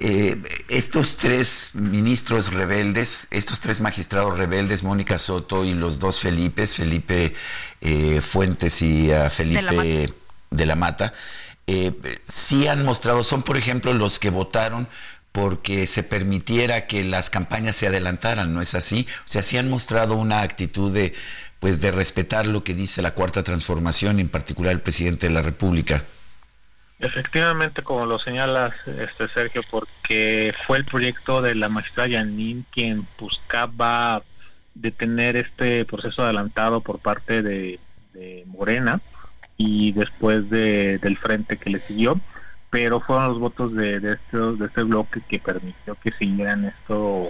eh, 0.00 0.40
estos 0.68 1.16
tres 1.16 1.72
ministros 1.74 2.52
rebeldes, 2.52 3.26
estos 3.30 3.60
tres 3.60 3.80
magistrados 3.80 4.38
rebeldes, 4.38 4.82
Mónica 4.82 5.18
Soto 5.18 5.64
y 5.64 5.74
los 5.74 5.98
dos 5.98 6.20
Felipes, 6.20 6.76
Felipe 6.76 7.34
eh, 7.80 8.20
Fuentes 8.20 8.80
y 8.80 9.10
uh, 9.10 9.28
Felipe 9.28 10.12
de 10.50 10.66
la 10.66 10.76
Mata, 10.76 11.12
eh, 11.66 11.92
sí 12.26 12.68
han 12.68 12.84
mostrado, 12.84 13.24
son 13.24 13.42
por 13.42 13.56
ejemplo 13.56 13.92
los 13.92 14.18
que 14.18 14.30
votaron 14.30 14.88
porque 15.32 15.86
se 15.86 16.02
permitiera 16.02 16.86
que 16.86 17.04
las 17.04 17.28
campañas 17.28 17.76
se 17.76 17.86
adelantaran, 17.86 18.54
¿no 18.54 18.62
es 18.62 18.74
así? 18.74 19.06
O 19.24 19.28
sea, 19.28 19.42
sí 19.42 19.58
han 19.58 19.68
mostrado 19.68 20.14
una 20.14 20.40
actitud 20.40 20.90
de 20.92 21.14
pues 21.60 21.80
de 21.80 21.90
respetar 21.90 22.46
lo 22.46 22.62
que 22.64 22.74
dice 22.74 23.02
la 23.02 23.14
cuarta 23.14 23.42
transformación, 23.42 24.20
en 24.20 24.28
particular 24.28 24.72
el 24.72 24.80
presidente 24.80 25.26
de 25.28 25.32
la 25.32 25.42
República. 25.42 26.04
Efectivamente, 27.00 27.82
como 27.82 28.06
lo 28.06 28.18
señalas, 28.18 28.74
este 28.86 29.28
Sergio, 29.28 29.62
porque 29.70 30.52
fue 30.66 30.78
el 30.78 30.84
proyecto 30.84 31.42
de 31.42 31.54
la 31.54 31.68
magistrada 31.68 32.08
Yanin 32.08 32.66
quien 32.72 33.06
buscaba 33.18 34.22
detener 34.74 35.36
este 35.36 35.84
proceso 35.84 36.22
adelantado 36.22 36.80
por 36.80 36.98
parte 36.98 37.42
de, 37.42 37.78
Morena 38.46 39.00
y 39.56 39.92
después 39.92 40.50
de, 40.50 40.98
del 40.98 41.16
frente 41.16 41.56
que 41.56 41.70
le 41.70 41.78
siguió, 41.78 42.20
pero 42.68 42.98
fueron 42.98 43.28
los 43.28 43.38
votos 43.38 43.72
de, 43.76 43.94
este, 43.98 44.64
este 44.64 44.82
bloque 44.82 45.20
que 45.28 45.38
permitió 45.38 45.94
que 46.02 46.10
siguieran 46.10 46.64
estos 46.64 47.28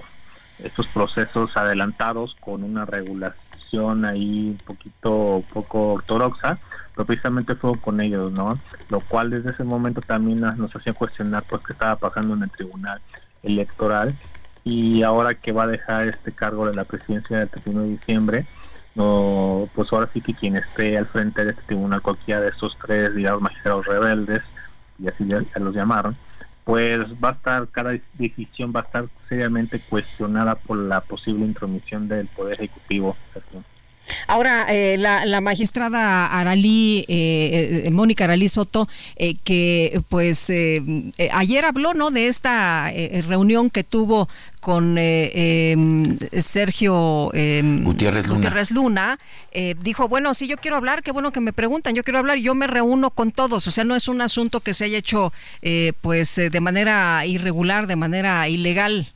estos 0.59 0.87
procesos 0.89 1.57
adelantados 1.57 2.37
con 2.41 2.65
una 2.65 2.85
regulación 2.85 3.48
ahí 3.73 4.51
un 4.51 4.59
poquito 4.65 5.45
poco 5.53 5.95
ortodoxa, 5.95 6.59
pero 6.95 7.07
precisamente 7.07 7.55
fue 7.55 7.79
con 7.79 8.01
ellos, 8.01 8.33
¿no? 8.33 8.59
Lo 8.89 9.01
cual 9.01 9.31
desde 9.31 9.51
ese 9.51 9.65
momento 9.65 10.01
también 10.03 10.41
nos, 10.41 10.75
hacía 10.75 10.93
cuestionar 10.93 11.45
pues 11.49 11.63
qué 11.67 11.73
estaba 11.73 11.97
pasando 11.97 12.35
en 12.35 12.43
el 12.43 12.51
tribunal 12.51 13.01
electoral 13.43 14.15
y 14.65 15.03
ahora 15.03 15.35
que 15.35 15.53
va 15.53 15.65
a 15.65 15.69
dejar 15.69 16.09
este 16.09 16.33
cargo 16.33 16.67
de 16.67 16.75
la 16.75 16.85
presidencia 16.85 17.39
del 17.39 17.49
31 17.49 17.83
de 17.83 17.89
diciembre, 17.91 18.47
no, 18.95 19.69
pues 19.75 19.93
ahora 19.93 20.09
sí 20.13 20.21
que 20.21 20.35
quien 20.35 20.57
esté 20.57 20.99
al 20.99 21.07
frente 21.07 21.45
de 21.45 21.53
este 21.53 21.63
tribunal, 21.63 22.03
cualquiera 22.03 22.41
de 22.41 22.49
estos 22.49 22.77
tres, 22.85 23.15
digamos, 23.15 23.43
magistrados 23.43 23.87
rebeldes, 23.87 24.43
y 24.99 25.07
así 25.07 25.25
ya, 25.27 25.41
los 25.61 25.75
llamaron, 25.75 26.17
pues 26.69 27.01
va 27.15 27.31
a 27.31 27.33
estar, 27.33 27.69
cada 27.69 27.99
decisión 28.19 28.75
va 28.77 28.81
a 28.81 28.83
estar 28.83 29.09
seriamente 29.27 29.81
cuestionada 29.81 30.55
por 30.55 30.77
la 30.77 31.01
posible 31.01 31.47
intromisión 31.47 32.07
del 32.09 32.27
Poder 32.27 32.61
Ejecutivo. 32.61 33.17
Ahora, 34.27 34.67
eh, 34.69 34.97
la, 34.99 35.41
magistrada 35.41 36.27
Aralí, 36.27 37.05
eh, 37.09 37.83
eh, 37.87 37.91
Mónica 37.91 38.25
Aralí 38.25 38.49
Soto, 38.49 38.89
que 39.45 40.01
pues 40.09 40.51
ayer 41.33 41.65
habló 41.65 41.95
¿no? 41.95 42.11
de 42.11 42.29
esta 42.29 42.91
reunión 43.27 43.71
que 43.71 43.85
tuvo 43.85 44.29
con 44.61 44.97
em, 44.99 46.19
Sergio 46.39 47.31
em, 47.33 47.85
Gutiérrez 47.85 48.27
Luna, 48.27 48.37
Gutiérrez 48.37 48.71
Luna 48.71 49.19
dijo, 49.81 50.09
bueno, 50.09 50.35
si 50.35 50.49
yo 50.49 50.57
quiero 50.57 50.77
hablar, 50.77 51.03
qué 51.03 51.13
bueno 51.13 51.33
que 51.33 51.41
me 51.41 51.53
preguntan, 51.53 51.95
yo 51.95 52.03
quiero 52.03 52.19
hablar, 52.19 52.39
yo 52.39 52.55
me 52.55 52.67
reúno 52.67 53.11
con 53.11 53.31
todos, 53.31 53.67
o 53.67 53.71
sea, 53.71 53.85
no 53.85 53.95
es 53.95 54.09
un 54.09 54.21
asunto 54.21 54.61
que 54.61 54.75
se 54.75 54.85
haya 54.85 54.99
hecho 54.99 55.33
pues 56.01 56.37
de 56.37 56.61
manera 56.61 57.25
irregular, 57.27 57.87
de 57.87 57.97
manera 57.97 58.49
ilegal. 58.49 59.13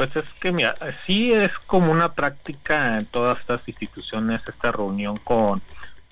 Pues 0.00 0.16
es 0.16 0.24
que, 0.40 0.50
mira, 0.50 0.74
sí 1.06 1.30
es 1.30 1.52
como 1.66 1.92
una 1.92 2.14
práctica 2.14 2.96
en 2.96 3.04
todas 3.04 3.38
estas 3.38 3.60
instituciones, 3.68 4.40
esta 4.48 4.72
reunión 4.72 5.18
con, 5.18 5.60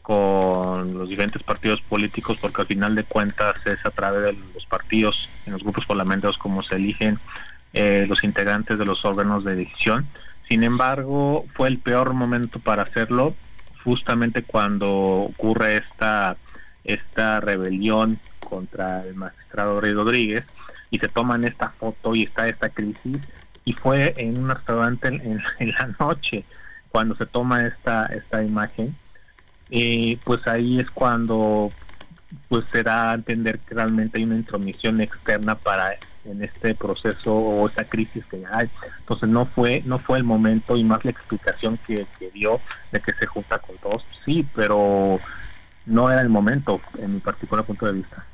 con 0.03 0.93
los 0.93 1.09
diferentes 1.09 1.43
partidos 1.43 1.81
políticos, 1.81 2.37
porque 2.39 2.61
al 2.61 2.67
final 2.67 2.95
de 2.95 3.05
cuentas 3.05 3.57
es 3.65 3.79
a 3.87 3.91
través 3.91 4.25
de 4.25 4.37
los 4.53 4.67
partidos, 4.67 5.31
en 5.47 5.55
los 5.55 5.63
grupos 5.63 5.87
parlamentarios, 5.87 6.37
como 6.37 6.61
se 6.61 6.75
eligen 6.75 7.19
eh, 7.73 8.05
los 8.07 8.25
integrantes 8.25 8.79
de 8.79 8.85
los 8.85 9.07
órganos 9.07 9.43
de 9.45 9.55
decisión. 9.55 10.07
Sin 10.47 10.65
embargo, 10.65 11.47
fue 11.55 11.69
el 11.69 11.79
peor 11.79 12.13
momento 12.13 12.59
para 12.59 12.83
hacerlo, 12.83 13.35
justamente 13.85 14.43
cuando 14.43 14.91
ocurre 14.91 15.79
esta, 15.79 16.37
esta 16.85 17.41
rebelión 17.41 18.21
contra 18.41 19.03
el 19.07 19.15
magistrado 19.15 19.81
Rey 19.81 19.95
Rodríguez 19.95 20.45
y 20.91 20.99
se 20.99 21.09
toman 21.09 21.45
esta 21.45 21.71
foto 21.71 22.15
y 22.15 22.25
está 22.25 22.49
esta 22.49 22.69
crisis 22.69 23.17
y 23.69 23.75
fue 23.75 24.15
en 24.17 24.39
un 24.39 24.49
restaurante 24.49 25.09
en, 25.59 25.73
la 25.73 25.95
noche 26.01 26.45
cuando 26.89 27.15
se 27.17 27.27
toma 27.27 27.67
esta 27.67 28.07
esta 28.07 28.43
imagen. 28.43 28.97
Y 29.69 30.17
pues 30.17 30.47
ahí 30.47 30.81
es 30.81 30.91
cuando 30.91 31.71
pues 32.49 32.65
se 32.73 32.83
da 32.83 33.11
a 33.11 33.15
entender 33.15 33.59
que 33.59 33.75
realmente 33.75 34.17
hay 34.17 34.25
una 34.25 34.37
intromisión 34.37 35.03
externa 35.03 35.55
para 35.55 35.97
en 36.25 36.43
este 36.43 36.75
proceso 36.75 37.35
o 37.35 37.69
esta 37.69 37.85
crisis 37.85 38.25
que 38.25 38.43
hay. 38.51 38.71
Entonces 39.01 39.29
no 39.29 39.45
fue 39.45 39.83
no 39.85 39.99
fue 39.99 40.17
el 40.17 40.25
momento 40.25 40.75
y 40.79 40.85
más 40.85 41.05
la 41.05 41.11
explicación 41.11 41.79
que, 41.87 42.07
que 42.19 42.31
dio 42.31 42.63
de 42.91 43.01
que 43.01 43.13
se 43.13 43.27
junta 43.27 43.59
con 43.59 43.77
todos 43.77 44.03
sí 44.25 44.47
pero 44.55 45.21
no 45.85 46.11
era 46.11 46.23
el 46.23 46.31
momento 46.31 46.81
en 46.99 47.15
mi 47.15 47.21
particular 47.21 47.67
punto 47.67 47.85
de 47.85 47.93
vista 47.93 48.25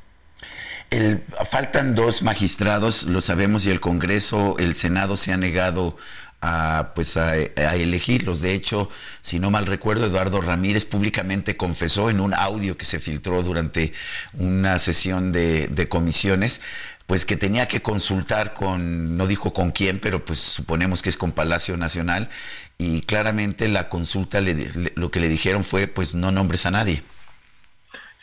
faltan 1.51 1.95
dos 1.95 2.23
magistrados, 2.23 3.05
lo 3.05 3.21
sabemos, 3.21 3.67
y 3.67 3.71
el 3.71 3.81
Congreso, 3.81 4.57
el 4.59 4.75
Senado 4.75 5.17
se 5.17 5.33
ha 5.33 5.37
negado 5.37 5.97
a, 6.41 6.93
pues 6.95 7.17
a, 7.17 7.37
elegirlos. 7.37 8.41
De 8.41 8.53
hecho, 8.55 8.91
si 9.21 9.39
no 9.39 9.51
mal 9.51 9.67
recuerdo, 9.67 10.07
Eduardo 10.07 10.41
Ramírez 10.41 10.85
públicamente 10.85 11.57
confesó 11.57 12.11
en 12.11 12.21
un 12.21 12.35
audio 12.35 12.77
que 12.77 12.85
se 12.85 13.01
filtró 13.01 13.43
durante 13.43 13.93
una 14.35 14.79
sesión 14.79 15.33
de, 15.33 15.87
comisiones, 15.89 16.61
pues 17.07 17.25
que 17.25 17.37
tenía 17.37 17.69
que 17.69 17.83
consultar 17.83 18.55
con, 18.55 19.17
no 19.17 19.27
dijo 19.27 19.53
con 19.53 19.71
quién, 19.73 20.01
pero 20.01 20.25
pues 20.25 20.41
suponemos 20.41 21.03
que 21.03 21.11
es 21.11 21.17
con 21.17 21.33
Palacio 21.33 21.77
Nacional, 21.77 22.31
y 22.79 23.03
claramente 23.03 23.69
la 23.69 23.89
consulta, 23.89 24.41
lo 24.41 25.11
que 25.11 25.21
le 25.21 25.29
dijeron 25.29 25.65
fue, 25.65 25.87
pues 25.87 26.15
no 26.15 26.33
nombres 26.33 26.67
a 26.67 26.71
nadie. 26.71 27.03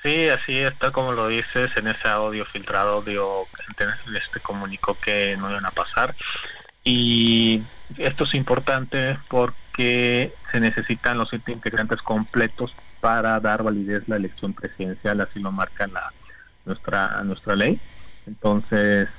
Sí, 0.03 0.29
así 0.29 0.57
está 0.57 0.91
como 0.91 1.11
lo 1.13 1.27
dices, 1.27 1.69
en 1.77 1.87
ese 1.87 2.07
audio 2.07 2.43
filtrado 2.45 3.03
dio, 3.03 3.49
este 4.15 4.39
comunicó 4.41 4.99
que 4.99 5.37
no 5.37 5.49
iban 5.51 5.65
a 5.65 5.71
pasar 5.71 6.15
y 6.83 7.67
esto 7.97 8.23
es 8.25 8.33
importante 8.35 9.19
porque 9.29 10.37
se 10.51 10.59
necesitan 10.59 11.17
los 11.19 11.29
siete 11.29 11.51
integrantes 11.51 12.01
completos 12.01 12.77
para 12.99 13.39
dar 13.39 13.63
validez 13.63 14.07
la 14.07 14.17
elección 14.17 14.53
presidencial, 14.55 15.21
así 15.21 15.39
lo 15.39 15.51
marca 15.51 15.87
la 15.87 16.13
nuestra 16.65 17.23
nuestra 17.23 17.55
ley. 17.55 17.81
Entonces, 18.25 19.09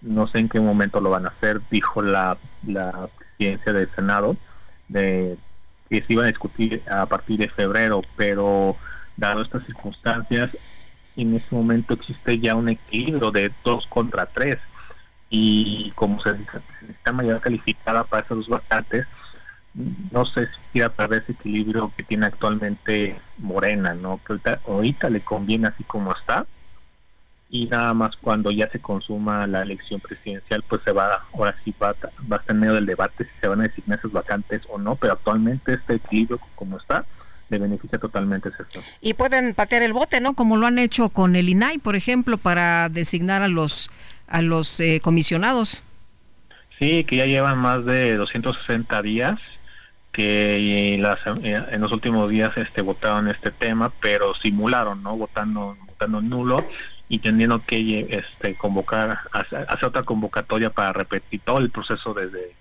no 0.00 0.26
sé 0.28 0.38
en 0.38 0.48
qué 0.48 0.60
momento 0.60 1.00
lo 1.00 1.10
van 1.10 1.26
a 1.26 1.30
hacer, 1.30 1.62
dijo 1.70 2.02
la, 2.02 2.40
la 2.62 3.10
presidencia 3.18 3.72
del 3.72 3.90
Senado, 3.94 4.38
de 4.88 5.38
que 5.88 6.02
se 6.02 6.12
iban 6.12 6.26
a 6.26 6.28
discutir 6.28 6.82
a 6.88 7.06
partir 7.08 7.38
de 7.38 7.48
febrero, 7.48 8.08
pero 8.16 8.78
dado 9.16 9.42
estas 9.42 9.64
circunstancias, 9.66 10.50
en 11.16 11.34
este 11.34 11.54
momento 11.54 11.94
existe 11.94 12.38
ya 12.38 12.54
un 12.54 12.68
equilibrio 12.68 13.30
de 13.30 13.52
dos 13.64 13.86
contra 13.86 14.26
tres 14.26 14.58
y 15.28 15.92
como 15.94 16.20
se, 16.22 16.32
necesita 16.32 17.12
mayoría 17.12 17.40
calificada 17.40 18.04
para 18.04 18.24
esos 18.24 18.38
dos 18.38 18.48
vacantes, 18.48 19.06
no 20.10 20.26
sé 20.26 20.46
si 20.46 20.56
quiera 20.72 20.88
perder 20.88 21.22
ese 21.22 21.32
equilibrio 21.32 21.92
que 21.96 22.02
tiene 22.02 22.26
actualmente 22.26 23.20
Morena, 23.38 23.94
¿no? 23.94 24.20
Que 24.26 24.38
ahorita, 24.66 25.08
le 25.10 25.20
conviene 25.20 25.68
así 25.68 25.84
como 25.84 26.12
está 26.12 26.46
y 27.48 27.66
nada 27.66 27.94
más 27.94 28.16
cuando 28.16 28.50
ya 28.50 28.68
se 28.70 28.80
consuma 28.80 29.46
la 29.46 29.62
elección 29.62 30.00
presidencial, 30.00 30.62
pues 30.68 30.82
se 30.82 30.92
va, 30.92 31.24
ahora 31.34 31.54
sí 31.64 31.74
va, 31.82 31.94
va 32.30 32.36
a 32.36 32.40
estar 32.40 32.54
en 32.54 32.60
medio 32.60 32.74
del 32.74 32.86
debate 32.86 33.24
si 33.24 33.30
se 33.40 33.48
van 33.48 33.60
a 33.60 33.64
designar 33.64 33.98
esos 33.98 34.12
vacantes 34.12 34.62
o 34.68 34.78
no, 34.78 34.94
pero 34.96 35.14
actualmente 35.14 35.74
este 35.74 35.94
equilibrio 35.94 36.40
como 36.54 36.78
está, 36.78 37.04
le 37.50 37.58
beneficia 37.58 37.98
totalmente 37.98 38.48
esto. 38.48 38.80
Y 39.00 39.14
pueden 39.14 39.54
patear 39.54 39.82
el 39.82 39.92
bote, 39.92 40.20
¿no? 40.20 40.34
Como 40.34 40.56
lo 40.56 40.66
han 40.66 40.78
hecho 40.78 41.08
con 41.08 41.36
el 41.36 41.48
INAI, 41.48 41.78
por 41.78 41.96
ejemplo, 41.96 42.38
para 42.38 42.88
designar 42.88 43.42
a 43.42 43.48
los 43.48 43.90
a 44.28 44.42
los 44.42 44.78
eh, 44.78 45.00
comisionados. 45.02 45.82
Sí, 46.78 47.04
que 47.04 47.16
ya 47.16 47.26
llevan 47.26 47.58
más 47.58 47.84
de 47.84 48.16
260 48.16 49.02
días 49.02 49.40
que 50.12 50.96
las, 51.00 51.20
eh, 51.42 51.62
en 51.70 51.80
los 51.80 51.92
últimos 51.92 52.30
días 52.30 52.56
este 52.56 52.82
votaron 52.82 53.28
este 53.28 53.50
tema, 53.50 53.92
pero 54.00 54.34
simularon, 54.34 55.02
¿no? 55.02 55.16
Votando 55.16 55.76
votando 55.86 56.20
nulo 56.20 56.64
y 57.08 57.18
teniendo 57.18 57.62
que 57.64 58.06
este 58.10 58.54
convocar 58.54 59.18
hacer, 59.32 59.66
otra 59.84 60.02
convocatoria 60.02 60.70
para 60.70 60.92
repetir 60.92 61.40
todo 61.40 61.58
el 61.58 61.70
proceso 61.70 62.14
desde 62.14 62.54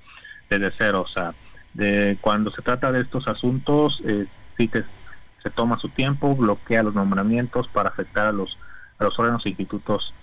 desde 0.50 0.72
cero, 0.78 1.06
o 1.08 1.08
sea, 1.08 1.34
de 1.74 2.18
cuando 2.20 2.52
se 2.52 2.64
trata 2.64 2.92
de 2.92 3.02
estos 3.02 3.28
asuntos 3.28 4.02
eh, 4.06 4.26
se 4.68 5.50
toma 5.50 5.80
su 5.80 5.90
tiempo, 5.90 6.36
bloquea 6.36 6.84
los 6.84 6.96
nombramientos 6.96 7.68
para 7.68 7.90
afectar 7.90 8.28
a 8.28 8.32
los, 8.32 8.58
a 8.98 9.06
los 9.06 9.18
órganos 9.18 9.46
e 9.46 9.50
institutos 9.50 10.14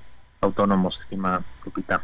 autónomos, 0.41 0.99
estimada 1.03 1.43
Lupita. 1.65 2.03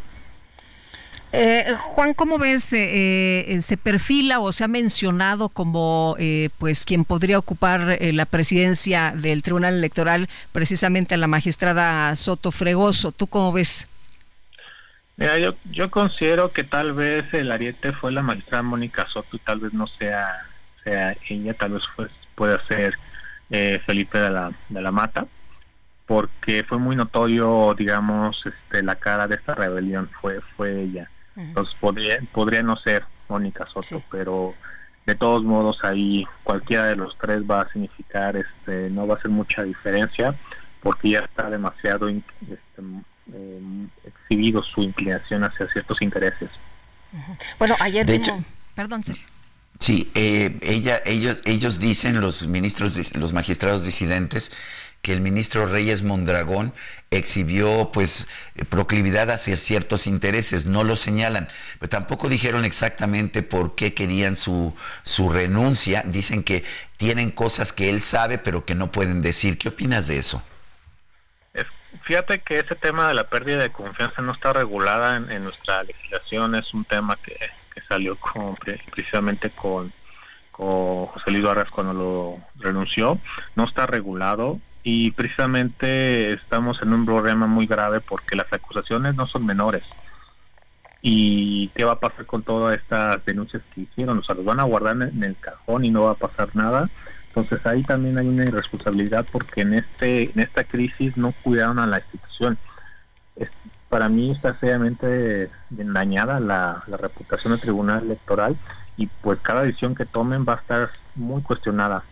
Eh, 1.34 1.74
Juan, 1.78 2.12
¿cómo 2.12 2.38
ves? 2.38 2.74
Eh, 2.74 3.54
eh, 3.54 3.60
¿Se 3.62 3.78
perfila 3.78 4.40
o 4.40 4.52
se 4.52 4.64
ha 4.64 4.68
mencionado 4.68 5.48
como 5.48 6.16
pues 6.58 6.84
quien 6.84 7.04
podría 7.04 7.38
ocupar 7.38 7.98
la 8.00 8.26
presidencia 8.26 9.14
del 9.16 9.42
Tribunal 9.42 9.74
Electoral 9.74 10.28
precisamente 10.52 11.14
a 11.14 11.18
la 11.18 11.26
magistrada 11.26 12.14
Soto 12.16 12.50
Fregoso? 12.50 13.12
¿Tú 13.12 13.26
cómo 13.26 13.52
ves? 13.52 13.86
Mira, 15.16 15.38
yo, 15.38 15.54
yo 15.70 15.90
considero 15.90 16.52
que 16.52 16.64
tal 16.64 16.92
vez 16.92 17.32
el 17.32 17.50
ariete 17.50 17.92
fue 17.92 18.12
la 18.12 18.22
magistrada 18.22 18.62
Mónica 18.62 19.06
Soto 19.08 19.36
y 19.36 19.38
tal 19.38 19.60
vez 19.60 19.72
no 19.72 19.86
sea, 19.86 20.46
sea 20.84 21.16
ella, 21.28 21.54
tal 21.54 21.72
vez 21.72 21.82
fue 21.94 22.08
puede 22.34 22.58
ser 22.66 22.94
eh, 23.50 23.80
Felipe 23.84 24.18
de 24.18 24.30
la, 24.30 24.52
de 24.68 24.82
la 24.82 24.90
Mata, 24.90 25.26
porque 26.06 26.64
fue 26.64 26.78
muy 26.78 26.96
notorio, 26.96 27.74
digamos, 27.76 28.44
este, 28.46 28.82
la 28.82 28.96
cara 28.96 29.28
de 29.28 29.36
esta 29.36 29.54
rebelión 29.54 30.08
fue 30.20 30.40
fue 30.56 30.82
ella. 30.82 31.10
Entonces 31.36 31.74
podría, 31.80 32.18
podría 32.32 32.62
no 32.62 32.76
ser 32.76 33.04
Mónica 33.28 33.64
Soto, 33.64 34.02
pero 34.10 34.54
de 35.06 35.14
todos 35.14 35.42
modos 35.42 35.82
ahí 35.82 36.26
cualquiera 36.42 36.86
de 36.86 36.96
los 36.96 37.16
tres 37.18 37.42
va 37.50 37.62
a 37.62 37.68
significar, 37.70 38.36
este, 38.36 38.90
no 38.90 39.06
va 39.06 39.16
a 39.16 39.20
ser 39.20 39.30
mucha 39.30 39.62
diferencia, 39.62 40.34
porque 40.82 41.10
ya 41.10 41.20
está 41.20 41.48
demasiado 41.48 42.08
este, 42.08 42.56
em, 43.32 43.88
exhibido 44.04 44.62
su 44.62 44.82
inclinación 44.82 45.44
hacia 45.44 45.66
ciertos 45.68 46.02
intereses. 46.02 46.50
Bueno, 47.58 47.76
ayer 47.80 48.06
Perdón, 48.74 49.04
Sergio. 49.04 49.31
Sí, 49.82 50.12
eh, 50.14 50.56
ella, 50.62 51.02
ellos, 51.04 51.42
ellos 51.44 51.80
dicen, 51.80 52.20
los 52.20 52.46
ministros, 52.46 53.16
los 53.16 53.32
magistrados 53.32 53.84
disidentes, 53.84 54.52
que 55.00 55.12
el 55.12 55.20
ministro 55.20 55.66
Reyes 55.66 56.04
Mondragón 56.04 56.72
exhibió 57.10 57.90
pues 57.92 58.28
proclividad 58.70 59.28
hacia 59.32 59.56
ciertos 59.56 60.06
intereses, 60.06 60.66
no 60.66 60.84
lo 60.84 60.94
señalan, 60.94 61.48
pero 61.80 61.90
tampoco 61.90 62.28
dijeron 62.28 62.64
exactamente 62.64 63.42
por 63.42 63.74
qué 63.74 63.92
querían 63.92 64.36
su, 64.36 64.72
su 65.02 65.30
renuncia, 65.30 66.04
dicen 66.06 66.44
que 66.44 66.62
tienen 66.96 67.32
cosas 67.32 67.72
que 67.72 67.90
él 67.90 68.02
sabe 68.02 68.38
pero 68.38 68.64
que 68.64 68.76
no 68.76 68.92
pueden 68.92 69.20
decir. 69.20 69.58
¿Qué 69.58 69.70
opinas 69.70 70.06
de 70.06 70.18
eso? 70.18 70.44
Fíjate 72.04 72.38
que 72.38 72.60
ese 72.60 72.76
tema 72.76 73.08
de 73.08 73.14
la 73.14 73.24
pérdida 73.24 73.58
de 73.58 73.72
confianza 73.72 74.22
no 74.22 74.30
está 74.30 74.52
regulada 74.52 75.16
en, 75.16 75.42
nuestra 75.42 75.82
legislación, 75.82 76.54
es 76.54 76.72
un 76.72 76.84
tema 76.84 77.16
que, 77.16 77.36
salió 77.80 78.16
con, 78.16 78.56
precisamente 78.90 79.50
con, 79.50 79.92
con 80.50 81.06
José 81.06 81.30
Luis 81.30 81.44
Vargas 81.44 81.70
cuando 81.70 81.94
lo 81.94 82.38
renunció, 82.62 83.18
no 83.56 83.64
está 83.64 83.86
regulado 83.86 84.60
y 84.84 85.12
precisamente 85.12 86.32
estamos 86.32 86.82
en 86.82 86.92
un 86.92 87.06
problema 87.06 87.46
muy 87.46 87.66
grave 87.66 88.00
porque 88.00 88.36
las 88.36 88.52
acusaciones 88.52 89.14
no 89.14 89.26
son 89.26 89.46
menores. 89.46 89.84
¿Y 91.00 91.68
qué 91.74 91.84
va 91.84 91.92
a 91.92 92.00
pasar 92.00 92.26
con 92.26 92.42
todas 92.42 92.78
estas 92.78 93.24
denuncias 93.24 93.62
que 93.74 93.82
hicieron? 93.82 94.18
O 94.18 94.22
sea, 94.22 94.36
los 94.36 94.44
van 94.44 94.60
a 94.60 94.64
guardar 94.64 94.96
en 95.02 95.22
el 95.24 95.36
cajón 95.36 95.84
y 95.84 95.90
no 95.90 96.04
va 96.04 96.12
a 96.12 96.16
pasar 96.16 96.48
nada. 96.54 96.88
Entonces 97.28 97.64
ahí 97.66 97.82
también 97.82 98.18
hay 98.18 98.28
una 98.28 98.44
irresponsabilidad 98.44 99.26
porque 99.32 99.62
en 99.62 99.74
este 99.74 100.30
en 100.30 100.40
esta 100.40 100.64
crisis 100.64 101.16
no 101.16 101.32
cuidaron 101.42 101.78
a 101.78 101.86
la 101.86 101.98
institución. 101.98 102.58
Para 103.92 104.08
mí 104.08 104.30
está 104.30 104.54
seriamente 104.54 105.50
dañada 105.68 106.40
la, 106.40 106.82
la 106.86 106.96
reputación 106.96 107.52
del 107.52 107.60
Tribunal 107.60 108.04
Electoral 108.04 108.56
y 108.96 109.06
pues 109.06 109.38
cada 109.40 109.64
decisión 109.64 109.94
que 109.94 110.06
tomen 110.06 110.46
va 110.48 110.54
a 110.54 110.60
estar 110.60 110.88
muy 111.14 111.42
cuestionada. 111.42 112.02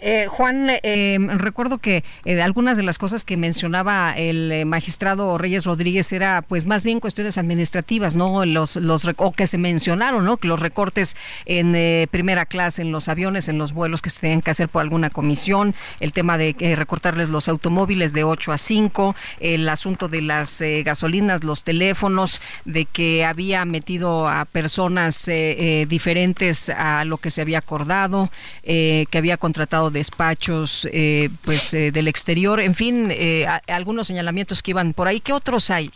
Eh, 0.00 0.26
Juan, 0.28 0.68
eh, 0.82 1.18
recuerdo 1.18 1.78
que 1.78 2.04
eh, 2.24 2.40
algunas 2.40 2.76
de 2.76 2.84
las 2.84 2.98
cosas 2.98 3.24
que 3.24 3.36
mencionaba 3.36 4.16
el 4.16 4.64
magistrado 4.66 5.38
Reyes 5.38 5.64
Rodríguez 5.64 6.12
era 6.12 6.42
pues 6.42 6.66
más 6.66 6.84
bien 6.84 7.00
cuestiones 7.00 7.36
administrativas, 7.36 8.14
¿no? 8.14 8.44
Los, 8.46 8.76
los 8.76 9.08
o 9.16 9.32
que 9.32 9.46
se 9.46 9.58
mencionaron, 9.58 10.24
¿no? 10.24 10.38
Los 10.42 10.60
recortes 10.60 11.16
en 11.46 12.08
primera 12.08 12.46
clase, 12.46 12.82
en 12.82 12.92
los 12.92 13.08
aviones, 13.08 13.48
en 13.48 13.58
los 13.58 13.72
vuelos 13.72 14.02
que 14.02 14.10
se 14.10 14.20
tenían 14.20 14.40
que 14.40 14.50
hacer 14.50 14.68
por 14.68 14.82
alguna 14.82 15.10
comisión, 15.10 15.74
el 16.00 16.12
tema 16.12 16.38
de 16.38 16.54
recortarles 16.76 17.28
los 17.28 17.48
automóviles 17.48 18.12
de 18.12 18.24
8 18.24 18.52
a 18.52 18.58
5, 18.58 19.16
el 19.40 19.68
asunto 19.68 20.08
de 20.08 20.22
las 20.22 20.62
gasolinas, 20.84 21.44
los 21.44 21.64
teléfonos, 21.64 22.40
de 22.64 22.84
que 22.84 23.24
había 23.24 23.64
metido 23.64 24.28
a 24.28 24.44
personas 24.44 25.28
diferentes 25.88 26.70
a 26.70 27.04
lo 27.04 27.18
que 27.18 27.30
se 27.30 27.40
había 27.40 27.58
acordado, 27.58 28.30
que 28.62 29.08
había 29.12 29.36
contratado 29.36 29.67
despachos 29.90 30.88
eh, 30.92 31.30
pues 31.44 31.72
eh, 31.74 31.90
del 31.92 32.08
exterior, 32.08 32.60
en 32.60 32.74
fin, 32.74 33.08
eh, 33.10 33.46
algunos 33.66 34.06
señalamientos 34.06 34.62
que 34.62 34.72
iban 34.72 34.92
por 34.92 35.08
ahí. 35.08 35.20
¿Qué 35.20 35.32
otros 35.32 35.70
hay? 35.70 35.90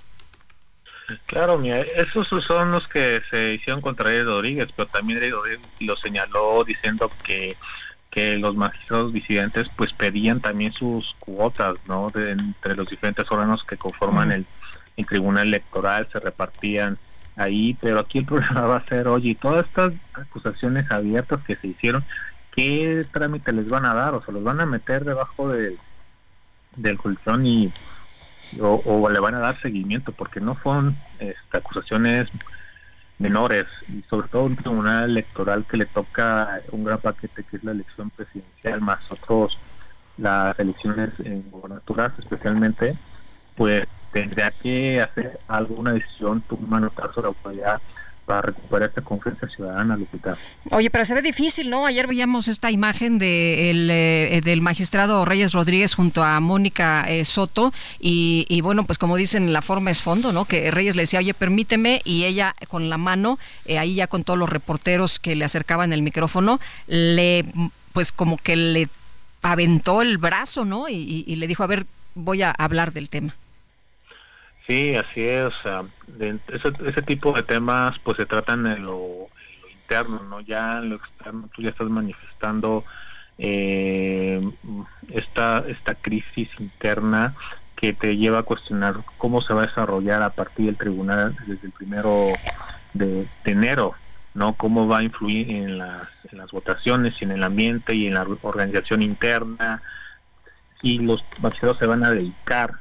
Claro, 1.27 1.59
mira, 1.59 1.81
esos 1.81 2.28
son 2.47 2.73
los 2.73 2.86
que 2.89 3.20
se 3.31 3.55
hicieron 3.55 3.81
contra 3.81 4.11
Eddie 4.11 4.24
Rodríguez, 4.24 4.69
pero 4.74 4.89
también 4.89 5.20
lo 5.81 5.97
señaló 5.97 6.65
diciendo 6.65 7.11
que 7.24 7.57
que 8.12 8.36
los 8.36 8.55
magistrados 8.55 9.11
disidentes 9.11 9.70
pues 9.74 9.90
pedían 9.94 10.39
también 10.40 10.74
sus 10.74 11.16
cuotas, 11.19 11.77
¿no? 11.89 12.11
De, 12.11 12.32
entre 12.32 12.77
los 12.77 12.86
diferentes 12.90 13.24
órganos 13.32 13.65
que 13.65 13.78
conforman 13.78 14.31
el, 14.31 14.44
el, 14.99 15.07
tribunal 15.07 15.49
electoral, 15.49 16.07
se 16.12 16.20
repartían 16.20 16.99
ahí, 17.36 17.74
pero 17.81 17.99
aquí 17.99 18.19
el 18.19 18.24
problema 18.27 18.66
va 18.66 18.77
a 18.77 18.86
ser, 18.86 19.09
oye, 19.09 19.35
todas 19.35 19.66
estas 19.66 19.94
acusaciones 20.12 20.90
abiertas 20.90 21.40
que 21.47 21.57
se 21.57 21.69
hicieron, 21.69 22.05
qué 22.53 23.05
trámite 23.11 23.53
les 23.53 23.69
van 23.69 23.85
a 23.85 23.95
dar, 23.95 24.15
o 24.15 24.23
se 24.23 24.33
los 24.33 24.45
van 24.45 24.61
a 24.61 24.66
meter 24.66 25.05
debajo 25.05 25.49
de, 25.49 25.77
del 26.77 26.99
colchón 26.99 27.47
y 27.47 27.73
o, 28.61 29.09
le 29.09 29.19
van 29.19 29.35
a 29.35 29.41
dar 29.41 29.61
seguimiento, 29.61 30.12
porque 30.12 30.41
no 30.41 30.57
son 30.62 30.97
este, 31.19 31.57
acusaciones 31.57 32.29
menores, 33.19 33.66
y 33.89 34.03
sobre 34.03 34.29
todo 34.29 34.45
un 34.45 34.57
tribunal 34.57 35.11
electoral 35.11 35.65
que 35.65 35.77
le 35.79 35.87
toca 35.87 36.61
un 36.70 36.85
gran 36.85 36.99
paquete 36.99 37.45
que 37.45 37.57
es 37.57 37.65
la 37.65 37.73
elección 37.73 38.11
presidencial, 38.11 38.81
más 38.81 39.11
otros, 39.11 39.59
las 40.19 40.59
elecciones 40.59 41.11
en 41.24 41.51
gobernaturas 41.51 42.12
especialmente, 42.19 42.95
pues 43.57 43.87
tendría 44.12 44.51
que 44.51 45.01
hacer 45.01 45.39
alguna 45.49 45.93
decisión, 45.93 46.43
tomar 46.43 46.83
nota 46.83 47.11
sobre 47.12 47.23
la 47.23 47.29
autoridad 47.29 47.81
para 48.33 48.41
recuperar 48.41 48.89
esta 48.89 49.03
confianza 49.03 49.47
ciudadana, 49.47 49.95
Lupita. 49.95 50.39
Oye, 50.71 50.89
pero 50.89 51.05
se 51.05 51.13
ve 51.13 51.21
difícil, 51.21 51.69
¿no? 51.69 51.85
Ayer 51.85 52.07
veíamos 52.07 52.49
esta 52.49 52.71
imagen 52.71 53.19
de 53.19 53.71
el, 53.71 53.91
eh, 53.91 54.41
del 54.43 54.63
magistrado 54.63 55.27
Reyes 55.27 55.53
Rodríguez 55.53 55.95
junto 55.95 56.25
a 56.25 56.41
Mónica 56.41 57.05
eh, 57.11 57.27
Soto 57.27 57.75
y, 58.01 58.59
bueno, 58.63 58.85
pues 58.85 58.97
como 58.97 59.17
dicen, 59.17 59.53
la 59.53 59.61
forma 59.61 59.91
es 59.91 60.01
fondo, 60.01 60.33
¿no? 60.33 60.47
Que 60.47 60.71
Reyes 60.71 60.97
le 60.97 61.03
decía, 61.03 61.19
oye, 61.19 61.35
permíteme 61.35 62.01
y 62.07 62.25
ella 62.25 62.55
con 62.69 62.89
la 62.89 62.97
mano, 62.97 63.39
eh, 63.67 63.79
ahí 63.79 63.97
ya 63.97 64.07
con 64.07 64.25
todos 64.25 64.39
los 64.39 64.49
reporteros 64.49 65.19
que 65.19 65.37
le 65.37 65.45
acercaban 65.45 65.93
el 65.93 66.01
micrófono, 66.01 66.59
le, 66.87 67.45
pues 67.93 68.13
como 68.13 68.39
que 68.39 68.57
le 68.57 68.89
aventó 69.43 70.01
el 70.01 70.17
brazo, 70.17 70.65
¿no? 70.65 70.89
y 70.89 71.37
le 71.37 71.47
dijo, 71.47 71.65
a 71.65 71.67
ver, 71.67 71.85
voy 72.15 72.41
a 72.41 72.51
hablar 72.51 72.95
del 72.95 73.11
tema. 73.11 73.35
Sí, 74.67 74.95
así 74.95 75.21
es. 75.23 75.53
Ese, 76.20 77.02
tipo 77.02 77.32
de 77.32 77.43
temas 77.43 77.98
pues 78.01 78.16
se 78.16 78.26
tratan 78.26 78.66
en 78.66 78.84
lo, 78.84 79.28
interno, 79.72 80.22
¿no? 80.28 80.40
Ya 80.40 80.78
en 80.78 80.90
lo 80.90 80.97
externo 80.97 81.48
tú 81.55 81.62
ya 81.62 81.70
estás 81.70 81.89
manifestando 81.89 82.84
eh, 83.39 84.40
esta, 85.09 85.64
esta 85.66 85.94
crisis 85.94 86.48
interna 86.59 87.34
que 87.76 87.93
te 87.93 88.16
lleva 88.16 88.40
a 88.40 88.44
cuestionar 88.44 88.94
cómo 89.18 89.43
se 89.43 89.55
va 89.55 89.64
a 89.64 89.66
desarrollar 89.66 90.22
a 90.22 90.30
partir 90.30 90.66
del 90.66 90.76
tribunal 90.76 91.34
desde 91.47 91.66
el 91.66 91.72
primero 91.72 92.28
de, 92.94 93.26
enero, 93.44 93.94
¿no? 94.34 94.55
Cómo 94.55 94.86
va 94.86 94.98
a 94.98 95.02
influir 95.02 95.51
en 95.51 95.78
las, 95.78 96.09
en 96.30 96.39
las 96.39 96.52
votaciones 96.52 97.20
y 97.20 97.24
en 97.24 97.32
el 97.32 97.43
ambiente 97.43 97.94
y 97.94 98.06
en 98.06 98.14
la 98.14 98.26
organización 98.43 99.02
interna. 99.02 99.82
Y 100.80 101.01
los 101.01 101.24
magistrados 101.40 101.78
se 101.78 101.86
van 101.86 102.05
a 102.05 102.10
dedicar 102.10 102.74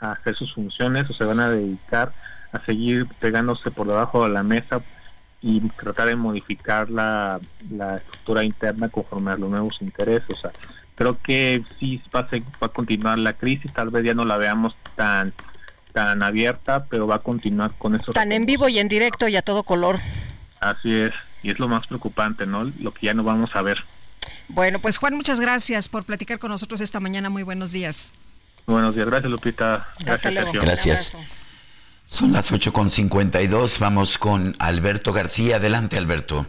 a 0.00 0.12
hacer 0.12 0.34
sus 0.34 0.54
funciones 0.54 1.08
o 1.10 1.12
se 1.12 1.24
van 1.24 1.40
a 1.40 1.50
dedicar 1.50 2.12
a 2.56 2.64
seguir 2.64 3.06
pegándose 3.20 3.70
por 3.70 3.86
debajo 3.86 4.24
de 4.24 4.30
la 4.30 4.42
mesa 4.42 4.80
y 5.42 5.60
tratar 5.60 6.08
de 6.08 6.16
modificar 6.16 6.90
la, 6.90 7.40
la 7.70 7.96
estructura 7.96 8.44
interna 8.44 8.88
conforme 8.88 9.30
a 9.30 9.36
los 9.36 9.50
nuevos 9.50 9.76
intereses. 9.80 10.28
O 10.30 10.36
sea, 10.36 10.50
creo 10.94 11.16
que 11.22 11.62
sí 11.78 12.02
va 12.14 12.20
a, 12.20 12.36
va 12.62 12.66
a 12.66 12.68
continuar 12.68 13.18
la 13.18 13.34
crisis, 13.34 13.72
tal 13.72 13.90
vez 13.90 14.04
ya 14.04 14.14
no 14.14 14.24
la 14.24 14.36
veamos 14.36 14.74
tan 14.96 15.32
tan 15.92 16.22
abierta, 16.22 16.84
pero 16.90 17.06
va 17.06 17.16
a 17.16 17.18
continuar 17.20 17.72
con 17.78 17.94
eso. 17.94 18.12
Tan 18.12 18.30
en 18.30 18.44
vivo 18.44 18.68
y 18.68 18.78
en 18.78 18.86
directo 18.86 19.28
y 19.28 19.36
a 19.36 19.40
todo 19.40 19.62
color. 19.62 19.98
Así 20.60 20.94
es, 20.94 21.14
y 21.42 21.50
es 21.50 21.58
lo 21.58 21.68
más 21.68 21.86
preocupante, 21.86 22.44
¿no? 22.44 22.70
Lo 22.80 22.92
que 22.92 23.06
ya 23.06 23.14
no 23.14 23.24
vamos 23.24 23.56
a 23.56 23.62
ver. 23.62 23.78
Bueno, 24.48 24.78
pues 24.78 24.98
Juan, 24.98 25.14
muchas 25.14 25.40
gracias 25.40 25.88
por 25.88 26.04
platicar 26.04 26.38
con 26.38 26.50
nosotros 26.50 26.82
esta 26.82 27.00
mañana. 27.00 27.30
Muy 27.30 27.44
buenos 27.44 27.72
días. 27.72 28.12
Buenos 28.66 28.94
días, 28.94 29.06
gracias 29.06 29.30
Lupita. 29.30 29.88
Hasta 30.06 30.30
luego. 30.30 30.52
Gracias. 30.52 31.16
Son 32.08 32.32
las 32.32 32.52
8.52, 32.52 33.80
vamos 33.80 34.16
con 34.16 34.54
Alberto 34.60 35.12
García. 35.12 35.56
Adelante, 35.56 35.98
Alberto. 35.98 36.46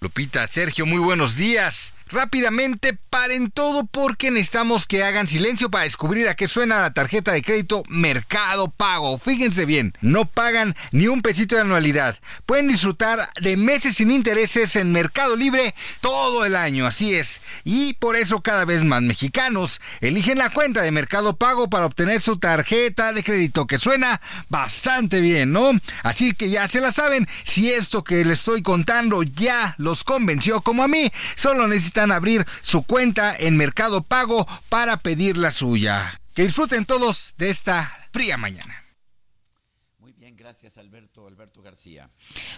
Lupita, 0.00 0.46
Sergio, 0.46 0.86
muy 0.86 1.00
buenos 1.00 1.34
días. 1.34 1.92
Rápidamente, 2.12 2.98
paren 3.08 3.50
todo 3.50 3.86
porque 3.86 4.30
necesitamos 4.30 4.86
que 4.86 5.02
hagan 5.02 5.26
silencio 5.26 5.70
para 5.70 5.84
descubrir 5.84 6.28
a 6.28 6.34
qué 6.34 6.46
suena 6.46 6.82
la 6.82 6.92
tarjeta 6.92 7.32
de 7.32 7.42
crédito 7.42 7.84
Mercado 7.88 8.70
Pago. 8.70 9.16
Fíjense 9.16 9.64
bien, 9.64 9.94
no 10.02 10.26
pagan 10.26 10.76
ni 10.90 11.06
un 11.06 11.22
pesito 11.22 11.54
de 11.54 11.62
anualidad. 11.62 12.18
Pueden 12.44 12.68
disfrutar 12.68 13.30
de 13.40 13.56
meses 13.56 13.96
sin 13.96 14.10
intereses 14.10 14.76
en 14.76 14.92
Mercado 14.92 15.36
Libre 15.36 15.74
todo 16.02 16.44
el 16.44 16.54
año, 16.54 16.86
así 16.86 17.14
es. 17.14 17.40
Y 17.64 17.94
por 17.94 18.16
eso 18.16 18.42
cada 18.42 18.66
vez 18.66 18.84
más 18.84 19.00
mexicanos 19.00 19.80
eligen 20.02 20.36
la 20.36 20.50
cuenta 20.50 20.82
de 20.82 20.90
Mercado 20.90 21.36
Pago 21.36 21.70
para 21.70 21.86
obtener 21.86 22.20
su 22.20 22.38
tarjeta 22.38 23.14
de 23.14 23.22
crédito, 23.22 23.66
que 23.66 23.78
suena 23.78 24.20
bastante 24.50 25.22
bien, 25.22 25.52
¿no? 25.52 25.70
Así 26.02 26.34
que 26.34 26.50
ya 26.50 26.68
se 26.68 26.82
la 26.82 26.92
saben, 26.92 27.26
si 27.44 27.72
esto 27.72 28.04
que 28.04 28.22
les 28.26 28.40
estoy 28.40 28.60
contando 28.60 29.22
ya 29.22 29.74
los 29.78 30.04
convenció 30.04 30.60
como 30.60 30.82
a 30.82 30.88
mí, 30.88 31.10
solo 31.36 31.66
necesitan 31.68 32.01
abrir 32.10 32.44
su 32.62 32.82
cuenta 32.82 33.36
en 33.36 33.56
Mercado 33.56 34.02
Pago 34.02 34.46
para 34.68 34.96
pedir 34.96 35.36
la 35.36 35.50
suya. 35.50 36.20
Que 36.34 36.44
disfruten 36.44 36.86
todos 36.86 37.34
de 37.36 37.50
esta 37.50 37.92
fría 38.10 38.36
mañana. 38.36 38.82
Muy 39.98 40.12
bien, 40.12 40.34
gracias 40.34 40.78
Alberto, 40.78 41.26
Alberto 41.26 41.62
García. 41.62 42.10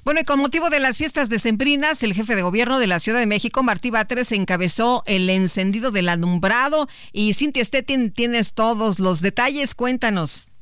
Bueno, 0.05 0.21
y 0.21 0.25
con 0.25 0.39
motivo 0.39 0.71
de 0.71 0.81
las 0.81 0.97
fiestas 0.97 1.29
decembrinas, 1.29 2.03
el 2.03 2.15
jefe 2.15 2.37
de 2.37 2.43
gobierno 2.43 2.79
de 2.79 2.87
la 2.87 3.01
Ciudad 3.01 3.19
de 3.19 3.27
México, 3.27 3.63
Martí 3.63 3.91
Batres, 3.91 4.31
encabezó 4.33 5.03
el 5.07 5.29
encendido 5.29 5.91
del 5.91 6.09
alumbrado. 6.09 6.89
Y 7.13 7.35
Cintia 7.35 7.65
Stettin, 7.65 8.13
tienes 8.13 8.55
todos 8.55 9.01
los 9.01 9.21
detalles, 9.21 9.75
cuéntanos. 9.75 10.53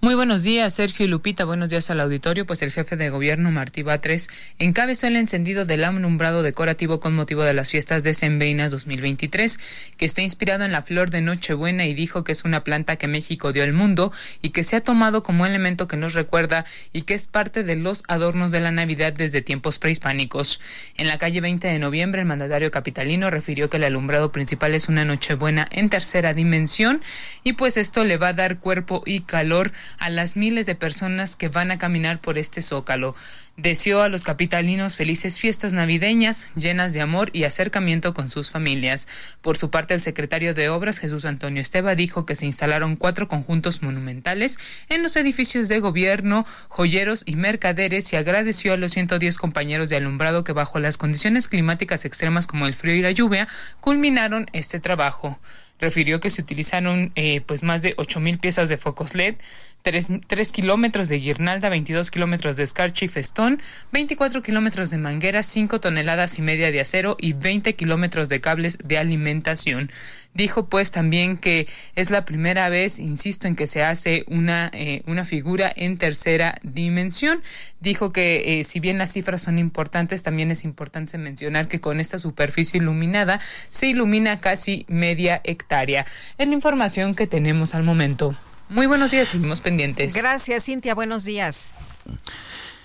Muy 0.00 0.14
buenos 0.14 0.44
días, 0.44 0.74
Sergio 0.74 1.06
y 1.06 1.08
Lupita. 1.08 1.44
Buenos 1.44 1.70
días 1.70 1.90
al 1.90 1.98
auditorio. 1.98 2.46
Pues 2.46 2.62
el 2.62 2.70
jefe 2.70 2.96
de 2.96 3.10
gobierno, 3.10 3.50
Martí 3.50 3.82
Batres, 3.82 4.28
encabezó 4.60 5.08
el 5.08 5.16
encendido 5.16 5.64
del 5.64 5.82
alumbrado 5.82 6.44
decorativo 6.44 7.00
con 7.00 7.16
motivo 7.16 7.42
de 7.42 7.52
las 7.52 7.72
fiestas 7.72 8.04
de 8.04 8.14
Sembeinas 8.14 8.70
2023, 8.70 9.58
que 9.96 10.04
está 10.06 10.22
inspirado 10.22 10.64
en 10.64 10.70
la 10.70 10.82
flor 10.82 11.10
de 11.10 11.20
Nochebuena 11.20 11.84
y 11.84 11.94
dijo 11.94 12.22
que 12.22 12.30
es 12.30 12.44
una 12.44 12.62
planta 12.62 12.94
que 12.94 13.08
México 13.08 13.52
dio 13.52 13.64
al 13.64 13.72
mundo 13.72 14.12
y 14.40 14.50
que 14.50 14.62
se 14.62 14.76
ha 14.76 14.82
tomado 14.82 15.24
como 15.24 15.46
elemento 15.46 15.88
que 15.88 15.96
nos 15.96 16.14
recuerda 16.14 16.64
y 16.92 17.02
que 17.02 17.14
es 17.14 17.26
parte 17.26 17.64
de 17.64 17.74
los 17.74 18.04
adornos 18.06 18.52
de 18.52 18.60
la 18.60 18.70
Navidad 18.70 19.12
desde 19.12 19.42
tiempos 19.42 19.80
prehispánicos. 19.80 20.60
En 20.96 21.08
la 21.08 21.18
calle 21.18 21.40
20 21.40 21.66
de 21.66 21.78
noviembre, 21.80 22.20
el 22.20 22.28
mandatario 22.28 22.70
capitalino 22.70 23.30
refirió 23.30 23.68
que 23.68 23.78
el 23.78 23.84
alumbrado 23.84 24.30
principal 24.30 24.76
es 24.76 24.88
una 24.88 25.04
Nochebuena 25.04 25.66
en 25.72 25.90
tercera 25.90 26.34
dimensión 26.34 27.02
y 27.42 27.54
pues 27.54 27.76
esto 27.76 28.04
le 28.04 28.16
va 28.16 28.28
a 28.28 28.32
dar 28.34 28.60
cuerpo 28.60 29.02
y 29.04 29.22
calor 29.22 29.72
a 29.98 30.10
las 30.10 30.36
miles 30.36 30.66
de 30.66 30.74
personas 30.74 31.36
que 31.36 31.48
van 31.48 31.70
a 31.70 31.78
caminar 31.78 32.20
por 32.20 32.38
este 32.38 32.62
zócalo. 32.62 33.14
Deseó 33.58 34.02
a 34.02 34.08
los 34.08 34.22
capitalinos 34.22 34.94
felices 34.94 35.40
fiestas 35.40 35.72
navideñas 35.72 36.52
llenas 36.54 36.92
de 36.92 37.00
amor 37.00 37.30
y 37.32 37.42
acercamiento 37.42 38.14
con 38.14 38.28
sus 38.28 38.52
familias. 38.52 39.08
Por 39.42 39.58
su 39.58 39.68
parte, 39.68 39.94
el 39.94 40.00
secretario 40.00 40.54
de 40.54 40.68
Obras, 40.68 41.00
Jesús 41.00 41.24
Antonio 41.24 41.60
Esteba, 41.60 41.96
dijo 41.96 42.24
que 42.24 42.36
se 42.36 42.46
instalaron 42.46 42.94
cuatro 42.94 43.26
conjuntos 43.26 43.82
monumentales 43.82 44.60
en 44.88 45.02
los 45.02 45.16
edificios 45.16 45.66
de 45.66 45.80
gobierno, 45.80 46.46
joyeros 46.68 47.24
y 47.26 47.34
mercaderes 47.34 48.12
y 48.12 48.16
agradeció 48.16 48.74
a 48.74 48.76
los 48.76 48.92
110 48.92 49.36
compañeros 49.38 49.88
de 49.88 49.96
alumbrado 49.96 50.44
que 50.44 50.52
bajo 50.52 50.78
las 50.78 50.96
condiciones 50.96 51.48
climáticas 51.48 52.04
extremas 52.04 52.46
como 52.46 52.68
el 52.68 52.74
frío 52.74 52.94
y 52.94 53.02
la 53.02 53.10
lluvia 53.10 53.48
culminaron 53.80 54.46
este 54.52 54.78
trabajo 54.78 55.40
refirió 55.78 56.20
que 56.20 56.30
se 56.30 56.42
utilizaron 56.42 57.12
eh, 57.14 57.40
pues 57.42 57.62
más 57.62 57.82
de 57.82 57.94
ocho 57.96 58.20
mil 58.20 58.38
piezas 58.38 58.68
de 58.68 58.78
focos 58.78 59.14
LED, 59.14 59.36
3, 59.82 60.52
kilómetros 60.52 61.08
de 61.08 61.18
guirnalda, 61.18 61.68
22 61.68 62.10
kilómetros 62.10 62.56
de 62.56 62.64
escarcha 62.64 63.04
y 63.04 63.08
festón, 63.08 63.47
24 63.92 64.42
kilómetros 64.42 64.90
de 64.90 64.98
manguera, 64.98 65.42
5 65.42 65.80
toneladas 65.80 66.38
y 66.38 66.42
media 66.42 66.70
de 66.70 66.80
acero 66.80 67.16
y 67.18 67.32
20 67.32 67.74
kilómetros 67.74 68.28
de 68.28 68.40
cables 68.40 68.78
de 68.84 68.98
alimentación. 68.98 69.90
Dijo 70.34 70.68
pues 70.68 70.92
también 70.92 71.36
que 71.36 71.66
es 71.96 72.10
la 72.10 72.24
primera 72.24 72.68
vez, 72.68 72.98
insisto, 72.98 73.48
en 73.48 73.56
que 73.56 73.66
se 73.66 73.82
hace 73.82 74.24
una, 74.28 74.70
eh, 74.72 75.02
una 75.06 75.24
figura 75.24 75.72
en 75.74 75.96
tercera 75.98 76.58
dimensión. 76.62 77.42
Dijo 77.80 78.12
que 78.12 78.60
eh, 78.60 78.64
si 78.64 78.78
bien 78.78 78.98
las 78.98 79.12
cifras 79.12 79.42
son 79.42 79.58
importantes, 79.58 80.22
también 80.22 80.50
es 80.50 80.64
importante 80.64 81.18
mencionar 81.18 81.66
que 81.66 81.80
con 81.80 81.98
esta 81.98 82.18
superficie 82.18 82.78
iluminada 82.78 83.40
se 83.70 83.86
ilumina 83.86 84.40
casi 84.40 84.84
media 84.88 85.40
hectárea. 85.44 86.06
Es 86.36 86.46
la 86.46 86.54
información 86.54 87.14
que 87.14 87.26
tenemos 87.26 87.74
al 87.74 87.82
momento. 87.82 88.36
Muy 88.68 88.86
buenos 88.86 89.10
días, 89.10 89.28
seguimos 89.28 89.60
pendientes. 89.60 90.14
Gracias, 90.14 90.66
Cintia. 90.66 90.94
Buenos 90.94 91.24
días. 91.24 91.68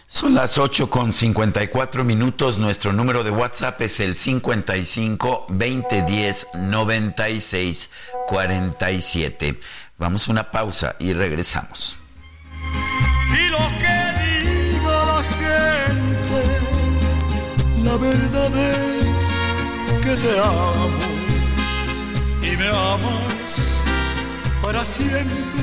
Son 0.08 0.36
las 0.36 0.58
8 0.58 0.90
con 0.90 1.12
54 1.12 2.04
minutos. 2.04 2.60
Nuestro 2.60 2.94
número 2.94 3.24
de 3.24 3.32
WhatsApp 3.32 3.82
es 3.82 4.00
el 4.00 4.16
55 4.16 5.48
2010 5.50 6.48
96 6.56 7.90
47. 8.28 9.60
Vamos 9.98 10.28
a 10.28 10.32
una 10.32 10.52
pausa 10.52 10.96
y 11.00 11.14
regresamos. 11.14 11.98
Y 13.32 13.50
lo 13.50 13.58
que 13.80 13.96
diga 14.22 15.06
la 15.06 15.24
gente, 15.40 16.44
la 17.84 17.98
verdad 17.98 18.58
es 18.58 19.34
que 20.04 20.16
te 20.16 20.40
amo 20.40 20.90
y 22.42 22.58
me 22.58 22.68
amas 22.68 23.84
para 24.62 24.86
siempre. 24.86 25.63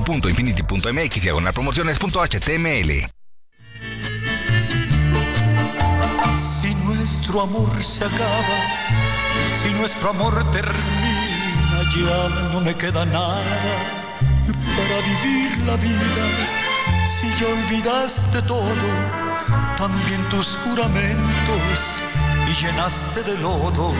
www.infinity.mx 0.00 1.20
diagonal 1.20 1.52
promociones.html. 1.52 2.90
Si 6.34 6.74
nuestro 6.74 7.42
amor 7.42 7.82
se 7.82 8.04
acaba, 8.04 8.58
si 9.62 9.72
nuestro 9.74 10.10
amor 10.10 10.34
termina, 10.52 11.82
ya 11.96 12.28
no 12.52 12.60
me 12.60 12.74
queda 12.74 13.04
nada 13.06 13.42
para 14.76 15.00
vivir 15.00 15.58
la 15.66 15.76
vida. 15.76 16.26
Si 17.06 17.26
ya 17.40 17.46
olvidaste 17.48 18.42
todo, 18.42 18.88
también 19.76 20.22
tus 20.28 20.56
juramentos 20.56 22.00
y 22.48 22.64
llenaste 22.64 23.22
de 23.22 23.38
lodo 23.38 23.94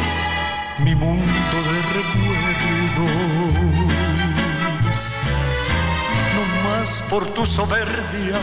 mi 0.78 0.94
mundo 0.94 1.24
de 1.24 1.82
recuerdos 1.82 2.78
por 7.10 7.26
tu 7.34 7.44
soberbia, 7.44 8.38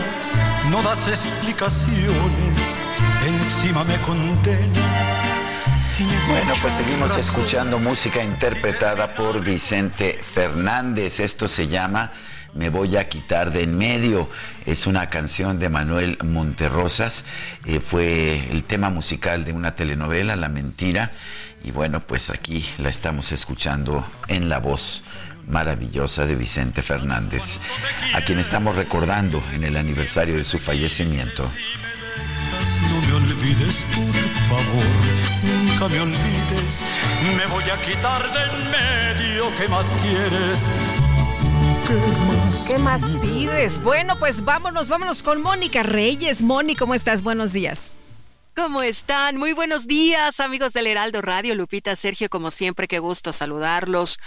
no 0.70 0.82
das 0.82 1.08
explicaciones, 1.08 2.82
encima 3.26 3.82
me 3.84 3.96
condenas. 4.02 5.26
Bueno, 6.28 6.52
pues 6.60 6.74
seguimos 6.74 7.16
escuchando 7.16 7.78
música 7.78 8.22
interpretada 8.22 9.14
por 9.14 9.42
Vicente 9.42 10.20
Fernández. 10.34 11.20
Esto 11.20 11.48
se 11.48 11.68
llama 11.68 12.12
Me 12.54 12.68
voy 12.68 12.98
a 12.98 13.08
quitar 13.08 13.50
de 13.50 13.62
en 13.62 13.78
medio. 13.78 14.28
Es 14.66 14.86
una 14.86 15.08
canción 15.08 15.58
de 15.58 15.70
Manuel 15.70 16.18
Monterrosas. 16.22 17.24
Eh, 17.64 17.80
fue 17.80 18.46
el 18.50 18.64
tema 18.64 18.90
musical 18.90 19.46
de 19.46 19.52
una 19.52 19.74
telenovela, 19.74 20.36
La 20.36 20.50
Mentira. 20.50 21.12
Y 21.64 21.70
bueno, 21.70 22.00
pues 22.00 22.28
aquí 22.28 22.64
la 22.76 22.90
estamos 22.90 23.32
escuchando 23.32 24.06
en 24.28 24.50
la 24.50 24.58
voz 24.58 25.02
maravillosa 25.48 26.26
de 26.26 26.34
Vicente 26.34 26.82
Fernández, 26.82 27.58
a 28.14 28.20
quien 28.22 28.38
estamos 28.38 28.76
recordando 28.76 29.42
en 29.54 29.64
el 29.64 29.76
aniversario 29.76 30.36
de 30.36 30.44
su 30.44 30.58
fallecimiento. 30.58 31.48
No 32.90 33.20
me 33.20 33.32
olvides, 33.32 33.84
por 33.94 34.58
favor, 34.58 34.84
nunca 35.44 35.88
me 35.88 36.00
olvides. 36.00 36.84
Me 37.36 37.46
voy 37.46 37.64
a 37.70 37.80
quitar 37.80 38.22
del 38.32 38.64
medio. 38.70 39.54
¿Qué 39.56 39.68
más 39.68 39.94
quieres? 40.02 40.70
¿Qué 41.86 41.94
más, 42.26 42.66
¿Qué 42.68 42.78
más 42.78 43.10
pides? 43.22 43.82
Bueno, 43.82 44.18
pues 44.18 44.44
vámonos, 44.44 44.88
vámonos 44.88 45.22
con 45.22 45.42
Mónica 45.42 45.84
Reyes. 45.84 46.42
Moni, 46.42 46.74
¿cómo 46.74 46.94
estás? 46.94 47.22
Buenos 47.22 47.52
días. 47.52 47.98
¿Cómo 48.56 48.82
están? 48.82 49.36
Muy 49.36 49.52
buenos 49.52 49.86
días, 49.86 50.40
amigos 50.40 50.72
del 50.72 50.86
Heraldo 50.86 51.20
Radio. 51.20 51.54
Lupita, 51.54 51.94
Sergio, 51.94 52.30
como 52.30 52.50
siempre, 52.50 52.88
qué 52.88 53.00
gusto 53.00 53.34
saludarlos. 53.34 54.18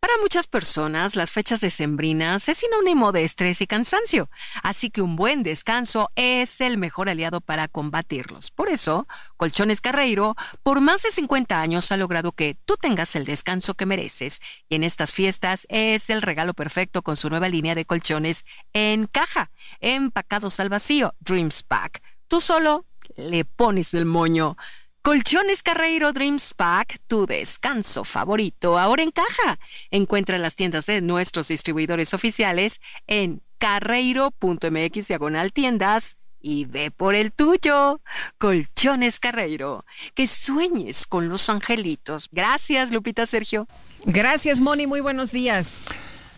Para 0.00 0.18
muchas 0.18 0.48
personas, 0.48 1.14
las 1.14 1.30
fechas 1.30 1.60
decembrinas 1.60 2.48
es 2.48 2.58
sinónimo 2.58 3.12
de 3.12 3.22
estrés 3.22 3.60
y 3.60 3.68
cansancio, 3.68 4.28
así 4.64 4.90
que 4.90 5.02
un 5.02 5.14
buen 5.14 5.44
descanso 5.44 6.10
es 6.16 6.60
el 6.60 6.78
mejor 6.78 7.08
aliado 7.08 7.40
para 7.40 7.68
combatirlos. 7.68 8.50
Por 8.50 8.70
eso, 8.70 9.06
Colchones 9.36 9.80
Carreiro, 9.80 10.34
por 10.64 10.80
más 10.80 11.02
de 11.02 11.12
50 11.12 11.60
años, 11.60 11.92
ha 11.92 11.96
logrado 11.96 12.32
que 12.32 12.56
tú 12.64 12.74
tengas 12.76 13.14
el 13.14 13.24
descanso 13.24 13.74
que 13.74 13.86
mereces. 13.86 14.40
Y 14.68 14.74
en 14.74 14.82
estas 14.82 15.12
fiestas 15.12 15.64
es 15.70 16.10
el 16.10 16.22
regalo 16.22 16.54
perfecto 16.54 17.02
con 17.02 17.16
su 17.16 17.30
nueva 17.30 17.48
línea 17.48 17.76
de 17.76 17.84
colchones 17.84 18.46
en 18.72 19.06
caja, 19.06 19.52
empacados 19.78 20.58
al 20.58 20.70
vacío, 20.70 21.14
Dreams 21.20 21.62
Pack. 21.62 22.02
Tú 22.26 22.40
solo 22.40 22.84
le 23.16 23.44
pones 23.44 23.94
el 23.94 24.04
moño. 24.04 24.56
Colchones 25.02 25.62
Carreiro 25.62 26.12
Dreams 26.12 26.52
Pack, 26.54 26.98
tu 27.06 27.26
descanso 27.26 28.02
favorito, 28.02 28.78
ahora 28.78 29.04
en 29.04 29.12
caja. 29.12 29.58
Encuentra 29.90 30.36
las 30.38 30.56
tiendas 30.56 30.86
de 30.86 31.00
nuestros 31.00 31.48
distribuidores 31.48 32.12
oficiales 32.12 32.80
en 33.06 33.40
carreiro.mx 33.58 35.08
diagonal 35.08 35.52
tiendas 35.52 36.16
y 36.40 36.64
ve 36.64 36.90
por 36.90 37.14
el 37.14 37.32
tuyo. 37.32 38.00
Colchones 38.38 39.20
Carreiro, 39.20 39.84
que 40.14 40.26
sueñes 40.26 41.06
con 41.06 41.28
los 41.28 41.48
angelitos. 41.50 42.28
Gracias, 42.32 42.90
Lupita 42.90 43.26
Sergio. 43.26 43.68
Gracias, 44.04 44.60
Moni, 44.60 44.86
muy 44.86 45.00
buenos 45.00 45.30
días. 45.30 45.82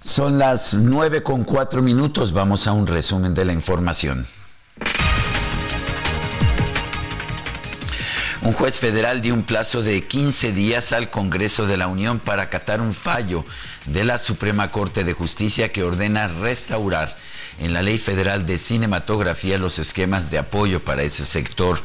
Son 0.03 0.39
las 0.39 0.75
nueve 0.75 1.23
con 1.23 1.45
cuatro 1.45 1.83
minutos. 1.83 2.33
Vamos 2.33 2.67
a 2.67 2.73
un 2.73 2.87
resumen 2.87 3.35
de 3.35 3.45
la 3.45 3.53
información. 3.53 4.27
Un 8.49 8.55
juez 8.55 8.81
federal 8.81 9.21
dio 9.21 9.35
un 9.35 9.43
plazo 9.43 9.83
de 9.83 10.05
15 10.05 10.53
días 10.53 10.95
al 10.95 11.11
Congreso 11.11 11.67
de 11.67 11.77
la 11.77 11.87
Unión 11.87 12.19
para 12.19 12.45
acatar 12.45 12.81
un 12.81 12.95
fallo 12.95 13.45
de 13.85 14.05
la 14.05 14.17
Suprema 14.17 14.71
Corte 14.71 15.05
de 15.05 15.13
Justicia 15.13 15.71
que 15.71 15.83
ordena 15.83 16.29
restaurar 16.29 17.15
en 17.59 17.75
la 17.75 17.83
Ley 17.83 17.99
Federal 17.99 18.47
de 18.47 18.57
Cinematografía 18.57 19.59
los 19.59 19.79
esquemas 19.79 20.31
de 20.31 20.39
apoyo 20.39 20.83
para 20.83 21.03
ese 21.03 21.27
sector. 21.27 21.83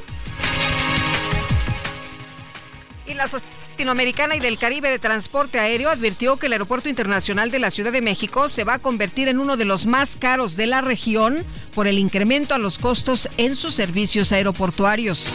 Y 3.05 3.13
la 3.13 3.27
Latinoamericana 3.73 4.37
y 4.37 4.39
del 4.39 4.57
Caribe 4.57 4.89
de 4.89 4.99
Transporte 4.99 5.59
Aéreo 5.59 5.89
advirtió 5.89 6.37
que 6.37 6.45
el 6.45 6.53
Aeropuerto 6.53 6.87
Internacional 6.87 7.51
de 7.51 7.59
la 7.59 7.71
Ciudad 7.71 7.91
de 7.91 8.01
México 8.01 8.47
se 8.47 8.63
va 8.63 8.75
a 8.75 8.79
convertir 8.79 9.27
en 9.27 9.39
uno 9.39 9.57
de 9.57 9.65
los 9.65 9.85
más 9.85 10.15
caros 10.15 10.55
de 10.55 10.67
la 10.67 10.79
región 10.79 11.43
por 11.75 11.87
el 11.87 11.99
incremento 11.99 12.53
a 12.53 12.57
los 12.57 12.79
costos 12.79 13.27
en 13.35 13.57
sus 13.57 13.73
servicios 13.73 14.31
aeroportuarios. 14.31 15.33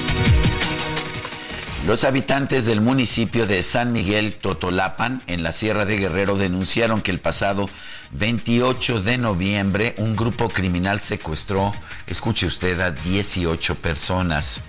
Los 1.89 2.05
habitantes 2.05 2.67
del 2.67 2.83
municipio 2.83 3.47
de 3.47 3.63
San 3.63 3.95
Miguel 3.95 4.35
Totolapan, 4.35 5.23
en 5.27 5.43
la 5.43 5.53
Sierra 5.53 5.87
de 5.87 5.97
Guerrero, 5.97 6.37
denunciaron 6.37 7.01
que 7.01 7.11
el 7.11 7.19
pasado 7.19 7.71
28 8.11 9.01
de 9.01 9.17
noviembre 9.17 9.95
un 9.97 10.15
grupo 10.15 10.51
criminal 10.51 11.01
secuestró, 11.01 11.73
escuche 12.07 12.45
usted, 12.45 12.79
a 12.81 12.91
18 12.91 13.75
personas. 13.77 14.61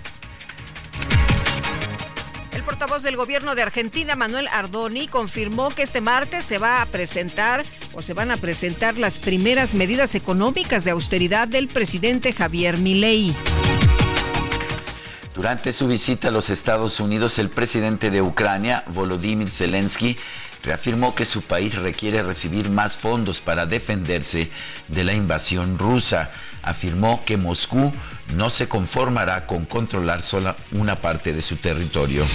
El 2.52 2.62
portavoz 2.62 3.02
del 3.02 3.18
gobierno 3.18 3.54
de 3.54 3.64
Argentina, 3.64 4.16
Manuel 4.16 4.48
Ardoni, 4.50 5.06
confirmó 5.06 5.68
que 5.68 5.82
este 5.82 6.00
martes 6.00 6.42
se 6.42 6.56
va 6.56 6.80
a 6.80 6.86
presentar 6.86 7.66
o 7.92 8.00
se 8.00 8.14
van 8.14 8.30
a 8.30 8.38
presentar 8.38 8.96
las 8.96 9.18
primeras 9.18 9.74
medidas 9.74 10.14
económicas 10.14 10.84
de 10.84 10.92
austeridad 10.92 11.48
del 11.48 11.68
presidente 11.68 12.32
Javier 12.32 12.78
Milei. 12.78 13.36
Durante 15.40 15.72
su 15.72 15.88
visita 15.88 16.28
a 16.28 16.30
los 16.30 16.50
Estados 16.50 17.00
Unidos, 17.00 17.38
el 17.38 17.48
presidente 17.48 18.10
de 18.10 18.20
Ucrania, 18.20 18.84
Volodymyr 18.88 19.50
Zelensky, 19.50 20.18
reafirmó 20.62 21.14
que 21.14 21.24
su 21.24 21.40
país 21.40 21.76
requiere 21.76 22.22
recibir 22.22 22.68
más 22.68 22.98
fondos 22.98 23.40
para 23.40 23.64
defenderse 23.64 24.50
de 24.88 25.02
la 25.02 25.14
invasión 25.14 25.78
rusa. 25.78 26.30
Afirmó 26.62 27.22
que 27.24 27.38
Moscú 27.38 27.90
no 28.36 28.50
se 28.50 28.68
conformará 28.68 29.46
con 29.46 29.64
controlar 29.64 30.20
solo 30.20 30.54
una 30.72 31.00
parte 31.00 31.32
de 31.32 31.40
su 31.40 31.56
territorio. 31.56 32.26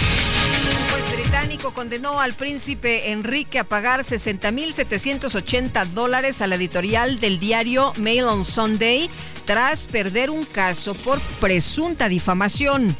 Británico 1.46 1.74
condenó 1.74 2.20
al 2.20 2.32
príncipe 2.32 3.12
Enrique 3.12 3.60
a 3.60 3.64
pagar 3.64 4.00
60.780 4.00 5.86
dólares 5.90 6.40
a 6.40 6.48
la 6.48 6.56
editorial 6.56 7.20
del 7.20 7.38
diario 7.38 7.92
Mail 7.98 8.24
on 8.24 8.44
Sunday 8.44 9.08
tras 9.44 9.86
perder 9.86 10.30
un 10.30 10.44
caso 10.44 10.94
por 10.94 11.20
presunta 11.38 12.08
difamación. 12.08 12.96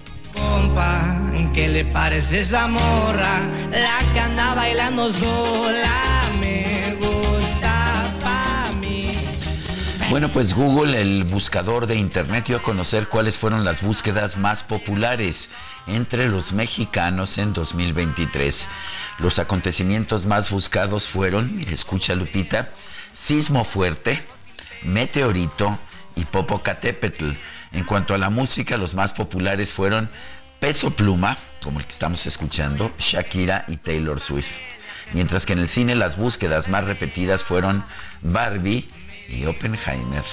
Bueno, 10.16 10.30
pues 10.30 10.54
Google, 10.54 10.98
el 10.98 11.24
buscador 11.24 11.86
de 11.86 11.94
Internet, 11.94 12.46
dio 12.46 12.56
a 12.56 12.62
conocer 12.62 13.08
cuáles 13.08 13.36
fueron 13.36 13.66
las 13.66 13.82
búsquedas 13.82 14.38
más 14.38 14.62
populares 14.62 15.50
entre 15.86 16.26
los 16.26 16.54
mexicanos 16.54 17.36
en 17.36 17.52
2023. 17.52 18.66
Los 19.18 19.38
acontecimientos 19.38 20.24
más 20.24 20.50
buscados 20.50 21.04
fueron, 21.04 21.54
mire, 21.54 21.74
escucha 21.74 22.14
Lupita, 22.14 22.70
sismo 23.12 23.62
fuerte, 23.62 24.18
meteorito 24.84 25.78
y 26.14 26.24
Popocatépetl. 26.24 27.32
En 27.72 27.84
cuanto 27.84 28.14
a 28.14 28.18
la 28.18 28.30
música, 28.30 28.78
los 28.78 28.94
más 28.94 29.12
populares 29.12 29.70
fueron 29.70 30.08
Peso 30.60 30.92
Pluma, 30.92 31.36
como 31.62 31.78
el 31.78 31.84
que 31.84 31.92
estamos 31.92 32.26
escuchando, 32.26 32.90
Shakira 32.98 33.66
y 33.68 33.76
Taylor 33.76 34.18
Swift. 34.18 34.60
Mientras 35.12 35.44
que 35.44 35.52
en 35.52 35.58
el 35.58 35.68
cine 35.68 35.94
las 35.94 36.16
búsquedas 36.16 36.68
más 36.68 36.84
repetidas 36.84 37.44
fueron 37.44 37.84
Barbie 38.22 38.88
y 39.28 39.44
Oppenheimer. 39.46 40.24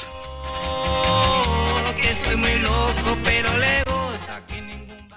Que 1.96 2.10
estoy 2.12 2.36
muy 2.36 2.60
loco, 2.60 3.18
pero 3.24 3.58
le 3.58 3.84
gusta 3.84 4.42
que 4.48 4.62
ningún 4.62 5.08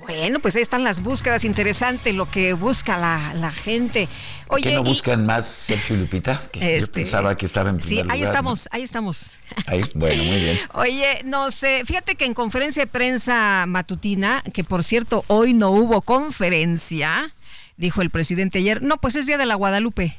Bueno, 0.00 0.38
pues 0.40 0.54
ahí 0.56 0.62
están 0.62 0.84
las 0.84 1.02
búsquedas, 1.02 1.44
interesante 1.44 2.12
lo 2.12 2.30
que 2.30 2.52
busca 2.52 2.96
la, 2.96 3.34
la 3.34 3.50
gente. 3.50 4.08
¿Por 4.46 4.60
qué 4.60 4.72
no 4.74 4.80
y- 4.82 4.84
buscan 4.84 5.26
más 5.26 5.46
Sergio 5.46 5.96
y 5.96 6.00
Lupita? 6.00 6.40
Que 6.52 6.60
yo 6.60 6.66
Este, 6.66 6.92
pensaba 6.92 7.36
que 7.36 7.44
estaba 7.46 7.70
en 7.70 7.80
Sí, 7.80 7.96
primer 7.96 8.12
ahí 8.12 8.20
lugar, 8.20 8.20
¿no? 8.20 8.24
estamos, 8.38 8.68
ahí 8.70 8.82
estamos. 8.84 9.32
Ahí, 9.66 9.82
bueno, 9.94 10.22
muy 10.22 10.38
bien. 10.40 10.58
Oye, 10.74 11.22
no 11.24 11.50
sé, 11.50 11.82
fíjate 11.84 12.14
que 12.14 12.24
en 12.24 12.34
conferencia 12.34 12.82
de 12.84 12.86
prensa 12.86 13.64
matutina, 13.66 14.42
que 14.54 14.62
por 14.62 14.84
cierto 14.84 15.24
hoy 15.26 15.52
no 15.54 15.70
hubo 15.70 16.00
conferencia, 16.02 17.32
dijo 17.76 18.02
el 18.02 18.10
presidente 18.10 18.58
ayer, 18.58 18.82
no, 18.82 18.98
pues 18.98 19.16
es 19.16 19.26
Día 19.26 19.38
de 19.38 19.46
la 19.46 19.54
Guadalupe. 19.54 20.16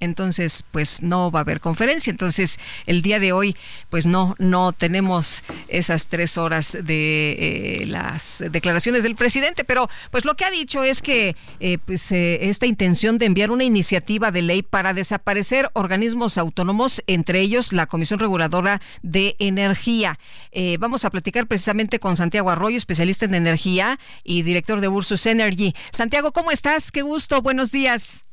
Entonces, 0.00 0.64
pues 0.70 1.02
no 1.02 1.30
va 1.30 1.40
a 1.40 1.42
haber 1.42 1.60
conferencia. 1.60 2.10
Entonces, 2.10 2.58
el 2.86 3.02
día 3.02 3.18
de 3.18 3.32
hoy, 3.32 3.56
pues 3.90 4.06
no, 4.06 4.34
no 4.38 4.72
tenemos 4.72 5.42
esas 5.68 6.06
tres 6.06 6.38
horas 6.38 6.72
de 6.72 7.82
eh, 7.82 7.86
las 7.86 8.44
declaraciones 8.50 9.02
del 9.02 9.16
presidente. 9.16 9.64
Pero, 9.64 9.88
pues 10.10 10.24
lo 10.24 10.34
que 10.36 10.44
ha 10.44 10.50
dicho 10.50 10.84
es 10.84 11.02
que, 11.02 11.36
eh, 11.60 11.78
pues 11.84 12.12
eh, 12.12 12.48
esta 12.48 12.66
intención 12.66 13.18
de 13.18 13.26
enviar 13.26 13.50
una 13.50 13.64
iniciativa 13.64 14.30
de 14.30 14.42
ley 14.42 14.62
para 14.62 14.94
desaparecer 14.94 15.70
organismos 15.74 16.38
autónomos, 16.38 17.02
entre 17.06 17.40
ellos 17.40 17.72
la 17.72 17.86
Comisión 17.86 18.20
Reguladora 18.20 18.80
de 19.02 19.36
Energía. 19.38 20.18
Eh, 20.52 20.76
vamos 20.78 21.04
a 21.04 21.10
platicar 21.10 21.46
precisamente 21.46 21.98
con 21.98 22.16
Santiago 22.16 22.50
Arroyo, 22.50 22.76
especialista 22.76 23.24
en 23.24 23.34
energía 23.34 23.98
y 24.24 24.42
director 24.42 24.80
de 24.80 24.88
Ursus 24.88 25.26
Energy. 25.26 25.74
Santiago, 25.90 26.32
¿cómo 26.32 26.50
estás? 26.50 26.90
Qué 26.92 27.02
gusto. 27.02 27.42
Buenos 27.42 27.70
días. 27.70 28.27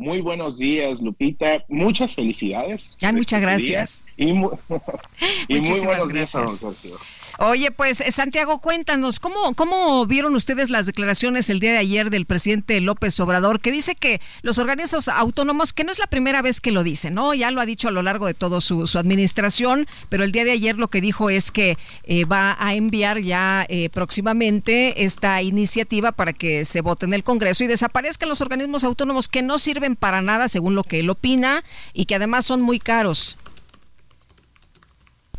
Muy 0.00 0.22
buenos 0.22 0.56
días, 0.56 0.98
Lupita. 1.02 1.62
Muchas 1.68 2.14
felicidades. 2.14 2.96
Por 2.98 3.12
muchas 3.12 3.40
gracias. 3.42 4.04
Y, 4.16 4.32
mu- 4.32 4.50
y 5.48 5.60
muy 5.60 5.80
buenos 5.80 6.10
días 6.10 6.34
a 6.34 6.38
don 6.40 6.46
gracias. 6.48 6.58
Sergio. 6.58 6.96
Oye, 7.42 7.70
pues 7.70 8.02
eh, 8.02 8.10
Santiago, 8.10 8.58
cuéntanos, 8.58 9.18
¿cómo, 9.18 9.54
¿cómo 9.54 10.04
vieron 10.04 10.36
ustedes 10.36 10.68
las 10.68 10.84
declaraciones 10.84 11.48
el 11.48 11.58
día 11.58 11.72
de 11.72 11.78
ayer 11.78 12.10
del 12.10 12.26
presidente 12.26 12.78
López 12.82 13.18
Obrador, 13.18 13.60
que 13.60 13.72
dice 13.72 13.94
que 13.94 14.20
los 14.42 14.58
organismos 14.58 15.08
autónomos, 15.08 15.72
que 15.72 15.82
no 15.82 15.90
es 15.90 15.98
la 15.98 16.06
primera 16.06 16.42
vez 16.42 16.60
que 16.60 16.70
lo 16.70 16.82
dice, 16.82 17.10
¿no? 17.10 17.32
Ya 17.32 17.50
lo 17.50 17.62
ha 17.62 17.64
dicho 17.64 17.88
a 17.88 17.92
lo 17.92 18.02
largo 18.02 18.26
de 18.26 18.34
toda 18.34 18.60
su, 18.60 18.86
administración, 18.98 19.86
pero 20.10 20.22
el 20.22 20.32
día 20.32 20.44
de 20.44 20.50
ayer 20.50 20.76
lo 20.76 20.88
que 20.88 21.00
dijo 21.00 21.30
es 21.30 21.50
que 21.50 21.78
eh, 22.04 22.26
va 22.26 22.58
a 22.60 22.74
enviar 22.74 23.22
ya 23.22 23.64
eh, 23.70 23.88
próximamente 23.88 25.02
esta 25.02 25.40
iniciativa 25.40 26.12
para 26.12 26.34
que 26.34 26.66
se 26.66 26.82
vote 26.82 27.06
en 27.06 27.14
el 27.14 27.24
Congreso 27.24 27.64
y 27.64 27.68
desaparezcan 27.68 28.28
los 28.28 28.42
organismos 28.42 28.84
autónomos 28.84 29.28
que 29.28 29.40
no 29.40 29.56
sirven 29.56 29.96
para 29.96 30.20
nada, 30.20 30.46
según 30.48 30.74
lo 30.74 30.84
que 30.84 31.00
él 31.00 31.08
opina, 31.08 31.64
y 31.94 32.04
que 32.04 32.16
además 32.16 32.44
son 32.44 32.60
muy 32.60 32.78
caros. 32.78 33.38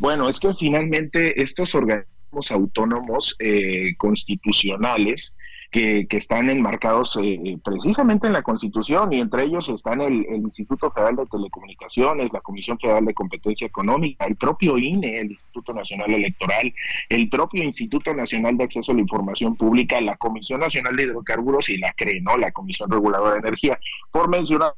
Bueno, 0.02 0.28
es 0.28 0.40
que 0.40 0.56
finalmente 0.56 1.44
estos 1.44 1.76
organismos 1.76 2.50
autónomos 2.50 3.36
eh, 3.38 3.94
constitucionales 3.98 5.36
que, 5.70 6.08
están 6.10 6.50
enmarcados 6.50 7.20
eh, 7.22 7.60
precisamente 7.64 8.26
en 8.26 8.34
la 8.34 8.42
Constitución 8.42 9.14
y 9.14 9.20
entre 9.20 9.44
ellos 9.44 9.70
están 9.70 10.02
el, 10.02 10.26
Instituto 10.26 10.90
Federal 10.90 11.18
de 11.18 11.28
Telecomunicaciones, 11.28 12.34
la 12.34 12.42
Comisión 12.42 12.80
Federal 12.80 13.06
de 13.06 13.14
Competencia 13.14 13.68
Económica, 13.68 14.26
el 14.26 14.38
propio 14.38 14.76
INE, 14.76 15.20
el 15.20 15.30
Instituto 15.30 15.72
Nacional 15.72 16.12
Electoral, 16.12 16.74
el 17.08 17.30
propio 17.30 17.64
Instituto 17.64 18.12
Nacional 18.12 18.58
de 18.58 18.64
Acceso 18.64 18.94
a 18.94 18.96
la 18.96 19.02
Información 19.02 19.56
Pública, 19.56 20.02
la 20.02 20.18
Comisión 20.18 20.62
Nacional 20.62 20.96
de 20.96 21.04
Hidrocarburos 21.04 21.70
y 21.70 21.78
la 21.78 21.94
CRE, 21.94 22.22
¿no? 22.22 22.38
La 22.38 22.52
Comisión 22.52 22.90
Reguladora 22.90 23.34
de 23.34 23.42
Energía, 23.42 23.80
por 24.12 24.28
mencionar 24.28 24.74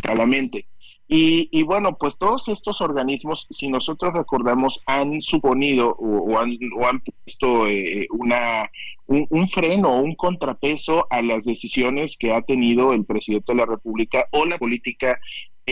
claramente. 0.00 0.64
Y, 1.12 1.64
bueno, 1.64 1.98
pues 1.98 2.16
todos 2.16 2.46
estos 2.46 2.80
organismos, 2.80 3.48
si 3.50 3.66
nosotros 3.66 4.14
recordamos, 4.14 4.80
han 4.86 5.20
suponido 5.20 5.96
o, 5.98 6.38
han, 6.38 6.56
puesto 7.00 7.66
eh, 7.66 8.06
una, 8.12 8.70
un, 9.08 9.26
un, 9.28 9.48
freno 9.48 9.90
o 9.90 10.02
un 10.02 10.14
contrapeso 10.14 11.08
a 11.10 11.20
las 11.20 11.44
decisiones 11.44 12.16
que 12.16 12.32
ha 12.32 12.42
tenido 12.42 12.92
el 12.92 13.04
presidente 13.04 13.52
de 13.52 13.58
la 13.58 13.66
República 13.66 14.28
o 14.30 14.46
la 14.46 14.56
política 14.56 15.18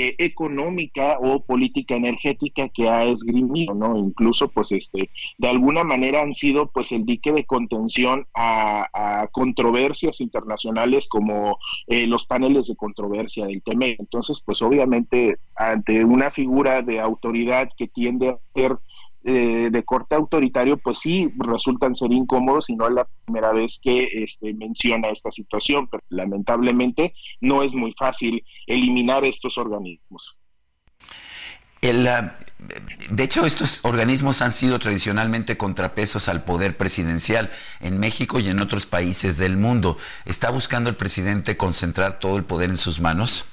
eh, 0.00 0.14
económica 0.18 1.18
o 1.18 1.40
política 1.40 1.96
energética 1.96 2.68
que 2.68 2.88
ha 2.88 3.02
esgrimido, 3.02 3.74
¿no? 3.74 3.98
Incluso, 3.98 4.46
pues, 4.46 4.70
este, 4.70 5.10
de 5.38 5.48
alguna 5.48 5.82
manera 5.82 6.22
han 6.22 6.36
sido, 6.36 6.68
pues, 6.68 6.92
el 6.92 7.04
dique 7.04 7.32
de 7.32 7.44
contención 7.44 8.24
a, 8.32 9.26
controversias 9.32 10.20
internacionales 10.20 11.08
como 11.08 11.58
eh, 11.88 12.06
los 12.06 12.26
paneles 12.26 12.68
de 12.68 12.76
controversia 12.76 13.46
del 13.46 13.60
TME. 13.60 13.96
Entonces, 13.98 14.40
pues, 14.46 14.62
obviamente, 14.62 15.38
ante 15.56 16.04
una 16.04 16.30
figura 16.30 16.80
de 16.82 17.00
autoridad 17.00 17.68
que 17.76 17.88
tiende 17.88 18.28
a 18.28 18.38
ser 18.54 18.78
eh, 19.24 19.68
de 19.70 19.84
corte 19.84 20.14
autoritario, 20.14 20.76
pues 20.78 21.00
sí 21.00 21.32
resultan 21.38 21.94
ser 21.94 22.12
incómodos 22.12 22.70
y 22.70 22.76
no 22.76 22.86
es 22.86 22.94
la 22.94 23.08
primera 23.24 23.52
vez 23.52 23.80
que 23.82 24.08
este, 24.22 24.54
menciona 24.54 25.08
esta 25.08 25.30
situación, 25.30 25.88
pero 25.88 26.02
lamentablemente 26.08 27.14
no 27.40 27.62
es 27.62 27.74
muy 27.74 27.92
fácil 27.98 28.44
eliminar 28.66 29.24
estos 29.24 29.58
organismos. 29.58 30.38
Ah, 31.82 32.36
de 33.10 33.22
hecho, 33.22 33.46
estos 33.46 33.84
organismos 33.84 34.42
han 34.42 34.52
sido 34.52 34.78
tradicionalmente 34.78 35.56
contrapesos 35.56 36.28
al 36.28 36.42
poder 36.42 36.76
presidencial 36.76 37.50
en 37.80 37.98
México 37.98 38.40
y 38.40 38.48
en 38.48 38.60
otros 38.60 38.86
países 38.86 39.36
del 39.38 39.56
mundo. 39.56 39.96
¿Está 40.24 40.50
buscando 40.50 40.90
el 40.90 40.96
presidente 40.96 41.56
concentrar 41.56 42.18
todo 42.18 42.36
el 42.36 42.44
poder 42.44 42.70
en 42.70 42.76
sus 42.76 43.00
manos? 43.00 43.46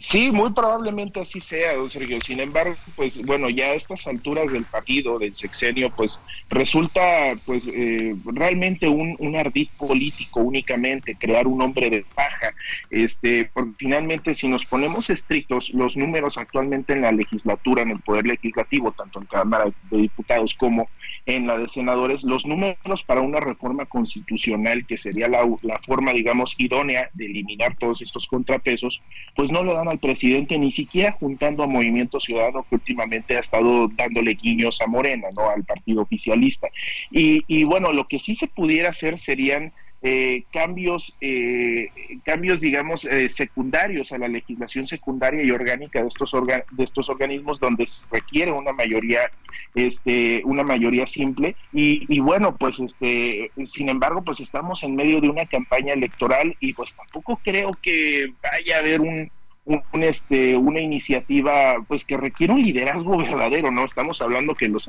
Sí, 0.00 0.32
muy 0.32 0.50
probablemente 0.52 1.20
así 1.20 1.40
sea, 1.40 1.74
don 1.74 1.90
Sergio. 1.90 2.18
Sin 2.22 2.40
embargo, 2.40 2.74
pues 2.96 3.22
bueno, 3.22 3.50
ya 3.50 3.66
a 3.66 3.74
estas 3.74 4.06
alturas 4.06 4.50
del 4.50 4.64
partido, 4.64 5.18
del 5.18 5.34
sexenio, 5.34 5.90
pues 5.90 6.18
resulta 6.48 7.02
pues 7.44 7.66
eh, 7.66 8.16
realmente 8.24 8.88
un, 8.88 9.14
un 9.18 9.36
ardid 9.36 9.68
político 9.76 10.40
únicamente, 10.40 11.16
crear 11.16 11.46
un 11.46 11.60
hombre 11.60 11.90
de 11.90 12.04
paja. 12.14 12.54
Este, 12.88 13.50
porque 13.52 13.72
finalmente 13.76 14.34
si 14.34 14.48
nos 14.48 14.64
ponemos 14.64 15.10
estrictos, 15.10 15.68
los 15.74 15.98
números 15.98 16.38
actualmente 16.38 16.94
en 16.94 17.02
la 17.02 17.12
legislatura, 17.12 17.82
en 17.82 17.90
el 17.90 18.00
Poder 18.00 18.26
Legislativo, 18.26 18.92
tanto 18.92 19.20
en 19.20 19.26
Cámara 19.26 19.66
de 19.90 19.98
Diputados 19.98 20.54
como 20.54 20.88
en 21.26 21.46
la 21.46 21.58
de 21.58 21.68
Senadores, 21.68 22.22
los 22.22 22.46
números 22.46 23.02
para 23.04 23.20
una 23.20 23.40
reforma 23.40 23.86
constitucional, 23.86 24.86
que 24.86 24.98
sería 24.98 25.28
la, 25.28 25.48
la 25.62 25.78
forma, 25.78 26.12
digamos, 26.12 26.54
idónea 26.58 27.10
de 27.14 27.26
eliminar 27.26 27.76
todos 27.76 28.02
estos 28.02 28.26
contrapesos, 28.26 29.00
pues 29.36 29.50
no 29.50 29.64
le 29.64 29.74
dan 29.74 29.88
al 29.88 29.98
presidente, 29.98 30.58
ni 30.58 30.72
siquiera 30.72 31.12
juntando 31.12 31.62
a 31.62 31.66
Movimiento 31.66 32.20
Ciudadano, 32.20 32.64
que 32.68 32.76
últimamente 32.76 33.36
ha 33.36 33.40
estado 33.40 33.88
dándole 33.88 34.34
guiños 34.34 34.80
a 34.80 34.86
Morena, 34.86 35.28
¿no? 35.36 35.48
Al 35.50 35.64
partido 35.64 36.02
oficialista. 36.02 36.68
Y, 37.10 37.44
y 37.46 37.64
bueno, 37.64 37.92
lo 37.92 38.06
que 38.06 38.18
sí 38.18 38.34
se 38.34 38.46
pudiera 38.46 38.90
hacer 38.90 39.18
serían 39.18 39.72
eh, 40.02 40.44
cambios, 40.50 41.14
eh, 41.20 41.90
cambios 42.24 42.60
digamos, 42.60 43.04
eh, 43.04 43.28
secundarios 43.28 44.12
a 44.12 44.18
la 44.18 44.28
legislación 44.28 44.86
secundaria 44.86 45.42
y 45.42 45.50
orgánica 45.50 46.00
de 46.00 46.08
estos, 46.08 46.32
de 46.70 46.84
estos 46.84 47.10
organismos 47.10 47.60
donde 47.60 47.86
requiere 48.10 48.50
una 48.50 48.72
mayoría, 48.72 49.30
este, 49.74 50.42
una 50.44 50.62
mayoría 50.62 51.06
simple. 51.06 51.54
Y, 51.72 52.06
y, 52.08 52.20
bueno, 52.20 52.56
pues 52.56 52.80
este, 52.80 53.50
sin 53.66 53.90
embargo, 53.90 54.22
pues 54.22 54.40
estamos 54.40 54.82
en 54.84 54.96
medio 54.96 55.20
de 55.20 55.28
una 55.28 55.44
campaña 55.46 55.92
electoral 55.92 56.56
y 56.60 56.72
pues 56.72 56.94
tampoco 56.94 57.38
creo 57.44 57.76
que 57.82 58.32
vaya 58.42 58.76
a 58.76 58.80
haber 58.80 59.02
un, 59.02 59.30
un, 59.64 60.02
este, 60.02 60.56
una 60.56 60.80
iniciativa 60.80 61.76
pues 61.86 62.04
que 62.04 62.16
requiere 62.16 62.52
un 62.52 62.62
liderazgo 62.62 63.18
verdadero, 63.18 63.70
¿no? 63.70 63.84
Estamos 63.84 64.20
hablando 64.22 64.54
que 64.54 64.68
los 64.68 64.88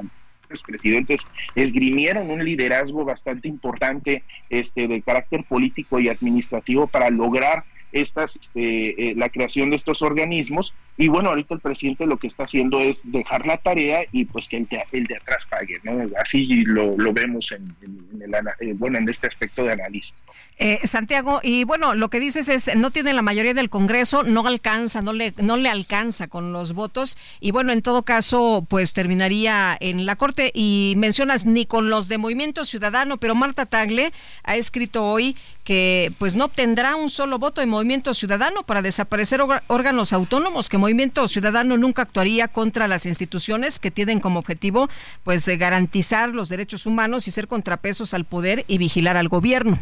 presidentes 0.62 1.22
esgrimieron 1.56 2.30
un 2.30 2.44
liderazgo 2.44 3.06
bastante 3.06 3.48
importante 3.48 4.24
este 4.50 4.88
de 4.88 5.02
carácter 5.02 5.46
político 5.46 6.00
y 6.00 6.10
administrativo 6.10 6.88
para 6.88 7.10
lograr 7.10 7.64
estas, 7.92 8.36
este, 8.36 9.10
eh, 9.10 9.16
la 9.16 9.30
creación 9.30 9.70
de 9.70 9.76
estos 9.76 10.02
organismos. 10.02 10.74
Y 10.98 11.08
bueno, 11.08 11.30
ahorita 11.30 11.56
el 11.56 11.60
presidente 11.62 12.06
lo 12.06 12.18
que 12.18 12.28
está 12.28 12.44
haciendo 12.44 12.80
es 12.80 13.02
dejar 13.12 13.46
la 13.46 13.58
tarea 13.58 14.02
y 14.12 14.26
pues 14.26 14.48
que 14.48 14.58
el 14.58 14.68
de, 14.68 14.84
el 14.92 15.06
de 15.06 15.16
atrás 15.18 15.48
pague, 15.50 15.80
¿no? 15.84 16.08
Así 16.22 16.64
lo, 16.66 16.96
vemos 17.14 17.52
en, 17.52 17.76
el, 18.22 18.34
eh, 18.60 18.74
bueno, 18.76 18.98
en 18.98 19.10
este 19.10 19.28
aspecto 19.28 19.64
de 19.64 19.74
análisis. 19.74 20.14
Eh, 20.58 20.80
Santiago, 20.84 21.40
y 21.42 21.64
bueno, 21.64 21.96
lo 21.96 22.10
que 22.10 22.20
dices 22.20 22.48
es, 22.50 22.70
no 22.76 22.92
tiene 22.92 23.14
la 23.14 23.24
mayoría 23.24 23.56
del 23.56 23.72
Congreso, 23.72 24.22
no 24.22 24.46
alcanza, 24.46 25.02
no 25.02 25.12
le, 25.12 25.34
no 25.38 25.58
le 25.58 25.70
alcanza 25.70 26.28
con 26.28 26.54
los 26.54 26.74
votos, 26.74 27.18
y 27.40 27.50
bueno, 27.50 27.72
en 27.72 27.82
todo 27.82 28.04
caso, 28.04 28.64
pues 28.70 28.94
terminaría 28.94 29.76
en 29.80 30.06
la 30.06 30.18
Corte, 30.18 30.52
y 30.54 30.94
mencionas 30.98 31.48
ni 31.48 31.66
con 31.66 31.90
los 31.90 32.10
de 32.10 32.20
Movimiento 32.20 32.64
Ciudadano, 32.64 33.18
pero 33.18 33.34
Marta 33.34 33.66
Tagle 33.66 34.14
ha 34.44 34.56
escrito 34.56 35.04
hoy 35.06 35.36
que 35.64 36.12
pues 36.18 36.36
no 36.36 36.46
obtendrá 36.46 36.96
un 36.96 37.10
solo 37.10 37.40
voto 37.40 37.62
de 37.62 37.68
Movimiento 37.68 38.14
Ciudadano 38.14 38.64
para 38.64 38.82
desaparecer 38.82 39.42
órganos 39.68 40.14
autónomos, 40.14 40.70
que 40.70 40.78
Movimiento 40.82 41.28
Ciudadano 41.28 41.78
nunca 41.78 42.02
actuaría 42.02 42.48
contra 42.48 42.88
las 42.88 43.06
instituciones 43.06 43.78
que 43.78 43.92
tienen 43.92 44.20
como 44.20 44.40
objetivo 44.40 44.90
pues 45.24 45.48
garantizar 45.60 46.30
los 46.30 46.50
derechos 46.50 46.88
humanos 46.88 47.28
y 47.28 47.32
ser 47.32 47.48
contrapesos 47.48 48.16
al 48.16 48.26
poder 48.26 48.66
y 48.68 48.80
vigilar 48.80 49.16
al 49.16 49.30
gobierno. 49.30 49.80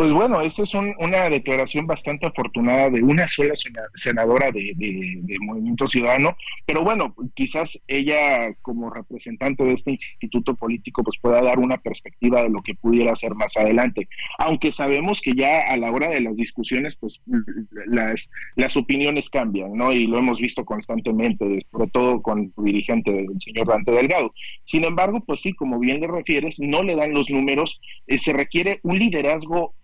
Pues 0.00 0.14
bueno, 0.14 0.40
esa 0.40 0.62
es 0.62 0.72
una 0.72 1.28
declaración 1.28 1.86
bastante 1.86 2.26
afortunada 2.26 2.88
de 2.88 3.02
una 3.02 3.28
sola 3.28 3.52
senadora 3.96 4.50
de, 4.50 5.38
Movimiento 5.42 5.86
Ciudadano, 5.86 6.38
pero 6.64 6.82
bueno, 6.82 7.14
quizás 7.34 7.78
ella 7.86 8.50
como 8.62 8.88
representante 8.88 9.62
de 9.62 9.74
este 9.74 9.90
instituto 9.90 10.54
político 10.54 11.04
pues 11.04 11.18
pueda 11.20 11.42
dar 11.42 11.58
una 11.58 11.76
perspectiva 11.76 12.42
de 12.42 12.48
lo 12.48 12.62
que 12.62 12.74
pudiera 12.76 13.14
ser 13.14 13.34
más 13.34 13.58
adelante, 13.58 14.08
aunque 14.38 14.72
sabemos 14.72 15.20
que 15.20 15.34
ya 15.34 15.64
a 15.68 15.76
la 15.76 15.92
hora 15.92 16.08
de 16.08 16.22
las 16.22 16.36
discusiones 16.36 16.96
pues 16.96 17.20
las, 17.84 18.30
las 18.56 18.78
opiniones 18.78 19.28
cambian, 19.28 19.74
¿no? 19.74 19.92
Y 19.92 20.06
lo 20.06 20.16
hemos 20.16 20.40
visto 20.40 20.64
constantemente, 20.64 21.58
sobre 21.70 21.90
todo 21.90 22.22
con 22.22 22.38
el 22.56 22.64
dirigente 22.64 23.12
del 23.12 23.38
señor 23.38 23.66
Dante 23.66 23.92
Delgado. 23.92 24.32
Sin 24.64 24.84
embargo, 24.84 25.22
pues 25.26 25.42
sí, 25.42 25.52
como 25.52 25.78
bien 25.78 26.00
le 26.00 26.06
refieres, 26.06 26.58
no 26.58 26.82
le 26.82 26.96
dan 26.96 27.12
los 27.12 27.28
números, 27.28 27.78
eh, 28.06 28.18
se 28.18 28.32
requiere 28.32 28.80
un 28.82 28.98
liderazgo 28.98 29.74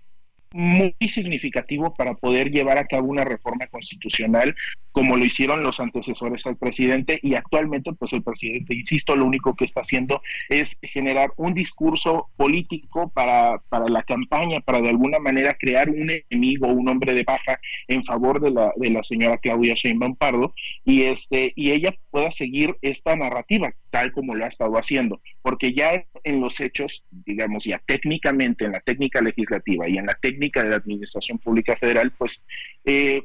muy 0.57 0.95
significativo 1.09 1.95
para 1.95 2.15
poder 2.15 2.51
llevar 2.51 2.79
a 2.79 2.87
cabo 2.87 3.09
una 3.09 3.25
reforma 3.25 3.67
constitucional 3.67 4.55
como 4.97 5.19
lo 5.19 5.27
hicieron 5.27 5.63
los 5.63 5.79
antecesores 5.79 6.47
al 6.47 6.57
presidente 6.57 7.19
y 7.23 7.35
actualmente 7.35 7.93
pues 7.93 8.15
el 8.15 8.23
presidente, 8.23 8.75
insisto, 8.75 9.15
lo 9.15 9.27
único 9.27 9.55
que 9.55 9.67
está 9.67 9.83
haciendo 9.83 10.23
es 10.49 10.79
generar 10.81 11.33
un 11.37 11.53
discurso 11.53 12.31
político 12.39 13.11
para, 13.11 13.61
para 13.69 13.89
la 13.89 14.03
campaña, 14.05 14.61
para 14.61 14.81
de 14.81 14.89
alguna 14.89 15.19
manera 15.19 15.55
crear 15.61 15.91
un 15.91 16.11
enemigo, 16.11 16.69
un 16.69 16.89
hombre 16.89 17.13
de 17.13 17.25
paja 17.25 17.61
en 17.89 18.05
favor 18.05 18.41
de 18.41 18.53
la, 18.53 18.73
de 18.77 18.89
la 18.89 19.03
señora 19.03 19.37
Claudia 19.37 19.75
Sheinbaum 19.75 20.17
Pardo 20.17 20.55
y, 20.87 21.03
este, 21.03 21.53
y 21.55 21.73
ella 21.73 21.95
pueda 22.11 22.31
seguir 22.31 22.75
esta 22.81 23.15
narrativa 23.17 23.75
tal 23.97 24.13
como 24.13 24.35
lo 24.35 24.45
ha 24.45 24.49
estado 24.49 24.77
haciendo, 24.77 25.23
porque 25.41 25.73
ya 25.73 26.05
en 26.23 26.43
los 26.43 26.61
hechos, 26.61 27.03
digamos 27.11 27.65
ya 27.65 27.79
técnicamente 27.87 28.67
en 28.67 28.73
la 28.73 28.81
técnica 28.81 29.23
legislativa 29.23 29.89
y 29.89 29.97
en 29.97 30.05
la 30.05 30.13
técnica 30.21 30.63
de 30.63 30.69
la 30.69 30.77
Administración 30.77 31.39
Pública 31.39 31.75
Federal, 31.79 32.13
pues 32.19 32.43
eh, 32.85 33.23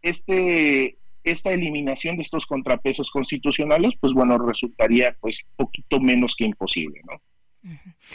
este 0.00 0.96
esta 1.22 1.50
eliminación 1.50 2.16
de 2.16 2.22
estos 2.22 2.46
contrapesos 2.46 3.10
constitucionales, 3.10 3.92
pues 4.00 4.14
bueno, 4.14 4.38
resultaría 4.38 5.14
pues 5.20 5.40
poquito 5.54 6.00
menos 6.00 6.34
que 6.34 6.46
imposible, 6.46 7.02
¿no? 7.04 7.20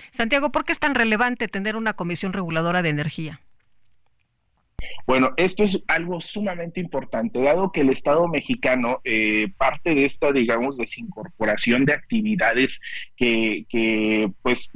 Santiago, 0.09 0.51
¿por 0.51 0.63
qué 0.63 0.71
es 0.71 0.79
tan 0.79 0.95
relevante 0.95 1.49
tener 1.49 1.75
una 1.75 1.93
comisión 1.93 2.33
reguladora 2.33 2.81
de 2.81 2.89
energía? 2.89 3.41
Bueno, 5.07 5.31
esto 5.37 5.63
es 5.63 5.83
algo 5.87 6.21
sumamente 6.21 6.79
importante, 6.79 7.41
dado 7.41 7.71
que 7.71 7.81
el 7.81 7.89
Estado 7.89 8.27
mexicano, 8.27 9.01
eh, 9.03 9.49
parte 9.57 9.95
de 9.95 10.05
esta, 10.05 10.31
digamos, 10.31 10.77
desincorporación 10.77 11.85
de 11.85 11.93
actividades 11.93 12.79
que, 13.15 13.65
que 13.69 14.31
pues 14.41 14.71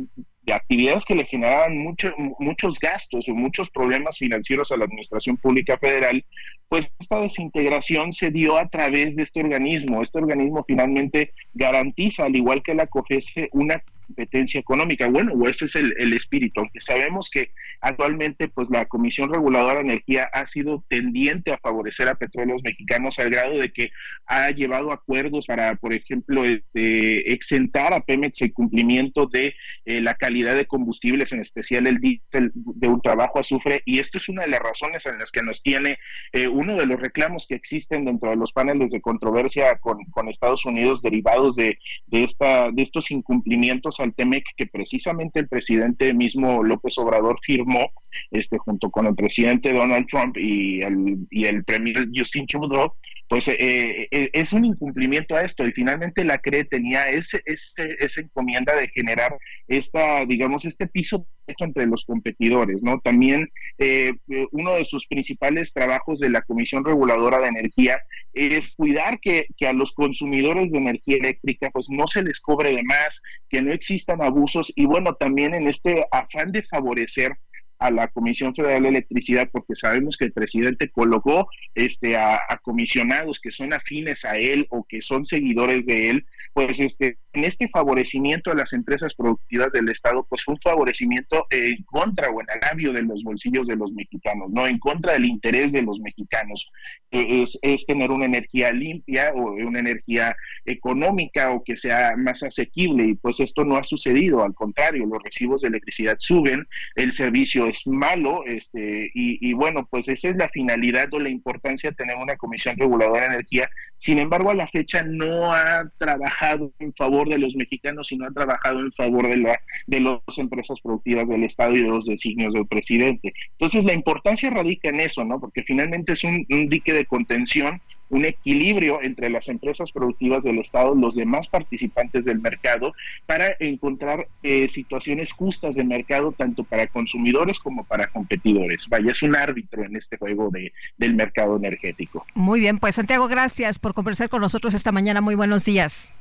de 0.45 0.53
actividades 0.53 1.05
que 1.05 1.15
le 1.15 1.25
generaban 1.25 1.77
mucho, 1.77 2.13
muchos 2.39 2.79
gastos 2.79 3.27
o 3.27 3.33
muchos 3.33 3.69
problemas 3.69 4.17
financieros 4.17 4.71
a 4.71 4.77
la 4.77 4.85
Administración 4.85 5.37
Pública 5.37 5.77
Federal, 5.77 6.23
pues 6.69 6.91
esta 6.99 7.19
desintegración 7.19 8.13
se 8.13 8.29
dio 8.29 8.57
a 8.57 8.67
través 8.69 9.15
de 9.15 9.23
este 9.23 9.41
organismo. 9.41 10.03
Este 10.03 10.19
organismo 10.19 10.63
finalmente 10.67 11.33
garantiza, 11.53 12.25
al 12.25 12.35
igual 12.35 12.61
que 12.61 12.75
la 12.75 12.87
COFESE, 12.87 13.49
una 13.53 13.81
competencia 14.05 14.59
económica. 14.59 15.07
Bueno, 15.07 15.33
ese 15.47 15.65
es 15.65 15.75
el, 15.75 15.93
el, 15.97 16.13
espíritu, 16.13 16.61
aunque 16.61 16.79
sabemos 16.79 17.29
que 17.29 17.51
actualmente 17.81 18.47
pues 18.47 18.69
la 18.69 18.85
Comisión 18.85 19.33
Reguladora 19.33 19.75
de 19.75 19.81
Energía 19.81 20.29
ha 20.33 20.45
sido 20.45 20.83
tendiente 20.87 21.51
a 21.51 21.57
favorecer 21.57 22.07
a 22.07 22.15
petróleos 22.15 22.61
mexicanos 22.63 23.19
al 23.19 23.29
grado 23.29 23.57
de 23.57 23.71
que 23.71 23.91
ha 24.25 24.49
llevado 24.51 24.91
acuerdos 24.91 25.47
para, 25.47 25.75
por 25.75 25.93
ejemplo, 25.93 26.45
este, 26.45 27.31
exentar 27.31 27.93
a 27.93 28.01
Pemex 28.01 28.41
el 28.41 28.53
cumplimiento 28.53 29.27
de 29.27 29.55
eh, 29.85 30.01
la 30.01 30.15
calidad 30.15 30.55
de 30.55 30.65
combustibles, 30.65 31.31
en 31.31 31.41
especial 31.41 31.87
el 31.87 31.99
diésel 31.99 32.51
de 32.53 32.87
ultrabajo 32.87 33.39
azufre, 33.39 33.81
y 33.85 33.99
esto 33.99 34.17
es 34.17 34.29
una 34.29 34.43
de 34.43 34.49
las 34.49 34.61
razones 34.61 35.05
en 35.05 35.19
las 35.19 35.31
que 35.31 35.43
nos 35.43 35.61
tiene 35.61 35.97
eh, 36.31 36.47
uno 36.47 36.75
de 36.75 36.85
los 36.85 36.99
reclamos 36.99 37.45
que 37.47 37.55
existen 37.55 38.05
dentro 38.05 38.29
de 38.29 38.35
los 38.35 38.53
paneles 38.53 38.91
de 38.91 39.01
controversia 39.01 39.77
con, 39.77 40.03
con 40.05 40.29
Estados 40.29 40.65
Unidos 40.65 41.01
derivados 41.01 41.55
de, 41.55 41.77
de, 42.07 42.23
esta, 42.23 42.71
de 42.71 42.81
estos 42.81 43.11
incumplimientos 43.11 43.94
al 43.99 44.13
TEMEC 44.13 44.43
que 44.55 44.67
precisamente 44.67 45.39
el 45.39 45.47
presidente 45.47 46.13
mismo 46.13 46.63
López 46.63 46.97
Obrador 46.97 47.37
firmó 47.41 47.91
este, 48.31 48.57
junto 48.57 48.89
con 48.89 49.05
el 49.07 49.15
presidente 49.15 49.73
Donald 49.73 50.07
Trump 50.07 50.37
y 50.37 50.81
el, 50.81 51.27
y 51.29 51.61
premier 51.63 52.07
Justin 52.13 52.47
Trudeau, 52.47 52.93
pues 53.27 53.47
eh, 53.47 54.07
eh, 54.11 54.29
es 54.33 54.53
un 54.53 54.65
incumplimiento 54.65 55.35
a 55.35 55.41
esto 55.41 55.65
y 55.65 55.71
finalmente 55.71 56.23
la 56.23 56.37
CRE 56.37 56.63
tenía 56.65 57.09
ese, 57.09 57.41
ese, 57.45 57.95
esa 57.99 58.21
encomienda 58.21 58.75
de 58.75 58.87
generar 58.89 59.35
esta, 59.67 60.25
digamos, 60.25 60.65
este 60.65 60.87
piso 60.87 61.27
entre 61.47 61.87
los 61.87 62.05
competidores, 62.05 62.83
¿no? 62.83 62.99
También 62.99 63.49
eh, 63.79 64.13
uno 64.51 64.75
de 64.75 64.85
sus 64.85 65.07
principales 65.07 65.73
trabajos 65.73 66.19
de 66.19 66.29
la 66.29 66.41
Comisión 66.43 66.85
Reguladora 66.85 67.39
de 67.39 67.47
Energía 67.47 67.99
es 68.33 68.75
cuidar 68.75 69.19
que, 69.19 69.47
que, 69.57 69.67
a 69.67 69.73
los 69.73 69.93
consumidores 69.93 70.71
de 70.71 70.79
energía 70.79 71.17
eléctrica 71.17 71.69
pues 71.71 71.87
no 71.89 72.07
se 72.07 72.21
les 72.21 72.39
cobre 72.39 72.75
de 72.75 72.83
más, 72.83 73.21
que 73.49 73.61
no 73.61 73.73
existan 73.73 74.21
abusos 74.21 74.71
y 74.75 74.85
bueno, 74.85 75.15
también 75.15 75.53
en 75.55 75.67
este 75.67 76.05
afán 76.11 76.51
de 76.51 76.63
favorecer 76.63 77.31
a 77.79 77.91
la 77.91 78.07
Comisión 78.07 78.55
Federal 78.55 78.83
de 78.83 78.89
Electricidad 78.89 79.49
porque 79.51 79.75
sabemos 79.75 80.17
que 80.17 80.25
el 80.25 80.33
presidente 80.33 80.89
colocó 80.89 81.49
este 81.73 82.17
a, 82.17 82.39
comisionados 82.63 83.39
que 83.39 83.51
son 83.51 83.73
afines 83.73 84.25
a 84.25 84.37
él 84.37 84.67
o 84.69 84.85
que 84.87 85.01
son 85.01 85.25
seguidores 85.25 85.85
de 85.85 86.09
él, 86.09 86.25
pues 86.53 86.79
este 86.79 87.17
en 87.35 87.43
este 87.43 87.67
favorecimiento 87.67 88.51
a 88.51 88.55
las 88.55 88.73
empresas 88.73 89.13
productivas 89.13 89.73
del 89.73 89.89
Estado, 89.89 90.25
pues 90.29 90.43
fue 90.43 90.53
un 90.53 90.61
favorecimiento 90.61 91.45
en 91.49 91.83
contra 91.83 92.29
o 92.29 92.41
en 92.41 92.49
agravio 92.49 92.93
de 92.93 93.01
los 93.01 93.23
bolsillos 93.23 93.67
de 93.67 93.75
los 93.75 93.91
mexicanos, 93.91 94.49
no 94.51 94.67
en 94.67 94.79
contra 94.79 95.13
del 95.13 95.25
interés 95.25 95.71
de 95.71 95.81
los 95.81 95.99
mexicanos, 95.99 96.69
es, 97.11 97.57
es 97.61 97.85
tener 97.85 98.11
una 98.11 98.25
energía 98.25 98.71
limpia 98.71 99.31
o 99.33 99.53
una 99.53 99.79
energía 99.79 100.35
económica 100.65 101.51
o 101.51 101.63
que 101.63 101.75
sea 101.75 102.15
más 102.17 102.43
asequible 102.43 103.05
y 103.05 103.15
pues 103.15 103.39
esto 103.39 103.63
no 103.63 103.77
ha 103.77 103.83
sucedido, 103.83 104.43
al 104.43 104.53
contrario, 104.53 105.05
los 105.05 105.21
recibos 105.23 105.61
de 105.61 105.69
electricidad 105.69 106.15
suben, 106.19 106.67
el 106.95 107.11
servicio 107.11 107.67
es 107.67 107.85
malo, 107.85 108.43
este, 108.45 109.11
y, 109.13 109.53
bueno, 109.53 109.87
pues 109.89 110.07
esa 110.07 110.29
es 110.29 110.35
la 110.35 110.49
finalidad 110.49 111.13
o 111.13 111.19
la 111.19 111.29
importancia 111.29 111.89
de 111.89 111.95
tener 111.95 112.15
una 112.17 112.35
comisión 112.35 112.77
reguladora 112.77 113.21
de 113.21 113.35
energía. 113.35 113.69
Sin 113.97 114.19
embargo, 114.19 114.51
a 114.51 114.55
la 114.55 114.67
fecha 114.67 115.03
no 115.03 115.53
ha 115.53 115.89
trabajado 115.97 116.71
en 116.79 116.93
favor 116.93 117.24
de 117.27 117.37
los 117.37 117.55
mexicanos, 117.55 118.07
sino 118.07 118.25
ha 118.25 118.31
trabajado 118.31 118.79
en 118.79 118.91
favor 118.91 119.27
de, 119.27 119.37
la, 119.37 119.59
de 119.87 119.99
las 119.99 120.37
empresas 120.37 120.79
productivas 120.81 121.27
del 121.29 121.43
Estado 121.43 121.75
y 121.75 121.81
de 121.81 121.89
los 121.89 122.05
designios 122.05 122.53
del 122.53 122.67
presidente. 122.67 123.33
Entonces, 123.51 123.83
la 123.83 123.93
importancia 123.93 124.49
radica 124.49 124.89
en 124.89 124.99
eso, 124.99 125.23
¿no? 125.23 125.39
Porque 125.39 125.63
finalmente 125.63 126.13
es 126.13 126.23
un 126.23 126.45
dique 126.69 126.93
de 126.93 127.05
contención 127.05 127.81
un 128.09 128.25
equilibrio 128.25 129.01
entre 129.01 129.29
las 129.29 129.47
empresas 129.49 129.91
productivas 129.91 130.43
del 130.43 130.59
Estado, 130.59 130.95
los 130.95 131.15
demás 131.15 131.47
participantes 131.47 132.25
del 132.25 132.39
mercado, 132.39 132.93
para 133.25 133.55
encontrar 133.59 134.27
eh, 134.43 134.67
situaciones 134.69 135.31
justas 135.31 135.75
de 135.75 135.83
mercado 135.83 136.31
tanto 136.31 136.63
para 136.63 136.87
consumidores 136.87 137.59
como 137.59 137.83
para 137.83 138.07
competidores. 138.07 138.87
Vaya, 138.89 139.11
es 139.11 139.23
un 139.23 139.35
árbitro 139.35 139.83
en 139.83 139.95
este 139.95 140.17
juego 140.17 140.49
de, 140.51 140.71
del 140.97 141.15
mercado 141.15 141.57
energético. 141.57 142.25
Muy 142.33 142.59
bien, 142.59 142.79
pues 142.79 142.95
Santiago, 142.95 143.27
gracias 143.27 143.79
por 143.79 143.93
conversar 143.93 144.29
con 144.29 144.41
nosotros 144.41 144.73
esta 144.73 144.91
mañana. 144.91 145.21
Muy 145.21 145.35
buenos 145.35 145.65
días. 145.65 146.13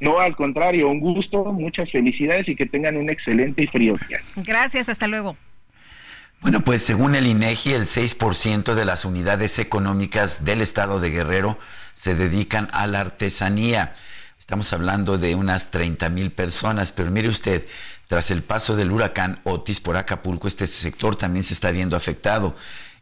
No, 0.00 0.20
al 0.20 0.36
contrario, 0.36 0.88
un 0.88 1.00
gusto, 1.00 1.44
muchas 1.44 1.90
felicidades 1.90 2.48
y 2.48 2.56
que 2.56 2.66
tengan 2.66 2.96
un 2.96 3.10
excelente 3.10 3.62
y 3.62 3.66
frío 3.66 3.96
día. 4.08 4.20
Gracias, 4.36 4.88
hasta 4.88 5.06
luego. 5.06 5.36
Bueno, 6.40 6.60
pues 6.60 6.82
según 6.82 7.14
el 7.14 7.26
INEGI, 7.26 7.72
el 7.72 7.86
6% 7.86 8.74
de 8.74 8.84
las 8.84 9.04
unidades 9.04 9.58
económicas 9.58 10.44
del 10.44 10.60
estado 10.60 11.00
de 11.00 11.10
Guerrero 11.10 11.58
se 11.94 12.14
dedican 12.14 12.68
a 12.72 12.86
la 12.86 13.00
artesanía. 13.00 13.94
Estamos 14.38 14.70
hablando 14.74 15.16
de 15.16 15.34
unas 15.34 15.70
30 15.70 16.10
mil 16.10 16.30
personas, 16.30 16.92
pero 16.92 17.10
mire 17.10 17.28
usted, 17.28 17.66
tras 18.08 18.30
el 18.30 18.42
paso 18.42 18.76
del 18.76 18.92
huracán 18.92 19.40
Otis 19.44 19.80
por 19.80 19.96
Acapulco, 19.96 20.46
este 20.46 20.66
sector 20.66 21.16
también 21.16 21.44
se 21.44 21.54
está 21.54 21.70
viendo 21.70 21.96
afectado 21.96 22.54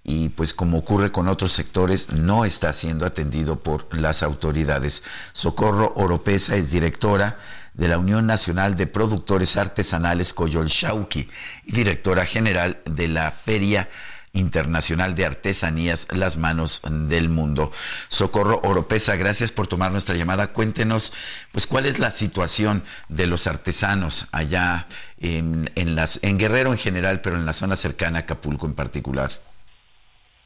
y 0.05 0.31
pues 0.31 0.53
como 0.53 0.79
ocurre 0.79 1.13
con 1.13 1.29
otros 1.29 1.53
sectores, 1.53 2.13
no 2.13 2.45
está 2.45 2.73
siendo 2.73 3.07
atendido 3.07 3.61
por 3.61 3.87
las 3.97 4.23
autoridades. 4.23 5.05
Socorro 5.33 5.93
Oropesa 5.97 6.57
es 6.57 6.71
directora 6.71 7.39
de 7.75 7.89
la 7.89 7.99
Unión 7.99 8.27
Nacional 8.27 8.77
de 8.77 8.87
Productores 8.87 9.57
Artesanales 9.57 10.35
Coyol 10.35 10.67
Shauki 10.67 11.29
y 11.65 11.73
directora 11.73 12.27
general 12.27 12.81
de 12.85 13.09
la 13.09 13.31
Feria 13.31 13.89
Internacional 14.35 15.15
de 15.15 15.27
Artesanías 15.27 16.07
Las 16.11 16.37
Manos 16.37 16.81
del 16.85 17.29
Mundo. 17.29 17.71
Socorro 18.09 18.61
Oropesa, 18.65 19.17
gracias 19.17 19.53
por 19.53 19.67
tomar 19.67 19.93
nuestra 19.93 20.17
llamada. 20.17 20.53
Cuéntenos, 20.53 21.13
pues, 21.53 21.67
cuál 21.67 21.87
es 21.87 21.99
la 21.99 22.11
situación 22.11 22.83
de 23.09 23.27
los 23.27 23.47
artesanos 23.47 24.27
allá 24.33 24.87
en, 25.19 25.71
en, 25.75 25.95
las, 25.95 26.19
en 26.23 26.39
Guerrero 26.39 26.73
en 26.73 26.79
general, 26.79 27.21
pero 27.21 27.37
en 27.37 27.45
la 27.45 27.53
zona 27.53 27.77
cercana 27.77 28.19
a 28.19 28.23
Acapulco 28.23 28.67
en 28.67 28.75
particular. 28.75 29.33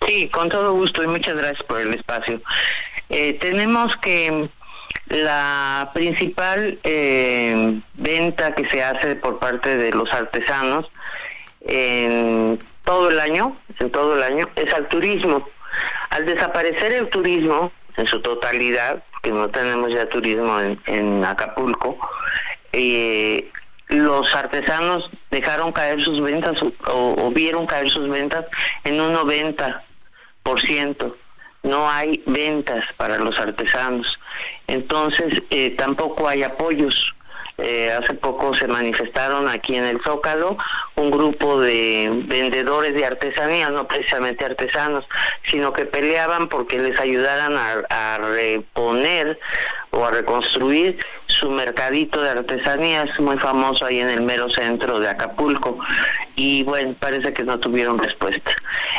Sí, 0.04 0.28
con 0.28 0.48
todo 0.48 0.72
gusto 0.72 1.02
y 1.02 1.06
muchas 1.06 1.36
gracias 1.36 1.62
por 1.64 1.80
el 1.80 1.94
espacio. 1.94 2.40
Eh, 3.08 3.34
tenemos 3.34 3.96
que 3.96 4.48
la 5.08 5.90
principal 5.94 6.78
eh, 6.82 7.80
venta 7.94 8.54
que 8.54 8.68
se 8.68 8.82
hace 8.82 9.14
por 9.16 9.38
parte 9.38 9.76
de 9.76 9.92
los 9.92 10.12
artesanos 10.12 10.86
en 11.60 12.58
todo 12.84 13.10
el 13.10 13.20
año, 13.20 13.56
en 13.78 13.90
todo 13.90 14.16
el 14.16 14.22
año, 14.22 14.48
es 14.56 14.72
al 14.72 14.88
turismo. 14.88 15.48
Al 16.10 16.26
desaparecer 16.26 16.92
el 16.92 17.08
turismo 17.08 17.72
en 17.96 18.06
su 18.06 18.20
totalidad, 18.20 19.02
que 19.22 19.30
no 19.30 19.48
tenemos 19.48 19.92
ya 19.92 20.08
turismo 20.08 20.58
en, 20.86 21.24
Acapulco, 21.24 21.98
eh, 22.72 23.50
los 23.88 24.34
artesanos 24.34 25.08
dejaron 25.30 25.72
caer 25.72 26.00
sus 26.00 26.20
ventas 26.20 26.60
o, 26.62 26.72
o, 26.86 27.30
vieron 27.30 27.66
caer 27.66 27.88
sus 27.88 28.08
ventas 28.08 28.44
en 28.84 29.00
un 29.00 29.14
90% 29.14 29.85
no 31.62 31.90
hay 31.90 32.22
ventas 32.26 32.84
para 32.96 33.18
los 33.18 33.38
artesanos. 33.38 34.18
Entonces, 34.68 35.42
eh, 35.50 35.70
tampoco 35.76 36.28
hay 36.28 36.42
apoyos. 36.42 37.14
Eh, 37.58 37.90
hace 37.90 38.12
poco 38.14 38.54
se 38.54 38.68
manifestaron 38.68 39.48
aquí 39.48 39.76
en 39.76 39.84
el 39.84 39.98
Zócalo 40.02 40.58
un 40.96 41.10
grupo 41.10 41.58
de 41.58 42.10
vendedores 42.26 42.94
de 42.94 43.06
artesanías, 43.06 43.70
no 43.70 43.88
precisamente 43.88 44.44
artesanos, 44.44 45.06
sino 45.44 45.72
que 45.72 45.86
peleaban 45.86 46.48
porque 46.48 46.78
les 46.78 46.98
ayudaran 47.00 47.56
a 47.56 48.18
reponer 48.18 49.38
o 49.90 50.04
a 50.04 50.10
reconstruir 50.10 50.98
su 51.26 51.50
mercadito 51.50 52.20
de 52.22 52.30
artesanías 52.30 53.18
muy 53.20 53.38
famoso 53.38 53.84
ahí 53.84 54.00
en 54.00 54.10
el 54.10 54.22
mero 54.22 54.48
centro 54.50 55.00
de 55.00 55.08
Acapulco 55.08 55.78
y 56.34 56.62
bueno, 56.64 56.94
parece 56.98 57.32
que 57.32 57.44
no 57.44 57.58
tuvieron 57.58 57.98
respuesta. 57.98 58.52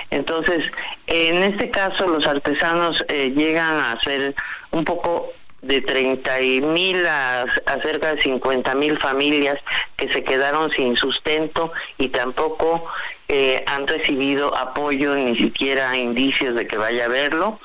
Entonces, 0.10 0.68
en 1.08 1.44
este 1.44 1.70
caso 1.70 2.08
los 2.08 2.26
artesanos 2.26 3.04
eh, 3.10 3.34
llegan 3.36 3.80
a 3.80 4.00
ser 4.02 4.36
un 4.72 4.84
poco 4.84 5.32
de 5.68 5.82
30 5.82 6.40
mil 6.64 7.06
a, 7.06 7.46
cerca 7.84 8.16
de 8.16 8.22
50 8.22 8.74
mil 8.76 8.98
familias 8.98 9.58
que 9.96 10.10
se 10.12 10.24
quedaron 10.24 10.72
sin 10.72 10.96
sustento 10.96 11.72
y 11.98 12.10
tampoco 12.10 12.86
eh, 13.28 13.64
han 13.68 13.86
recibido 13.86 14.56
apoyo, 14.56 15.16
ni 15.16 15.38
siquiera 15.38 15.98
indicios 15.98 16.56
de 16.56 16.66
que 16.66 16.78
vaya 16.78 17.06
a 17.06 17.10
verlo. 17.10 17.60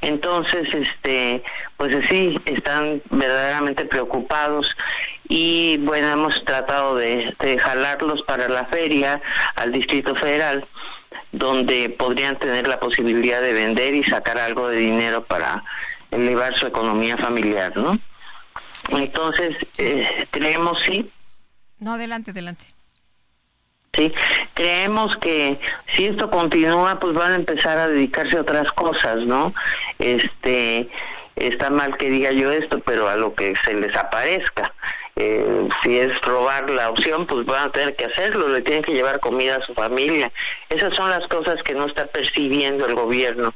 Entonces, 0.00 0.72
este, 0.72 1.42
pues 1.76 1.96
sí, 2.08 2.38
están 2.44 3.02
verdaderamente 3.10 3.84
preocupados 3.84 4.70
y 5.28 5.78
bueno, 5.78 6.10
hemos 6.10 6.44
tratado 6.44 6.96
de, 6.96 7.34
de 7.40 7.58
jalarlos 7.58 8.22
para 8.22 8.48
la 8.48 8.66
feria 8.66 9.20
al 9.56 9.72
Distrito 9.72 10.14
Federal 10.14 10.66
donde 11.32 11.88
podrían 11.88 12.38
tener 12.38 12.66
la 12.66 12.78
posibilidad 12.78 13.40
de 13.40 13.52
vender 13.52 13.94
y 13.94 14.04
sacar 14.04 14.38
algo 14.38 14.68
de 14.68 14.76
dinero 14.76 15.24
para 15.24 15.64
elevar 16.12 16.56
su 16.56 16.66
economía 16.66 17.16
familiar, 17.16 17.76
¿no? 17.76 17.98
Entonces, 18.90 19.56
eh, 19.78 20.26
creemos, 20.30 20.80
sí. 20.80 21.10
No, 21.78 21.94
adelante, 21.94 22.30
adelante. 22.30 22.64
Sí, 23.94 24.12
creemos 24.54 25.16
que 25.18 25.60
si 25.86 26.06
esto 26.06 26.30
continúa, 26.30 26.98
pues 26.98 27.12
van 27.14 27.32
a 27.32 27.36
empezar 27.36 27.76
a 27.76 27.88
dedicarse 27.88 28.38
a 28.38 28.40
otras 28.40 28.72
cosas, 28.72 29.18
¿no? 29.26 29.52
Este, 29.98 30.88
está 31.36 31.68
mal 31.70 31.96
que 31.98 32.08
diga 32.08 32.32
yo 32.32 32.50
esto, 32.50 32.80
pero 32.80 33.08
a 33.08 33.16
lo 33.16 33.34
que 33.34 33.54
se 33.64 33.74
les 33.74 33.94
aparezca. 33.94 34.72
Eh, 35.16 35.68
si 35.82 35.98
es 35.98 36.18
robar 36.22 36.70
la 36.70 36.88
opción, 36.88 37.26
pues 37.26 37.44
van 37.44 37.68
a 37.68 37.72
tener 37.72 37.94
que 37.96 38.06
hacerlo, 38.06 38.48
le 38.48 38.62
tienen 38.62 38.82
que 38.82 38.94
llevar 38.94 39.20
comida 39.20 39.56
a 39.56 39.66
su 39.66 39.74
familia. 39.74 40.32
Esas 40.70 40.96
son 40.96 41.10
las 41.10 41.26
cosas 41.28 41.62
que 41.64 41.74
no 41.74 41.86
está 41.86 42.06
percibiendo 42.06 42.86
el 42.86 42.94
gobierno. 42.94 43.54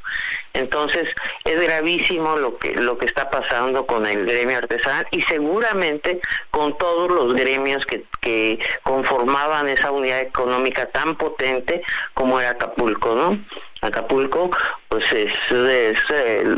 Entonces, 0.52 1.08
es 1.44 1.60
gravísimo 1.60 2.36
lo 2.36 2.58
que 2.58 2.74
lo 2.74 2.98
que 2.98 3.06
está 3.06 3.30
pasando 3.30 3.86
con 3.86 4.06
el 4.06 4.26
gremio 4.26 4.58
artesanal 4.58 5.06
y 5.10 5.20
seguramente 5.22 6.20
con 6.50 6.76
todos 6.78 7.10
los 7.10 7.34
gremios 7.34 7.84
que, 7.86 8.04
que 8.20 8.58
conformaban 8.82 9.68
esa 9.68 9.90
unidad 9.90 10.20
económica 10.20 10.86
tan 10.86 11.16
potente 11.16 11.82
como 12.14 12.40
era 12.40 12.50
Acapulco, 12.50 13.14
¿no? 13.14 13.38
Acapulco, 13.82 14.50
pues 14.88 15.04
es, 15.12 15.32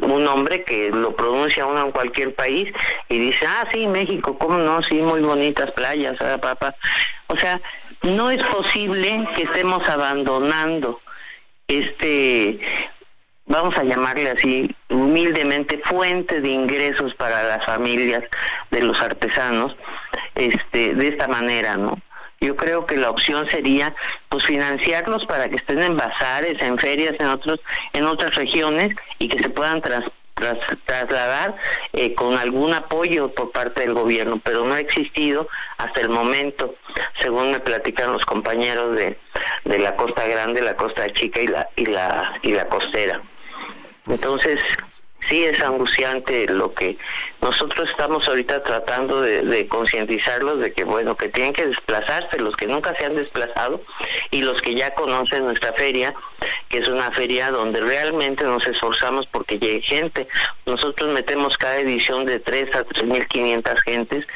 un 0.03 0.24
nombre 0.24 0.62
que 0.65 0.90
lo 0.90 1.15
pronuncia 1.15 1.66
uno 1.66 1.86
en 1.86 1.93
cualquier 1.93 2.35
país 2.35 2.73
y 3.09 3.19
dice, 3.19 3.45
ah, 3.47 3.69
sí, 3.73 3.86
México, 3.86 4.39
¿cómo 4.39 4.59
no? 4.59 4.82
Sí, 4.82 4.97
muy 4.97 5.20
bonitas 5.20 5.70
playas, 5.73 6.16
ah, 6.20 6.39
papá. 6.40 6.74
O 7.27 7.36
sea, 7.36 7.61
no 8.03 8.31
es 8.31 8.43
posible 8.45 9.28
que 9.35 9.43
estemos 9.43 9.86
abandonando 9.89 11.01
este 11.66 12.61
vamos 13.49 13.77
a 13.77 13.82
llamarle 13.82 14.31
así, 14.31 14.74
humildemente 14.90 15.81
fuente 15.85 16.40
de 16.40 16.51
ingresos 16.51 17.15
para 17.15 17.43
las 17.45 17.65
familias 17.65 18.23
de 18.70 18.82
los 18.82 19.01
artesanos, 19.01 19.74
este, 20.35 20.95
de 20.95 21.09
esta 21.09 21.27
manera, 21.27 21.77
¿no? 21.77 21.99
Yo 22.40 22.55
creo 22.56 22.86
que 22.86 22.97
la 22.97 23.10
opción 23.10 23.48
sería 23.51 23.94
pues 24.28 24.44
financiarlos 24.44 25.27
para 25.27 25.48
que 25.48 25.56
estén 25.56 25.82
en 25.82 25.97
bazares, 25.97 26.60
en 26.62 26.78
ferias, 26.78 27.15
en 27.19 27.27
otros, 27.27 27.60
en 27.93 28.06
otras 28.06 28.35
regiones 28.36 28.94
y 29.19 29.28
que 29.28 29.43
se 29.43 29.48
puedan 29.51 29.82
trasladar 30.35 31.56
eh, 31.93 32.15
con 32.15 32.39
algún 32.39 32.74
apoyo 32.74 33.35
por 33.35 33.51
parte 33.51 33.81
del 33.81 33.94
gobierno, 33.94 34.40
pero 34.44 34.65
no 34.65 34.74
ha 34.74 34.81
existido 34.81 35.48
hasta 35.78 36.01
el 36.01 36.10
momento, 36.10 36.77
según 37.16 37.51
me 37.51 37.59
platican 37.59 38.12
los 38.12 38.24
compañeros 38.24 38.97
de, 38.97 39.19
de 39.65 39.78
la 39.81 39.97
Costa 39.97 40.27
Grande, 40.27 40.62
la 40.62 40.77
Costa 40.77 41.12
Chica 41.12 41.40
y 41.40 41.48
la 41.48 41.69
y 41.74 41.86
la 41.86 42.39
y 42.43 42.52
la 42.52 42.69
costera. 42.69 43.20
Entonces, 44.06 44.60
sí 45.27 45.45
es 45.45 45.61
angustiante 45.61 46.47
lo 46.49 46.73
que 46.73 46.97
nosotros 47.43 47.90
estamos 47.90 48.27
ahorita 48.28 48.62
tratando 48.62 49.20
de, 49.20 49.66
concientizarlos 49.69 50.61
de 50.61 50.73
que 50.73 50.85
bueno 50.85 51.16
que 51.16 51.28
tienen 51.28 51.53
que 51.53 51.66
desplazarse 51.66 52.39
los 52.39 52.57
que 52.57 52.66
nunca 52.66 52.95
se 52.97 53.05
han 53.05 53.16
desplazado 53.16 53.82
y 54.31 54.43
los 54.43 54.62
que 54.62 54.74
ya 54.74 54.95
conocen 54.95 55.45
nuestra 55.45 55.73
feria 55.73 56.15
que 56.69 56.78
es 56.78 56.89
una 56.89 57.11
feria 57.11 57.51
donde 57.51 57.81
realmente 57.81 58.45
nos 58.45 58.66
esforzamos 58.66 59.27
porque 59.27 59.59
llegue 59.59 59.82
gente 59.82 60.28
nosotros 60.66 61.12
metemos 61.12 61.59
cada 61.59 61.78
edición 61.78 62.24
de 62.24 62.39
3 62.39 62.74
a 62.77 62.85
3.500 62.85 63.82
gentes 63.85 64.27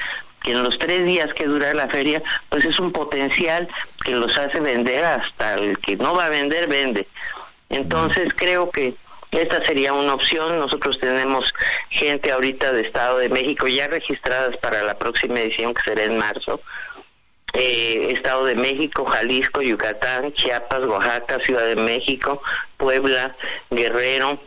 que 0.42 0.52
en 0.52 0.62
los 0.62 0.76
tres 0.76 1.04
días 1.06 1.32
que 1.34 1.46
dura 1.46 1.72
la 1.72 1.86
feria, 1.86 2.20
pues 2.48 2.64
es 2.64 2.80
un 2.80 2.90
potencial 2.90 3.68
que 4.04 4.10
los 4.10 4.36
hace 4.36 4.58
vender 4.58 5.04
hasta 5.04 5.54
el 5.54 5.78
que 5.78 5.94
no 5.94 6.16
va 6.16 6.26
a 6.26 6.30
vender, 6.30 6.68
vende. 6.68 7.06
Entonces 7.68 8.30
creo 8.34 8.68
que 8.70 8.94
esta 9.32 9.64
sería 9.64 9.92
una 9.92 10.14
opción. 10.14 10.58
Nosotros 10.58 10.98
tenemos 11.00 11.52
gente 11.90 12.30
ahorita 12.30 12.72
de 12.72 12.82
Estado 12.82 13.18
de 13.18 13.28
México 13.28 13.66
ya 13.66 13.88
registradas 13.88 14.56
para 14.58 14.82
la 14.82 14.98
próxima 14.98 15.40
edición 15.40 15.74
que 15.74 15.82
será 15.82 16.04
en 16.04 16.18
marzo. 16.18 16.60
Eh, 17.54 18.08
Estado 18.12 18.44
de 18.46 18.54
México, 18.54 19.04
Jalisco, 19.04 19.60
Yucatán, 19.60 20.32
Chiapas, 20.32 20.80
Oaxaca, 20.86 21.38
Ciudad 21.40 21.66
de 21.66 21.76
México, 21.76 22.42
Puebla, 22.78 23.36
Guerrero, 23.70 24.40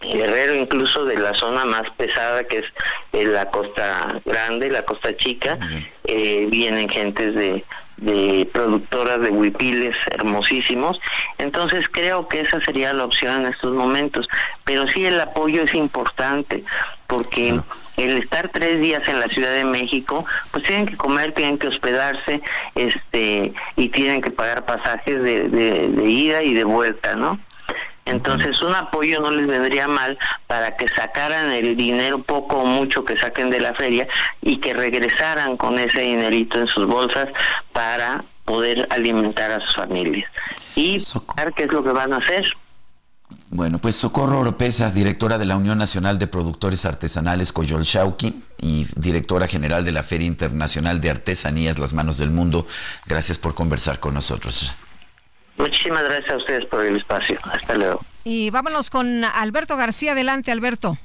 Guerrero 0.00 0.54
incluso 0.54 1.04
de 1.04 1.16
la 1.16 1.34
zona 1.34 1.64
más 1.64 1.88
pesada 1.96 2.44
que 2.44 2.58
es 2.58 2.64
eh, 3.12 3.24
la 3.24 3.50
costa 3.50 4.20
grande, 4.24 4.70
la 4.70 4.84
costa 4.84 5.16
chica, 5.16 5.58
eh, 6.04 6.46
vienen 6.48 6.88
gentes 6.88 7.34
de 7.34 7.64
de 7.98 8.48
productoras 8.52 9.20
de 9.20 9.30
huipiles 9.30 9.96
hermosísimos. 10.10 11.00
Entonces 11.38 11.88
creo 11.88 12.28
que 12.28 12.40
esa 12.40 12.60
sería 12.60 12.92
la 12.92 13.04
opción 13.04 13.42
en 13.42 13.52
estos 13.52 13.74
momentos. 13.74 14.28
Pero 14.64 14.88
sí 14.88 15.06
el 15.06 15.20
apoyo 15.20 15.62
es 15.62 15.74
importante 15.74 16.64
porque 17.06 17.58
el 17.96 18.18
estar 18.18 18.50
tres 18.50 18.80
días 18.80 19.06
en 19.08 19.18
la 19.18 19.28
Ciudad 19.28 19.52
de 19.52 19.64
México, 19.64 20.24
pues 20.50 20.62
tienen 20.64 20.86
que 20.86 20.96
comer, 20.96 21.32
tienen 21.32 21.58
que 21.58 21.68
hospedarse, 21.68 22.42
este, 22.74 23.54
y 23.76 23.88
tienen 23.88 24.20
que 24.20 24.30
pagar 24.30 24.66
pasajes 24.66 25.22
de, 25.22 25.48
de 25.48 26.10
ida 26.10 26.42
y 26.42 26.52
de 26.52 26.64
vuelta, 26.64 27.16
¿no? 27.16 27.40
Entonces 28.08 28.60
un 28.62 28.74
apoyo 28.74 29.20
no 29.20 29.30
les 29.30 29.46
vendría 29.46 29.86
mal 29.86 30.18
para 30.46 30.76
que 30.76 30.88
sacaran 30.88 31.52
el 31.52 31.76
dinero 31.76 32.22
poco 32.22 32.58
o 32.58 32.66
mucho 32.66 33.04
que 33.04 33.16
saquen 33.16 33.50
de 33.50 33.60
la 33.60 33.74
feria 33.74 34.08
y 34.40 34.58
que 34.58 34.74
regresaran 34.74 35.56
con 35.56 35.78
ese 35.78 36.00
dinerito 36.00 36.58
en 36.58 36.66
sus 36.66 36.86
bolsas 36.86 37.28
para 37.72 38.24
poder 38.44 38.88
alimentar 38.90 39.50
a 39.50 39.60
sus 39.60 39.76
familias. 39.76 40.30
Y 40.74 40.98
qué 41.54 41.64
es 41.64 41.72
lo 41.72 41.82
que 41.82 41.90
van 41.90 42.12
a 42.14 42.16
hacer. 42.16 42.50
Bueno, 43.50 43.78
pues 43.78 43.96
Socorro 43.96 44.40
Oropesa, 44.40 44.90
directora 44.90 45.38
de 45.38 45.44
la 45.44 45.56
Unión 45.56 45.78
Nacional 45.78 46.18
de 46.18 46.26
Productores 46.26 46.86
Artesanales 46.86 47.52
Coyol 47.52 47.82
Shauki 47.82 48.42
y 48.58 48.86
directora 48.96 49.46
general 49.46 49.84
de 49.84 49.92
la 49.92 50.02
Feria 50.02 50.26
Internacional 50.26 51.00
de 51.00 51.10
Artesanías 51.10 51.78
Las 51.78 51.92
Manos 51.92 52.18
del 52.18 52.30
Mundo, 52.30 52.66
gracias 53.06 53.38
por 53.38 53.54
conversar 53.54 54.00
con 54.00 54.14
nosotros. 54.14 54.72
Muchísimas 55.58 56.04
gracias 56.04 56.30
a 56.30 56.36
ustedes 56.36 56.64
por 56.66 56.84
el 56.84 56.96
espacio. 56.96 57.38
Hasta 57.42 57.74
luego. 57.74 58.04
Y 58.24 58.50
vámonos 58.50 58.90
con 58.90 59.24
Alberto 59.24 59.76
García. 59.76 60.12
Adelante, 60.12 60.50
Alberto. 60.50 60.98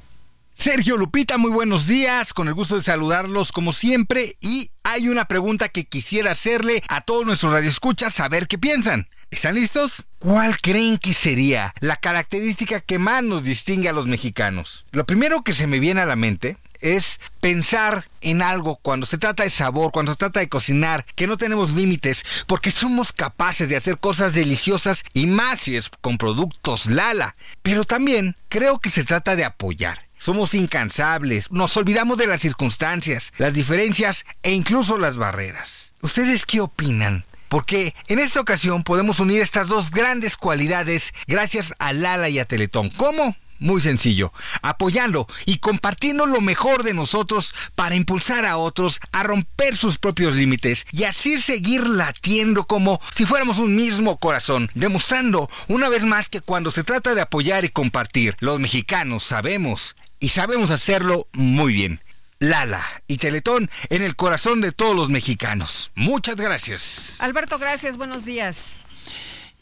Sergio 0.53 0.97
Lupita, 0.97 1.39
muy 1.39 1.49
buenos 1.49 1.87
días, 1.87 2.31
con 2.31 2.47
el 2.47 2.53
gusto 2.53 2.75
de 2.75 2.83
saludarlos 2.83 3.51
como 3.51 3.73
siempre 3.73 4.37
y 4.39 4.69
hay 4.83 5.09
una 5.09 5.25
pregunta 5.25 5.67
que 5.67 5.85
quisiera 5.85 6.31
hacerle 6.31 6.83
a 6.89 7.01
todos 7.01 7.25
nuestros 7.25 7.53
radioescuchas, 7.53 8.13
saber 8.13 8.47
qué 8.47 8.59
piensan. 8.59 9.07
¿Están 9.31 9.55
listos? 9.55 10.03
¿Cuál 10.19 10.61
creen 10.61 10.99
que 10.99 11.15
sería 11.15 11.73
la 11.79 11.95
característica 11.95 12.81
que 12.81 12.99
más 12.99 13.23
nos 13.23 13.43
distingue 13.43 13.89
a 13.89 13.93
los 13.93 14.05
mexicanos? 14.05 14.85
Lo 14.91 15.07
primero 15.07 15.43
que 15.43 15.55
se 15.55 15.65
me 15.65 15.79
viene 15.79 16.01
a 16.01 16.05
la 16.05 16.15
mente 16.15 16.57
es 16.83 17.19
pensar 17.39 18.05
en 18.21 18.41
algo 18.41 18.75
cuando 18.75 19.05
se 19.05 19.17
trata 19.17 19.43
de 19.43 19.49
sabor, 19.49 19.91
cuando 19.91 20.11
se 20.11 20.17
trata 20.17 20.41
de 20.41 20.49
cocinar, 20.49 21.05
que 21.15 21.25
no 21.25 21.37
tenemos 21.37 21.71
límites, 21.71 22.23
porque 22.45 22.69
somos 22.69 23.13
capaces 23.13 23.69
de 23.69 23.77
hacer 23.77 23.97
cosas 23.97 24.33
deliciosas 24.33 25.03
y 25.13 25.25
más 25.25 25.61
si 25.61 25.77
es 25.77 25.89
con 26.01 26.17
productos 26.17 26.85
Lala. 26.85 27.35
Pero 27.63 27.85
también 27.85 28.35
creo 28.49 28.79
que 28.79 28.89
se 28.89 29.05
trata 29.05 29.35
de 29.35 29.45
apoyar. 29.45 30.07
Somos 30.17 30.53
incansables, 30.53 31.51
nos 31.51 31.75
olvidamos 31.75 32.17
de 32.17 32.27
las 32.27 32.41
circunstancias, 32.41 33.33
las 33.37 33.53
diferencias 33.53 34.25
e 34.43 34.51
incluso 34.51 34.97
las 34.97 35.17
barreras. 35.17 35.93
¿Ustedes 36.01 36.45
qué 36.45 36.61
opinan? 36.61 37.25
porque 37.53 37.93
en 38.07 38.17
esta 38.17 38.41
ocasión 38.41 38.81
podemos 38.81 39.19
unir 39.19 39.39
estas 39.39 39.67
dos 39.69 39.91
grandes 39.91 40.37
cualidades 40.37 41.13
gracias 41.27 41.75
a 41.77 41.93
Lala 41.93 42.27
y 42.27 42.39
a 42.39 42.45
Teletón. 42.45 42.89
¿Cómo? 42.89 43.35
Muy 43.63 43.81
sencillo, 43.81 44.33
apoyando 44.61 45.25
y 45.45 45.59
compartiendo 45.59 46.25
lo 46.25 46.41
mejor 46.41 46.83
de 46.83 46.93
nosotros 46.93 47.55
para 47.75 47.95
impulsar 47.95 48.45
a 48.45 48.57
otros 48.57 48.99
a 49.13 49.23
romper 49.23 49.77
sus 49.77 49.97
propios 49.97 50.35
límites 50.35 50.85
y 50.91 51.05
así 51.05 51.39
seguir 51.39 51.87
latiendo 51.87 52.65
como 52.65 52.99
si 53.15 53.25
fuéramos 53.25 53.59
un 53.59 53.73
mismo 53.73 54.17
corazón, 54.19 54.69
demostrando 54.73 55.49
una 55.69 55.87
vez 55.87 56.03
más 56.03 56.27
que 56.27 56.41
cuando 56.41 56.71
se 56.71 56.83
trata 56.83 57.15
de 57.15 57.21
apoyar 57.21 57.63
y 57.63 57.69
compartir, 57.69 58.35
los 58.41 58.59
mexicanos 58.59 59.23
sabemos 59.23 59.95
y 60.19 60.27
sabemos 60.27 60.69
hacerlo 60.69 61.29
muy 61.31 61.71
bien. 61.71 62.01
Lala 62.39 62.83
y 63.07 63.15
Teletón 63.15 63.69
en 63.87 64.03
el 64.03 64.17
corazón 64.17 64.59
de 64.59 64.73
todos 64.73 64.93
los 64.93 65.07
mexicanos. 65.07 65.93
Muchas 65.95 66.35
gracias. 66.35 67.15
Alberto, 67.19 67.59
gracias, 67.59 67.95
buenos 67.95 68.25
días. 68.25 68.73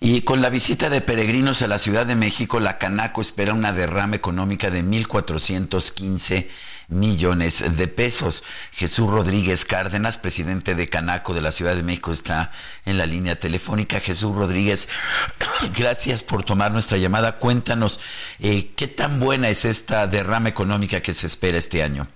Y 0.04 0.24
con 0.24 0.42
la 0.42 0.50
visita 0.50 0.90
de 0.90 1.00
peregrinos 1.00 1.62
a 1.62 1.68
la 1.68 1.78
Ciudad 1.78 2.08
de 2.08 2.16
México, 2.16 2.60
la 2.60 2.80
Canaco 2.80 3.22
espera 3.22 3.54
una 3.54 3.72
derrama 3.72 4.16
económica 4.16 4.72
de 4.72 4.84
1.415 4.84 6.48
millones 6.88 7.78
de 7.78 7.88
pesos. 7.88 8.44
Jesús 8.72 9.08
Rodríguez 9.08 9.64
Cárdenas, 9.64 10.18
presidente 10.18 10.74
de 10.74 10.90
Canaco 10.90 11.36
de 11.36 11.42
la 11.42 11.52
Ciudad 11.52 11.76
de 11.76 11.84
México, 11.84 12.12
está 12.12 12.52
en 12.86 12.98
la 12.98 13.06
línea 13.06 13.40
telefónica. 13.40 14.00
Jesús 14.00 14.36
Rodríguez, 14.36 14.90
gracias 15.78 16.24
por 16.24 16.42
tomar 16.42 16.72
nuestra 16.72 16.98
llamada. 16.98 17.38
Cuéntanos, 17.38 18.00
eh, 18.40 18.72
¿qué 18.76 18.88
tan 18.88 19.20
buena 19.20 19.50
es 19.50 19.66
esta 19.66 20.08
derrama 20.08 20.50
económica 20.50 21.02
que 21.02 21.14
se 21.14 21.28
espera 21.28 21.60
este 21.60 21.84
año? 21.84 22.08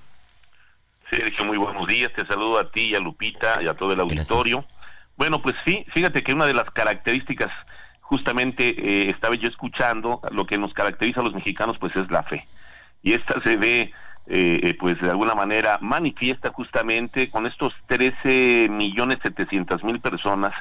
Sergio, 1.11 1.45
muy 1.45 1.59
buenos 1.59 1.85
días. 1.85 2.11
Te 2.15 2.25
saludo 2.25 2.57
a 2.57 2.71
ti 2.71 2.85
y 2.85 2.95
a 2.95 2.99
Lupita 2.99 3.61
y 3.61 3.67
a 3.67 3.75
todo 3.75 3.93
el 3.93 3.99
auditorio. 3.99 4.65
Bueno, 5.17 5.39
pues 5.43 5.55
sí, 5.65 5.85
fíjate 5.93 6.23
que 6.23 6.33
una 6.33 6.47
de 6.47 6.55
las 6.55 6.69
características 6.71 7.51
justamente 8.05 8.75
eh, 8.77 9.09
estaba 9.09 9.33
yo 9.33 9.49
escuchando, 9.49 10.21
lo 10.31 10.45
que 10.45 10.59
nos 10.59 10.73
caracteriza 10.73 11.21
a 11.21 11.23
los 11.23 11.33
mexicanos 11.33 11.79
pues 11.79 11.95
es 11.95 12.09
la 12.11 12.21
fe. 12.21 12.45
Y 13.01 13.13
esta 13.13 13.41
se 13.41 13.57
ve, 13.57 13.91
eh, 14.27 14.59
eh, 14.61 14.75
pues 14.79 15.01
de 15.01 15.09
alguna 15.09 15.33
manera 15.33 15.79
manifiesta 15.81 16.51
justamente 16.51 17.29
con 17.31 17.47
estos 17.47 17.73
13 17.87 18.69
millones 18.69 19.17
700 19.23 19.83
mil 19.83 19.99
personas 19.99 20.53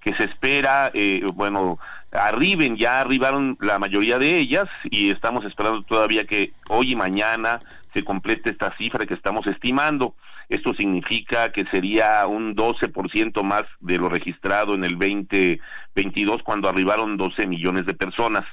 que 0.00 0.14
se 0.14 0.24
espera, 0.24 0.92
bueno, 1.34 1.80
arriben, 2.12 2.76
ya 2.76 3.00
arribaron 3.00 3.58
la 3.60 3.80
mayoría 3.80 4.18
de 4.18 4.38
ellas 4.38 4.68
y 4.84 5.10
estamos 5.10 5.44
esperando 5.44 5.82
todavía 5.82 6.24
que 6.24 6.52
hoy 6.68 6.92
y 6.92 6.96
mañana 6.96 7.58
se 7.96 8.04
complete 8.04 8.50
esta 8.50 8.76
cifra 8.76 9.06
que 9.06 9.14
estamos 9.14 9.46
estimando. 9.46 10.14
Esto 10.50 10.74
significa 10.74 11.50
que 11.50 11.64
sería 11.70 12.26
un 12.26 12.54
12% 12.54 13.42
más 13.42 13.64
de 13.80 13.96
lo 13.96 14.10
registrado 14.10 14.74
en 14.74 14.84
el 14.84 14.98
2022 14.98 16.42
cuando 16.42 16.68
arribaron 16.68 17.16
12 17.16 17.46
millones 17.46 17.86
de 17.86 17.94
personas. 17.94 18.44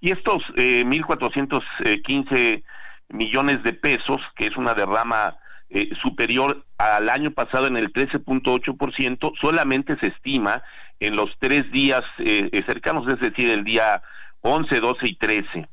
Y 0.00 0.12
estos 0.12 0.42
eh, 0.56 0.84
1.415 0.86 2.62
millones 3.08 3.62
de 3.64 3.72
pesos, 3.72 4.20
que 4.36 4.46
es 4.46 4.56
una 4.56 4.74
derrama 4.74 5.36
eh, 5.70 5.90
superior 6.00 6.64
al 6.78 7.08
año 7.08 7.32
pasado 7.32 7.66
en 7.66 7.76
el 7.76 7.92
13.8%, 7.92 9.32
solamente 9.40 9.96
se 9.98 10.08
estima 10.08 10.62
en 11.00 11.16
los 11.16 11.30
tres 11.40 11.70
días 11.72 12.02
eh, 12.18 12.48
eh, 12.52 12.62
cercanos, 12.66 13.10
es 13.12 13.18
decir, 13.18 13.50
el 13.50 13.64
día 13.64 14.02
11, 14.42 14.78
12 14.78 14.98
y 15.08 15.16
13, 15.16 15.68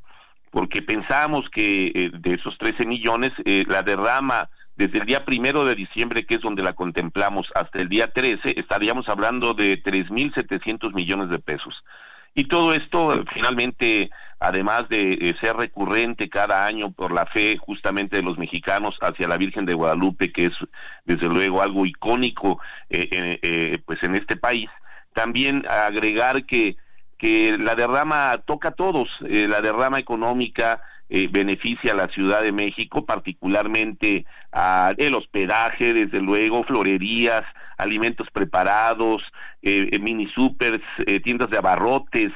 porque 0.51 0.81
pensábamos 0.81 1.49
que 1.49 2.11
de 2.13 2.33
esos 2.35 2.57
13 2.59 2.85
millones, 2.85 3.31
la 3.67 3.81
derrama 3.81 4.49
desde 4.75 4.99
el 4.99 5.05
día 5.05 5.25
primero 5.25 5.65
de 5.65 5.75
diciembre, 5.75 6.25
que 6.25 6.35
es 6.35 6.41
donde 6.41 6.61
la 6.61 6.73
contemplamos, 6.73 7.49
hasta 7.55 7.81
el 7.81 7.89
día 7.89 8.11
13, 8.11 8.59
estaríamos 8.59 9.09
hablando 9.09 9.53
de 9.53 9.81
3.700 9.81 10.93
millones 10.93 11.29
de 11.29 11.39
pesos. 11.39 11.83
Y 12.33 12.45
todo 12.45 12.73
esto 12.73 13.23
finalmente 13.33 14.09
además 14.41 14.89
de 14.89 15.13
eh, 15.13 15.35
ser 15.39 15.55
recurrente 15.55 16.27
cada 16.27 16.65
año 16.65 16.91
por 16.91 17.11
la 17.11 17.27
fe 17.27 17.57
justamente 17.57 18.17
de 18.17 18.23
los 18.23 18.39
mexicanos 18.39 18.97
hacia 18.99 19.27
la 19.27 19.37
Virgen 19.37 19.65
de 19.65 19.75
Guadalupe, 19.75 20.33
que 20.33 20.45
es 20.45 20.53
desde 21.05 21.27
luego 21.27 21.61
algo 21.61 21.85
icónico 21.85 22.59
eh, 22.89 23.37
eh, 23.43 23.77
pues 23.85 24.01
en 24.01 24.15
este 24.15 24.35
país, 24.35 24.67
también 25.13 25.63
agregar 25.69 26.45
que, 26.47 26.75
que 27.21 27.55
la 27.59 27.75
derrama 27.75 28.41
toca 28.45 28.69
a 28.69 28.71
todos, 28.71 29.07
la 29.21 29.61
derrama 29.61 29.99
económica 29.99 30.81
beneficia 31.29 31.91
a 31.91 31.95
la 31.95 32.07
Ciudad 32.07 32.41
de 32.41 32.51
México, 32.51 33.05
particularmente 33.05 34.25
a 34.51 34.93
el 34.97 35.13
hospedaje, 35.13 35.93
desde 35.93 36.19
luego, 36.19 36.63
florerías, 36.63 37.43
alimentos 37.77 38.27
preparados, 38.33 39.21
mini 39.61 40.27
supers, 40.33 40.81
tiendas 41.23 41.51
de 41.51 41.59
abarrotes, 41.59 42.31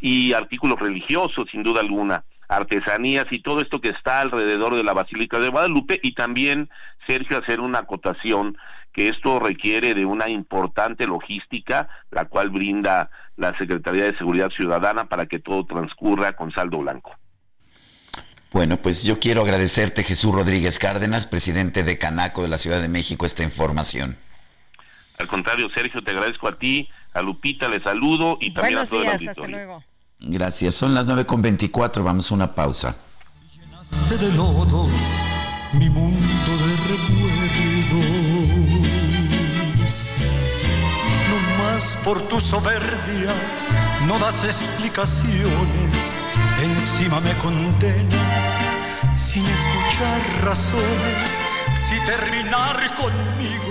y 0.00 0.34
artículos 0.34 0.78
religiosos, 0.78 1.46
sin 1.50 1.62
duda 1.62 1.80
alguna, 1.80 2.24
artesanías 2.48 3.26
y 3.30 3.40
todo 3.40 3.62
esto 3.62 3.80
que 3.80 3.90
está 3.90 4.20
alrededor 4.20 4.74
de 4.74 4.84
la 4.84 4.92
Basílica 4.92 5.38
de 5.38 5.48
Guadalupe 5.48 5.98
y 6.02 6.12
también, 6.12 6.68
Sergio, 7.06 7.38
hacer 7.38 7.60
una 7.60 7.78
acotación 7.78 8.58
que 8.92 9.08
esto 9.08 9.38
requiere 9.38 9.94
de 9.94 10.04
una 10.04 10.28
importante 10.28 11.06
logística, 11.06 11.88
la 12.10 12.26
cual 12.26 12.50
brinda 12.50 13.10
la 13.36 13.56
Secretaría 13.56 14.04
de 14.04 14.18
Seguridad 14.18 14.50
Ciudadana 14.50 15.08
para 15.08 15.26
que 15.26 15.38
todo 15.38 15.64
transcurra 15.64 16.34
con 16.34 16.52
saldo 16.52 16.78
blanco. 16.78 17.12
Bueno, 18.52 18.78
pues 18.78 19.04
yo 19.04 19.20
quiero 19.20 19.42
agradecerte, 19.42 20.02
Jesús 20.02 20.34
Rodríguez 20.34 20.78
Cárdenas, 20.78 21.26
presidente 21.26 21.84
de 21.84 21.98
Canaco 21.98 22.42
de 22.42 22.48
la 22.48 22.58
Ciudad 22.58 22.80
de 22.80 22.88
México, 22.88 23.24
esta 23.24 23.44
información. 23.44 24.16
Al 25.18 25.28
contrario, 25.28 25.68
Sergio, 25.74 26.02
te 26.02 26.10
agradezco 26.10 26.48
a 26.48 26.56
ti 26.56 26.88
a 27.14 27.22
Lupita 27.22 27.68
le 27.68 27.82
saludo 27.82 28.38
y 28.40 28.52
también 28.52 28.78
a 28.78 28.86
todo 28.86 29.00
días, 29.00 29.26
hasta 29.26 29.46
luego. 29.46 29.82
Gracias, 30.20 30.74
son 30.74 30.94
las 30.94 31.08
9.24, 31.08 32.04
vamos 32.04 32.30
a 32.30 32.34
una 32.34 32.54
pausa. 32.54 32.96
de 34.08 34.32
lodo 34.32 34.86
mi 35.72 35.88
mundo 35.88 36.52
de 36.66 37.19
por 42.04 42.20
tu 42.28 42.40
soberbia, 42.40 43.34
no 44.06 44.18
das 44.18 44.44
explicaciones, 44.44 46.18
encima 46.62 47.20
me 47.20 47.34
condenas 47.38 48.44
sin 49.12 49.44
escuchar 49.46 50.20
razones, 50.42 51.40
si 51.74 51.96
terminar 52.06 52.94
conmigo 52.94 53.70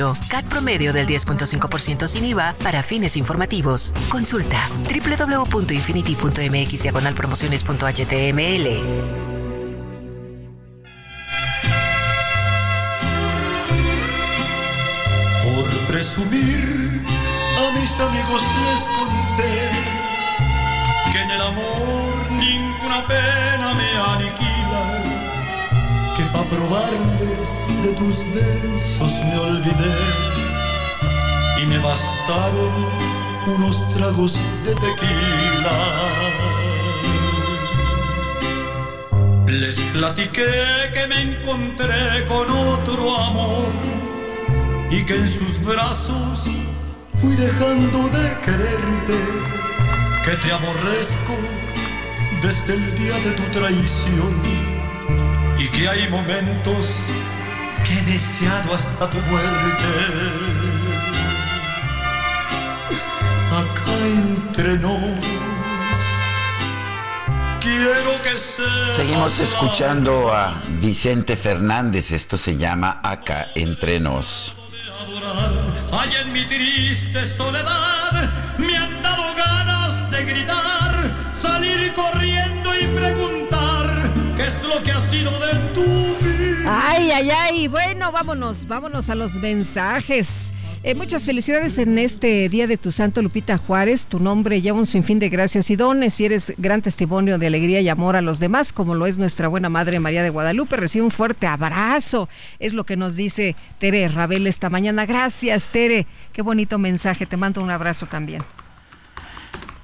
CAT 0.29 0.45
promedio 0.45 0.93
del 0.93 1.07
10.5% 1.07 2.07
sin 2.07 2.25
IVA 2.25 2.55
para 2.63 2.83
fines 2.83 3.15
informativos. 3.15 3.91
Consulta 4.09 4.69
www.infinity.mx 4.83 7.15
promociones.html. 7.15 8.67
Por 15.43 15.67
presumir, 15.87 16.61
a 17.57 17.71
mis 17.79 17.99
amigos 17.99 18.43
les 18.65 18.81
conté 18.97 19.55
que 21.11 21.19
en 21.21 21.31
el 21.31 21.41
amor 21.41 22.31
ninguna 22.31 23.05
pena 23.07 23.73
me 23.73 23.89
aniquila 24.15 24.50
a 26.41 26.43
probarles 26.45 27.67
de 27.83 27.93
tus 27.93 28.25
besos 28.33 29.11
me 29.25 29.37
olvidé 29.37 29.95
y 31.61 31.65
me 31.67 31.77
bastaron 31.77 32.71
unos 33.55 33.77
tragos 33.93 34.33
de 34.65 34.73
tequila. 34.75 35.77
Les 39.47 39.81
platiqué 39.93 40.51
que 40.93 41.07
me 41.07 41.19
encontré 41.21 42.25
con 42.27 42.49
otro 42.49 43.17
amor 43.17 43.71
y 44.89 45.03
que 45.03 45.15
en 45.15 45.27
sus 45.27 45.63
brazos 45.63 46.45
fui 47.19 47.35
dejando 47.35 47.99
de 48.09 48.25
quererte, 48.45 49.19
que 50.25 50.35
te 50.37 50.51
aborrezco 50.51 51.35
desde 52.41 52.73
el 52.73 52.95
día 52.97 53.17
de 53.19 53.31
tu 53.31 53.43
traición 53.51 54.70
y 55.61 55.67
que 55.69 55.87
hay 55.87 56.09
momentos 56.09 57.05
que 57.83 57.93
he 57.93 58.01
deseado 58.13 58.73
hasta 58.73 59.09
tu 59.09 59.17
muerte. 59.21 59.89
Acá 63.61 63.97
entre 64.05 64.77
nos, 64.77 65.19
quiero 67.59 68.11
que 68.23 68.37
sea. 68.39 68.95
Seguimos 68.95 69.39
escuchando 69.39 70.33
a 70.33 70.59
Vicente 70.79 71.35
Fernández, 71.35 72.11
esto 72.11 72.37
se 72.37 72.57
llama 72.57 72.99
Acá 73.03 73.47
entre 73.53 73.99
nos. 73.99 74.55
Hay 75.93 76.09
en 76.21 76.33
mi 76.33 76.43
triste 76.45 77.23
soledad, 77.37 78.29
me 78.57 78.75
han 78.77 79.03
dado 79.03 79.35
ganas 79.35 80.09
de 80.09 80.23
gritar, 80.23 80.80
Ay, 87.21 87.29
ay. 87.29 87.67
Bueno, 87.67 88.11
vámonos, 88.11 88.67
vámonos 88.67 89.11
a 89.11 89.13
los 89.15 89.35
mensajes. 89.35 90.51
Eh, 90.81 90.95
muchas 90.95 91.23
felicidades 91.23 91.77
en 91.77 91.99
este 91.99 92.49
día 92.49 92.65
de 92.65 92.77
tu 92.77 92.89
santo 92.89 93.21
Lupita 93.21 93.59
Juárez. 93.59 94.07
Tu 94.07 94.19
nombre 94.19 94.59
lleva 94.59 94.79
un 94.79 94.87
sinfín 94.87 95.19
de 95.19 95.29
gracias 95.29 95.69
y 95.69 95.75
dones 95.75 96.19
y 96.19 96.25
eres 96.25 96.51
gran 96.57 96.81
testimonio 96.81 97.37
de 97.37 97.45
alegría 97.45 97.79
y 97.79 97.89
amor 97.89 98.15
a 98.15 98.21
los 98.21 98.39
demás, 98.39 98.73
como 98.73 98.95
lo 98.95 99.05
es 99.05 99.19
nuestra 99.19 99.47
buena 99.49 99.69
Madre 99.69 99.99
María 99.99 100.23
de 100.23 100.31
Guadalupe. 100.31 100.77
Recibe 100.77 101.05
un 101.05 101.11
fuerte 101.11 101.45
abrazo. 101.45 102.27
Es 102.57 102.73
lo 102.73 102.85
que 102.85 102.97
nos 102.97 103.15
dice 103.15 103.55
Tere 103.77 104.07
Rabel 104.07 104.47
esta 104.47 104.71
mañana. 104.71 105.05
Gracias, 105.05 105.69
Tere. 105.69 106.07
Qué 106.33 106.41
bonito 106.41 106.79
mensaje. 106.79 107.27
Te 107.27 107.37
mando 107.37 107.61
un 107.61 107.69
abrazo 107.69 108.07
también. 108.07 108.41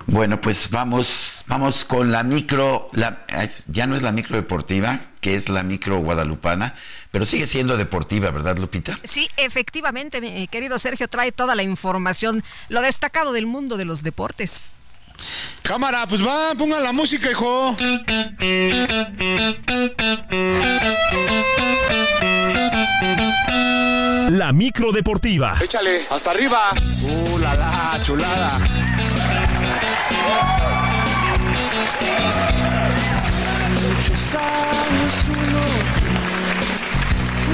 Bueno, 0.08 0.40
pues 0.40 0.70
vamos, 0.70 1.44
vamos 1.48 1.84
con 1.84 2.12
la 2.12 2.24
micro, 2.24 2.90
la, 2.94 3.26
ya 3.68 3.88
no 3.88 3.96
es 3.98 4.02
la 4.02 4.14
micro 4.14 4.38
deportiva, 4.38 5.00
que 5.20 5.36
es 5.36 5.50
la 5.50 5.64
micro 5.64 6.00
guadalupana, 6.00 6.76
pero 7.12 7.26
sigue 7.26 7.46
siendo 7.46 7.76
deportiva, 7.76 8.32
¿verdad, 8.32 8.58
Lupita? 8.58 8.98
Sí, 9.04 9.30
efectivamente, 9.36 10.22
mi 10.22 10.48
querido 10.48 10.80
Sergio 10.80 11.10
trae 11.10 11.34
toda 11.34 11.56
la 11.56 11.64
información, 11.64 12.42
lo 12.70 12.82
destacado 12.82 13.34
del 13.34 13.48
mundo 13.48 13.76
de 13.76 13.84
los 13.84 14.02
deportes. 14.02 14.78
Cámara, 15.62 16.08
pues 16.08 16.26
va, 16.26 16.54
pongan 16.56 16.84
la 16.84 16.94
música, 16.94 17.30
hijo. 17.30 17.76
La 24.30 24.54
micro 24.54 24.92
deportiva. 24.94 25.56
Échale, 25.62 26.02
hasta 26.10 26.32
arriba. 26.32 26.72
Uh, 27.02 27.40
la 27.40 27.56
la, 27.56 28.00
chulada. 28.04 29.47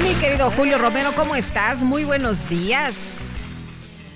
Mi 0.02 0.14
querido 0.14 0.50
Julio 0.50 0.78
Romero, 0.78 1.12
¿cómo 1.14 1.34
estás? 1.34 1.82
Muy 1.82 2.04
buenos 2.04 2.48
días. 2.48 3.20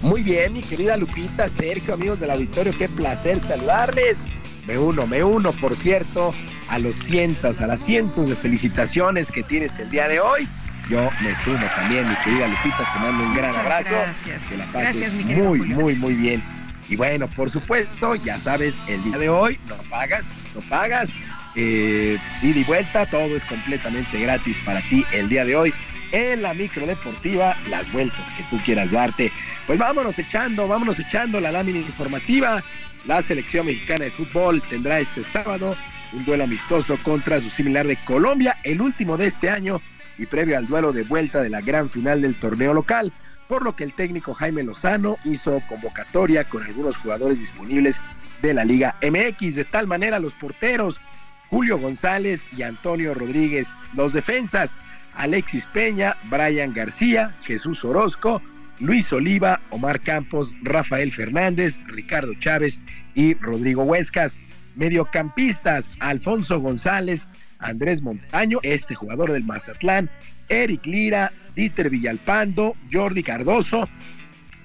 Muy 0.01 0.23
bien, 0.23 0.53
mi 0.53 0.63
querida 0.63 0.97
Lupita, 0.97 1.49
Sergio, 1.49 1.95
amigos 1.95 2.21
del 2.21 2.31
auditorio, 2.31 2.73
qué 2.77 2.89
placer 2.89 3.41
saludarles. 3.41 4.25
Me 4.67 4.79
uno, 4.79 5.07
me 5.07 5.25
uno, 5.25 5.51
por 5.53 5.75
cierto, 5.75 6.35
a 6.69 6.79
los 6.79 6.95
cientos, 6.95 7.61
a 7.61 7.67
las 7.67 7.81
cientos 7.81 8.29
de 8.29 8.37
felicitaciones 8.37 9.33
que 9.33 9.43
tienes 9.43 9.79
el 9.79 9.91
día 9.91 10.07
de 10.09 10.21
hoy. 10.21 10.49
Yo 10.89 11.09
me 11.23 11.35
sumo 11.37 11.67
también, 11.75 12.09
mi 12.09 12.15
querida 12.17 12.47
Lupita, 12.47 12.79
te 12.79 12.99
mando 13.01 13.25
un 13.25 13.35
gran 13.35 13.57
abrazo. 13.59 13.93
Gracias. 13.93 14.49
Que 14.49 14.57
la 14.57 14.67
Gracias, 14.73 15.13
mi 15.15 15.25
querido 15.25 15.49
muy, 15.49 15.61
muy, 15.61 15.95
muy 15.97 16.15
bien. 16.15 16.43
Y 16.89 16.97
bueno, 16.97 17.29
por 17.29 17.51
supuesto, 17.51 18.15
ya 18.15 18.39
sabes, 18.39 18.81
el 18.89 19.03
día 19.05 19.19
de 19.19 19.29
hoy 19.29 19.59
no 19.69 19.77
pagas, 19.91 20.33
no 20.55 20.61
pagas. 20.63 21.13
Eh, 21.55 22.19
ida 22.43 22.59
y 22.59 22.65
vuelta, 22.65 23.07
todo 23.07 23.37
es 23.37 23.45
completamente 23.45 24.21
gratis 24.21 24.57
para 24.65 24.81
ti 24.83 25.05
el 25.13 25.29
día 25.29 25.45
de 25.45 25.57
hoy 25.57 25.75
en 26.13 26.43
la 26.43 26.55
micro 26.55 26.87
deportiva, 26.87 27.57
las 27.69 27.91
vueltas 27.93 28.31
que 28.33 28.43
tú 28.45 28.59
quieras 28.65 28.93
darte. 28.93 29.33
Pues 29.67 29.79
vámonos 29.79 30.19
echando, 30.19 30.67
vámonos 30.67 30.99
echando 30.99 31.41
la 31.41 31.53
lámina 31.53 31.79
informativa. 31.79 32.63
La 33.07 33.23
selección 33.23 33.67
mexicana 33.67 34.07
de 34.07 34.11
fútbol 34.11 34.63
tendrá 34.69 35.01
este 35.01 35.25
sábado 35.25 35.77
un 36.13 36.25
duelo 36.25 36.45
amistoso 36.45 36.97
contra 37.03 37.41
su 37.41 37.51
similar 37.51 37.87
de 37.87 37.97
Colombia, 37.97 38.57
el 38.65 38.81
último 38.81 39.17
de 39.17 39.27
este 39.27 39.51
año 39.51 39.81
y 40.17 40.27
previo 40.27 40.57
al 40.57 40.67
duelo 40.67 40.93
de 40.93 41.03
vuelta 41.03 41.43
de 41.43 41.51
la 41.51 41.61
gran 41.61 41.91
final 41.91 42.23
del 42.23 42.35
torneo 42.37 42.73
local 42.73 43.13
por 43.49 43.65
lo 43.65 43.75
que 43.75 43.85
el 43.85 43.95
técnico 43.95 44.35
Jaime 44.35 44.63
Lozano 44.63 45.17
hizo 45.25 45.61
convocatoria 45.69 46.45
con 46.45 46.63
algunos 46.63 46.97
jugadores 46.99 47.41
disponibles 47.41 48.01
de 48.43 48.55
la 48.55 48.65
Liga 48.65 48.97
MX. 49.03 49.57
De 49.57 49.65
tal 49.65 49.87
manera, 49.87 50.19
los 50.19 50.35
porteros 50.35 51.01
Julio 51.51 51.79
González 51.79 52.47
y 52.57 52.63
Antonio 52.63 53.15
Rodríguez, 53.15 53.73
los 53.95 54.13
defensas 54.13 54.77
Alexis 55.15 55.67
Peña, 55.67 56.17
Brian 56.31 56.73
García, 56.75 57.35
Jesús 57.43 57.85
Orozco, 57.85 58.41
Luis 58.79 59.13
Oliva, 59.13 59.61
Omar 59.71 60.01
Campos, 60.01 60.55
Rafael 60.63 61.11
Fernández, 61.11 61.81
Ricardo 61.87 62.35
Chávez 62.35 62.81
y 63.15 63.35
Rodrigo 63.35 63.83
Huescas. 63.83 64.39
Mediocampistas, 64.77 65.91
Alfonso 65.99 66.61
González, 66.61 67.29
Andrés 67.59 68.01
Montaño, 68.01 68.61
este 68.63 68.95
jugador 68.95 69.33
del 69.33 69.43
Mazatlán, 69.43 70.09
Eric 70.49 70.87
Lira, 70.87 71.33
Dieter 71.59 71.91
Villalpando, 71.91 72.77
Jordi 72.93 73.25
Cardoso, 73.25 73.89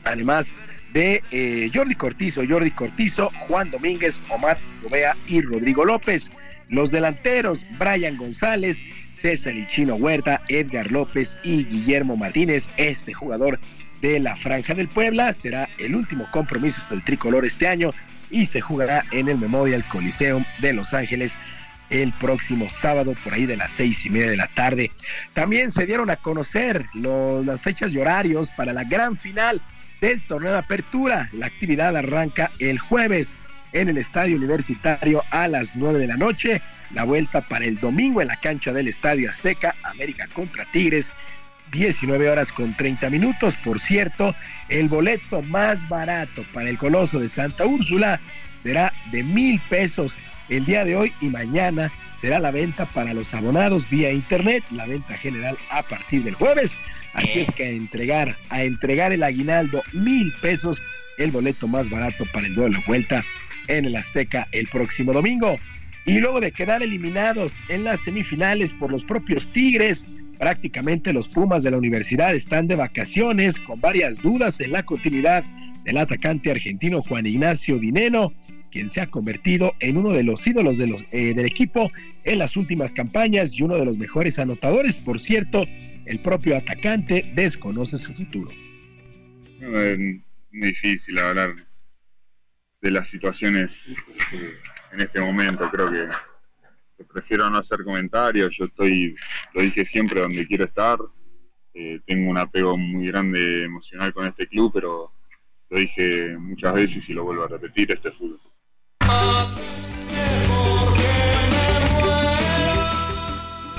además 0.03 0.53
de 0.93 1.23
eh, 1.31 1.71
Jordi 1.73 1.95
Cortizo, 1.95 2.43
Jordi 2.47 2.69
Cortizo, 2.69 3.31
Juan 3.47 3.71
Domínguez, 3.71 4.21
Omar 4.29 4.59
Gobea 4.83 5.17
y 5.27 5.41
Rodrigo 5.41 5.85
López. 5.85 6.31
Los 6.69 6.91
delanteros, 6.91 7.65
Brian 7.79 8.15
González, 8.15 8.83
César 9.11 9.55
Chino 9.69 9.95
Huerta, 9.95 10.41
Edgar 10.49 10.91
López 10.91 11.35
y 11.43 11.65
Guillermo 11.65 12.15
Martínez, 12.15 12.69
este 12.77 13.11
jugador 13.11 13.59
de 14.01 14.19
la 14.19 14.35
Franja 14.35 14.75
del 14.75 14.87
Puebla, 14.87 15.33
será 15.33 15.67
el 15.79 15.95
último 15.95 16.27
compromiso 16.31 16.79
del 16.91 17.03
tricolor 17.03 17.43
este 17.43 17.67
año 17.67 17.91
y 18.29 18.45
se 18.45 18.61
jugará 18.61 19.03
en 19.11 19.29
el 19.29 19.39
Memorial 19.39 19.83
Coliseum 19.87 20.43
de 20.59 20.73
Los 20.73 20.93
Ángeles 20.93 21.37
el 21.93 22.11
próximo 22.13 22.69
sábado 22.71 23.13
por 23.23 23.33
ahí 23.33 23.45
de 23.45 23.55
las 23.55 23.71
seis 23.71 24.05
y 24.05 24.09
media 24.09 24.31
de 24.31 24.37
la 24.37 24.47
tarde. 24.47 24.91
También 25.33 25.71
se 25.71 25.85
dieron 25.85 26.09
a 26.09 26.17
conocer 26.17 26.85
las 26.93 27.61
fechas 27.61 27.93
y 27.93 27.99
horarios 27.99 28.49
para 28.51 28.73
la 28.73 28.83
gran 28.83 29.15
final 29.15 29.61
del 30.01 30.19
torneo 30.23 30.51
de 30.53 30.57
apertura. 30.57 31.29
La 31.31 31.45
actividad 31.45 31.95
arranca 31.95 32.51
el 32.59 32.79
jueves 32.79 33.35
en 33.73 33.89
el 33.89 33.97
estadio 33.99 34.37
universitario 34.37 35.23
a 35.29 35.47
las 35.47 35.75
nueve 35.75 35.99
de 35.99 36.07
la 36.07 36.17
noche. 36.17 36.61
La 36.91 37.03
vuelta 37.03 37.41
para 37.41 37.65
el 37.65 37.79
domingo 37.79 38.21
en 38.21 38.27
la 38.27 38.37
cancha 38.37 38.73
del 38.73 38.87
Estadio 38.87 39.29
Azteca, 39.29 39.75
América 39.83 40.27
contra 40.33 40.65
Tigres, 40.65 41.11
19 41.71 42.29
horas 42.29 42.51
con 42.51 42.75
30 42.75 43.09
minutos. 43.11 43.55
Por 43.63 43.79
cierto, 43.79 44.35
el 44.69 44.89
boleto 44.89 45.41
más 45.43 45.87
barato 45.89 46.43
para 46.53 46.69
el 46.69 46.77
Coloso 46.77 47.19
de 47.19 47.29
Santa 47.29 47.65
Úrsula 47.65 48.19
será 48.53 48.91
de 49.11 49.23
mil 49.23 49.59
pesos 49.69 50.17
el 50.57 50.65
día 50.65 50.85
de 50.85 50.95
hoy 50.95 51.13
y 51.19 51.27
mañana 51.27 51.91
será 52.13 52.39
la 52.39 52.51
venta 52.51 52.85
para 52.85 53.13
los 53.13 53.33
abonados 53.33 53.89
vía 53.89 54.11
internet, 54.11 54.63
la 54.71 54.85
venta 54.85 55.15
general 55.17 55.57
a 55.71 55.81
partir 55.83 56.23
del 56.23 56.35
jueves. 56.35 56.77
Así 57.13 57.39
es 57.39 57.51
que 57.51 57.65
a 57.65 57.69
entregar, 57.69 58.37
a 58.49 58.63
entregar 58.63 59.11
el 59.11 59.23
aguinaldo 59.23 59.83
mil 59.93 60.31
pesos, 60.41 60.81
el 61.17 61.31
boleto 61.31 61.67
más 61.67 61.89
barato 61.89 62.25
para 62.31 62.47
el 62.47 62.55
duelo 62.55 62.79
de 62.79 62.85
vuelta 62.85 63.25
en 63.67 63.85
el 63.85 63.95
Azteca 63.95 64.47
el 64.51 64.67
próximo 64.67 65.13
domingo. 65.13 65.57
Y 66.05 66.19
luego 66.19 66.39
de 66.39 66.51
quedar 66.51 66.83
eliminados 66.83 67.61
en 67.69 67.83
las 67.83 68.01
semifinales 68.01 68.73
por 68.73 68.91
los 68.91 69.03
propios 69.03 69.47
Tigres, 69.47 70.05
prácticamente 70.37 71.13
los 71.13 71.29
Pumas 71.29 71.63
de 71.63 71.71
la 71.71 71.77
universidad 71.77 72.35
están 72.35 72.67
de 72.67 72.75
vacaciones 72.75 73.59
con 73.59 73.79
varias 73.79 74.17
dudas 74.17 74.59
en 74.59 74.71
la 74.71 74.83
continuidad 74.83 75.43
del 75.83 75.97
atacante 75.97 76.51
argentino 76.51 77.01
Juan 77.01 77.25
Ignacio 77.25 77.79
Dineno 77.79 78.33
quien 78.73 78.89
se 78.89 79.01
ha 79.01 79.07
convertido 79.07 79.75
en 79.79 79.97
uno 79.97 80.13
de 80.13 80.23
los 80.23 80.47
ídolos 80.47 80.79
eh, 80.79 81.35
del 81.35 81.45
equipo 81.45 81.91
en 82.23 82.39
las 82.39 82.57
últimas 82.57 82.91
campañas 82.91 83.53
y 83.53 83.61
uno 83.61 83.75
de 83.75 83.85
los 83.85 83.99
mejores 83.99 84.39
anotadores. 84.39 84.97
Por 84.97 85.19
cierto, 85.19 85.63
el 86.07 86.19
propio 86.23 86.57
atacante 86.57 87.31
desconoce 87.35 87.99
su 87.99 88.15
futuro. 88.15 88.49
es 89.59 89.99
muy 89.99 90.23
difícil 90.51 91.19
hablar 91.19 91.53
de 92.81 92.91
las 92.91 93.07
situaciones 93.07 93.87
eh, 94.33 94.53
en 94.93 95.01
este 95.01 95.21
momento. 95.21 95.69
Creo 95.69 95.91
que, 95.91 96.09
prefiero 97.13 97.47
no 97.51 97.59
hacer 97.59 97.83
comentarios. 97.83 98.57
Yo 98.57 98.65
estoy, 98.65 99.13
lo 99.53 99.61
dije 99.61 99.85
siempre, 99.85 100.19
donde 100.19 100.47
quiero 100.47 100.65
estar. 100.65 100.97
Eh, 101.75 101.99
tengo 102.07 102.27
un 102.27 102.39
apego 102.39 102.75
muy 102.75 103.05
grande 103.05 103.65
emocional 103.65 104.11
con 104.15 104.25
este 104.25 104.47
club, 104.47 104.71
pero 104.73 105.11
lo 105.69 105.79
dije 105.79 106.35
muchas 106.39 106.73
veces 106.73 107.07
y 107.07 107.13
lo 107.13 107.23
vuelvo 107.23 107.43
a 107.43 107.49
repetir, 107.49 107.91
este 107.91 108.09
fútbol. 108.09 108.52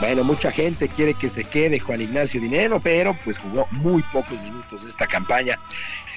Bueno, 0.01 0.23
mucha 0.23 0.53
gente 0.53 0.89
quiere 0.89 1.15
que 1.15 1.29
se 1.29 1.45
quede 1.45 1.81
Juan 1.81 2.01
Ignacio 2.01 2.41
Dinero, 2.41 2.79
pero 2.81 3.17
pues 3.25 3.39
jugó 3.39 3.67
muy 3.71 4.03
pocos 4.13 4.39
minutos 4.43 4.85
esta 4.87 5.07
campaña. 5.07 5.59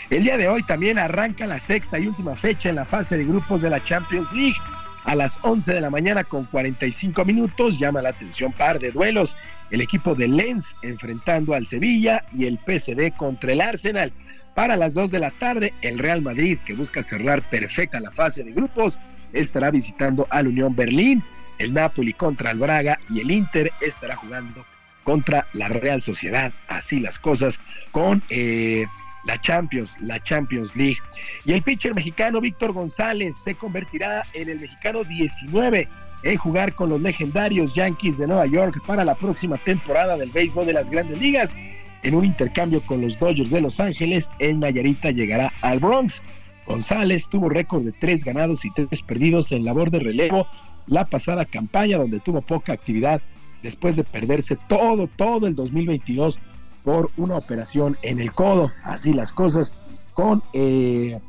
El 0.09 0.23
día 0.23 0.37
de 0.37 0.47
hoy 0.47 0.61
también 0.63 0.99
arranca 0.99 1.47
la 1.47 1.59
sexta 1.59 1.97
y 1.97 2.07
última 2.07 2.35
fecha 2.35 2.69
en 2.69 2.75
la 2.75 2.85
fase 2.85 3.17
de 3.17 3.25
grupos 3.25 3.61
de 3.61 3.69
la 3.69 3.83
Champions 3.83 4.31
League. 4.33 4.57
A 5.05 5.15
las 5.15 5.39
11 5.41 5.73
de 5.73 5.81
la 5.81 5.89
mañana 5.89 6.25
con 6.25 6.45
45 6.45 7.23
minutos 7.23 7.79
llama 7.79 8.01
la 8.01 8.09
atención 8.09 8.51
par 8.51 8.77
de 8.77 8.91
duelos. 8.91 9.37
El 9.71 9.81
equipo 9.81 10.15
de 10.15 10.27
Lens 10.27 10.75
enfrentando 10.81 11.53
al 11.53 11.65
Sevilla 11.65 12.25
y 12.33 12.45
el 12.45 12.57
PSD 12.57 13.15
contra 13.17 13.53
el 13.53 13.61
Arsenal. 13.61 14.11
Para 14.57 14.75
las 14.75 14.95
2 14.95 15.11
de 15.11 15.19
la 15.19 15.29
tarde, 15.29 15.71
el 15.83 15.99
Real 15.99 16.23
Madrid, 16.23 16.57
que 16.65 16.73
busca 16.73 17.03
cerrar 17.03 17.47
perfecta 17.47 17.99
la 17.99 18.09
fase 18.09 18.43
de 18.43 18.53
grupos, 18.53 18.99
estará 19.31 19.69
visitando 19.69 20.25
al 20.31 20.47
Unión 20.47 20.75
Berlín, 20.75 21.21
el 21.59 21.75
Napoli 21.75 22.11
contra 22.11 22.49
el 22.49 22.57
Braga 22.57 22.99
y 23.07 23.19
el 23.19 23.29
Inter 23.29 23.71
estará 23.81 24.15
jugando 24.15 24.65
contra 25.03 25.45
la 25.53 25.67
Real 25.67 26.01
Sociedad. 26.01 26.51
Así 26.69 26.99
las 26.99 27.19
cosas 27.19 27.61
con 27.91 28.23
eh, 28.31 28.87
la 29.25 29.39
Champions, 29.41 29.95
la 30.01 30.19
Champions 30.23 30.75
League. 30.75 30.97
Y 31.45 31.53
el 31.53 31.61
pitcher 31.61 31.93
mexicano 31.93 32.41
Víctor 32.41 32.73
González 32.73 33.37
se 33.37 33.53
convertirá 33.53 34.23
en 34.33 34.49
el 34.49 34.59
mexicano 34.59 35.03
19 35.03 35.87
en 36.23 36.37
jugar 36.37 36.73
con 36.73 36.89
los 36.89 36.99
legendarios 36.99 37.75
Yankees 37.75 38.17
de 38.17 38.25
Nueva 38.25 38.47
York 38.47 38.81
para 38.87 39.05
la 39.05 39.13
próxima 39.13 39.57
temporada 39.57 40.17
del 40.17 40.31
béisbol 40.31 40.65
de 40.65 40.73
las 40.73 40.89
grandes 40.89 41.21
ligas. 41.21 41.55
En 42.03 42.15
un 42.15 42.25
intercambio 42.25 42.81
con 42.81 43.01
los 43.01 43.19
Dodgers 43.19 43.51
de 43.51 43.61
Los 43.61 43.79
Ángeles, 43.79 44.31
el 44.39 44.59
Nayarita 44.59 45.11
llegará 45.11 45.51
al 45.61 45.79
Bronx. 45.79 46.21
González 46.65 47.27
tuvo 47.29 47.49
récord 47.49 47.83
de 47.83 47.91
tres 47.93 48.23
ganados 48.23 48.65
y 48.65 48.71
tres 48.71 49.01
perdidos 49.01 49.51
en 49.51 49.65
labor 49.65 49.89
de 49.89 49.99
relevo 49.99 50.47
la 50.87 51.05
pasada 51.05 51.45
campaña, 51.45 51.97
donde 51.97 52.19
tuvo 52.19 52.41
poca 52.41 52.73
actividad 52.73 53.21
después 53.61 53.95
de 53.95 54.03
perderse 54.03 54.57
todo, 54.67 55.07
todo 55.07 55.47
el 55.47 55.55
2022 55.55 56.39
por 56.83 57.11
una 57.17 57.35
operación 57.35 57.97
en 58.01 58.19
el 58.19 58.31
codo. 58.31 58.71
Así 58.83 59.13
las 59.13 59.33
cosas 59.33 59.73
con 60.13 60.41
eh, 60.53 61.19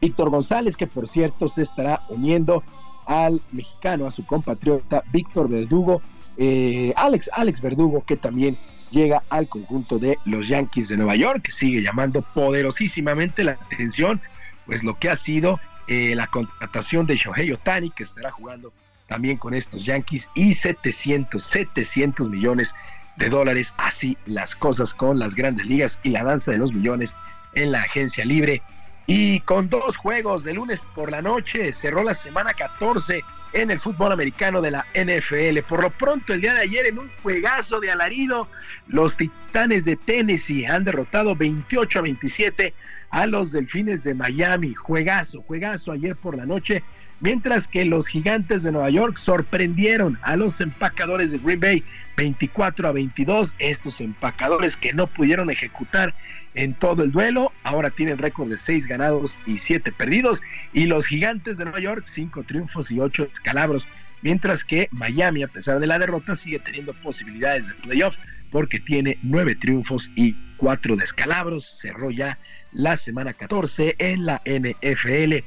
Víctor 0.00 0.30
González, 0.30 0.76
que 0.76 0.86
por 0.86 1.08
cierto 1.08 1.48
se 1.48 1.62
estará 1.62 2.02
uniendo 2.08 2.62
al 3.06 3.40
mexicano, 3.52 4.06
a 4.06 4.10
su 4.10 4.24
compatriota 4.24 5.02
Víctor 5.12 5.48
Verdugo, 5.48 6.00
eh, 6.36 6.92
Alex, 6.96 7.30
Alex 7.32 7.60
Verdugo, 7.60 8.04
que 8.04 8.16
también 8.16 8.56
llega 8.90 9.22
al 9.28 9.48
conjunto 9.48 9.98
de 9.98 10.18
los 10.24 10.48
Yankees 10.48 10.88
de 10.88 10.96
Nueva 10.96 11.16
York, 11.16 11.42
que 11.42 11.52
sigue 11.52 11.82
llamando 11.82 12.22
poderosísimamente 12.22 13.44
la 13.44 13.52
atención, 13.52 14.20
pues 14.66 14.82
lo 14.82 14.98
que 14.98 15.10
ha 15.10 15.16
sido 15.16 15.60
eh, 15.88 16.14
la 16.14 16.26
contratación 16.26 17.06
de 17.06 17.16
Shohei 17.16 17.52
Otani, 17.52 17.90
que 17.90 18.02
estará 18.02 18.30
jugando 18.30 18.72
también 19.06 19.36
con 19.36 19.54
estos 19.54 19.84
Yankees, 19.84 20.28
y 20.34 20.54
700, 20.54 21.42
700 21.42 22.28
millones 22.28 22.74
de 23.16 23.28
dólares, 23.28 23.74
así 23.78 24.16
las 24.26 24.54
cosas 24.54 24.94
con 24.94 25.18
las 25.18 25.34
grandes 25.34 25.66
ligas 25.66 25.98
y 26.02 26.10
la 26.10 26.24
danza 26.24 26.50
de 26.50 26.58
los 26.58 26.72
millones 26.72 27.14
en 27.54 27.72
la 27.72 27.82
agencia 27.82 28.24
libre. 28.24 28.62
Y 29.06 29.40
con 29.40 29.70
dos 29.70 29.96
juegos 29.96 30.42
de 30.44 30.54
lunes 30.54 30.82
por 30.94 31.10
la 31.10 31.22
noche, 31.22 31.72
cerró 31.72 32.02
la 32.02 32.14
semana 32.14 32.52
14 32.52 33.22
en 33.52 33.70
el 33.70 33.80
fútbol 33.80 34.12
americano 34.12 34.60
de 34.60 34.70
la 34.70 34.86
NFL. 34.94 35.60
Por 35.68 35.82
lo 35.82 35.90
pronto, 35.90 36.32
el 36.32 36.40
día 36.40 36.54
de 36.54 36.60
ayer, 36.60 36.86
en 36.86 36.98
un 36.98 37.10
juegazo 37.22 37.80
de 37.80 37.90
alarido, 37.90 38.48
los 38.88 39.16
Titanes 39.16 39.84
de 39.84 39.96
Tennessee 39.96 40.66
han 40.66 40.84
derrotado 40.84 41.34
28 41.34 41.98
a 41.98 42.02
27 42.02 42.74
a 43.10 43.26
los 43.26 43.52
Delfines 43.52 44.04
de 44.04 44.14
Miami. 44.14 44.74
Juegazo, 44.74 45.42
juegazo 45.42 45.92
ayer 45.92 46.16
por 46.16 46.36
la 46.36 46.46
noche. 46.46 46.82
Mientras 47.20 47.66
que 47.66 47.86
los 47.86 48.08
Gigantes 48.08 48.62
de 48.62 48.72
Nueva 48.72 48.90
York 48.90 49.16
sorprendieron 49.16 50.18
a 50.20 50.36
los 50.36 50.60
empacadores 50.60 51.32
de 51.32 51.38
Green 51.38 51.60
Bay 51.60 51.84
24 52.16 52.88
a 52.88 52.92
22. 52.92 53.54
Estos 53.58 54.00
empacadores 54.00 54.76
que 54.76 54.92
no 54.92 55.06
pudieron 55.06 55.50
ejecutar 55.50 56.12
en 56.56 56.74
todo 56.74 57.04
el 57.04 57.12
duelo. 57.12 57.52
Ahora 57.62 57.90
tienen 57.90 58.18
récord 58.18 58.48
de 58.48 58.56
6 58.56 58.86
ganados 58.86 59.38
y 59.46 59.58
7 59.58 59.92
perdidos. 59.92 60.42
Y 60.72 60.86
los 60.86 61.06
gigantes 61.06 61.58
de 61.58 61.64
Nueva 61.64 61.80
York, 61.80 62.04
5 62.06 62.42
triunfos 62.42 62.90
y 62.90 62.98
8 62.98 63.28
escalabros. 63.32 63.86
Mientras 64.22 64.64
que 64.64 64.88
Miami, 64.90 65.42
a 65.42 65.48
pesar 65.48 65.78
de 65.78 65.86
la 65.86 65.98
derrota, 65.98 66.34
sigue 66.34 66.58
teniendo 66.58 66.92
posibilidades 66.94 67.68
de 67.68 67.74
playoff 67.74 68.16
porque 68.50 68.80
tiene 68.80 69.18
9 69.22 69.54
triunfos 69.56 70.10
y 70.16 70.34
4 70.56 70.96
descalabros. 70.96 71.66
Cerró 71.66 72.10
ya 72.10 72.38
la 72.72 72.96
semana 72.96 73.34
14 73.34 73.94
en 73.98 74.26
la 74.26 74.42
NFL. 74.44 75.44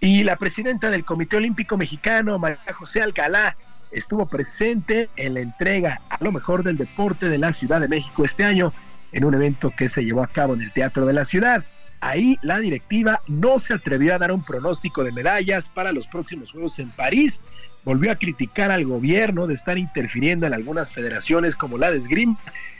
Y 0.00 0.24
la 0.24 0.36
presidenta 0.36 0.90
del 0.90 1.04
Comité 1.04 1.36
Olímpico 1.36 1.76
Mexicano, 1.76 2.38
María 2.38 2.60
José 2.72 3.02
Alcalá, 3.02 3.56
estuvo 3.90 4.26
presente 4.26 5.08
en 5.16 5.34
la 5.34 5.40
entrega 5.40 6.02
a 6.10 6.22
lo 6.22 6.30
mejor 6.30 6.62
del 6.62 6.76
deporte 6.76 7.28
de 7.28 7.38
la 7.38 7.52
Ciudad 7.52 7.80
de 7.80 7.88
México 7.88 8.24
este 8.24 8.44
año 8.44 8.72
en 9.12 9.24
un 9.24 9.34
evento 9.34 9.72
que 9.76 9.88
se 9.88 10.04
llevó 10.04 10.22
a 10.22 10.28
cabo 10.28 10.54
en 10.54 10.62
el 10.62 10.72
Teatro 10.72 11.06
de 11.06 11.12
la 11.12 11.24
Ciudad. 11.24 11.64
Ahí 12.00 12.38
la 12.42 12.58
directiva 12.58 13.22
no 13.26 13.58
se 13.58 13.74
atrevió 13.74 14.14
a 14.14 14.18
dar 14.18 14.30
un 14.30 14.44
pronóstico 14.44 15.02
de 15.02 15.12
medallas 15.12 15.68
para 15.68 15.92
los 15.92 16.06
próximos 16.06 16.52
Juegos 16.52 16.78
en 16.78 16.90
París. 16.90 17.40
Volvió 17.84 18.12
a 18.12 18.16
criticar 18.16 18.70
al 18.70 18.84
gobierno 18.84 19.46
de 19.46 19.54
estar 19.54 19.78
interfiriendo 19.78 20.46
en 20.46 20.54
algunas 20.54 20.92
federaciones 20.92 21.56
como 21.56 21.78
la 21.78 21.90
de 21.90 21.98
esgrima 21.98 22.38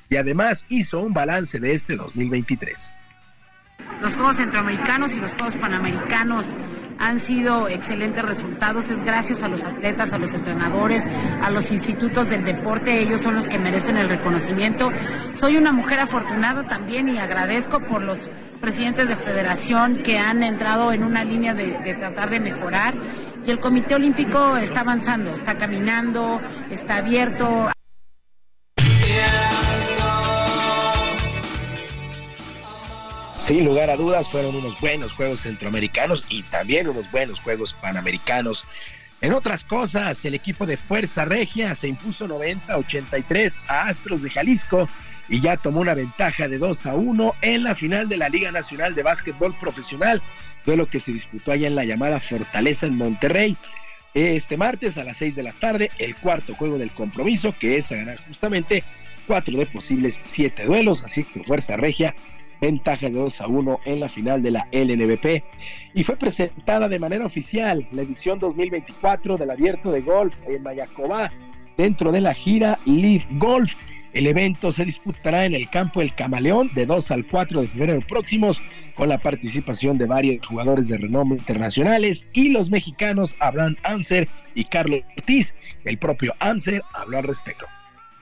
y 0.09 0.16
además 0.16 0.66
hizo 0.68 1.00
un 1.00 1.12
balance 1.12 1.59
de 1.59 1.72
este 1.72 1.96
2023. 1.96 2.92
Los 4.00 4.14
Juegos 4.14 4.36
Centroamericanos 4.36 5.12
y 5.14 5.16
los 5.16 5.32
Juegos 5.32 5.55
Panamericanos 5.56 6.46
han 6.98 7.20
sido 7.20 7.68
excelentes 7.68 8.24
resultados. 8.24 8.90
Es 8.90 9.02
gracias 9.02 9.42
a 9.42 9.48
los 9.48 9.64
atletas, 9.64 10.12
a 10.12 10.18
los 10.18 10.34
entrenadores, 10.34 11.02
a 11.42 11.50
los 11.50 11.70
institutos 11.70 12.28
del 12.28 12.44
deporte. 12.44 13.00
Ellos 13.00 13.20
son 13.20 13.34
los 13.34 13.48
que 13.48 13.58
merecen 13.58 13.96
el 13.96 14.08
reconocimiento. 14.08 14.90
Soy 15.34 15.56
una 15.56 15.72
mujer 15.72 16.00
afortunada 16.00 16.64
también 16.64 17.08
y 17.08 17.18
agradezco 17.18 17.80
por 17.80 18.02
los 18.02 18.18
presidentes 18.60 19.08
de 19.08 19.16
federación 19.16 19.96
que 19.98 20.18
han 20.18 20.42
entrado 20.42 20.92
en 20.92 21.04
una 21.04 21.24
línea 21.24 21.54
de, 21.54 21.94
tratar 21.94 22.30
de 22.30 22.40
mejorar. 22.40 22.94
Y 23.46 23.50
el 23.50 23.60
Comité 23.60 23.94
Olímpico 23.94 24.56
está 24.56 24.80
avanzando, 24.80 25.32
está 25.32 25.56
caminando, 25.56 26.40
está 26.70 26.96
abierto. 26.96 27.70
Sin 33.39 33.65
lugar 33.65 33.89
a 33.89 33.97
dudas, 33.97 34.28
fueron 34.28 34.56
unos 34.56 34.78
buenos 34.81 35.12
juegos 35.12 35.40
centroamericanos 35.40 36.24
y 36.28 36.43
también 36.43 36.89
unos 36.89 37.10
buenos 37.10 37.40
juegos 37.40 37.73
panamericanos. 37.81 38.66
En 39.20 39.32
otras 39.32 39.65
cosas, 39.65 40.24
el 40.24 40.35
equipo 40.35 40.66
de 40.66 40.77
Fuerza 40.77 41.24
Regia 41.24 41.74
se 41.77 41.86
impuso 41.86 42.27
90-83 42.27 43.60
a 43.69 43.89
Astros 43.89 44.23
de 44.23 44.31
Jalisco 44.31 44.89
y 45.28 45.40
ya 45.40 45.56
tomó 45.56 45.81
una 45.81 45.94
ventaja 45.94 46.48
de 46.48 46.59
2 46.59 46.86
a 46.86 46.94
1 46.94 47.35
en 47.43 47.62
la 47.62 47.77
final 47.77 48.09
de 48.09 48.16
la 48.16 48.28
Liga 48.28 48.51
Nacional 48.51 48.97
de 48.97 49.05
Básquetbol 49.05 49.56
Profesional, 49.59 50.20
de 50.66 50.77
lo 50.77 50.86
que 50.86 50.98
se 50.98 51.12
disputó 51.12 51.52
allá 51.52 51.69
en 51.69 51.77
la 51.77 51.85
llamada 51.85 52.20
Fortaleza 52.20 52.86
en 52.86 52.97
Monterrey. 52.97 53.56
Este 54.15 54.56
martes 54.56 54.98
a 54.98 55.05
las 55.05 55.16
6 55.16 55.36
de 55.36 55.43
la 55.44 55.52
tarde, 55.52 55.93
el 55.98 56.16
cuarto 56.16 56.56
juego 56.56 56.77
del 56.77 56.90
compromiso, 56.90 57.55
que 57.59 57.77
es 57.77 57.93
a 57.93 57.97
ganar 57.97 58.19
justamente 58.27 58.82
cuatro 59.28 59.56
de 59.56 59.66
posibles 59.66 60.20
siete 60.24 60.65
duelos, 60.65 61.05
así 61.05 61.23
que 61.23 61.44
Fuerza 61.44 61.77
Regia 61.77 62.15
ventaja 62.60 63.06
de 63.06 63.12
2 63.12 63.40
a 63.40 63.47
1 63.47 63.80
en 63.85 64.01
la 64.01 64.09
final 64.09 64.43
de 64.43 64.51
la 64.51 64.68
LNBP 64.72 65.44
y 65.94 66.05
fue 66.05 66.16
presentada 66.16 66.89
de 66.89 66.98
manera 66.98 67.26
oficial 67.26 67.86
la 67.93 68.02
edición 68.02 68.39
2024 68.39 69.36
del 69.36 69.51
Abierto 69.51 69.93
de 69.93 70.01
Golf 70.01 70.43
en 70.47 70.62
Mayacobá 70.62 71.32
dentro 71.76 72.12
de 72.12 72.20
la 72.20 72.35
gira 72.35 72.78
Live 72.85 73.26
Golf. 73.32 73.74
El 74.14 74.26
evento 74.26 74.72
se 74.72 74.86
disputará 74.86 75.44
en 75.44 75.55
el 75.55 75.68
campo 75.68 76.01
El 76.01 76.14
Camaleón 76.14 76.70
de 76.74 76.86
2 76.86 77.10
al 77.10 77.26
4 77.26 77.60
de 77.60 77.68
febrero 77.68 78.01
próximos 78.09 78.60
con 78.97 79.10
la 79.10 79.18
participación 79.18 79.98
de 79.98 80.06
varios 80.06 80.44
jugadores 80.47 80.89
de 80.89 80.97
renombre 80.97 81.39
internacionales 81.39 82.26
y 82.32 82.48
los 82.48 82.70
mexicanos 82.70 83.36
Abraham 83.39 83.76
Anser 83.85 84.26
y 84.55 84.64
Carlos 84.64 85.02
Ortiz. 85.16 85.55
El 85.85 85.98
propio 85.98 86.35
Anser 86.40 86.82
habló 86.94 87.18
al 87.18 87.24
respecto. 87.24 87.66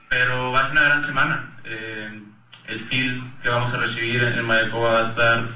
Pero 0.09 0.51
va 0.51 0.59
a 0.59 0.63
ser 0.63 0.71
una 0.73 0.83
gran 0.83 1.01
semana. 1.01 1.59
Eh 1.65 2.36
el 2.67 2.81
feel 2.81 3.23
que 3.41 3.49
vamos 3.49 3.73
a 3.73 3.77
recibir 3.77 4.23
en 4.23 4.45
Mayacoba 4.45 4.91
va 4.91 4.99
a 4.99 5.09
estar 5.09 5.47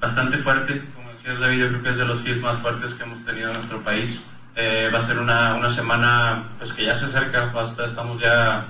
bastante 0.00 0.38
fuerte. 0.38 0.82
Como 0.94 1.10
decías 1.12 1.38
David, 1.38 1.58
yo 1.58 1.68
creo 1.68 1.82
que 1.82 1.90
es 1.90 1.96
de 1.96 2.04
los 2.04 2.20
feels 2.20 2.40
más 2.40 2.58
fuertes 2.58 2.94
que 2.94 3.04
hemos 3.04 3.24
tenido 3.24 3.48
en 3.48 3.54
nuestro 3.54 3.80
país. 3.82 4.26
Eh, 4.56 4.90
va 4.92 4.98
a 4.98 5.02
ser 5.02 5.18
una, 5.18 5.54
una, 5.54 5.70
semana 5.70 6.42
pues, 6.58 6.72
que 6.72 6.84
ya 6.84 6.94
se 6.94 7.04
acerca, 7.04 7.46
basta, 7.46 7.86
estamos 7.86 8.20
ya 8.20 8.66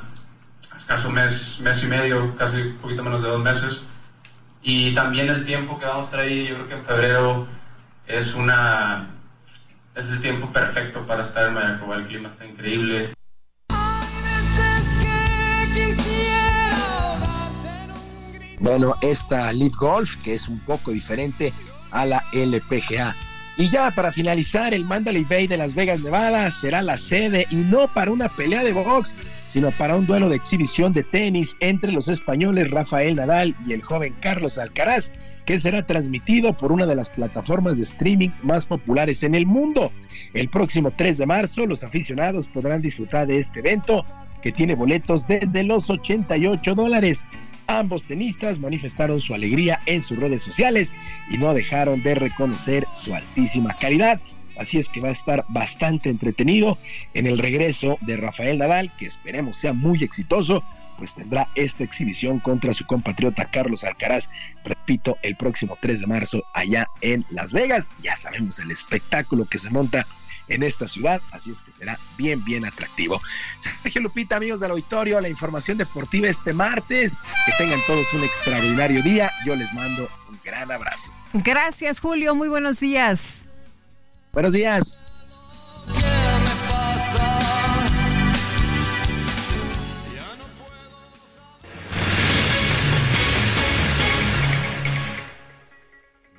escaso 0.76 1.10
mes, 1.10 1.60
mes 1.62 1.82
y 1.82 1.86
medio, 1.86 2.36
casi 2.36 2.60
un 2.60 2.76
poquito 2.76 3.02
menos 3.02 3.22
de 3.22 3.28
dos 3.28 3.42
meses. 3.42 3.86
Y 4.62 4.94
también 4.94 5.28
el 5.28 5.46
tiempo 5.46 5.78
que 5.78 5.86
vamos 5.86 6.12
a 6.12 6.18
ahí, 6.18 6.46
yo 6.46 6.56
creo 6.56 6.68
que 6.68 6.74
en 6.74 6.84
febrero 6.84 7.46
es, 8.06 8.34
una, 8.34 9.08
es 9.94 10.06
el 10.08 10.20
tiempo 10.20 10.52
perfecto 10.52 11.06
para 11.06 11.22
estar 11.22 11.48
en 11.48 11.54
Mayacoba. 11.54 11.96
El 11.96 12.06
clima 12.06 12.28
está 12.28 12.44
increíble. 12.44 13.17
Bueno, 18.60 18.94
esta 19.02 19.52
Live 19.52 19.74
Golf, 19.78 20.16
que 20.22 20.34
es 20.34 20.48
un 20.48 20.58
poco 20.60 20.90
diferente 20.90 21.52
a 21.90 22.04
la 22.04 22.24
LPGA. 22.32 23.14
Y 23.56 23.70
ya 23.70 23.90
para 23.90 24.12
finalizar, 24.12 24.72
el 24.72 24.84
Mandalay 24.84 25.24
Bay 25.24 25.48
de 25.48 25.56
Las 25.56 25.74
Vegas, 25.74 26.00
Nevada, 26.00 26.48
será 26.52 26.80
la 26.80 26.96
sede 26.96 27.46
y 27.50 27.56
no 27.56 27.88
para 27.88 28.12
una 28.12 28.28
pelea 28.28 28.62
de 28.62 28.72
box, 28.72 29.16
sino 29.48 29.72
para 29.72 29.96
un 29.96 30.06
duelo 30.06 30.28
de 30.28 30.36
exhibición 30.36 30.92
de 30.92 31.02
tenis 31.02 31.56
entre 31.58 31.90
los 31.90 32.06
españoles 32.06 32.70
Rafael 32.70 33.16
Nadal 33.16 33.56
y 33.66 33.72
el 33.72 33.82
joven 33.82 34.14
Carlos 34.20 34.58
Alcaraz, 34.58 35.10
que 35.44 35.58
será 35.58 35.84
transmitido 35.84 36.56
por 36.56 36.70
una 36.70 36.86
de 36.86 36.94
las 36.94 37.10
plataformas 37.10 37.78
de 37.78 37.82
streaming 37.82 38.30
más 38.44 38.64
populares 38.64 39.24
en 39.24 39.34
el 39.34 39.44
mundo. 39.44 39.90
El 40.34 40.48
próximo 40.48 40.92
3 40.96 41.18
de 41.18 41.26
marzo, 41.26 41.66
los 41.66 41.82
aficionados 41.82 42.46
podrán 42.46 42.80
disfrutar 42.80 43.26
de 43.26 43.38
este 43.38 43.58
evento 43.58 44.04
que 44.40 44.52
tiene 44.52 44.76
boletos 44.76 45.26
desde 45.26 45.64
los 45.64 45.90
88 45.90 46.76
dólares. 46.76 47.26
Ambos 47.68 48.06
tenistas 48.06 48.58
manifestaron 48.58 49.20
su 49.20 49.34
alegría 49.34 49.78
en 49.84 50.00
sus 50.00 50.18
redes 50.18 50.40
sociales 50.40 50.94
y 51.30 51.36
no 51.36 51.52
dejaron 51.52 52.02
de 52.02 52.14
reconocer 52.14 52.86
su 52.94 53.14
altísima 53.14 53.74
calidad. 53.74 54.22
Así 54.58 54.78
es 54.78 54.88
que 54.88 55.02
va 55.02 55.08
a 55.08 55.12
estar 55.12 55.44
bastante 55.50 56.08
entretenido 56.08 56.78
en 57.12 57.26
el 57.26 57.38
regreso 57.38 57.98
de 58.00 58.16
Rafael 58.16 58.56
Nadal, 58.56 58.90
que 58.96 59.04
esperemos 59.04 59.58
sea 59.58 59.74
muy 59.74 60.02
exitoso, 60.02 60.64
pues 60.96 61.14
tendrá 61.14 61.46
esta 61.56 61.84
exhibición 61.84 62.40
contra 62.40 62.72
su 62.72 62.86
compatriota 62.86 63.44
Carlos 63.44 63.84
Alcaraz, 63.84 64.30
repito, 64.64 65.18
el 65.22 65.36
próximo 65.36 65.76
3 65.78 66.00
de 66.00 66.06
marzo 66.06 66.42
allá 66.54 66.86
en 67.02 67.26
Las 67.28 67.52
Vegas. 67.52 67.90
Ya 68.02 68.16
sabemos 68.16 68.58
el 68.60 68.70
espectáculo 68.70 69.44
que 69.44 69.58
se 69.58 69.68
monta 69.68 70.06
en 70.48 70.62
esta 70.62 70.88
ciudad, 70.88 71.20
así 71.30 71.50
es 71.50 71.60
que 71.62 71.72
será 71.72 71.98
bien, 72.16 72.44
bien 72.44 72.64
atractivo. 72.64 73.20
Sergio 73.82 74.02
Lupita, 74.02 74.36
amigos 74.36 74.60
del 74.60 74.70
auditorio, 74.72 75.20
la 75.20 75.28
información 75.28 75.78
deportiva 75.78 76.28
este 76.28 76.52
martes. 76.52 77.18
Que 77.46 77.52
tengan 77.58 77.80
todos 77.86 78.12
un 78.14 78.24
extraordinario 78.24 79.02
día. 79.02 79.30
Yo 79.44 79.54
les 79.54 79.72
mando 79.74 80.08
un 80.28 80.38
gran 80.44 80.70
abrazo. 80.70 81.12
Gracias, 81.32 82.00
Julio. 82.00 82.34
Muy 82.34 82.48
buenos 82.48 82.80
días. 82.80 83.44
Buenos 84.32 84.52
días. 84.52 84.98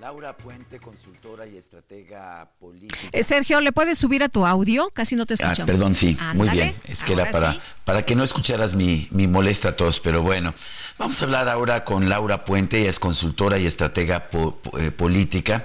Laura 0.10 0.36
Puente, 0.36 0.80
consultora 0.80 1.46
y 1.46 1.56
estratega 1.56 2.50
política. 2.60 2.98
Eh, 3.12 3.22
Sergio, 3.22 3.62
¿le 3.62 3.72
puedes 3.72 4.00
subir 4.00 4.24
a 4.24 4.30
tu 4.30 4.44
audio? 4.44 4.90
Casi 4.90 5.16
no 5.16 5.28
te 5.28 5.36
ah, 5.36 5.36
escuchamos. 5.36 5.68
perdón, 5.68 5.94
sí, 5.94 6.18
muy 6.34 6.50
bien. 6.50 6.74
Es 6.86 7.04
que 7.04 7.14
era 7.14 7.30
para, 7.30 7.56
para 7.86 8.04
que 8.04 8.16
no 8.16 8.24
escucharas 8.24 8.74
mi, 8.74 9.08
mi 9.12 9.28
molesta 9.28 9.76
tos, 9.76 10.00
pero 10.00 10.24
bueno. 10.24 10.56
Vamos 10.98 11.22
a 11.22 11.26
hablar 11.26 11.48
ahora 11.48 11.86
con 11.86 12.10
Laura 12.10 12.44
Puente, 12.44 12.80
ella 12.80 12.90
es 12.90 13.00
consultora 13.00 13.60
y 13.60 13.68
estratega 13.68 14.30
eh, 14.80 14.90
política. 14.90 15.64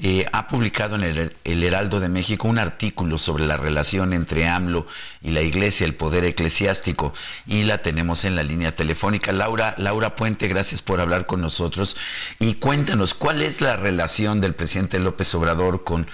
Eh, 0.00 0.26
ha 0.32 0.48
publicado 0.48 0.96
en 0.96 1.04
el, 1.04 1.36
el, 1.44 1.62
Heraldo 1.62 2.00
de 2.00 2.08
México 2.08 2.48
un 2.48 2.58
artículo 2.58 3.16
sobre 3.16 3.46
la 3.46 3.56
relación 3.56 4.12
entre 4.12 4.48
AMLO 4.48 4.88
y 5.22 5.30
la 5.30 5.42
Iglesia, 5.42 5.86
el 5.86 5.94
poder 5.94 6.24
eclesiástico, 6.24 7.14
y 7.46 7.62
la 7.62 7.78
tenemos 7.78 8.24
en 8.24 8.34
la 8.34 8.42
línea 8.42 8.74
telefónica. 8.74 9.32
Laura, 9.32 9.76
Laura 9.78 10.16
Puente, 10.16 10.48
gracias 10.48 10.82
por 10.82 11.00
hablar 11.00 11.26
con 11.26 11.40
nosotros. 11.40 11.96
Y 12.40 12.54
cuéntanos, 12.54 13.14
¿cuál 13.14 13.40
es 13.40 13.60
la 13.60 13.76
relación 13.84 14.40
del 14.40 14.54
presidente 14.54 14.98
López 14.98 15.34
Obrador 15.34 15.84
con 15.84 16.06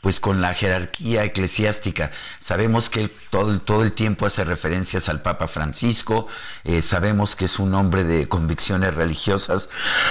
pues 0.00 0.20
con 0.20 0.40
la 0.40 0.54
jerarquía 0.54 1.24
eclesiástica. 1.24 2.10
Sabemos 2.38 2.88
que 2.88 3.00
él 3.00 3.12
todo, 3.30 3.60
todo 3.60 3.82
el 3.82 3.92
tiempo 3.92 4.26
hace 4.26 4.44
referencias 4.44 5.08
al 5.08 5.22
Papa 5.22 5.48
Francisco, 5.48 6.28
eh, 6.64 6.82
sabemos 6.82 7.36
que 7.36 7.46
es 7.46 7.58
un 7.58 7.74
hombre 7.74 8.04
de 8.04 8.28
convicciones 8.28 8.94
religiosas, 8.94 9.70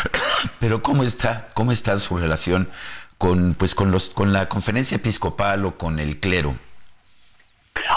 pero 0.60 0.84
¿cómo 0.84 1.04
está, 1.04 1.50
cómo 1.54 1.72
está 1.72 1.98
su 1.98 2.18
relación 2.18 2.70
con, 3.18 3.56
pues, 3.56 3.76
con, 3.76 3.92
los, 3.92 4.10
con 4.10 4.34
la 4.34 4.50
conferencia 4.50 4.98
episcopal 4.98 5.66
o 5.66 5.78
con 5.78 6.00
el 6.00 6.20
clero? 6.20 6.58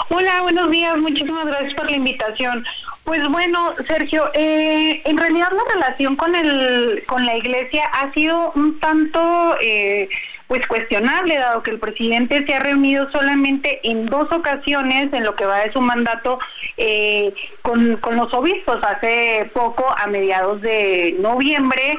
Hola, 0.09 0.41
buenos 0.41 0.69
días, 0.69 0.97
muchísimas 0.97 1.45
gracias 1.45 1.73
por 1.73 1.89
la 1.89 1.97
invitación. 1.97 2.65
Pues 3.03 3.27
bueno, 3.29 3.73
Sergio, 3.87 4.29
eh, 4.33 5.01
en 5.05 5.17
realidad 5.17 5.49
la 5.51 5.73
relación 5.73 6.15
con 6.15 6.35
el 6.35 7.03
con 7.07 7.25
la 7.25 7.35
Iglesia 7.35 7.85
ha 7.93 8.13
sido 8.13 8.51
un 8.55 8.79
tanto 8.79 9.57
eh, 9.59 10.07
pues 10.51 10.67
cuestionable, 10.67 11.37
dado 11.37 11.63
que 11.63 11.71
el 11.71 11.79
presidente 11.79 12.43
se 12.45 12.53
ha 12.53 12.59
reunido 12.59 13.09
solamente 13.13 13.79
en 13.83 14.05
dos 14.05 14.29
ocasiones 14.33 15.07
en 15.13 15.23
lo 15.23 15.33
que 15.33 15.45
va 15.45 15.59
de 15.59 15.71
su 15.71 15.79
mandato 15.79 16.39
eh, 16.75 17.33
con, 17.61 17.95
con, 18.01 18.17
los 18.17 18.33
obispos. 18.33 18.77
Hace 18.83 19.49
poco, 19.53 19.85
a 19.97 20.07
mediados 20.07 20.61
de 20.61 21.15
noviembre, 21.19 21.97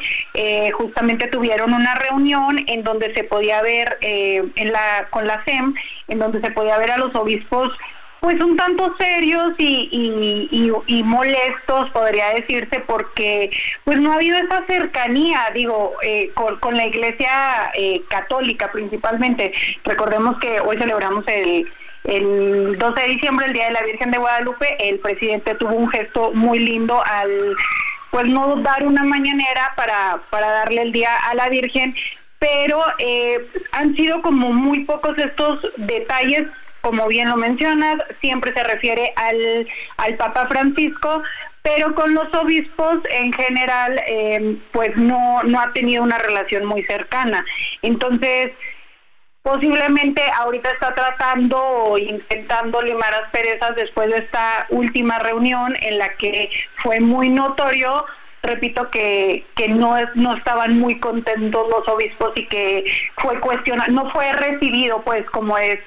justamente 0.75 1.29
tuvieron 1.29 1.73
una 1.73 1.95
reunión 1.95 2.63
en 2.67 2.85
donde 2.85 3.15
se 3.15 3.25
podía 3.25 3.63
ver 3.63 3.97
en 4.03 4.71
la 4.71 5.09
con 5.09 5.27
la 5.27 5.43
SEM, 5.47 5.73
en 6.09 6.19
donde 6.19 6.43
se 6.43 6.51
podía 6.51 6.77
ver 6.77 6.91
a 6.91 6.99
los 6.99 7.15
obispos 7.15 7.71
pues 8.23 8.41
un 8.41 8.57
tanto 8.57 8.95
serios 8.99 9.53
y, 9.59 10.49
y, 10.87 11.03
molestos, 11.03 11.91
podría 11.91 12.29
decirse, 12.35 12.79
porque 12.87 13.51
pues 13.83 14.01
no 14.01 14.13
ha 14.13 14.15
habido 14.15 14.37
esa 14.37 14.65
cercanía, 14.67 15.41
digo, 15.53 15.95
eh, 16.03 16.31
con, 16.35 16.77
la 16.77 16.87
Iglesia 16.87 17.73
eh, 17.75 18.01
católica 18.09 18.71
principalmente. 18.71 19.53
Recordemos 19.83 20.39
que 20.39 20.61
hoy 20.61 20.79
celebramos 20.79 21.25
el, 21.27 21.69
el 22.05 22.79
12 22.79 23.03
de 23.03 23.09
diciembre, 23.09 23.47
el 23.47 23.55
Día 23.55 23.67
de 23.67 23.73
la 23.73 23.83
Virgen 23.83 24.13
de 24.13 24.19
Guadalupe, 24.19 24.77
el 24.89 25.01
presidente 25.01 25.57
tuvo 25.57 25.75
un 25.75 25.91
gesto 25.91 26.31
muy 26.33 26.61
lindo 26.61 27.03
al 27.05 27.57
pues 28.13 28.29
no 28.29 28.55
dar 28.57 28.87
una 28.87 29.03
mañanera 29.03 29.73
para, 29.75 30.23
para 30.31 30.49
darle 30.49 30.83
el 30.83 30.93
día 30.93 31.11
a 31.29 31.35
la 31.35 31.49
Virgen, 31.49 31.93
pero 32.39 32.79
eh, 32.99 33.49
han 33.73 33.97
sido 33.97 34.23
como 34.23 34.53
muy 34.53 34.85
pocos 34.85 35.19
estos 35.19 35.59
detalles 35.77 36.45
como 36.83 37.07
bien 37.07 37.29
lo 37.29 37.37
mencionas, 37.37 37.97
siempre 38.21 38.53
se 38.53 38.63
refiere 38.65 39.13
al, 39.17 39.67
al 39.97 40.17
Papa 40.17 40.47
Francisco, 40.49 41.23
pero 41.63 41.95
con 41.95 42.13
los 42.13 42.33
obispos 42.35 42.99
en 43.11 43.33
general, 43.33 44.01
eh, 44.07 44.59
pues 44.73 44.97
no, 44.97 45.43
no 45.45 45.61
ha 45.61 45.73
tenido 45.73 46.03
una 46.03 46.19
relación 46.19 46.65
muy 46.67 46.83
cercana. 46.85 47.45
Entonces, 47.83 48.51
posiblemente 49.43 50.23
ahorita 50.39 50.71
está 50.71 50.95
tratando 50.95 51.59
o 51.59 51.99
intentando 51.99 52.83
limar 52.83 53.15
asperezas 53.15 53.75
después 53.77 54.09
de 54.09 54.19
esta 54.19 54.67
última 54.71 55.19
reunión 55.21 55.75
en 55.83 55.99
la 55.99 56.15
que 56.17 56.51
fue 56.77 57.01
muy 57.01 57.29
notorio 57.29 58.05
repito 58.43 58.91
que, 58.91 59.45
que 59.55 59.69
no 59.69 59.95
no 60.15 60.37
estaban 60.37 60.79
muy 60.79 60.99
contentos 60.99 61.69
los 61.69 61.87
obispos 61.89 62.33
y 62.35 62.47
que 62.47 62.85
fue 63.19 63.39
cuestionado, 63.39 63.93
no 63.93 64.11
fue 64.11 64.33
recibido 64.33 65.03
pues 65.03 65.25
como 65.31 65.57
es 65.59 65.79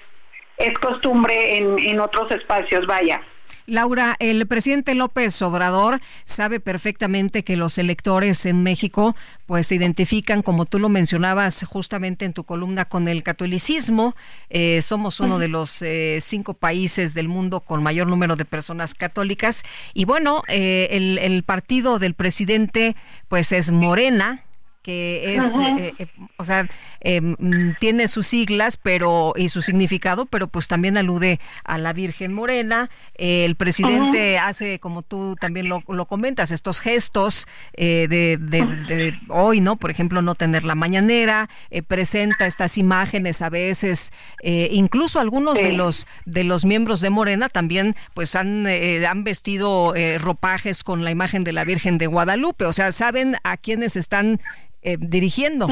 es 0.58 0.74
costumbre 0.80 1.58
en, 1.58 1.80
en 1.80 2.00
otros 2.00 2.32
espacios, 2.32 2.86
vaya. 2.88 3.22
Laura, 3.68 4.16
el 4.20 4.46
presidente 4.46 4.94
López 4.94 5.42
Obrador 5.42 6.00
sabe 6.24 6.60
perfectamente 6.60 7.44
que 7.44 7.58
los 7.58 7.80
electores 7.80 8.46
en 8.46 8.62
México 8.62 9.16
pues 9.48 9.68
se 9.68 9.76
identifican, 9.76 10.44
como 10.44 10.66
tú 10.66 10.78
lo 10.78 10.88
mencionabas 10.88 11.64
justamente 11.64 12.26
en 12.26 12.34
tu 12.34 12.44
columna, 12.44 12.86
con 12.86 13.08
el 13.08 13.24
catolicismo. 13.24 14.16
Eh, 14.52 14.82
somos 14.84 15.20
uno 15.20 15.40
de 15.40 15.48
los 15.48 15.82
eh, 15.82 16.20
cinco 16.22 16.54
países 16.54 17.16
del 17.16 17.28
mundo 17.28 17.60
con 17.60 17.82
mayor 17.82 18.08
número 18.08 18.36
de 18.36 18.46
personas 18.46 18.94
católicas. 18.94 19.64
Y 19.96 20.06
bueno, 20.06 20.44
eh, 20.48 20.90
el, 20.92 21.18
el 21.18 21.44
partido 21.44 21.98
del 21.98 22.14
presidente 22.14 22.96
pues 23.30 23.52
es 23.52 23.72
Morena, 23.72 24.44
que 24.86 25.36
es, 25.36 25.44
eh, 25.44 25.96
eh, 25.98 26.08
o 26.38 26.46
sea, 26.46 26.70
eh, 27.02 27.20
mm, 27.20 27.72
tiene 27.80 28.08
sus 28.08 28.28
siglas 28.28 28.78
pero 28.78 29.34
y 29.36 29.50
su 29.50 29.64
significado, 29.64 30.28
pero 30.28 30.48
pues 30.48 30.68
también 30.68 30.96
alude 30.96 31.40
a 31.64 31.80
la 31.80 31.92
Virgen 31.92 32.34
Morena. 32.34 32.88
el 33.16 33.56
presidente 33.56 34.38
hace, 34.38 34.78
como 34.80 35.02
tú 35.02 35.38
también 35.40 35.70
lo, 35.70 36.06
comentas, 36.06 36.52
estos 36.52 36.82
gestos 36.82 37.48
de, 37.76 39.18
hoy, 39.30 39.60
¿no? 39.60 39.78
Por 39.78 39.90
ejemplo, 39.90 40.22
no 40.22 40.36
tener 40.36 40.64
la 40.64 40.76
mañanera, 40.76 41.50
presenta 41.88 42.46
estas 42.46 42.78
imágenes 42.78 43.42
a 43.42 43.50
veces, 43.50 44.12
incluso 44.44 45.20
algunos 45.20 45.56
de 45.56 45.74
los 45.74 46.06
de 46.26 46.44
los 46.44 46.66
miembros 46.66 47.00
de 47.02 47.10
Morena 47.10 47.50
también, 47.50 47.96
pues 48.14 48.36
han, 48.36 48.68
han 48.68 49.24
vestido 49.24 49.96
ropajes 50.20 50.84
con 50.84 51.04
la 51.04 51.12
imagen 51.12 51.44
de 51.44 51.54
la 51.54 51.64
Virgen 51.64 51.98
de 51.98 52.08
Guadalupe, 52.08 52.66
o 52.66 52.74
sea, 52.74 52.92
saben 52.92 53.38
a 53.44 53.58
quienes 53.58 53.96
están 53.96 54.42
eh, 54.86 54.98
dirigiendo. 55.00 55.68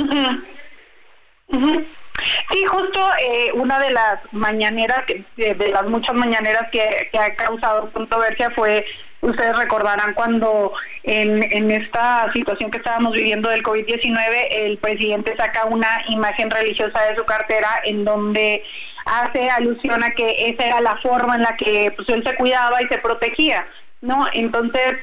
Sí, 2.52 2.66
justo 2.66 3.00
eh, 3.20 3.52
una 3.54 3.80
de 3.80 3.92
las 3.92 4.20
mañaneras, 4.32 5.04
de, 5.36 5.56
las 5.72 5.86
muchas 5.86 6.16
mañaneras 6.16 6.68
que, 6.72 7.10
ha 7.18 7.36
causado 7.36 7.92
controversia 7.92 8.50
fue, 8.52 8.86
ustedes 9.22 9.58
recordarán 9.58 10.14
cuando 10.14 10.74
en, 11.04 11.72
esta 11.72 12.32
situación 12.34 12.72
que 12.72 12.78
estábamos 12.78 13.14
viviendo 13.14 13.50
del 13.50 13.64
COVID-19, 13.64 14.48
el 14.52 14.78
presidente 14.78 15.36
saca 15.36 15.66
una 15.66 16.04
imagen 16.10 16.50
religiosa 16.50 17.02
de 17.04 17.16
su 17.18 17.26
cartera 17.26 17.70
en 17.84 18.06
donde 18.06 18.64
hace 19.06 19.50
alusión 19.50 20.04
a 20.04 20.12
que 20.12 20.48
esa 20.48 20.66
era 20.66 20.82
la 20.82 20.98
forma 20.98 21.36
en 21.36 21.42
la 21.42 21.58
que 21.58 21.92
pues, 21.96 22.08
él 22.10 22.24
se 22.26 22.36
cuidaba 22.36 22.82
y 22.82 22.88
se 22.88 23.00
protegía, 23.00 23.68
¿no? 24.02 24.28
Entonces, 24.34 24.96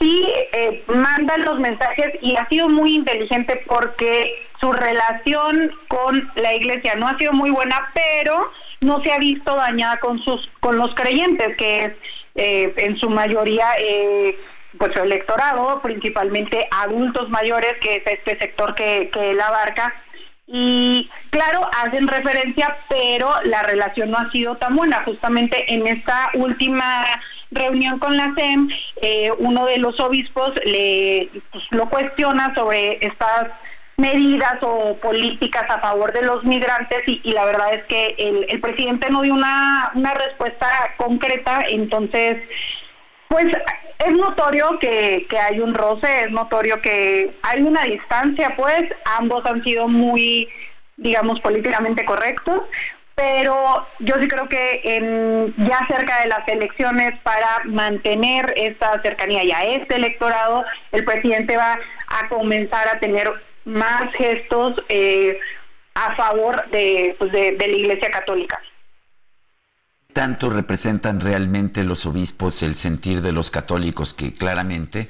sí 0.00 0.26
eh, 0.52 0.82
mandan 1.26 1.44
los 1.44 1.58
mensajes 1.58 2.12
y 2.22 2.36
ha 2.36 2.48
sido 2.48 2.68
muy 2.68 2.94
inteligente 2.94 3.62
porque 3.66 4.46
su 4.60 4.72
relación 4.72 5.72
con 5.88 6.30
la 6.36 6.54
iglesia 6.54 6.94
no 6.94 7.08
ha 7.08 7.18
sido 7.18 7.32
muy 7.32 7.50
buena, 7.50 7.90
pero 7.94 8.50
no 8.80 9.02
se 9.02 9.12
ha 9.12 9.18
visto 9.18 9.54
dañada 9.54 9.98
con 9.98 10.18
sus 10.20 10.48
con 10.60 10.78
los 10.78 10.94
creyentes, 10.94 11.56
que 11.56 11.84
es 11.84 11.92
eh, 12.36 12.74
en 12.76 12.96
su 12.98 13.10
mayoría 13.10 13.66
eh, 13.78 14.38
pues 14.78 14.92
su 14.94 15.02
electorado, 15.02 15.80
principalmente 15.82 16.68
adultos 16.70 17.28
mayores, 17.30 17.74
que 17.80 17.96
es 17.96 18.02
este 18.06 18.38
sector 18.38 18.74
que, 18.74 19.10
que 19.12 19.30
él 19.30 19.40
abarca. 19.40 19.94
Y 20.48 21.10
claro, 21.30 21.68
hacen 21.82 22.06
referencia, 22.06 22.78
pero 22.88 23.32
la 23.44 23.64
relación 23.64 24.10
no 24.10 24.18
ha 24.18 24.30
sido 24.30 24.56
tan 24.56 24.76
buena. 24.76 25.02
Justamente 25.04 25.72
en 25.72 25.86
esta 25.88 26.30
última 26.34 27.04
reunión 27.50 27.98
con 27.98 28.16
la 28.16 28.32
SEM, 28.36 28.68
eh, 29.02 29.30
uno 29.38 29.66
de 29.66 29.78
los 29.78 29.98
obispos 30.00 30.52
le 30.64 31.30
pues, 31.52 31.64
lo 31.70 31.88
cuestiona 31.88 32.54
sobre 32.54 32.98
estas 33.00 33.48
medidas 33.96 34.56
o 34.62 34.96
políticas 34.96 35.64
a 35.70 35.80
favor 35.80 36.12
de 36.12 36.22
los 36.22 36.44
migrantes 36.44 37.02
y, 37.06 37.32
la 37.32 37.44
verdad 37.44 37.74
es 37.74 37.84
que 37.84 38.14
el, 38.18 38.60
presidente 38.60 39.10
no 39.10 39.22
dio 39.22 39.32
una, 39.32 39.90
una 39.94 40.12
respuesta 40.12 40.68
concreta, 40.98 41.62
entonces 41.68 42.36
pues 43.28 43.46
es 44.06 44.12
notorio 44.12 44.78
que, 44.78 45.26
que 45.28 45.38
hay 45.38 45.60
un 45.60 45.74
roce, 45.74 46.24
es 46.24 46.30
notorio 46.30 46.80
que 46.80 47.34
hay 47.42 47.62
una 47.62 47.84
distancia, 47.84 48.54
pues 48.56 48.84
ambos 49.18 49.44
han 49.46 49.64
sido 49.64 49.88
muy, 49.88 50.48
digamos, 50.96 51.40
políticamente 51.40 52.04
correctos, 52.04 52.62
pero 53.16 53.86
yo 53.98 54.14
sí 54.20 54.28
creo 54.28 54.46
que 54.46 54.82
en, 54.84 55.54
ya 55.66 55.86
cerca 55.88 56.20
de 56.20 56.28
las 56.28 56.46
elecciones 56.46 57.18
para 57.22 57.62
mantener 57.64 58.52
esta 58.56 59.00
cercanía 59.00 59.42
y 59.42 59.50
a 59.52 59.64
este 59.64 59.96
electorado, 59.96 60.64
el 60.92 61.02
presidente 61.04 61.56
va 61.56 61.78
a 62.08 62.28
comenzar 62.28 62.86
a 62.88 63.00
tener 63.00 63.32
más 63.64 64.12
gestos 64.16 64.74
eh, 64.90 65.38
a 65.94 66.14
favor 66.14 66.62
pues, 66.70 67.32
de, 67.32 67.56
de, 67.58 67.68
la 67.68 67.76
Iglesia 67.76 68.10
Católica. 68.10 68.60
¿Tanto 70.12 70.50
representan 70.50 71.20
realmente 71.20 71.84
los 71.84 72.04
obispos 72.04 72.62
el 72.62 72.74
sentir 72.74 73.22
de 73.22 73.32
los 73.32 73.50
católicos 73.50 74.12
que 74.12 74.34
claramente 74.34 75.08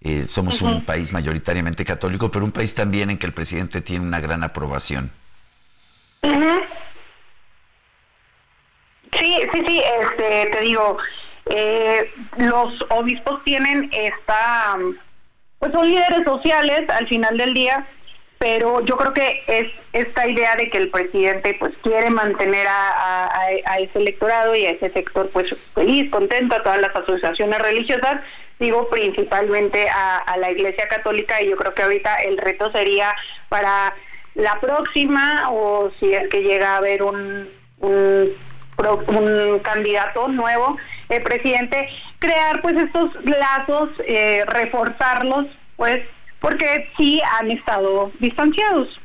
eh, 0.00 0.24
somos 0.28 0.60
un 0.60 0.84
país 0.84 1.12
mayoritariamente 1.12 1.84
católico, 1.84 2.32
pero 2.32 2.44
un 2.44 2.52
país 2.52 2.74
también 2.74 3.10
en 3.10 3.18
que 3.18 3.26
el 3.26 3.32
presidente 3.32 3.80
tiene 3.80 4.04
una 4.04 4.18
gran 4.18 4.42
aprobación? 4.42 5.12
Sí, 9.18 9.36
sí, 9.52 9.62
sí, 9.66 9.82
este, 10.00 10.46
te 10.50 10.60
digo, 10.60 10.98
eh, 11.46 12.10
los 12.38 12.72
obispos 12.90 13.42
tienen 13.44 13.90
esta, 13.92 14.76
pues 15.58 15.72
son 15.72 15.88
líderes 15.88 16.24
sociales 16.24 16.88
al 16.88 17.06
final 17.08 17.36
del 17.36 17.54
día, 17.54 17.86
pero 18.38 18.84
yo 18.84 18.96
creo 18.96 19.12
que 19.12 19.42
es 19.46 19.66
esta 19.92 20.26
idea 20.26 20.56
de 20.56 20.68
que 20.68 20.78
el 20.78 20.90
presidente 20.90 21.56
pues 21.58 21.72
quiere 21.82 22.10
mantener 22.10 22.66
a, 22.68 23.50
ese 23.78 23.98
electorado 23.98 24.54
y 24.54 24.66
a 24.66 24.70
ese 24.70 24.90
sector 24.90 25.30
pues 25.32 25.54
feliz, 25.74 26.10
contento, 26.10 26.56
a 26.56 26.62
todas 26.62 26.80
las 26.80 26.94
asociaciones 26.94 27.58
religiosas, 27.60 28.20
digo 28.58 28.88
principalmente 28.88 29.88
a, 29.88 30.36
la 30.38 30.50
Iglesia 30.50 30.88
Católica 30.88 31.40
y 31.40 31.50
yo 31.50 31.56
creo 31.56 31.74
que 31.74 31.82
ahorita 31.82 32.16
el 32.16 32.38
reto 32.38 32.70
sería 32.72 33.14
para 33.48 33.94
la 34.34 34.58
próxima 34.60 35.50
o 35.50 35.90
si 36.00 36.12
es 36.12 36.28
que 36.28 36.42
llega 36.42 36.74
a 36.74 36.78
haber 36.78 37.02
un 37.02 37.48
un 37.84 38.24
candidato 39.62 40.28
nuevo 40.28 40.76
el 41.08 41.22
presidente, 41.22 41.88
crear 42.18 42.60
pues 42.62 42.76
estos 42.76 43.10
lazos, 43.24 43.90
eh, 44.06 44.44
reforzarlos, 44.46 45.46
pues 45.76 46.00
porque 46.40 46.88
sí 46.96 47.22
han 47.38 47.50
estado 47.50 48.10
distanciados. 48.18 49.00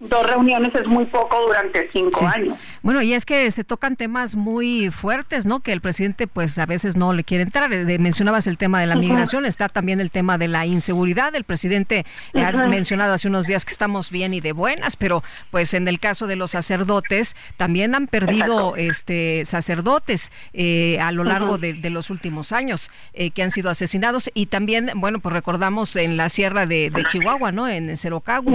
Dos 0.00 0.26
reuniones 0.26 0.74
es 0.74 0.86
muy 0.88 1.04
poco 1.06 1.40
durante 1.46 1.88
cinco 1.92 2.26
años. 2.26 2.58
Bueno, 2.82 3.00
y 3.00 3.12
es 3.12 3.24
que 3.24 3.48
se 3.52 3.62
tocan 3.62 3.94
temas 3.94 4.34
muy 4.34 4.90
fuertes, 4.90 5.46
¿no? 5.46 5.60
Que 5.60 5.72
el 5.72 5.80
presidente 5.80 6.26
pues 6.26 6.58
a 6.58 6.66
veces 6.66 6.96
no 6.96 7.12
le 7.12 7.22
quiere 7.22 7.44
entrar. 7.44 7.72
Eh, 7.72 7.98
mencionabas 7.98 8.48
el 8.48 8.58
tema 8.58 8.80
de 8.80 8.88
la 8.88 8.96
migración, 8.96 9.46
está 9.46 9.68
también 9.68 10.00
el 10.00 10.10
tema 10.10 10.36
de 10.36 10.48
la 10.48 10.66
inseguridad. 10.66 11.34
El 11.36 11.44
presidente 11.44 12.04
ha 12.34 12.50
mencionado 12.66 13.12
hace 13.12 13.28
unos 13.28 13.46
días 13.46 13.64
que 13.64 13.70
estamos 13.70 14.10
bien 14.10 14.34
y 14.34 14.40
de 14.40 14.50
buenas, 14.50 14.96
pero 14.96 15.22
pues 15.52 15.74
en 15.74 15.86
el 15.86 16.00
caso 16.00 16.26
de 16.26 16.34
los 16.34 16.50
sacerdotes 16.52 17.36
también 17.56 17.94
han 17.94 18.08
perdido 18.08 18.74
este 18.76 19.44
sacerdotes 19.44 20.32
eh, 20.52 20.98
a 21.00 21.12
lo 21.12 21.22
largo 21.22 21.58
de, 21.58 21.90
los 21.90 22.10
últimos 22.10 22.52
años 22.52 22.90
eh, 23.12 23.30
que 23.30 23.42
han 23.42 23.50
sido 23.50 23.70
asesinados 23.70 24.30
y 24.34 24.46
también, 24.46 24.90
bueno, 24.96 25.20
pues 25.20 25.32
recordamos 25.32 25.94
en 25.96 26.16
la 26.16 26.28
sierra 26.28 26.66
de, 26.66 26.90
Chihuahua, 27.08 27.52
¿no? 27.52 27.68
En 27.68 27.96
Cerocago. 27.96 28.50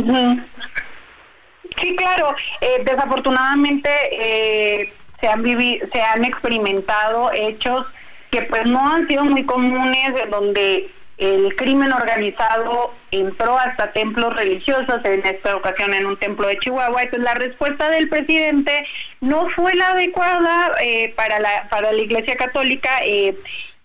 Sí, 1.80 1.96
claro. 1.96 2.36
Eh, 2.62 2.84
desafortunadamente 2.84 3.90
eh, 4.12 4.94
se 5.20 5.28
han 5.28 5.44
vivido, 5.44 5.88
se 5.92 6.02
han 6.02 6.24
experimentado 6.26 7.32
hechos 7.34 7.86
que 8.32 8.44
pues 8.44 8.66
no 8.66 8.94
han 8.94 9.08
sido 9.08 9.26
muy 9.26 9.46
comunes, 9.46 10.14
donde 10.30 10.90
el 11.18 11.56
crimen 11.56 11.92
organizado 11.92 12.94
entró 13.12 13.58
hasta 13.58 13.92
templos 13.92 14.36
religiosos, 14.36 15.04
en 15.04 15.26
esta 15.26 15.56
ocasión 15.56 15.94
en 15.94 16.06
un 16.06 16.18
templo 16.18 16.48
de 16.48 16.60
Chihuahua. 16.60 17.04
Entonces 17.04 17.24
la 17.24 17.34
respuesta 17.34 17.90
del 17.90 18.10
presidente 18.10 18.86
no 19.22 19.50
fue 19.50 19.74
la 19.76 19.92
adecuada 19.92 20.74
eh, 20.82 21.14
para 21.16 21.40
la 21.40 21.68
para 21.70 21.92
la 21.92 22.02
Iglesia 22.02 22.36
Católica. 22.36 22.90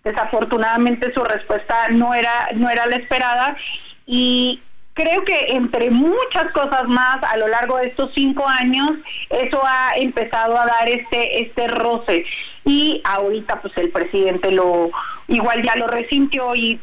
desafortunadamente 0.04 1.12
su 1.14 1.22
respuesta 1.24 1.88
no 1.90 2.12
era 2.12 2.48
no 2.54 2.68
era 2.68 2.86
la 2.86 2.96
esperada 2.96 3.56
y 4.04 4.60
Creo 4.94 5.24
que 5.24 5.46
entre 5.52 5.90
muchas 5.90 6.52
cosas 6.52 6.84
más 6.86 7.16
a 7.22 7.38
lo 7.38 7.48
largo 7.48 7.78
de 7.78 7.88
estos 7.88 8.10
cinco 8.14 8.46
años, 8.46 8.90
eso 9.30 9.62
ha 9.64 9.96
empezado 9.96 10.58
a 10.58 10.66
dar 10.66 10.86
este, 10.88 11.42
este 11.42 11.66
roce. 11.68 12.26
Y 12.64 13.00
ahorita 13.04 13.62
pues 13.62 13.74
el 13.78 13.90
presidente 13.90 14.52
lo 14.52 14.90
igual 15.28 15.62
ya 15.62 15.76
lo 15.76 15.86
resintió 15.86 16.54
y, 16.54 16.76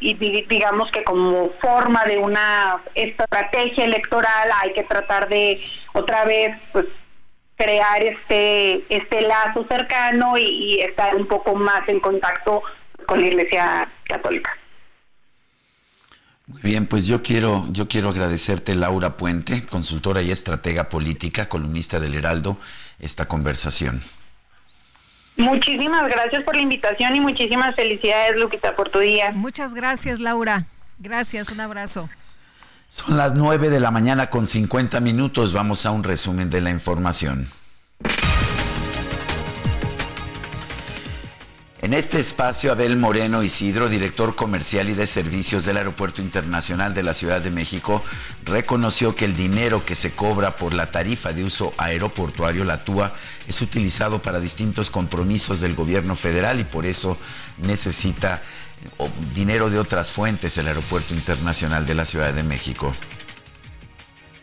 digamos 0.48 0.90
que 0.90 1.04
como 1.04 1.50
forma 1.60 2.04
de 2.04 2.18
una 2.18 2.82
estrategia 2.94 3.84
electoral 3.84 4.50
hay 4.60 4.72
que 4.72 4.82
tratar 4.82 5.28
de 5.28 5.60
otra 5.92 6.24
vez 6.24 6.56
pues 6.72 6.86
crear 7.56 8.02
este 8.02 8.84
este 8.88 9.20
lazo 9.22 9.66
cercano 9.68 10.36
y 10.36 10.80
estar 10.80 11.14
un 11.14 11.26
poco 11.26 11.54
más 11.54 11.88
en 11.88 12.00
contacto 12.00 12.62
con 13.06 13.20
la 13.20 13.26
Iglesia 13.26 13.88
Católica. 14.04 14.56
Muy 16.50 16.62
bien, 16.62 16.86
pues 16.86 17.06
yo 17.06 17.22
quiero, 17.22 17.68
yo 17.70 17.86
quiero 17.86 18.08
agradecerte, 18.08 18.74
Laura 18.74 19.16
Puente, 19.16 19.64
consultora 19.66 20.20
y 20.20 20.32
estratega 20.32 20.88
política, 20.88 21.48
columnista 21.48 22.00
del 22.00 22.16
Heraldo, 22.16 22.58
esta 22.98 23.26
conversación. 23.26 24.02
Muchísimas 25.36 26.08
gracias 26.08 26.42
por 26.42 26.56
la 26.56 26.62
invitación 26.62 27.14
y 27.14 27.20
muchísimas 27.20 27.76
felicidades, 27.76 28.36
Lupita, 28.36 28.74
por 28.74 28.88
tu 28.88 28.98
día. 28.98 29.30
Muchas 29.30 29.74
gracias, 29.74 30.18
Laura. 30.18 30.66
Gracias, 30.98 31.50
un 31.50 31.60
abrazo. 31.60 32.10
Son 32.88 33.16
las 33.16 33.34
9 33.36 33.70
de 33.70 33.78
la 33.78 33.92
mañana 33.92 34.28
con 34.28 34.44
50 34.44 34.98
minutos. 34.98 35.52
Vamos 35.52 35.86
a 35.86 35.92
un 35.92 36.02
resumen 36.02 36.50
de 36.50 36.60
la 36.60 36.70
información. 36.70 37.46
En 41.82 41.94
este 41.94 42.20
espacio, 42.20 42.72
Abel 42.72 42.98
Moreno 42.98 43.42
Isidro, 43.42 43.88
director 43.88 44.34
comercial 44.34 44.90
y 44.90 44.94
de 44.94 45.06
servicios 45.06 45.64
del 45.64 45.78
Aeropuerto 45.78 46.20
Internacional 46.20 46.92
de 46.92 47.02
la 47.02 47.14
Ciudad 47.14 47.40
de 47.40 47.50
México, 47.50 48.04
reconoció 48.44 49.14
que 49.14 49.24
el 49.24 49.34
dinero 49.34 49.82
que 49.86 49.94
se 49.94 50.12
cobra 50.12 50.56
por 50.56 50.74
la 50.74 50.90
tarifa 50.90 51.32
de 51.32 51.42
uso 51.42 51.72
aeroportuario, 51.78 52.66
la 52.66 52.84
TUA, 52.84 53.14
es 53.48 53.62
utilizado 53.62 54.20
para 54.20 54.40
distintos 54.40 54.90
compromisos 54.90 55.62
del 55.62 55.74
gobierno 55.74 56.16
federal 56.16 56.60
y 56.60 56.64
por 56.64 56.84
eso 56.84 57.16
necesita 57.56 58.42
dinero 59.34 59.70
de 59.70 59.78
otras 59.78 60.12
fuentes 60.12 60.58
el 60.58 60.68
Aeropuerto 60.68 61.14
Internacional 61.14 61.86
de 61.86 61.94
la 61.94 62.04
Ciudad 62.04 62.34
de 62.34 62.42
México. 62.42 62.92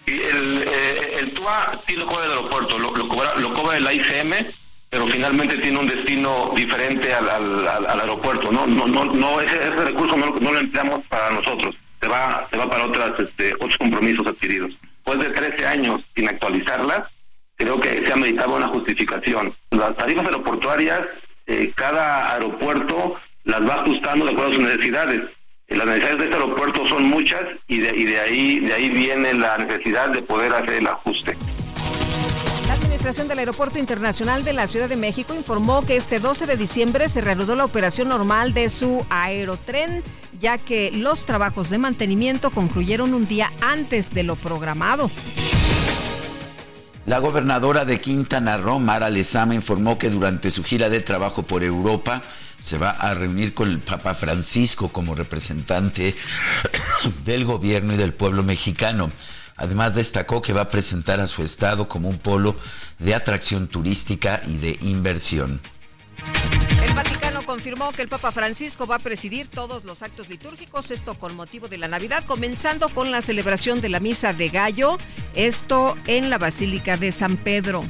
El, 0.07 0.64
eh, 0.66 1.33
TUA 1.35 1.83
sí 1.88 1.98
lo 1.98 2.07
cobra 2.07 2.25
el 2.25 2.32
aeropuerto, 2.32 2.80
lo, 2.80 2.93
cobra, 3.07 3.35
lo 3.35 3.53
cobra 3.53 3.77
el 3.77 3.83
ICM 3.83 4.67
pero 4.98 5.09
finalmente 5.11 5.59
tiene 5.59 5.77
un 5.77 5.85
destino 5.85 6.51
diferente 6.56 7.14
al, 7.14 7.30
al, 7.30 8.00
aeropuerto, 8.00 8.51
¿no? 8.51 8.66
No, 8.66 8.88
no, 8.88 9.06
no 9.06 9.40
ese, 9.40 9.56
ese 9.56 9.85
recurso 9.85 10.17
no, 10.17 10.32
lo 10.32 10.58
empleamos 10.58 11.06
para 11.06 11.30
nosotros, 11.30 11.76
se 12.01 12.08
va, 12.08 12.48
se 12.50 12.58
va 12.58 12.67
para 12.67 12.85
otras, 12.85 13.11
este, 13.19 13.53
otros 13.53 13.77
compromisos 13.77 14.26
adquiridos. 14.26 14.72
Después 15.06 15.19
de 15.19 15.30
13 15.30 15.67
años 15.67 16.01
sin 16.16 16.27
actualizarlas, 16.27 17.03
creo 17.58 17.80
que 17.80 18.08
se 18.08 18.11
ha 18.11 18.16
meditado 18.16 18.56
una 18.56 18.69
justificación. 18.69 19.56
Las 19.69 19.95
tarifas 19.98 20.26
aeroportuarias, 20.26 21.01
eh, 21.45 21.72
cada 21.76 22.34
aeropuerto 22.34 23.19
las 23.43 23.61
va 23.69 23.84
ajustando 23.84 24.26
de 24.26 24.32
acuerdo 24.32 24.50
a 24.50 24.56
sus 24.56 24.64
necesidades. 24.64 25.22
Las 25.67 25.85
necesidades 25.85 26.17
de 26.17 26.24
este 26.24 26.35
aeropuerto 26.38 26.88
son 26.88 27.03
muchas 27.03 27.43
y 27.67 27.82
de, 27.82 27.95
y 27.95 28.06
de 28.06 28.19
ahí 28.19 28.59
de 28.61 28.74
ahí 28.74 28.90
viene 28.90 29.35
la 29.35 29.59
necesidad 29.59 30.09
de 30.09 30.24
poder 30.24 30.56
hacer 30.56 30.74
el 30.74 30.88
ajuste. 30.88 31.38
La 32.88 32.91
Administración 32.91 33.27
del 33.27 33.40
Aeropuerto 33.40 33.80
Internacional 33.80 34.45
de 34.45 34.53
la 34.53 34.66
Ciudad 34.66 34.88
de 34.88 34.95
México 34.95 35.35
informó 35.35 35.85
que 35.85 35.98
este 35.98 36.22
12 36.22 36.45
de 36.45 36.56
diciembre 36.56 37.09
se 37.09 37.19
reanudó 37.19 37.53
la 37.53 37.66
operación 37.66 38.07
normal 38.07 38.53
de 38.53 38.69
su 38.69 39.06
aerotren, 39.09 40.03
ya 40.40 40.57
que 40.57 40.90
los 40.93 41.25
trabajos 41.25 41.69
de 41.69 41.80
mantenimiento 41.80 42.49
concluyeron 42.49 43.14
un 43.14 43.27
día 43.27 43.51
antes 43.59 44.14
de 44.14 44.24
lo 44.24 44.38
programado. 44.38 45.11
La 47.06 47.19
gobernadora 47.19 47.83
de 47.83 47.99
Quintana 47.99 48.57
Roo, 48.57 48.80
Mara 48.80 49.09
Lezama, 49.09 49.53
informó 49.53 49.98
que 49.98 50.09
durante 50.09 50.49
su 50.49 50.64
gira 50.64 50.90
de 50.90 51.01
trabajo 51.01 51.43
por 51.43 51.64
Europa 51.64 52.22
se 52.61 52.77
va 52.77 52.91
a 52.91 53.14
reunir 53.14 53.53
con 53.53 53.69
el 53.69 53.80
Papa 53.80 54.16
Francisco 54.16 54.88
como 54.93 55.14
representante 55.14 56.16
del 57.25 57.43
gobierno 57.43 57.95
y 57.95 57.98
del 57.98 58.14
pueblo 58.14 58.43
mexicano. 58.43 59.11
Además 59.58 59.95
destacó 59.95 60.42
que 60.42 60.53
va 60.53 60.61
a 60.61 60.69
presentar 60.69 61.19
a 61.19 61.27
su 61.27 61.44
estado 61.44 61.90
como 61.90 62.10
un 62.10 62.19
polo 62.19 62.56
de 63.00 63.16
atracción 63.16 63.68
turística 63.68 64.42
y 64.48 64.58
de 64.58 64.77
inversión. 64.82 65.60
El 66.82 66.94
Vaticano 66.94 67.42
confirmó 67.44 67.92
que 67.92 68.03
el 68.03 68.08
Papa 68.08 68.32
Francisco 68.32 68.86
va 68.86 68.95
a 68.95 69.00
presidir 69.00 69.48
todos 69.48 69.84
los 69.84 70.03
actos 70.03 70.30
litúrgicos, 70.30 70.92
esto 70.92 71.16
con 71.16 71.36
motivo 71.36 71.68
de 71.68 71.77
la 71.77 71.88
Navidad, 71.88 72.24
comenzando 72.26 72.90
con 72.90 73.11
la 73.11 73.22
celebración 73.22 73.82
de 73.82 73.90
la 73.90 74.00
Misa 74.00 74.34
de 74.34 74.50
Gallo, 74.50 74.98
esto 75.34 75.95
en 76.06 76.30
la 76.30 76.38
Basílica 76.38 76.98
de 76.98 77.11
San 77.11 77.38
Pedro. 77.38 77.84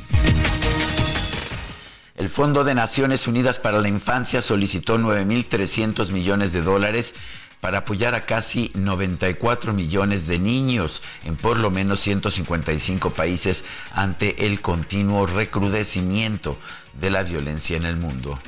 El 2.15 2.29
Fondo 2.29 2.63
de 2.63 2.73
Naciones 2.73 3.27
Unidas 3.27 3.59
para 3.59 3.79
la 3.79 3.87
Infancia 3.87 4.41
solicitó 4.41 4.97
9.300 4.97 6.11
millones 6.11 6.51
de 6.51 6.63
dólares 6.63 7.13
para 7.61 7.79
apoyar 7.79 8.15
a 8.15 8.25
casi 8.25 8.71
94 8.75 9.73
millones 9.73 10.27
de 10.27 10.39
niños 10.39 11.03
en 11.23 11.35
por 11.35 11.57
lo 11.57 11.71
menos 11.71 11.99
155 12.01 13.11
países 13.11 13.65
ante 13.93 14.45
el 14.45 14.61
continuo 14.61 15.25
recrudecimiento 15.25 16.57
de 16.99 17.09
la 17.09 17.23
violencia 17.23 17.77
en 17.77 17.85
el 17.85 17.97
mundo. 17.97 18.39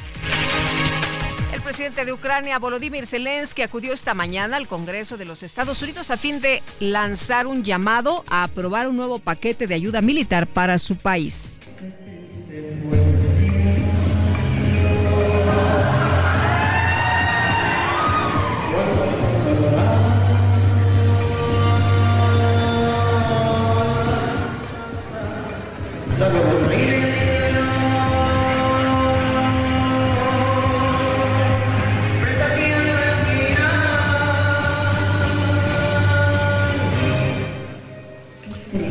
El 1.54 1.62
presidente 1.62 2.06
de 2.06 2.14
Ucrania, 2.14 2.60
Volodymyr 2.60 3.06
Zelensky, 3.06 3.64
acudió 3.64 3.92
esta 3.92 4.14
mañana 4.14 4.58
al 4.58 4.68
Congreso 4.68 5.18
de 5.18 5.26
los 5.26 5.44
Estados 5.44 5.82
Unidos 5.82 6.12
a 6.12 6.18
fin 6.18 6.42
de 6.42 6.62
lanzar 6.80 7.48
un 7.48 7.64
llamado 7.64 8.24
a 8.28 8.44
aprobar 8.44 8.88
un 8.88 8.96
nuevo 8.96 9.20
paquete 9.20 9.68
de 9.68 9.76
ayuda 9.76 10.02
militar 10.02 10.48
para 10.48 10.78
su 10.78 10.96
país. 10.96 11.58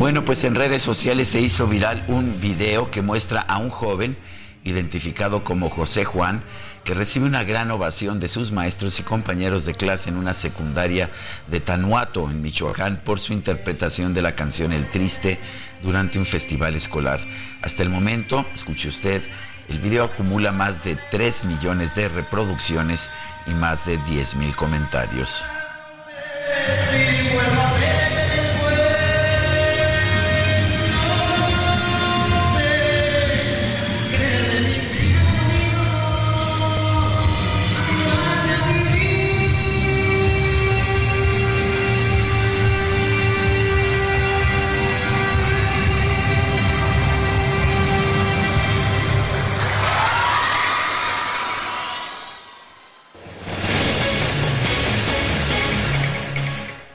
Bueno, 0.09 0.25
pues 0.25 0.43
en 0.45 0.55
redes 0.55 0.83
sociales 0.83 1.29
se 1.29 1.43
hizo 1.43 1.67
viral 1.67 2.03
un 2.09 2.41
video 2.41 2.91
que 2.91 3.03
muestra 3.03 3.43
a 3.43 3.59
un 3.59 3.69
joven 3.69 4.17
identificado 4.65 5.45
como 5.45 5.69
José 5.69 6.07
Juan, 6.07 6.43
que 6.83 6.95
recibe 6.95 7.27
una 7.27 7.45
gran 7.45 7.71
ovación 7.71 8.19
de 8.19 8.29
sus 8.29 8.51
maestros 8.51 8.99
y 8.99 9.03
compañeros 9.03 9.67
de 9.67 9.75
clase 9.75 10.09
en 10.09 10.17
una 10.17 10.33
secundaria 10.33 11.11
de 11.49 11.61
Tanuato, 11.61 12.31
en 12.31 12.41
Michoacán, 12.41 13.03
por 13.05 13.21
su 13.21 13.35
interpretación 13.35 14.15
de 14.15 14.23
la 14.23 14.33
canción 14.33 14.73
El 14.73 14.87
Triste 14.87 15.39
durante 15.83 16.19
un 16.19 16.25
festival 16.25 16.75
escolar. 16.75 17.21
Hasta 17.61 17.83
el 17.83 17.91
momento, 17.91 18.47
escuche 18.55 18.89
usted, 18.89 19.21
el 19.69 19.79
video 19.79 20.05
acumula 20.05 20.53
más 20.53 20.85
de 20.85 20.97
3 21.11 21.45
millones 21.45 21.95
de 21.95 22.09
reproducciones 22.09 23.11
y 23.47 23.51
más 23.51 23.85
de 23.85 23.99
10 24.07 24.37
mil 24.37 24.57
comentarios. 24.57 25.45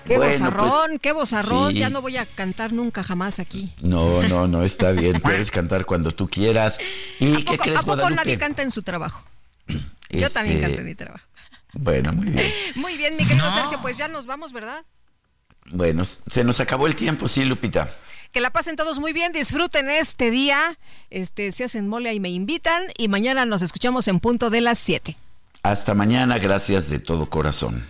Qué 0.05 0.17
Bueno, 0.17 0.31
bozarrón, 0.33 0.87
pues, 0.89 0.99
qué 1.01 1.11
bozarrón. 1.13 1.71
sí. 1.73 1.79
Ya 1.79 1.89
no 1.89 2.01
voy 2.01 2.17
a 2.17 2.25
cantar 2.25 2.73
nunca 2.73 3.03
jamás 3.03 3.39
aquí. 3.39 3.73
No, 3.81 4.21
no, 4.23 4.47
no, 4.47 4.63
está 4.63 4.91
bien. 4.91 5.19
Puedes 5.21 5.49
cantar 5.51 5.85
cuando 5.85 6.11
tú 6.11 6.27
quieras. 6.29 6.79
¿Y 7.19 7.43
qué 7.43 7.53
¿A 7.53 7.57
poco, 7.57 7.63
crees, 7.63 7.77
a 7.77 7.81
poco 7.81 7.95
Guadalupe? 7.95 8.15
nadie 8.15 8.37
canta 8.37 8.61
en 8.61 8.71
su 8.71 8.83
trabajo? 8.83 9.23
Yo 10.09 10.29
también 10.29 10.57
Este, 10.57 10.61
canto 10.67 10.79
en 10.81 10.85
mi 10.85 10.95
trabajo. 10.95 11.25
Bueno, 11.73 12.13
muy 12.13 12.29
bien. 12.29 12.51
Muy 12.75 12.97
bien, 12.97 13.15
mi 13.17 13.25
querido 13.25 13.49
Sergio, 13.51 13.79
pues 13.81 13.97
ya 13.97 14.07
nos 14.07 14.25
vamos, 14.27 14.53
¿verdad? 14.53 14.83
Bueno, 15.71 16.03
se 16.03 16.43
nos 16.43 16.59
acabó 16.59 16.85
el 16.87 16.95
tiempo, 16.95 17.27
sí, 17.27 17.45
Lupita. 17.45 17.89
Que 18.31 18.41
la 18.41 18.49
pasen 18.51 18.75
todos 18.75 18.99
muy 18.99 19.13
bien, 19.13 19.31
disfruten 19.31 19.89
este 19.89 20.29
día. 20.31 20.77
Este, 21.09 21.51
se 21.51 21.63
hacen 21.63 21.87
mole 21.87 22.13
y 22.13 22.19
me 22.19 22.29
invitan. 22.29 22.83
Y 22.97 23.07
mañana 23.07 23.45
nos 23.45 23.61
escuchamos 23.61 24.07
en 24.07 24.19
punto 24.19 24.49
de 24.49 24.61
las 24.61 24.77
7. 24.79 25.15
Hasta 25.63 25.93
mañana, 25.93 26.37
gracias 26.39 26.89
de 26.89 26.99
todo 26.99 27.29
corazón. 27.29 27.85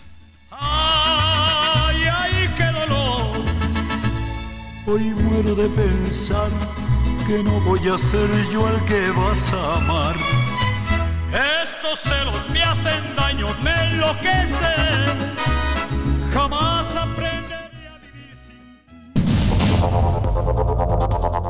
Hoy 4.85 4.99
muero 4.99 5.55
de 5.55 5.69
pensar 5.69 6.49
que 7.25 7.41
no 7.41 7.57
voy 7.61 7.79
a 7.87 7.97
ser 7.97 8.29
yo 8.51 8.67
el 8.67 8.83
que 8.83 9.11
vas 9.11 9.53
a 9.53 9.77
amar. 9.77 10.15
Estos 11.31 11.99
celos 12.01 12.49
me 12.49 12.61
hacen 12.61 13.15
daño, 13.15 13.47
me 13.63 13.71
enloquecen. 13.91 15.35
Jamás 16.33 16.93
aprenderé. 16.97 17.71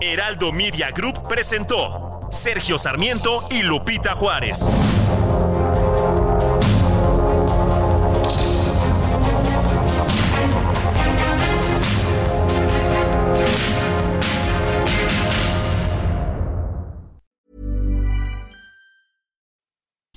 Heraldo 0.01 0.51
Media 0.51 0.91
Group 0.91 1.27
presentó 1.27 2.27
Sergio 2.29 2.77
Sarmiento 2.77 3.47
y 3.49 3.63
Lupita 3.63 4.13
Juárez. 4.13 4.59